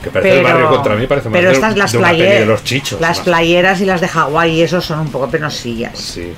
Que 0.02 0.10
parece 0.10 0.36
el 0.38 0.44
barrio 0.44 0.68
contra 0.68 0.96
mí, 0.96 1.06
parece 1.06 1.30
más 1.30 1.38
pero 1.38 1.48
de, 1.48 1.54
estas 1.54 1.76
las 1.78 1.92
de 1.92 2.44
los 2.44 2.62
chichos. 2.62 3.00
las 3.00 3.16
más. 3.18 3.24
playeras 3.24 3.80
y 3.80 3.86
las 3.86 4.02
de 4.02 4.08
Hawái 4.08 4.50
y 4.52 4.62
eso 4.62 4.82
son 4.82 4.98
un 4.98 5.08
poco 5.10 5.30
penosillas. 5.30 5.98
Sí, 5.98 6.30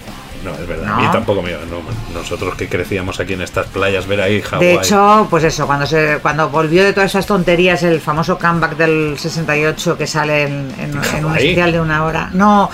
no, 0.46 0.54
es 0.54 0.66
verdad. 0.66 0.86
¿No? 0.86 0.94
A 0.94 1.00
mí 1.00 1.06
tampoco 1.12 1.42
me 1.42 1.50
iba. 1.50 1.60
No, 1.70 2.18
nosotros 2.18 2.54
que 2.54 2.68
crecíamos 2.68 3.20
aquí 3.20 3.34
en 3.34 3.42
estas 3.42 3.66
playas, 3.66 4.06
ver 4.06 4.20
ahí 4.22 4.40
Hawái. 4.40 4.66
De 4.66 4.74
hecho, 4.74 5.26
pues 5.28 5.44
eso, 5.44 5.66
cuando 5.66 5.84
se 5.86 6.18
cuando 6.22 6.48
volvió 6.48 6.84
de 6.84 6.92
todas 6.92 7.10
esas 7.10 7.26
tonterías 7.26 7.82
el 7.82 8.00
famoso 8.00 8.38
comeback 8.38 8.76
del 8.76 9.16
68 9.18 9.98
que 9.98 10.06
sale 10.06 10.44
en, 10.44 10.72
en- 10.78 11.00
en 11.16 11.24
un 11.24 11.36
especial 11.36 11.72
de 11.72 11.80
una 11.80 12.04
hora. 12.04 12.30
No, 12.32 12.70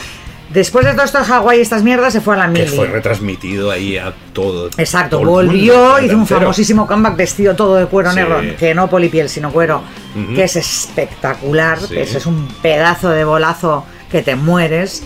después 0.50 0.84
de 0.84 0.92
todo 0.92 1.04
esto 1.04 1.18
de 1.18 1.24
Hawái 1.24 1.58
y 1.58 1.62
estas 1.62 1.82
mierdas 1.82 2.12
se 2.12 2.20
fue 2.20 2.34
a 2.34 2.38
la 2.46 2.52
que 2.52 2.64
mili. 2.64 2.76
fue 2.76 2.86
retransmitido 2.86 3.70
ahí 3.70 3.96
a 3.96 4.12
todo. 4.32 4.68
Exacto, 4.76 5.18
todo 5.18 5.30
volvió, 5.30 5.98
hizo 6.00 6.14
un 6.16 6.26
famosísimo 6.26 6.86
comeback 6.86 7.16
vestido 7.16 7.56
todo 7.56 7.76
de 7.76 7.86
cuero 7.86 8.10
Sí. 8.10 8.16
negro, 8.16 8.40
que 8.58 8.74
no 8.74 8.88
polipiel, 8.88 9.28
sino 9.28 9.50
cuero, 9.50 9.82
que 10.34 10.44
es 10.44 10.56
espectacular, 10.56 11.78
Sí. 11.80 11.94
que 11.94 12.02
es 12.02 12.26
un 12.26 12.46
pedazo 12.62 13.10
de 13.10 13.24
bolazo 13.24 13.84
que 14.10 14.22
te 14.22 14.36
mueres. 14.36 15.02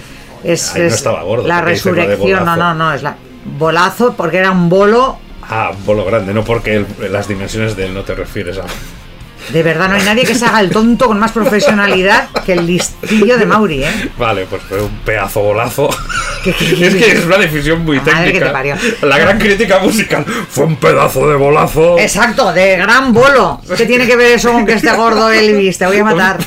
Es, 0.53 0.75
Ahí 0.75 0.83
no 0.83 0.89
es 0.89 0.95
estaba 0.95 1.23
gordo, 1.23 1.47
la 1.47 1.57
¿por 1.59 1.65
qué 1.67 1.71
dices 1.73 1.87
lo 1.87 1.93
de 1.93 2.07
resurrección, 2.07 2.45
no, 2.45 2.57
no, 2.57 2.75
no, 2.75 2.93
es 2.95 3.03
la 3.03 3.17
bolazo 3.59 4.15
porque 4.17 4.39
era 4.39 4.51
un 4.51 4.69
bolo, 4.69 5.19
Ah, 5.49 5.71
bolo 5.85 6.05
grande, 6.05 6.35
no 6.35 6.45
porque 6.45 6.77
el- 6.77 7.13
las 7.13 7.29
dimensiones 7.29 7.77
de 7.77 7.87
él 7.87 7.95
no 7.95 8.03
te 8.03 8.15
refieres 8.15 8.59
a. 8.59 8.65
de 9.53 9.63
verdad 9.63 9.89
no 9.89 9.95
hay 9.97 10.03
nadie 10.03 10.25
que 10.25 10.35
se 10.35 10.45
haga 10.45 10.61
el 10.61 10.71
tonto 10.71 11.07
con 11.07 11.19
más 11.19 11.33
profesionalidad 11.33 12.29
que 12.45 12.53
el 12.55 12.67
listillo 12.67 13.39
de 13.39 13.47
Mauri, 13.47 13.85
¿eh? 13.85 14.11
Vale, 14.19 14.47
pues 14.47 14.63
fue 14.69 14.81
un 14.83 14.97
pedazo 15.05 15.41
bolazo. 15.41 15.89
Que- 16.43 16.53
que- 16.53 16.87
es 16.87 16.95
que 16.95 17.13
es 17.13 17.25
una 17.25 17.39
definición 17.39 17.85
muy 17.85 17.99
técnica. 18.01 18.47
te 18.47 18.51
parió. 18.53 18.77
La 19.03 19.19
gran 19.19 19.39
crítica 19.39 19.79
musical 19.81 20.25
fue 20.49 20.65
un 20.65 20.77
pedazo 20.77 21.29
de 21.29 21.37
bolazo. 21.37 21.99
Exacto, 21.99 22.53
de 22.53 22.77
gran 22.77 23.13
bolo. 23.13 23.61
¿Qué 23.77 23.87
tiene 23.87 24.07
que 24.07 24.17
ver 24.17 24.33
eso 24.33 24.53
con 24.53 24.65
que 24.67 24.75
esté 24.75 24.93
gordo 24.93 25.31
Elvis? 25.31 25.79
Te 25.79 25.87
voy 25.87 25.99
a 25.99 26.05
matar. 26.05 26.39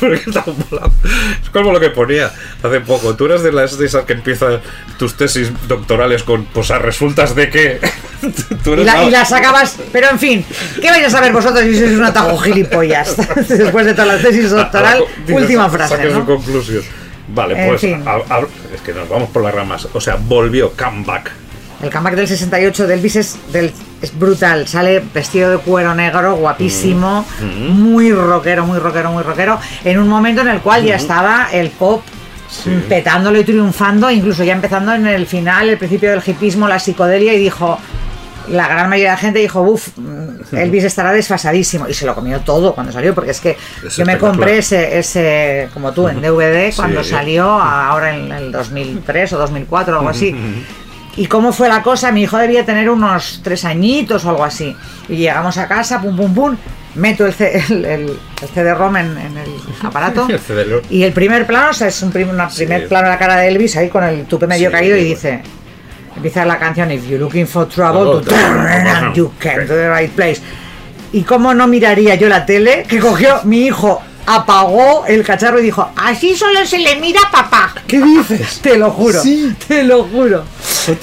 Es 1.42 1.50
como 1.52 1.72
lo 1.72 1.80
que 1.80 1.90
ponía 1.90 2.30
hace 2.62 2.80
poco. 2.80 3.14
Tú 3.14 3.26
eres 3.26 3.42
de 3.42 3.52
las 3.52 3.78
de 3.78 3.86
esas 3.86 4.04
que 4.04 4.12
empiezan 4.12 4.60
tus 4.98 5.14
tesis 5.16 5.50
doctorales 5.68 6.22
con, 6.22 6.44
pues 6.46 6.70
a 6.70 6.78
resultas 6.78 7.34
de 7.34 7.50
que. 7.50 7.80
Tú 8.64 8.70
Y, 8.70 8.72
eres 8.74 8.86
la- 8.86 9.02
y 9.04 9.10
la- 9.10 9.18
las 9.20 9.32
acabas. 9.32 9.76
Pero 9.92 10.10
en 10.10 10.18
fin, 10.18 10.44
¿qué 10.80 10.90
vais 10.90 11.06
a 11.06 11.10
saber 11.10 11.32
vosotros 11.32 11.62
si 11.64 11.78
sois 11.78 11.92
un 11.92 12.04
atajo 12.04 12.36
gilipollas? 12.38 12.89
Después 13.48 13.86
de 13.86 13.92
todas 13.94 14.08
las 14.08 14.22
tesis 14.22 14.50
doctoral, 14.50 15.04
Ah, 15.06 15.32
última 15.32 15.68
frase. 15.68 15.96
saques 15.96 16.12
¿no? 16.12 16.20
su 16.20 16.26
conclusión. 16.26 16.82
Vale, 17.32 17.60
En 17.62 17.68
pues 17.68 17.80
fin. 17.80 18.02
a- 18.06 18.34
a- 18.34 18.40
es 18.74 18.80
que 18.84 18.92
nos 18.92 19.08
vamos 19.08 19.28
por 19.30 19.42
las 19.42 19.54
ramas. 19.54 19.88
O 19.94 20.00
sea, 20.00 20.16
volvió 20.20 20.72
comeback. 20.72 21.30
El 21.82 21.90
comeback 21.90 22.14
del 22.16 22.28
68 22.28 22.86
de 22.86 22.94
Elvis 22.94 23.16
es, 23.16 23.38
del, 23.52 23.72
es 24.02 24.18
brutal. 24.18 24.66
Sale 24.68 25.02
vestido 25.14 25.50
de 25.50 25.58
cuero 25.58 25.94
negro, 25.94 26.34
guapísimo, 26.36 27.24
Mm. 27.40 27.70
muy 27.80 28.12
rockero, 28.12 28.66
muy 28.66 28.78
rockero, 28.78 29.12
muy 29.12 29.22
rockero. 29.22 29.58
En 29.84 29.98
un 29.98 30.08
momento 30.08 30.42
en 30.42 30.48
el 30.48 30.60
cual 30.60 30.84
ya 30.84 30.96
estaba 30.96 31.48
el 31.52 31.70
pop 31.70 32.02
Sí. 32.50 32.68
petándolo 32.88 33.38
y 33.38 33.44
triunfando, 33.44 34.10
incluso 34.10 34.42
ya 34.42 34.52
empezando 34.54 34.92
en 34.92 35.06
el 35.06 35.24
final, 35.28 35.68
el 35.70 35.78
principio 35.78 36.10
del 36.10 36.20
hipismo, 36.26 36.66
la 36.66 36.80
psicodelia, 36.80 37.32
y 37.32 37.38
dijo. 37.38 37.78
La 38.48 38.66
gran 38.68 38.88
mayoría 38.88 39.10
de 39.10 39.16
la 39.16 39.20
gente 39.20 39.38
dijo, 39.38 39.60
uff, 39.62 39.88
Elvis 40.52 40.84
estará 40.84 41.12
desfasadísimo. 41.12 41.88
Y 41.88 41.94
se 41.94 42.06
lo 42.06 42.14
comió 42.14 42.40
todo 42.40 42.74
cuando 42.74 42.92
salió, 42.92 43.14
porque 43.14 43.30
es 43.32 43.40
que 43.40 43.56
Es 43.86 43.96
yo 43.96 44.04
me 44.06 44.18
compré 44.18 44.58
ese, 44.58 44.98
ese, 44.98 45.68
como 45.74 45.92
tú, 45.92 46.08
en 46.08 46.20
DVD 46.22 46.74
cuando 46.74 47.02
Sí. 47.04 47.10
salió, 47.10 47.44
ahora 47.44 48.16
en 48.16 48.32
el 48.32 48.52
2003 48.52 49.32
o 49.34 49.38
2004 49.38 49.94
o 49.94 49.98
algo 49.98 50.10
así. 50.10 50.34
¿Y 51.16 51.26
cómo 51.26 51.52
fue 51.52 51.68
la 51.68 51.82
cosa? 51.82 52.12
Mi 52.12 52.22
hijo 52.22 52.38
debía 52.38 52.64
tener 52.64 52.88
unos 52.88 53.40
tres 53.42 53.64
añitos 53.64 54.24
o 54.24 54.30
algo 54.30 54.44
así. 54.44 54.74
Y 55.08 55.16
llegamos 55.16 55.58
a 55.58 55.66
casa, 55.66 56.00
pum, 56.00 56.16
pum, 56.16 56.32
pum, 56.32 56.56
meto 56.94 57.26
el, 57.26 57.34
el, 57.38 57.84
el- 57.84 58.18
el 58.40 58.48
CD-ROM 58.54 58.96
en, 58.96 59.18
en 59.18 59.36
el 59.36 59.50
aparato. 59.82 60.26
Y 60.88 61.02
el 61.02 61.12
primer 61.12 61.46
plano, 61.46 61.70
o 61.70 61.74
sea, 61.74 61.88
es 61.88 62.00
un 62.02 62.10
prim- 62.12 62.30
una 62.30 62.48
Sí. 62.48 62.58
primer 62.64 62.88
plano 62.88 63.08
de 63.08 63.12
la 63.14 63.18
cara 63.18 63.36
de 63.36 63.48
Elvis 63.48 63.76
ahí 63.76 63.88
con 63.88 64.02
el 64.04 64.24
tupe 64.26 64.46
medio 64.46 64.70
Sí, 64.70 64.72
caído 64.72 64.96
y 64.96 65.00
bueno. 65.00 65.14
dice... 65.16 65.42
Empieza 66.16 66.44
la 66.44 66.58
canción 66.58 66.90
If 66.90 67.06
you're 67.08 67.18
looking 67.18 67.46
for 67.46 67.68
trouble, 67.68 68.02
Oh, 68.02 68.20
to 68.20 68.28
turn 68.30 68.66
and 68.66 69.14
you 69.16 69.32
came 69.40 69.66
to 69.66 69.74
the 69.74 69.88
right 69.88 70.10
place. 70.10 70.40
¿Y 71.12 71.22
cómo 71.22 71.54
no 71.54 71.66
miraría 71.66 72.14
yo 72.16 72.28
la 72.28 72.44
tele? 72.46 72.84
Que 72.88 72.98
cogió 73.00 73.40
mi 73.44 73.66
hijo, 73.66 74.00
apagó 74.26 75.04
el 75.06 75.24
cacharro 75.24 75.58
y 75.58 75.62
dijo, 75.64 75.90
así 75.96 76.36
solo 76.36 76.64
se 76.66 76.78
le 76.78 76.96
mira 76.96 77.20
a 77.26 77.30
papá. 77.30 77.74
¿Qué 77.86 78.00
dices? 78.00 78.60
Te 78.60 78.76
lo 78.76 78.90
juro, 78.90 79.20
Sí. 79.22 79.54
te 79.66 79.82
lo 79.82 80.04
juro. 80.04 80.44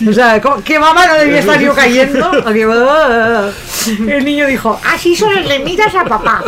O 0.09 0.13
sea, 0.13 0.41
¿cómo- 0.41 0.63
¿qué 0.63 0.79
mamá 0.79 1.05
no 1.07 1.15
debía 1.15 1.39
estar 1.39 1.59
yo 1.59 1.73
cayendo? 1.73 2.29
O 2.45 2.51
que, 2.53 2.65
"Ah". 2.71 3.49
El 4.07 4.25
niño 4.25 4.45
dijo, 4.47 4.79
así 4.85 5.15
solo 5.15 5.39
le 5.41 5.59
miras 5.59 5.93
a 5.95 6.03
papá. 6.03 6.43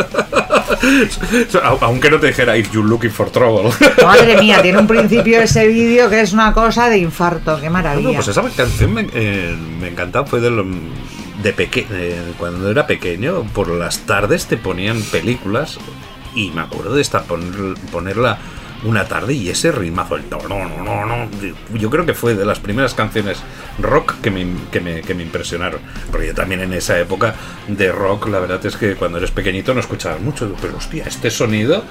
Aunque 1.80 2.10
no 2.10 2.18
te 2.18 2.28
dijera 2.28 2.56
If 2.56 2.70
you're 2.72 2.88
looking 2.88 3.10
for 3.10 3.30
trouble. 3.30 3.70
Madre 4.04 4.36
mía, 4.40 4.60
tiene 4.62 4.78
un 4.78 4.86
principio 4.88 5.40
ese 5.40 5.66
vídeo 5.66 6.08
que 6.10 6.20
es 6.20 6.32
una 6.32 6.52
cosa 6.52 6.88
de 6.88 6.98
infarto, 6.98 7.60
qué 7.60 7.70
maravilla. 7.70 8.14
pues 8.16 8.28
esa 8.28 8.42
canción 8.56 8.94
me, 8.94 9.06
eh, 9.12 9.54
me 9.80 9.88
encantaba, 9.88 10.26
fue 10.26 10.40
de, 10.40 10.50
lo- 10.50 10.64
de 11.42 11.52
peque- 11.52 11.86
eh, 11.90 12.32
cuando 12.38 12.70
era 12.70 12.86
pequeño, 12.86 13.44
por 13.54 13.68
las 13.68 14.00
tardes 14.00 14.46
te 14.46 14.56
ponían 14.56 15.00
películas 15.02 15.78
y 16.34 16.50
me 16.50 16.60
acuerdo 16.62 16.94
de 16.94 17.02
esta 17.02 17.24
poner- 17.24 17.74
ponerla 17.90 18.38
una 18.84 19.04
tarde 19.04 19.34
y 19.34 19.48
ese 19.50 19.72
ritmazo, 19.72 20.16
el 20.16 20.22
no, 20.30 20.38
no, 20.48 20.64
no, 20.68 20.82
no, 20.84 21.06
no, 21.06 21.28
yo 21.74 21.90
creo 21.90 22.06
que 22.06 22.14
fue 22.14 22.34
de 22.34 22.44
las 22.46 22.58
primeras 22.60 22.94
canciones 22.94 23.38
rock 23.78 24.14
que 24.22 24.30
me, 24.30 24.46
que 24.72 24.80
me, 24.80 25.00
que 25.02 25.14
me 25.14 25.22
impresionaron, 25.22 25.80
porque 26.10 26.28
yo 26.28 26.34
también 26.34 26.60
en 26.62 26.72
esa 26.72 26.98
época 26.98 27.34
de 27.68 27.92
rock, 27.92 28.28
la 28.28 28.38
verdad 28.40 28.64
es 28.64 28.76
que 28.76 28.94
cuando 28.94 29.18
eres 29.18 29.30
pequeñito 29.30 29.74
no 29.74 29.80
escuchabas 29.80 30.20
mucho, 30.20 30.54
pero 30.60 30.76
hostia, 30.76 31.04
este 31.06 31.30
sonido... 31.30 31.84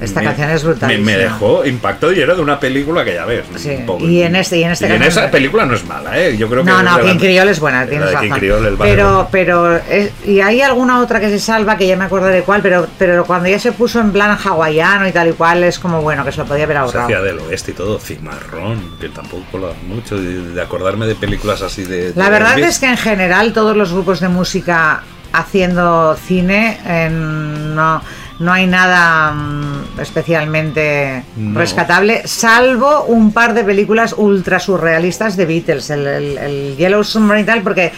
Esta 0.00 0.20
me- 0.20 0.26
canción 0.26 0.50
es 0.50 0.62
me, 0.62 0.70
brutalísima. 0.70 1.06
me 1.06 1.16
dejó 1.16 1.64
impactado 1.64 2.12
y 2.12 2.20
era 2.20 2.34
de 2.34 2.42
una 2.42 2.60
película 2.60 3.02
que 3.02 3.14
ya 3.14 3.24
ves. 3.24 3.44
Sí, 3.56 3.70
un 3.70 3.86
poco- 3.86 4.04
y 4.04 4.20
en 4.22 4.36
este- 4.36 4.58
y 4.58 4.64
en 4.64 4.72
este 4.72 4.86
y 4.88 4.92
en 4.92 5.02
esa 5.02 5.30
película 5.30 5.64
no 5.64 5.74
es 5.74 5.86
mala, 5.86 6.18
¿eh? 6.20 6.36
Yo 6.36 6.50
creo 6.50 6.62
que 6.62 6.70
No, 6.70 6.82
no, 6.82 7.00
King 7.00 7.16
Criol 7.18 7.48
es 7.48 7.60
buena, 7.60 7.86
tienes 7.86 8.12
razón. 8.12 8.28
Criol, 8.28 8.66
el 8.66 8.74
pero, 8.76 9.26
pero, 9.30 9.74
es- 9.76 10.12
y 10.26 10.40
hay 10.42 10.60
alguna 10.60 11.00
otra 11.00 11.18
que 11.18 11.30
se 11.30 11.38
salva, 11.38 11.78
que 11.78 11.86
ya 11.86 11.96
me 11.96 12.04
acuerdo 12.04 12.26
de 12.26 12.42
cuál, 12.42 12.60
pero, 12.60 12.86
pero 12.98 13.24
cuando 13.24 13.48
ya 13.48 13.58
se 13.58 13.72
puso 13.72 14.00
en 14.00 14.12
plan 14.12 14.36
hawaiano 14.36 15.08
y 15.08 15.12
tal 15.12 15.28
y 15.28 15.32
cual, 15.32 15.64
es 15.64 15.78
como 15.78 16.02
bueno, 16.02 16.13
que 16.22 16.32
se 16.32 16.38
lo 16.38 16.44
podía 16.44 16.64
haber 16.64 16.76
se 16.76 16.80
ahorrado. 16.82 17.04
hacía 17.06 17.22
del 17.22 17.38
oeste 17.38 17.70
y 17.70 17.74
todo, 17.74 17.98
cimarrón, 17.98 18.98
que 19.00 19.08
tampoco 19.08 19.42
colaba 19.50 19.72
mucho, 19.88 20.18
de, 20.20 20.60
acordarme 20.60 21.06
de 21.06 21.14
películas 21.14 21.62
así 21.62 21.84
de... 21.84 22.12
La 22.14 22.24
de 22.26 22.30
verdad 22.30 22.52
Elvis. 22.58 22.68
es 22.74 22.78
que 22.78 22.86
en 22.90 22.98
general 22.98 23.54
todos 23.54 23.74
los 23.74 23.90
grupos 23.92 24.20
de 24.20 24.28
música 24.28 25.02
haciendo 25.32 26.14
cine 26.14 26.78
en- 26.84 27.74
no, 27.74 28.00
no 28.38 28.52
hay 28.52 28.66
nada 28.66 29.32
mm, 29.32 30.00
especialmente 30.00 31.24
No. 31.36 31.58
rescatable, 31.58 32.22
salvo 32.26 33.04
un 33.04 33.32
par 33.32 33.54
de 33.54 33.64
películas 33.64 34.14
ultra 34.16 34.60
surrealistas 34.60 35.36
de 35.36 35.46
Beatles, 35.46 35.90
el, 35.90 36.06
el- 36.06 36.38
el 36.38 36.76
Yellow 36.76 37.02
Submarine 37.02 37.42
y 37.42 37.46
tal, 37.46 37.62
porque 37.62 37.92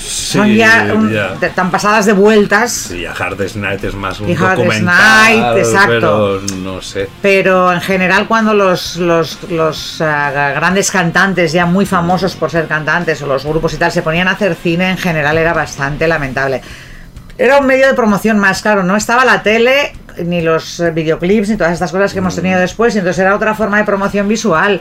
son 0.00 0.46
Sí, 0.46 0.56
ya, 0.56 0.88
un- 0.94 1.12
ya. 1.12 1.36
tan 1.54 1.70
pasadas 1.70 2.06
de 2.06 2.12
vueltas. 2.12 2.72
Sí, 2.72 3.04
a 3.06 3.12
Hardest 3.12 3.56
Night 3.56 3.84
es 3.84 3.94
más 3.94 4.20
un 4.20 4.28
Y 4.30 4.34
documental, 4.34 4.84
Night, 4.84 5.58
exacto. 5.58 5.88
pero 5.88 6.40
no 6.56 6.80
sé. 6.82 7.08
Pero 7.22 7.72
en 7.72 7.80
general 7.80 8.26
cuando 8.26 8.54
los, 8.54 8.96
los, 8.96 9.38
los, 9.50 10.00
ah, 10.00 10.52
grandes 10.54 10.90
cantantes, 10.90 11.52
ya 11.52 11.66
muy 11.66 11.86
famosos 11.86 12.34
por 12.36 12.50
ser 12.50 12.66
cantantes, 12.66 13.20
o 13.22 13.26
los 13.26 13.44
grupos 13.44 13.74
y 13.74 13.76
tal, 13.76 13.92
se 13.92 14.02
ponían 14.02 14.28
a 14.28 14.32
hacer 14.32 14.54
cine, 14.54 14.90
en 14.90 14.98
general 14.98 15.36
era 15.38 15.52
bastante 15.52 16.06
lamentable. 16.08 16.60
Era 17.38 17.58
un 17.58 17.66
medio 17.66 17.86
de 17.86 17.94
promoción 17.94 18.38
más, 18.38 18.60
claro, 18.62 18.82
no 18.82 18.96
estaba 18.96 19.24
la 19.24 19.42
tele, 19.42 19.92
ni 20.24 20.42
los 20.42 20.80
eh, 20.80 20.90
videoclips, 20.90 21.48
ni 21.48 21.56
todas 21.56 21.72
estas 21.72 21.90
cosas 21.90 22.12
que 22.12 22.18
hemos 22.18 22.34
tenido 22.36 22.58
Mm. 22.58 22.62
después, 22.62 22.94
entonces 22.96 23.18
era 23.20 23.34
otra 23.34 23.54
forma 23.54 23.78
de 23.78 23.84
promoción 23.84 24.28
visual. 24.28 24.80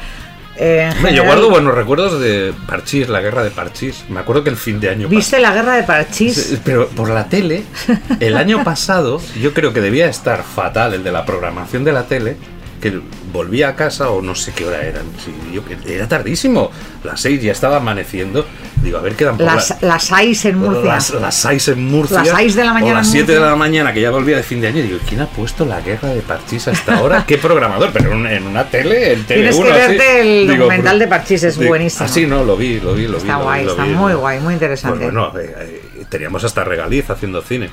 Eh, 0.61 0.91
yo 1.15 1.23
guardo 1.23 1.49
buenos 1.49 1.73
recuerdos 1.73 2.19
de 2.19 2.53
Parchís, 2.67 3.07
la 3.07 3.21
guerra 3.21 3.43
de 3.43 3.49
Parchís. 3.49 4.03
Me 4.09 4.19
acuerdo 4.19 4.43
que 4.43 4.49
el 4.49 4.57
fin 4.57 4.81
de 4.81 4.89
año 4.89 5.07
¿Viste 5.07 5.39
la 5.39 5.53
guerra 5.53 5.77
de 5.77 5.83
Parchís? 5.83 6.35
Sí, 6.35 6.59
Pero 6.65 6.89
por 6.89 7.09
la 7.09 7.29
tele, 7.29 7.63
el 8.19 8.35
año 8.35 8.63
pasado, 8.65 9.21
yo 9.41 9.53
creo 9.53 9.71
que 9.71 9.79
debía 9.79 10.07
estar 10.07 10.43
fatal 10.43 10.93
el 10.93 11.03
de 11.03 11.13
la 11.13 11.25
programación 11.25 11.85
de 11.85 11.93
la 11.93 12.03
tele, 12.07 12.35
que 12.81 12.99
volvía 13.33 13.69
a 13.69 13.75
casa 13.75 14.09
o 14.09 14.21
no 14.21 14.35
sé 14.35 14.51
qué 14.53 14.65
hora 14.65 14.81
eran. 14.81 15.03
Sí, 15.23 15.33
yo- 15.53 15.61
era 15.87 16.07
tardísimo. 16.07 16.71
Las 17.03 17.21
seis 17.21 17.41
ya 17.41 17.51
estaba 17.51 17.77
amaneciendo. 17.77 18.45
Digo, 18.81 18.97
a 18.97 19.01
ver, 19.01 19.15
quedan 19.15 19.35
por 19.37 19.45
Las, 19.45 19.81
las 19.81 20.03
seis 20.05 20.45
en 20.45 20.61
la- 20.61 20.69
Murcia. 20.69 20.85
Las, 20.93 21.11
las 21.13 21.35
seis 21.35 21.67
en 21.67 21.85
Murcia. 21.85 22.23
Las 22.23 22.29
seis 22.37 22.55
de 22.55 22.63
la 22.63 22.73
mañana 22.73 22.93
O 22.93 22.97
las 22.97 23.11
siete 23.11 23.33
de 23.33 23.39
la 23.41 23.55
mañana, 23.55 23.93
que 23.93 24.01
ya 24.01 24.09
volvía 24.11 24.37
de 24.37 24.43
fin 24.43 24.61
de 24.61 24.67
año. 24.67 24.81
Digo, 24.81 24.97
¿quién 25.07 25.19
ha 25.21 25.27
puesto 25.27 25.65
la 25.65 25.81
guerra 25.81 26.09
de 26.09 26.21
Parchís 26.21 26.67
a 26.67 26.71
esta 26.71 27.01
hora? 27.01 27.23
¿Qué 27.27 27.37
programador? 27.37 27.89
Pero 27.91 28.13
en, 28.13 28.25
en 28.25 28.43
una 28.47 28.63
tele, 28.69 29.13
en 29.13 29.23
tele 29.25 29.49
Tienes 29.51 29.57
que 29.57 29.71
verte 29.71 30.41
el 30.43 30.47
documental 30.57 30.97
de 30.99 31.07
Parchís, 31.07 31.43
es 31.43 31.57
buenísimo. 31.57 32.05
Ah, 32.05 32.07
sí, 32.07 32.25
no, 32.25 32.43
lo 32.43 32.55
vi, 32.55 32.79
lo 32.79 32.93
vi, 32.93 33.03
lo 33.07 33.17
vi. 33.17 33.17
Está 33.17 33.33
lo 33.33 33.39
vi, 33.39 33.43
guay, 33.45 33.65
lo 33.65 33.71
está 33.71 33.83
vi, 33.83 33.91
muy 33.93 34.13
guay, 34.13 34.39
muy 34.39 34.53
interesante. 34.53 34.97
pues 34.99 35.13
bueno, 35.13 35.37
eh, 35.37 35.81
eh, 35.99 36.05
teníamos 36.09 36.43
hasta 36.45 36.63
regaliz 36.63 37.09
haciendo 37.09 37.41
cine. 37.41 37.69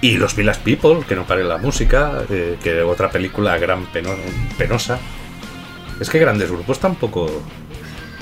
Y 0.00 0.16
los 0.18 0.36
Village 0.36 0.60
People, 0.64 1.06
que 1.08 1.14
no 1.16 1.24
pare 1.24 1.44
la 1.44 1.56
música, 1.58 2.12
eh, 2.30 2.56
que 2.62 2.82
otra 2.82 3.10
película 3.10 3.56
gran 3.56 3.86
peno- 3.86 4.14
penosa. 4.58 4.98
Es 6.00 6.10
que 6.10 6.18
grandes 6.18 6.50
grupos 6.50 6.78
tampoco. 6.78 7.42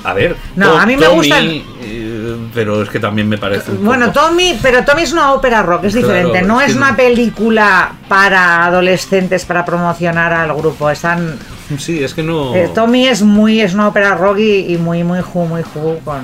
A 0.04 0.14
ver, 0.14 0.36
No, 0.56 0.72
To- 0.72 0.78
a 0.78 0.86
mí 0.86 0.96
me 0.96 1.06
Tommy, 1.06 1.16
gustan- 1.28 1.62
eh, 1.80 2.36
pero 2.52 2.82
es 2.82 2.88
que 2.88 2.98
también 2.98 3.28
me 3.28 3.38
parece. 3.38 3.70
un 3.70 3.84
Bueno, 3.84 4.06
poco- 4.12 4.26
Tommy, 4.26 4.58
pero 4.60 4.84
Tommy 4.84 5.02
es 5.02 5.12
una 5.12 5.32
ópera 5.32 5.62
rock, 5.62 5.84
es 5.84 5.92
Claro, 5.92 6.08
diferente. 6.08 6.42
No 6.42 6.60
es 6.60 6.68
es 6.68 6.72
que- 6.72 6.78
una 6.78 6.96
película 6.96 7.92
para 8.08 8.64
adolescentes 8.66 9.44
para 9.44 9.64
promocionar 9.64 10.32
al 10.32 10.52
grupo. 10.54 10.90
Están. 10.90 11.38
Sí, 11.78 12.02
es 12.02 12.14
que 12.14 12.22
no. 12.24 12.54
eh, 12.54 12.70
Tommy 12.74 13.06
es 13.06 13.22
muy, 13.22 13.60
es 13.60 13.74
una 13.74 13.88
ópera 13.88 14.14
rock 14.16 14.38
y, 14.40 14.74
y 14.74 14.76
muy, 14.76 15.04
muy 15.04 15.20
ju, 15.20 15.46
muy 15.46 15.62
ju, 15.62 15.98
con 16.04 16.22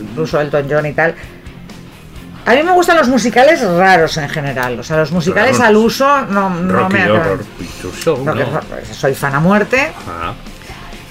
incluso 0.00 0.40
Elton 0.40 0.66
John 0.70 0.86
y 0.86 0.92
tal. 0.94 1.14
A 2.48 2.54
mí 2.54 2.62
me 2.62 2.72
gustan 2.72 2.96
los 2.96 3.08
musicales 3.08 3.60
raros 3.60 4.16
en 4.16 4.28
general. 4.30 4.80
O 4.80 4.82
sea, 4.82 4.96
los 4.96 5.12
musicales 5.12 5.58
Raros. 5.58 5.68
al 5.68 5.76
uso 5.76 6.22
no, 6.30 6.48
no 6.48 6.72
Rocky 6.72 6.94
me 6.94 7.06
Rocky 7.06 7.18
¿no? 7.18 7.20
Horror, 7.20 7.44
Soy 8.90 9.14
fan 9.14 9.34
a 9.34 9.40
muerte. 9.40 9.92
Ah, 10.08 10.32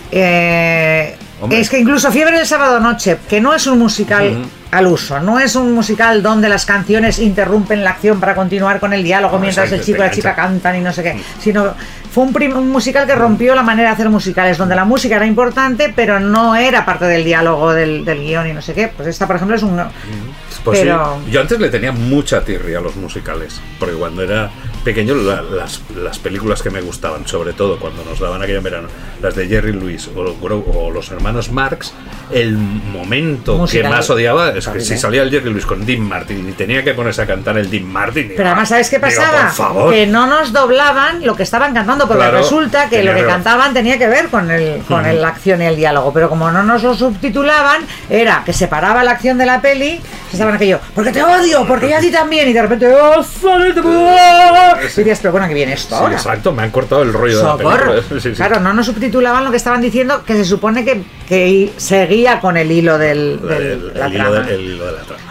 Eh, 0.09 1.15
es 1.51 1.69
que 1.69 1.77
incluso 1.77 2.11
Fiebre 2.11 2.37
del 2.37 2.47
Sábado 2.47 2.79
Noche, 2.79 3.19
que 3.29 3.39
no 3.39 3.53
es 3.53 3.67
un 3.67 3.77
musical 3.77 4.45
al 4.71 4.87
uso, 4.87 5.19
no 5.19 5.39
es 5.39 5.55
un 5.55 5.73
musical 5.73 6.23
donde 6.23 6.49
las 6.49 6.65
canciones 6.65 7.19
interrumpen 7.19 7.83
la 7.83 7.91
acción 7.91 8.19
para 8.19 8.33
continuar 8.33 8.79
con 8.79 8.93
el 8.93 9.03
diálogo 9.03 9.35
No, 9.35 9.41
mientras 9.41 9.71
el 9.71 9.81
chico 9.83 9.97
y 9.97 10.01
la 10.01 10.11
chica 10.11 10.33
cantan 10.33 10.75
y 10.77 10.79
no 10.79 10.91
sé 10.91 11.03
qué, 11.03 11.21
sino 11.39 11.75
fue 12.11 12.23
un 12.23 12.71
musical 12.71 13.05
que 13.05 13.13
rompió 13.13 13.53
la 13.53 13.61
manera 13.61 13.89
de 13.89 13.93
hacer 13.93 14.09
musicales, 14.09 14.57
donde 14.57 14.75
la 14.75 14.85
música 14.85 15.17
era 15.17 15.27
importante, 15.27 15.93
pero 15.95 16.19
no 16.19 16.55
era 16.55 16.83
parte 16.83 17.05
del 17.05 17.23
diálogo 17.23 17.71
del, 17.73 18.03
del 18.03 18.21
guion 18.21 18.47
y 18.47 18.53
no 18.53 18.61
sé 18.63 18.73
qué. 18.73 18.87
Pues 18.87 19.07
esta, 19.07 19.27
por 19.27 19.35
ejemplo, 19.35 19.55
es 19.55 19.61
un... 19.61 19.79
Pues 20.67 20.79
Pero- 20.81 21.17
sí, 21.25 21.31
yo 21.31 21.39
antes 21.39 21.61
le 21.61 21.69
tenía 21.69 21.93
mucha 21.93 22.43
tirria 22.43 22.79
a 22.79 22.81
los 22.81 22.97
musicales, 22.97 23.61
porque 23.79 23.95
cuando 23.95 24.21
era 24.21 24.51
pequeño 24.83 25.15
la- 25.15 25.41
las, 25.41 25.81
las 25.95 26.19
películas 26.19 26.61
que 26.61 26.69
me 26.69 26.81
gustaban, 26.81 27.27
sobre 27.27 27.53
todo 27.53 27.79
cuando 27.79 28.03
nos 28.05 28.19
daban 28.19 28.41
aquello 28.41 28.59
en 28.59 28.63
verano, 28.63 28.87
las 29.21 29.35
de 29.35 29.47
Jerry 29.47 29.73
Lewis 29.73 30.09
o, 30.15 30.21
o 30.21 30.91
los 30.91 31.11
hermanos 31.11 31.51
Marx, 31.51 31.93
el 32.31 32.57
momento 32.57 33.57
Musical. 33.57 33.83
que 33.91 33.95
más 33.97 34.09
odiaba 34.09 34.49
es 34.51 34.67
que 34.67 34.79
si 34.81 34.97
salía 34.97 35.23
el 35.23 35.29
Jerry 35.31 35.49
Lewis 35.49 35.65
con 35.65 35.85
Dean 35.85 36.01
Martin 36.01 36.47
y 36.49 36.51
tenía 36.53 36.83
que 36.83 36.93
ponerse 36.93 37.21
a 37.21 37.25
cantar 37.27 37.57
el 37.57 37.69
Dean 37.69 37.85
Martin... 37.85 38.33
Pero 38.35 38.49
además, 38.49 38.69
¿sabes 38.69 38.89
qué 38.89 38.99
pasaba? 38.99 39.51
Que 39.89 40.07
no 40.07 40.27
nos 40.27 40.51
doblaban 40.53 41.25
lo 41.25 41.35
que 41.35 41.43
estaban 41.43 41.73
cantando, 41.73 42.07
porque 42.07 42.23
Claro, 42.23 42.37
resulta 42.39 42.89
que 42.89 43.03
lo 43.03 43.13
que 43.13 43.25
cantaban 43.25 43.73
tenía 43.73 43.97
que 43.97 44.07
ver 44.07 44.27
con 44.29 44.49
el 44.51 44.81
con 44.87 45.05
el- 45.05 45.21
la 45.21 45.29
acción 45.29 45.61
y 45.61 45.65
el 45.65 45.75
diálogo. 45.75 46.11
Pero 46.13 46.29
como 46.29 46.51
no 46.51 46.63
nos 46.63 46.83
lo 46.83 46.93
subtitulaban, 46.95 47.81
era 48.09 48.43
que 48.45 48.53
se 48.53 48.67
paraba 48.67 49.03
la 49.03 49.11
acción 49.11 49.37
de 49.37 49.45
la 49.45 49.61
peli, 49.61 49.99
estaban 50.31 50.55
aquello, 50.55 50.79
porque 50.93 51.11
te 51.11 51.23
odio, 51.23 51.65
porque 51.67 51.89
yo 51.89 51.97
a 51.97 51.99
ti 51.99 52.11
también, 52.11 52.47
y 52.49 52.53
de 52.53 52.61
repente, 52.61 52.87
¡oh, 52.93 53.23
Y 54.93 54.97
dirías, 54.97 55.19
pero 55.19 55.31
bueno, 55.31 55.47
que 55.47 55.53
viene 55.53 55.73
esto 55.73 55.95
Sí, 55.95 56.01
ahora. 56.01 56.15
exacto, 56.15 56.51
me 56.51 56.63
han 56.63 56.71
cortado 56.71 57.03
el 57.03 57.13
rollo 57.13 57.39
Socorro. 57.39 57.69
de 57.69 57.75
la 57.75 58.01
película. 58.01 58.19
Sí, 58.21 58.29
sí. 58.29 58.35
Claro, 58.35 58.59
no 58.59 58.73
nos 58.73 58.85
subtitulaban 58.85 59.43
lo 59.43 59.51
que 59.51 59.57
estaban 59.57 59.81
diciendo, 59.81 60.23
que 60.25 60.33
se 60.35 60.45
supone 60.45 60.83
que, 60.85 61.03
que 61.27 61.71
seguía 61.77 62.39
con 62.39 62.57
el 62.57 62.71
hilo 62.71 62.97
del, 62.97 63.39
El- 63.41 63.47
del- 63.47 63.61
el- 63.61 63.93
la 63.99 64.05
el 64.07 64.13
hilo 64.13 64.23
trama. 64.31 64.39
de- 64.47 64.55
el 64.55 64.61
hilo 64.61 64.85
de 64.85 64.91
la 64.93 65.01
trama. 65.01 65.21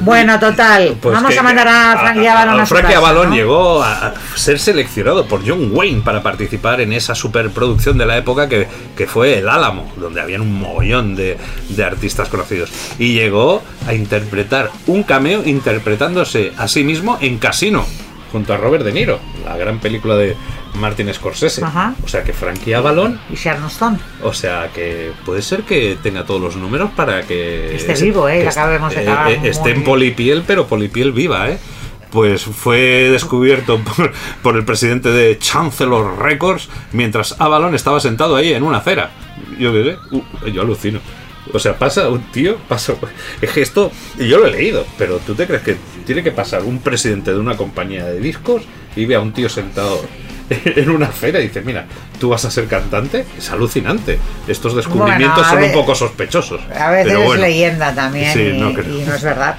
Bueno, 0.00 0.38
total, 0.40 0.96
Pues 1.00 1.14
vamos 1.14 1.38
a 1.38 1.42
mandar 1.42 1.68
a 1.68 1.96
Frankie 1.98 2.26
Avalon 2.26 2.60
a, 2.60 2.66
su 2.66 2.74
Frankie 2.74 2.94
casa, 2.94 2.98
Avalon 2.98 3.30
¿no? 3.30 3.36
llegó 3.36 3.82
a 3.82 4.08
a 4.08 4.14
ser 4.34 4.58
seleccionado 4.58 5.24
por 5.26 5.48
John 5.48 5.70
Wayne 5.72 6.02
para 6.02 6.20
participar 6.22 6.80
en 6.80 6.92
esa 6.92 7.14
superproducción 7.14 7.96
de 7.96 8.04
la 8.04 8.16
época 8.18 8.48
que, 8.48 8.66
que 8.96 9.06
fue 9.06 9.38
El 9.38 9.48
Álamo, 9.48 9.90
donde 9.96 10.20
habían 10.20 10.40
un 10.42 10.52
mogollón 10.60 11.14
de, 11.14 11.38
de 11.70 11.84
artistas 11.84 12.28
conocidos. 12.28 12.70
Y 12.98 13.14
llegó 13.14 13.62
a 13.86 13.94
interpretar 13.94 14.70
un 14.88 15.04
cameo 15.04 15.42
interpretándose 15.44 16.52
a 16.58 16.66
sí 16.68 16.82
mismo 16.82 17.16
en 17.20 17.38
Casino, 17.38 17.86
junto 18.34 18.52
a 18.52 18.56
Robert 18.56 18.84
De 18.84 18.90
Niro, 18.90 19.20
la 19.44 19.56
gran 19.56 19.78
película 19.78 20.16
de 20.16 20.34
Martin 20.80 21.14
Scorsese. 21.14 21.64
Ajá. 21.64 21.94
O 22.02 22.08
sea 22.08 22.24
que 22.24 22.32
Frankie 22.32 22.74
Avalon, 22.74 23.20
Y 23.30 23.36
Sharon 23.36 23.66
Stone. 23.66 23.98
o 24.24 24.32
sea 24.32 24.70
que 24.74 25.12
puede 25.24 25.40
ser 25.40 25.62
que 25.62 25.96
tenga 26.02 26.24
todos 26.24 26.40
los 26.40 26.56
números 26.56 26.90
para 26.96 27.22
que 27.22 27.76
Esté 27.76 27.94
vivo, 28.02 28.28
¿eh? 28.28 28.42
que 28.42 28.48
acabemos 28.48 28.92
de 28.92 29.04
eh, 29.04 29.08
eh, 29.28 29.40
esté 29.44 29.70
en 29.70 29.84
polipiel, 29.84 30.42
pero 30.44 30.66
polipiel 30.66 31.12
viva, 31.12 31.48
¿eh? 31.48 31.60
Pues 32.10 32.42
fue 32.42 33.08
descubierto 33.08 33.78
por, 33.96 34.12
por 34.42 34.56
el 34.56 34.64
presidente 34.64 35.10
de 35.10 35.38
Chancellor 35.38 36.20
Records 36.20 36.68
mientras 36.90 37.40
Avalon 37.40 37.76
estaba 37.76 38.00
sentado 38.00 38.34
ahí 38.34 38.52
en 38.52 38.64
una 38.64 38.78
acera. 38.78 39.12
Yo 39.60 39.72
qué 39.72 39.84
sé, 39.84 40.16
uh, 40.16 40.48
yo 40.48 40.62
alucino. 40.62 40.98
O 41.52 41.58
sea, 41.58 41.78
pasa 41.78 42.08
un 42.08 42.22
tío, 42.32 42.56
pasa. 42.68 42.94
Es 43.40 43.50
que 43.50 43.62
esto, 43.62 43.90
y 44.18 44.28
yo 44.28 44.38
lo 44.38 44.46
he 44.46 44.50
leído, 44.50 44.86
pero 44.96 45.18
¿tú 45.18 45.34
te 45.34 45.46
crees 45.46 45.62
que 45.62 45.76
tiene 46.06 46.22
que 46.22 46.32
pasar 46.32 46.62
un 46.62 46.78
presidente 46.80 47.32
de 47.32 47.38
una 47.38 47.56
compañía 47.56 48.04
de 48.06 48.18
discos 48.20 48.62
y 48.96 49.04
ve 49.06 49.14
a 49.14 49.20
un 49.20 49.32
tío 49.32 49.48
sentado 49.48 50.00
en 50.50 50.90
una 50.90 51.06
acera 51.06 51.40
y 51.40 51.48
dice, 51.48 51.60
mira, 51.62 51.86
tú 52.18 52.30
vas 52.30 52.44
a 52.44 52.50
ser 52.50 52.66
cantante? 52.66 53.24
Es 53.36 53.50
alucinante. 53.50 54.18
Estos 54.48 54.74
descubrimientos 54.74 55.46
Bueno, 55.46 55.50
son 55.50 55.62
un 55.64 55.72
poco 55.72 55.94
sospechosos. 55.94 56.60
A 56.74 56.90
veces 56.90 57.06
pero 57.08 57.20
es 57.20 57.26
bueno, 57.26 57.42
leyenda 57.42 57.94
también 57.94 58.32
Sí, 58.32 58.40
y, 58.40 58.58
no 58.58 58.72
creo. 58.72 58.98
y 58.98 59.02
no 59.02 59.14
es 59.14 59.22
verdad. 59.22 59.56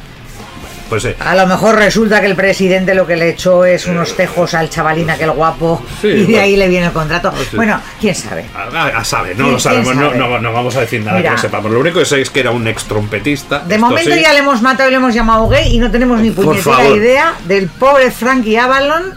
Pues 0.90 1.04
eh, 1.06 1.16
A 1.20 1.34
lo 1.36 1.48
mejor 1.48 1.76
resulta 1.78 2.22
que 2.22 2.28
el 2.28 2.36
presidente 2.36 2.94
lo 2.94 3.08
que 3.08 3.16
le 3.16 3.30
echó 3.30 3.66
es 3.66 3.88
unos 3.88 4.16
tejos 4.16 4.54
al 4.54 4.70
chavalín 4.70 5.10
aquel 5.10 5.32
guapo 5.32 5.84
Sí, 6.02 6.08
y 6.10 6.12
de 6.12 6.24
bueno. 6.26 6.42
ahí 6.42 6.56
le 6.58 6.68
viene 6.68 6.86
el 6.88 6.92
contrato. 6.94 7.32
sí. 7.50 7.56
Bueno, 7.56 7.82
quién 8.00 8.14
sabe. 8.14 8.46
a, 8.56 8.88
a 9.00 9.04
saber, 9.04 9.36
no 9.38 9.46
¿Quién- 9.46 9.54
lo 9.54 9.60
sabemos, 9.60 9.96
no, 9.96 10.08
sabe? 10.10 10.20
no, 10.20 10.40
no 10.40 10.54
vamos 10.54 10.76
a 10.76 10.82
decir 10.82 11.02
nada 11.02 11.18
Mira. 11.18 11.30
que 11.32 11.36
no 11.38 11.42
sepamos. 11.42 11.72
Lo 11.72 11.80
único 11.80 12.00
que 12.00 12.06
sé 12.06 12.22
es 12.22 12.30
que 12.30 12.40
era 12.42 12.52
un 12.52 12.68
ex 12.68 12.84
trompetista. 12.84 13.60
De 13.60 13.76
esto 13.76 13.88
momento 13.88 14.14
sí. 14.14 14.22
ya 14.22 14.32
le 14.34 14.40
hemos 14.40 14.62
matado 14.62 14.90
y 14.90 14.92
le 14.92 14.98
hemos 14.98 15.14
llamado 15.16 15.48
gay 15.50 15.76
y 15.76 15.80
no 15.80 15.90
tenemos 15.90 16.20
ni 16.22 16.30
puñetera 16.32 16.88
idea 16.90 17.34
del 17.48 17.68
pobre 17.68 18.12
Frankie 18.12 18.58
Avalon, 18.58 19.16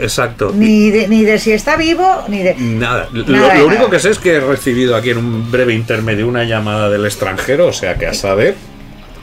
Exacto. 0.00 0.52
ni 0.54 0.90
de, 0.90 1.08
ni 1.08 1.24
de 1.24 1.38
si 1.40 1.50
está 1.52 1.76
vivo, 1.76 2.24
ni 2.28 2.42
de... 2.44 2.54
Nada. 2.56 3.08
Lo, 3.12 3.24
Nada 3.26 3.54
lo 3.54 3.66
único 3.66 3.82
nada. 3.82 3.90
que 3.90 3.98
sé 3.98 4.10
es 4.10 4.18
que 4.18 4.34
he 4.34 4.40
recibido 4.40 4.94
aquí 4.94 5.10
en 5.10 5.18
un 5.18 5.50
breve 5.50 5.74
intermedio 5.74 6.28
una 6.28 6.44
llamada 6.44 6.88
del 6.88 7.04
extranjero, 7.06 7.66
o 7.66 7.72
sea 7.72 7.96
que 7.96 8.06
a 8.06 8.14
saber 8.14 8.54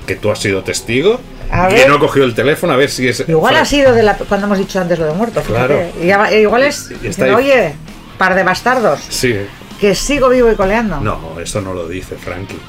que 0.06 0.16
tú 0.16 0.30
has 0.32 0.40
sido 0.40 0.62
testigo. 0.64 1.22
A 1.52 1.68
que 1.68 1.76
ver. 1.76 1.90
no 1.90 1.96
ha 1.96 2.00
cogido 2.00 2.26
el 2.26 2.34
teléfono 2.36 2.74
a 2.74 2.76
ver 2.78 2.90
si 2.90 3.08
es. 3.08 3.24
Igual 3.28 3.56
ha 3.56 3.66
sido 3.66 3.94
de 3.94 4.04
la, 4.04 4.16
cuando 4.18 4.48
hemos 4.48 4.58
dicho 4.58 4.80
antes 4.80 4.98
lo 5.00 5.06
de 5.06 5.14
muerto. 5.14 5.42
Claro. 5.42 5.80
Ya- 6.04 6.32
igual 6.34 6.64
es, 6.64 6.90
diciendo, 7.02 7.38
oye, 7.38 7.74
par 8.18 8.36
de 8.36 8.44
bastardos, 8.44 9.02
Sí. 9.10 9.36
que 9.80 9.96
sigo 9.96 10.30
vivo 10.30 10.52
y 10.52 10.56
coleando. 10.56 11.00
No, 11.02 11.40
eso 11.40 11.62
no 11.62 11.74
lo 11.74 11.88
dice 11.88 12.16
Frankie. 12.16 12.60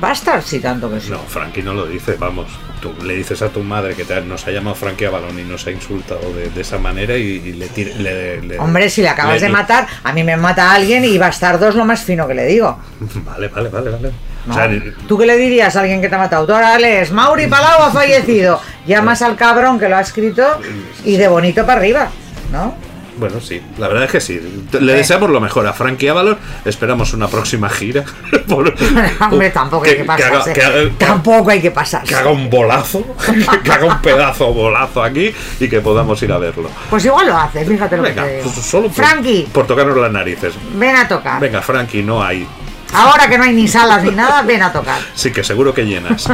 Bastards 0.00 0.44
sí, 0.46 0.58
tanto 0.60 0.90
que 0.92 1.00
sí. 1.00 1.10
No, 1.10 1.18
Frankie 1.20 1.62
no 1.62 1.72
lo 1.72 1.86
dice, 1.86 2.16
vamos. 2.18 2.46
Tú 2.82 2.92
le 3.02 3.14
dices 3.14 3.40
a 3.40 3.48
tu 3.48 3.62
madre 3.62 3.94
que 3.94 4.04
te 4.04 4.20
nos 4.20 4.46
ha 4.46 4.50
llamado 4.50 4.76
Frankie 4.76 5.06
Avalon 5.06 5.38
y 5.38 5.42
nos 5.44 5.66
ha 5.66 5.70
insultado 5.70 6.20
de, 6.34 6.50
de 6.50 6.60
esa 6.60 6.76
manera 6.76 7.16
y, 7.16 7.22
y 7.22 7.52
le, 7.54 7.68
tira- 7.68 7.94
le- 7.96 8.42
le- 8.42 8.58
Hombre, 8.58 8.90
si 8.90 9.00
le 9.00 9.08
acabas 9.08 9.40
le- 9.40 9.46
de 9.46 9.48
matar, 9.48 9.86
a 10.04 10.12
mí 10.12 10.22
me 10.22 10.36
mata 10.36 10.70
alguien 10.74 11.02
y 11.06 11.16
bastardo 11.16 11.66
es 11.70 11.74
lo 11.74 11.86
más 11.86 12.00
fino 12.02 12.28
que 12.28 12.34
le 12.34 12.44
digo. 12.44 12.78
Vale, 13.24 13.48
vale, 13.48 13.68
vale, 13.70 13.90
vale. 13.90 14.10
¿No? 14.46 14.52
O 14.52 14.56
sea, 14.56 14.70
¿Tú 15.08 15.18
qué 15.18 15.26
le 15.26 15.36
dirías 15.36 15.74
a 15.76 15.80
alguien 15.80 16.00
que 16.00 16.08
te 16.08 16.14
ha 16.14 16.18
matado? 16.18 16.46
Tú 16.46 16.52
ahora 16.54 16.78
lees, 16.78 17.10
Mauri 17.12 17.46
Palau 17.46 17.82
ha 17.82 17.90
fallecido. 17.90 18.60
Llamas 18.86 19.22
al 19.22 19.36
cabrón 19.36 19.78
que 19.78 19.88
lo 19.88 19.96
ha 19.96 20.00
escrito 20.00 20.44
y 21.04 21.16
de 21.16 21.28
bonito 21.28 21.64
para 21.66 21.80
arriba, 21.80 22.08
¿no? 22.52 22.74
Bueno, 23.18 23.40
sí, 23.40 23.62
la 23.78 23.88
verdad 23.88 24.04
es 24.04 24.10
que 24.10 24.20
sí. 24.20 24.66
Le 24.78 24.92
deseamos 24.92 25.30
lo 25.30 25.40
mejor 25.40 25.66
a 25.66 25.72
Frankie 25.72 26.06
Avalon. 26.08 26.36
Esperamos 26.66 27.14
una 27.14 27.28
próxima 27.28 27.70
gira. 27.70 28.04
Por- 28.46 28.74
Hombre, 29.30 29.48
tampoco 29.48 29.86
hay 29.86 29.96
que 29.96 30.04
pasarse. 30.04 30.52
que 30.52 30.62
haga- 30.62 30.90
Tampoco 30.98 31.50
hay 31.50 31.62
que 31.62 31.70
pasarse. 31.70 32.08
que 32.08 32.14
haga 32.14 32.28
un 32.28 32.50
bolazo, 32.50 33.02
que 33.64 33.72
haga 33.72 33.86
un 33.86 34.02
pedazo 34.02 34.52
bolazo 34.52 35.02
aquí 35.02 35.32
y 35.58 35.66
que 35.66 35.80
podamos 35.80 36.22
ir 36.22 36.30
a 36.30 36.36
verlo. 36.36 36.68
Pues 36.90 37.06
igual 37.06 37.26
lo 37.28 37.38
hace, 37.38 37.64
fíjate 37.64 37.96
lo 37.96 38.02
Venga, 38.02 38.22
que 38.24 38.28
te 38.28 38.36
digo. 38.42 38.50
solo 38.50 38.88
por, 38.88 38.96
Frankie, 39.06 39.48
por 39.50 39.66
tocarnos 39.66 39.96
las 39.96 40.12
narices. 40.12 40.52
ven 40.74 40.94
a 40.96 41.08
tocar. 41.08 41.40
Venga, 41.40 41.62
Frankie, 41.62 42.02
no 42.02 42.22
hay. 42.22 42.46
Ahora 42.94 43.28
que 43.28 43.36
no 43.38 43.44
hay 43.44 43.52
ni 43.52 43.68
salas 43.68 44.02
ni 44.02 44.10
nada, 44.10 44.42
ven 44.42 44.62
a 44.62 44.72
tocar. 44.72 44.98
Sí, 45.14 45.32
que 45.32 45.42
seguro 45.44 45.74
que 45.74 45.84
llenas. 45.84 46.26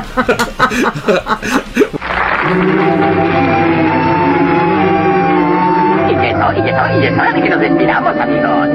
Y 6.08 6.14
eso, 6.26 6.52
y 6.52 6.68
eso, 6.68 7.00
y 7.00 7.06
es 7.06 7.12
hora 7.18 7.32
de 7.32 7.42
que 7.42 7.48
nos 7.50 7.60
despidamos, 7.60 8.16
amigos. 8.16 8.68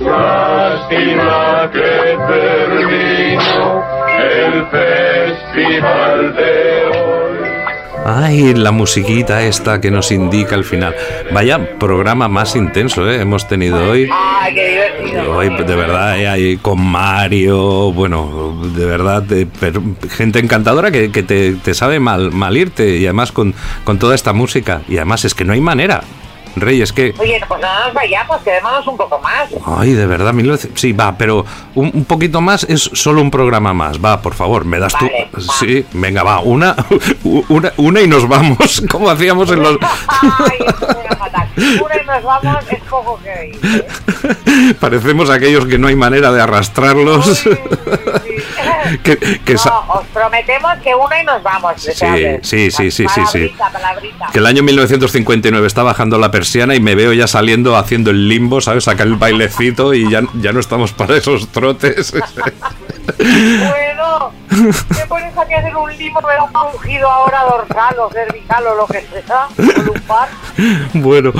Lástima 0.00 1.70
que 1.72 2.18
terminó 2.28 3.84
el 4.18 4.66
festival 4.66 6.34
de 6.36 6.86
hoy. 6.86 7.29
Ay, 8.04 8.54
la 8.54 8.70
musiquita 8.72 9.42
esta 9.44 9.80
que 9.80 9.90
nos 9.90 10.10
indica 10.10 10.54
el 10.54 10.64
final. 10.64 10.94
Vaya 11.32 11.78
programa 11.78 12.28
más 12.28 12.56
intenso, 12.56 13.08
¿eh? 13.08 13.20
Hemos 13.20 13.46
tenido 13.46 13.90
hoy. 13.90 14.08
Ay, 14.12 14.54
qué 14.54 14.68
divertido. 15.02 15.36
Hoy, 15.36 15.48
de 15.50 15.76
verdad, 15.76 16.18
eh, 16.18 16.26
ahí 16.28 16.56
con 16.56 16.80
Mario, 16.82 17.92
bueno, 17.92 18.58
de 18.74 18.86
verdad, 18.86 19.22
de- 19.22 19.46
pero 19.46 19.82
gente 20.10 20.38
encantadora 20.38 20.90
que, 20.90 21.10
que 21.12 21.22
te, 21.22 21.52
te 21.52 21.74
sabe 21.74 22.00
mal, 22.00 22.32
mal 22.32 22.56
irte 22.56 22.96
y 22.96 23.04
además 23.04 23.32
con, 23.32 23.54
con 23.84 23.98
toda 23.98 24.14
esta 24.14 24.32
música. 24.32 24.80
Y 24.88 24.96
además 24.96 25.24
es 25.24 25.34
que 25.34 25.44
no 25.44 25.52
hay 25.52 25.60
manera. 25.60 26.02
Rey, 26.56 26.82
es 26.82 26.92
que... 26.92 27.14
Oye, 27.18 27.40
pues 27.46 27.60
no 27.60 27.84
nos 27.84 27.94
vayamos, 27.94 28.40
quedémonos 28.42 28.86
un 28.86 28.96
poco 28.96 29.18
más. 29.20 29.48
Ay, 29.66 29.92
de 29.92 30.06
verdad, 30.06 30.32
1900 30.32 30.80
sí, 30.80 30.92
va, 30.92 31.16
pero 31.16 31.44
un, 31.74 31.90
un 31.94 32.04
poquito 32.04 32.40
más 32.40 32.64
es 32.64 32.90
solo 32.92 33.20
un 33.20 33.30
programa 33.30 33.72
más. 33.72 34.02
Va, 34.04 34.20
por 34.20 34.34
favor, 34.34 34.64
me 34.64 34.78
das 34.78 34.92
Vale, 34.94 35.28
tú. 35.32 35.38
va. 35.40 35.54
Sí, 35.58 35.84
venga, 35.92 36.22
va, 36.22 36.40
una, 36.40 36.74
una, 37.48 37.72
una 37.76 38.00
y 38.00 38.06
nos 38.08 38.26
vamos, 38.28 38.82
como 38.90 39.10
hacíamos 39.10 39.50
en 39.50 39.62
los. 39.62 39.78
Ay, 40.08 40.58
fatal. 41.18 41.48
Una 41.56 42.02
y 42.02 42.06
nos 42.06 42.22
vamos, 42.24 42.64
es 42.70 42.82
poco 42.88 43.20
que 43.22 43.48
ir. 43.48 43.60
¿eh? 43.64 44.74
Parecemos 44.80 45.30
aquellos 45.30 45.66
que 45.66 45.78
no 45.78 45.88
hay 45.88 45.96
manera 45.96 46.32
de 46.32 46.40
arrastrarlos. 46.40 47.26
Uy, 47.26 47.34
sí. 47.34 47.50
que, 49.02 49.54
No, 49.54 49.84
os 49.88 50.06
prometemos 50.08 50.78
que 50.82 50.94
una 50.94 51.20
y 51.20 51.24
nos 51.24 51.42
vamos. 51.42 51.74
Sí, 51.80 51.92
sí, 52.42 52.70
sí, 52.70 52.90
sí, 52.90 53.06
sí, 53.30 53.54
que 54.32 54.38
el 54.38 54.46
año 54.46 54.62
1959 54.62 55.66
está 55.66 55.82
bajando 55.82 56.18
la 56.18 56.30
persiana 56.30 56.74
y 56.74 56.80
me 56.80 56.94
veo 56.94 57.12
ya 57.12 57.26
saliendo 57.26 57.76
haciendo 57.76 58.10
el 58.10 58.28
limbo, 58.28 58.60
¿sabes? 58.60 58.84
Sacar 58.84 59.06
el 59.06 59.16
bailecito 59.16 59.94
y 59.94 60.10
ya, 60.10 60.22
ya 60.34 60.52
no 60.52 60.60
estamos 60.60 60.92
para 60.92 61.16
esos 61.16 61.48
trotes. 61.52 62.12
Bueno, 63.18 64.32
me 64.50 65.06
pones 65.08 65.36
aquí 65.36 65.54
a 65.54 65.58
hacer 65.58 65.76
un 65.76 65.96
limo, 65.96 66.20
da 66.20 66.42
un 66.44 66.74
ungido 66.74 67.08
ahora 67.10 67.42
dorsal 67.44 67.98
o 67.98 68.10
cervical 68.10 68.66
o 68.66 68.74
lo 68.74 68.86
que 68.86 69.00
sea, 69.02 69.46
lumbar. 69.84 70.28
Bueno, 70.94 71.32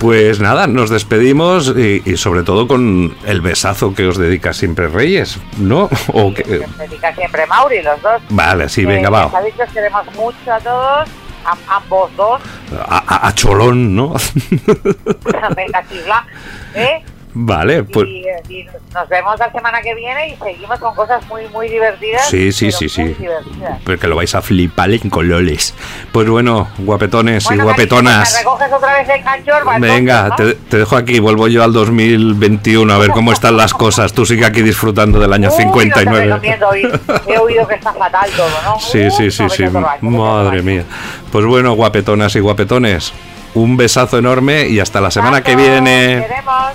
pues 0.00 0.40
nada, 0.40 0.66
nos 0.66 0.90
despedimos 0.90 1.72
y, 1.76 2.02
y 2.04 2.16
sobre 2.16 2.42
todo 2.42 2.66
con 2.68 3.16
el 3.26 3.40
besazo 3.40 3.94
que 3.94 4.06
os 4.06 4.18
dedica 4.18 4.52
siempre 4.52 4.88
Reyes, 4.88 5.38
¿no? 5.58 5.88
O 6.12 6.32
que- 6.34 6.42
Que 6.42 6.66
me 6.78 6.86
dedica 6.88 7.14
siempre 7.14 7.46
Mauri, 7.46 7.82
los 7.82 8.00
dos. 8.02 8.20
vale, 8.30 8.68
sí, 8.68 8.82
Eh, 8.82 8.86
venga, 8.86 9.10
va. 9.10 9.30
sabéis 9.30 9.54
que 9.54 9.62
os 9.62 9.72
queremos 9.72 10.06
mucho 10.14 10.52
a 10.52 10.58
todos, 10.60 11.08
a, 11.44 11.76
ambos 11.76 12.10
dos, 12.16 12.40
A, 12.88 12.98
a- 13.06 13.28
a 13.28 13.34
Cholón, 13.34 13.94
¿no? 13.94 14.14
venga, 15.56 15.82
chifla, 15.88 16.26
¿eh? 16.74 17.02
Vale, 17.38 17.84
pues 17.84 18.06
y, 18.08 18.24
y 18.48 18.66
nos 18.94 19.08
vemos 19.08 19.38
la 19.38 19.52
semana 19.52 19.82
que 19.82 19.94
viene 19.94 20.30
y 20.30 20.36
seguimos 20.36 20.78
con 20.78 20.94
cosas 20.94 21.26
muy, 21.28 21.46
muy 21.48 21.68
divertidas. 21.68 22.28
sí, 22.28 22.50
sí, 22.50 22.72
sí, 22.72 22.88
sí. 22.88 23.02
divertidas. 23.02 23.78
Pero 23.84 23.98
que 23.98 24.06
lo 24.08 24.16
vais 24.16 24.34
a 24.34 24.40
flipar 24.40 24.90
en 24.90 25.10
colores. 25.10 25.74
Pues 26.12 26.28
bueno, 26.28 26.68
guapetones 26.78 27.44
y 27.44 27.48
Bueno, 27.48 27.64
guapetonas. 27.64 28.32
Cariño, 28.32 28.50
¿me 28.50 28.58
recoges 28.58 28.72
otra 28.72 28.98
vez 28.98 29.08
el? 29.08 29.80
Venga, 29.80 30.34
te, 30.36 30.54
te 30.54 30.78
dejo 30.78 30.96
aquí, 30.96 31.18
vuelvo 31.18 31.48
yo 31.48 31.62
al 31.62 31.72
2021 31.72 32.92
a 32.92 32.98
ver 32.98 33.10
cómo 33.10 33.32
están 33.32 33.56
las 33.56 33.74
cosas. 33.74 34.12
Tú 34.12 34.24
sigue 34.24 34.44
aquí 34.46 34.62
disfrutando 34.62 35.18
del 35.18 35.32
año 35.32 35.48
¿no? 35.48 35.56
Uy, 35.56 35.64
no 35.64 35.72
te 35.72 35.78
59. 35.80 36.26
recomiendo 36.26 36.68
oír. 36.68 37.00
He 37.26 37.38
oído 37.38 37.68
que 37.68 37.74
está 37.74 37.92
fatal 37.92 38.30
todo, 38.36 38.48
¿no? 38.64 38.78
Sí, 38.86 39.10
sí, 39.10 39.30
sí, 39.30 39.42
no, 39.42 39.48
sí. 39.50 39.64
Madre 40.00 40.62
mía. 40.62 40.84
Pues 41.30 41.44
bueno, 41.44 41.74
guapetonas 41.74 42.34
y 42.36 42.40
guapetones, 42.40 43.12
un 43.54 43.76
besazo 43.76 44.18
enorme 44.18 44.68
y 44.68 44.80
hasta 44.80 45.00
la 45.00 45.10
semana 45.10 45.42
que 45.42 45.56
viene. 45.56 46.24
Queremos. 46.26 46.72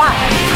One. 0.00 0.49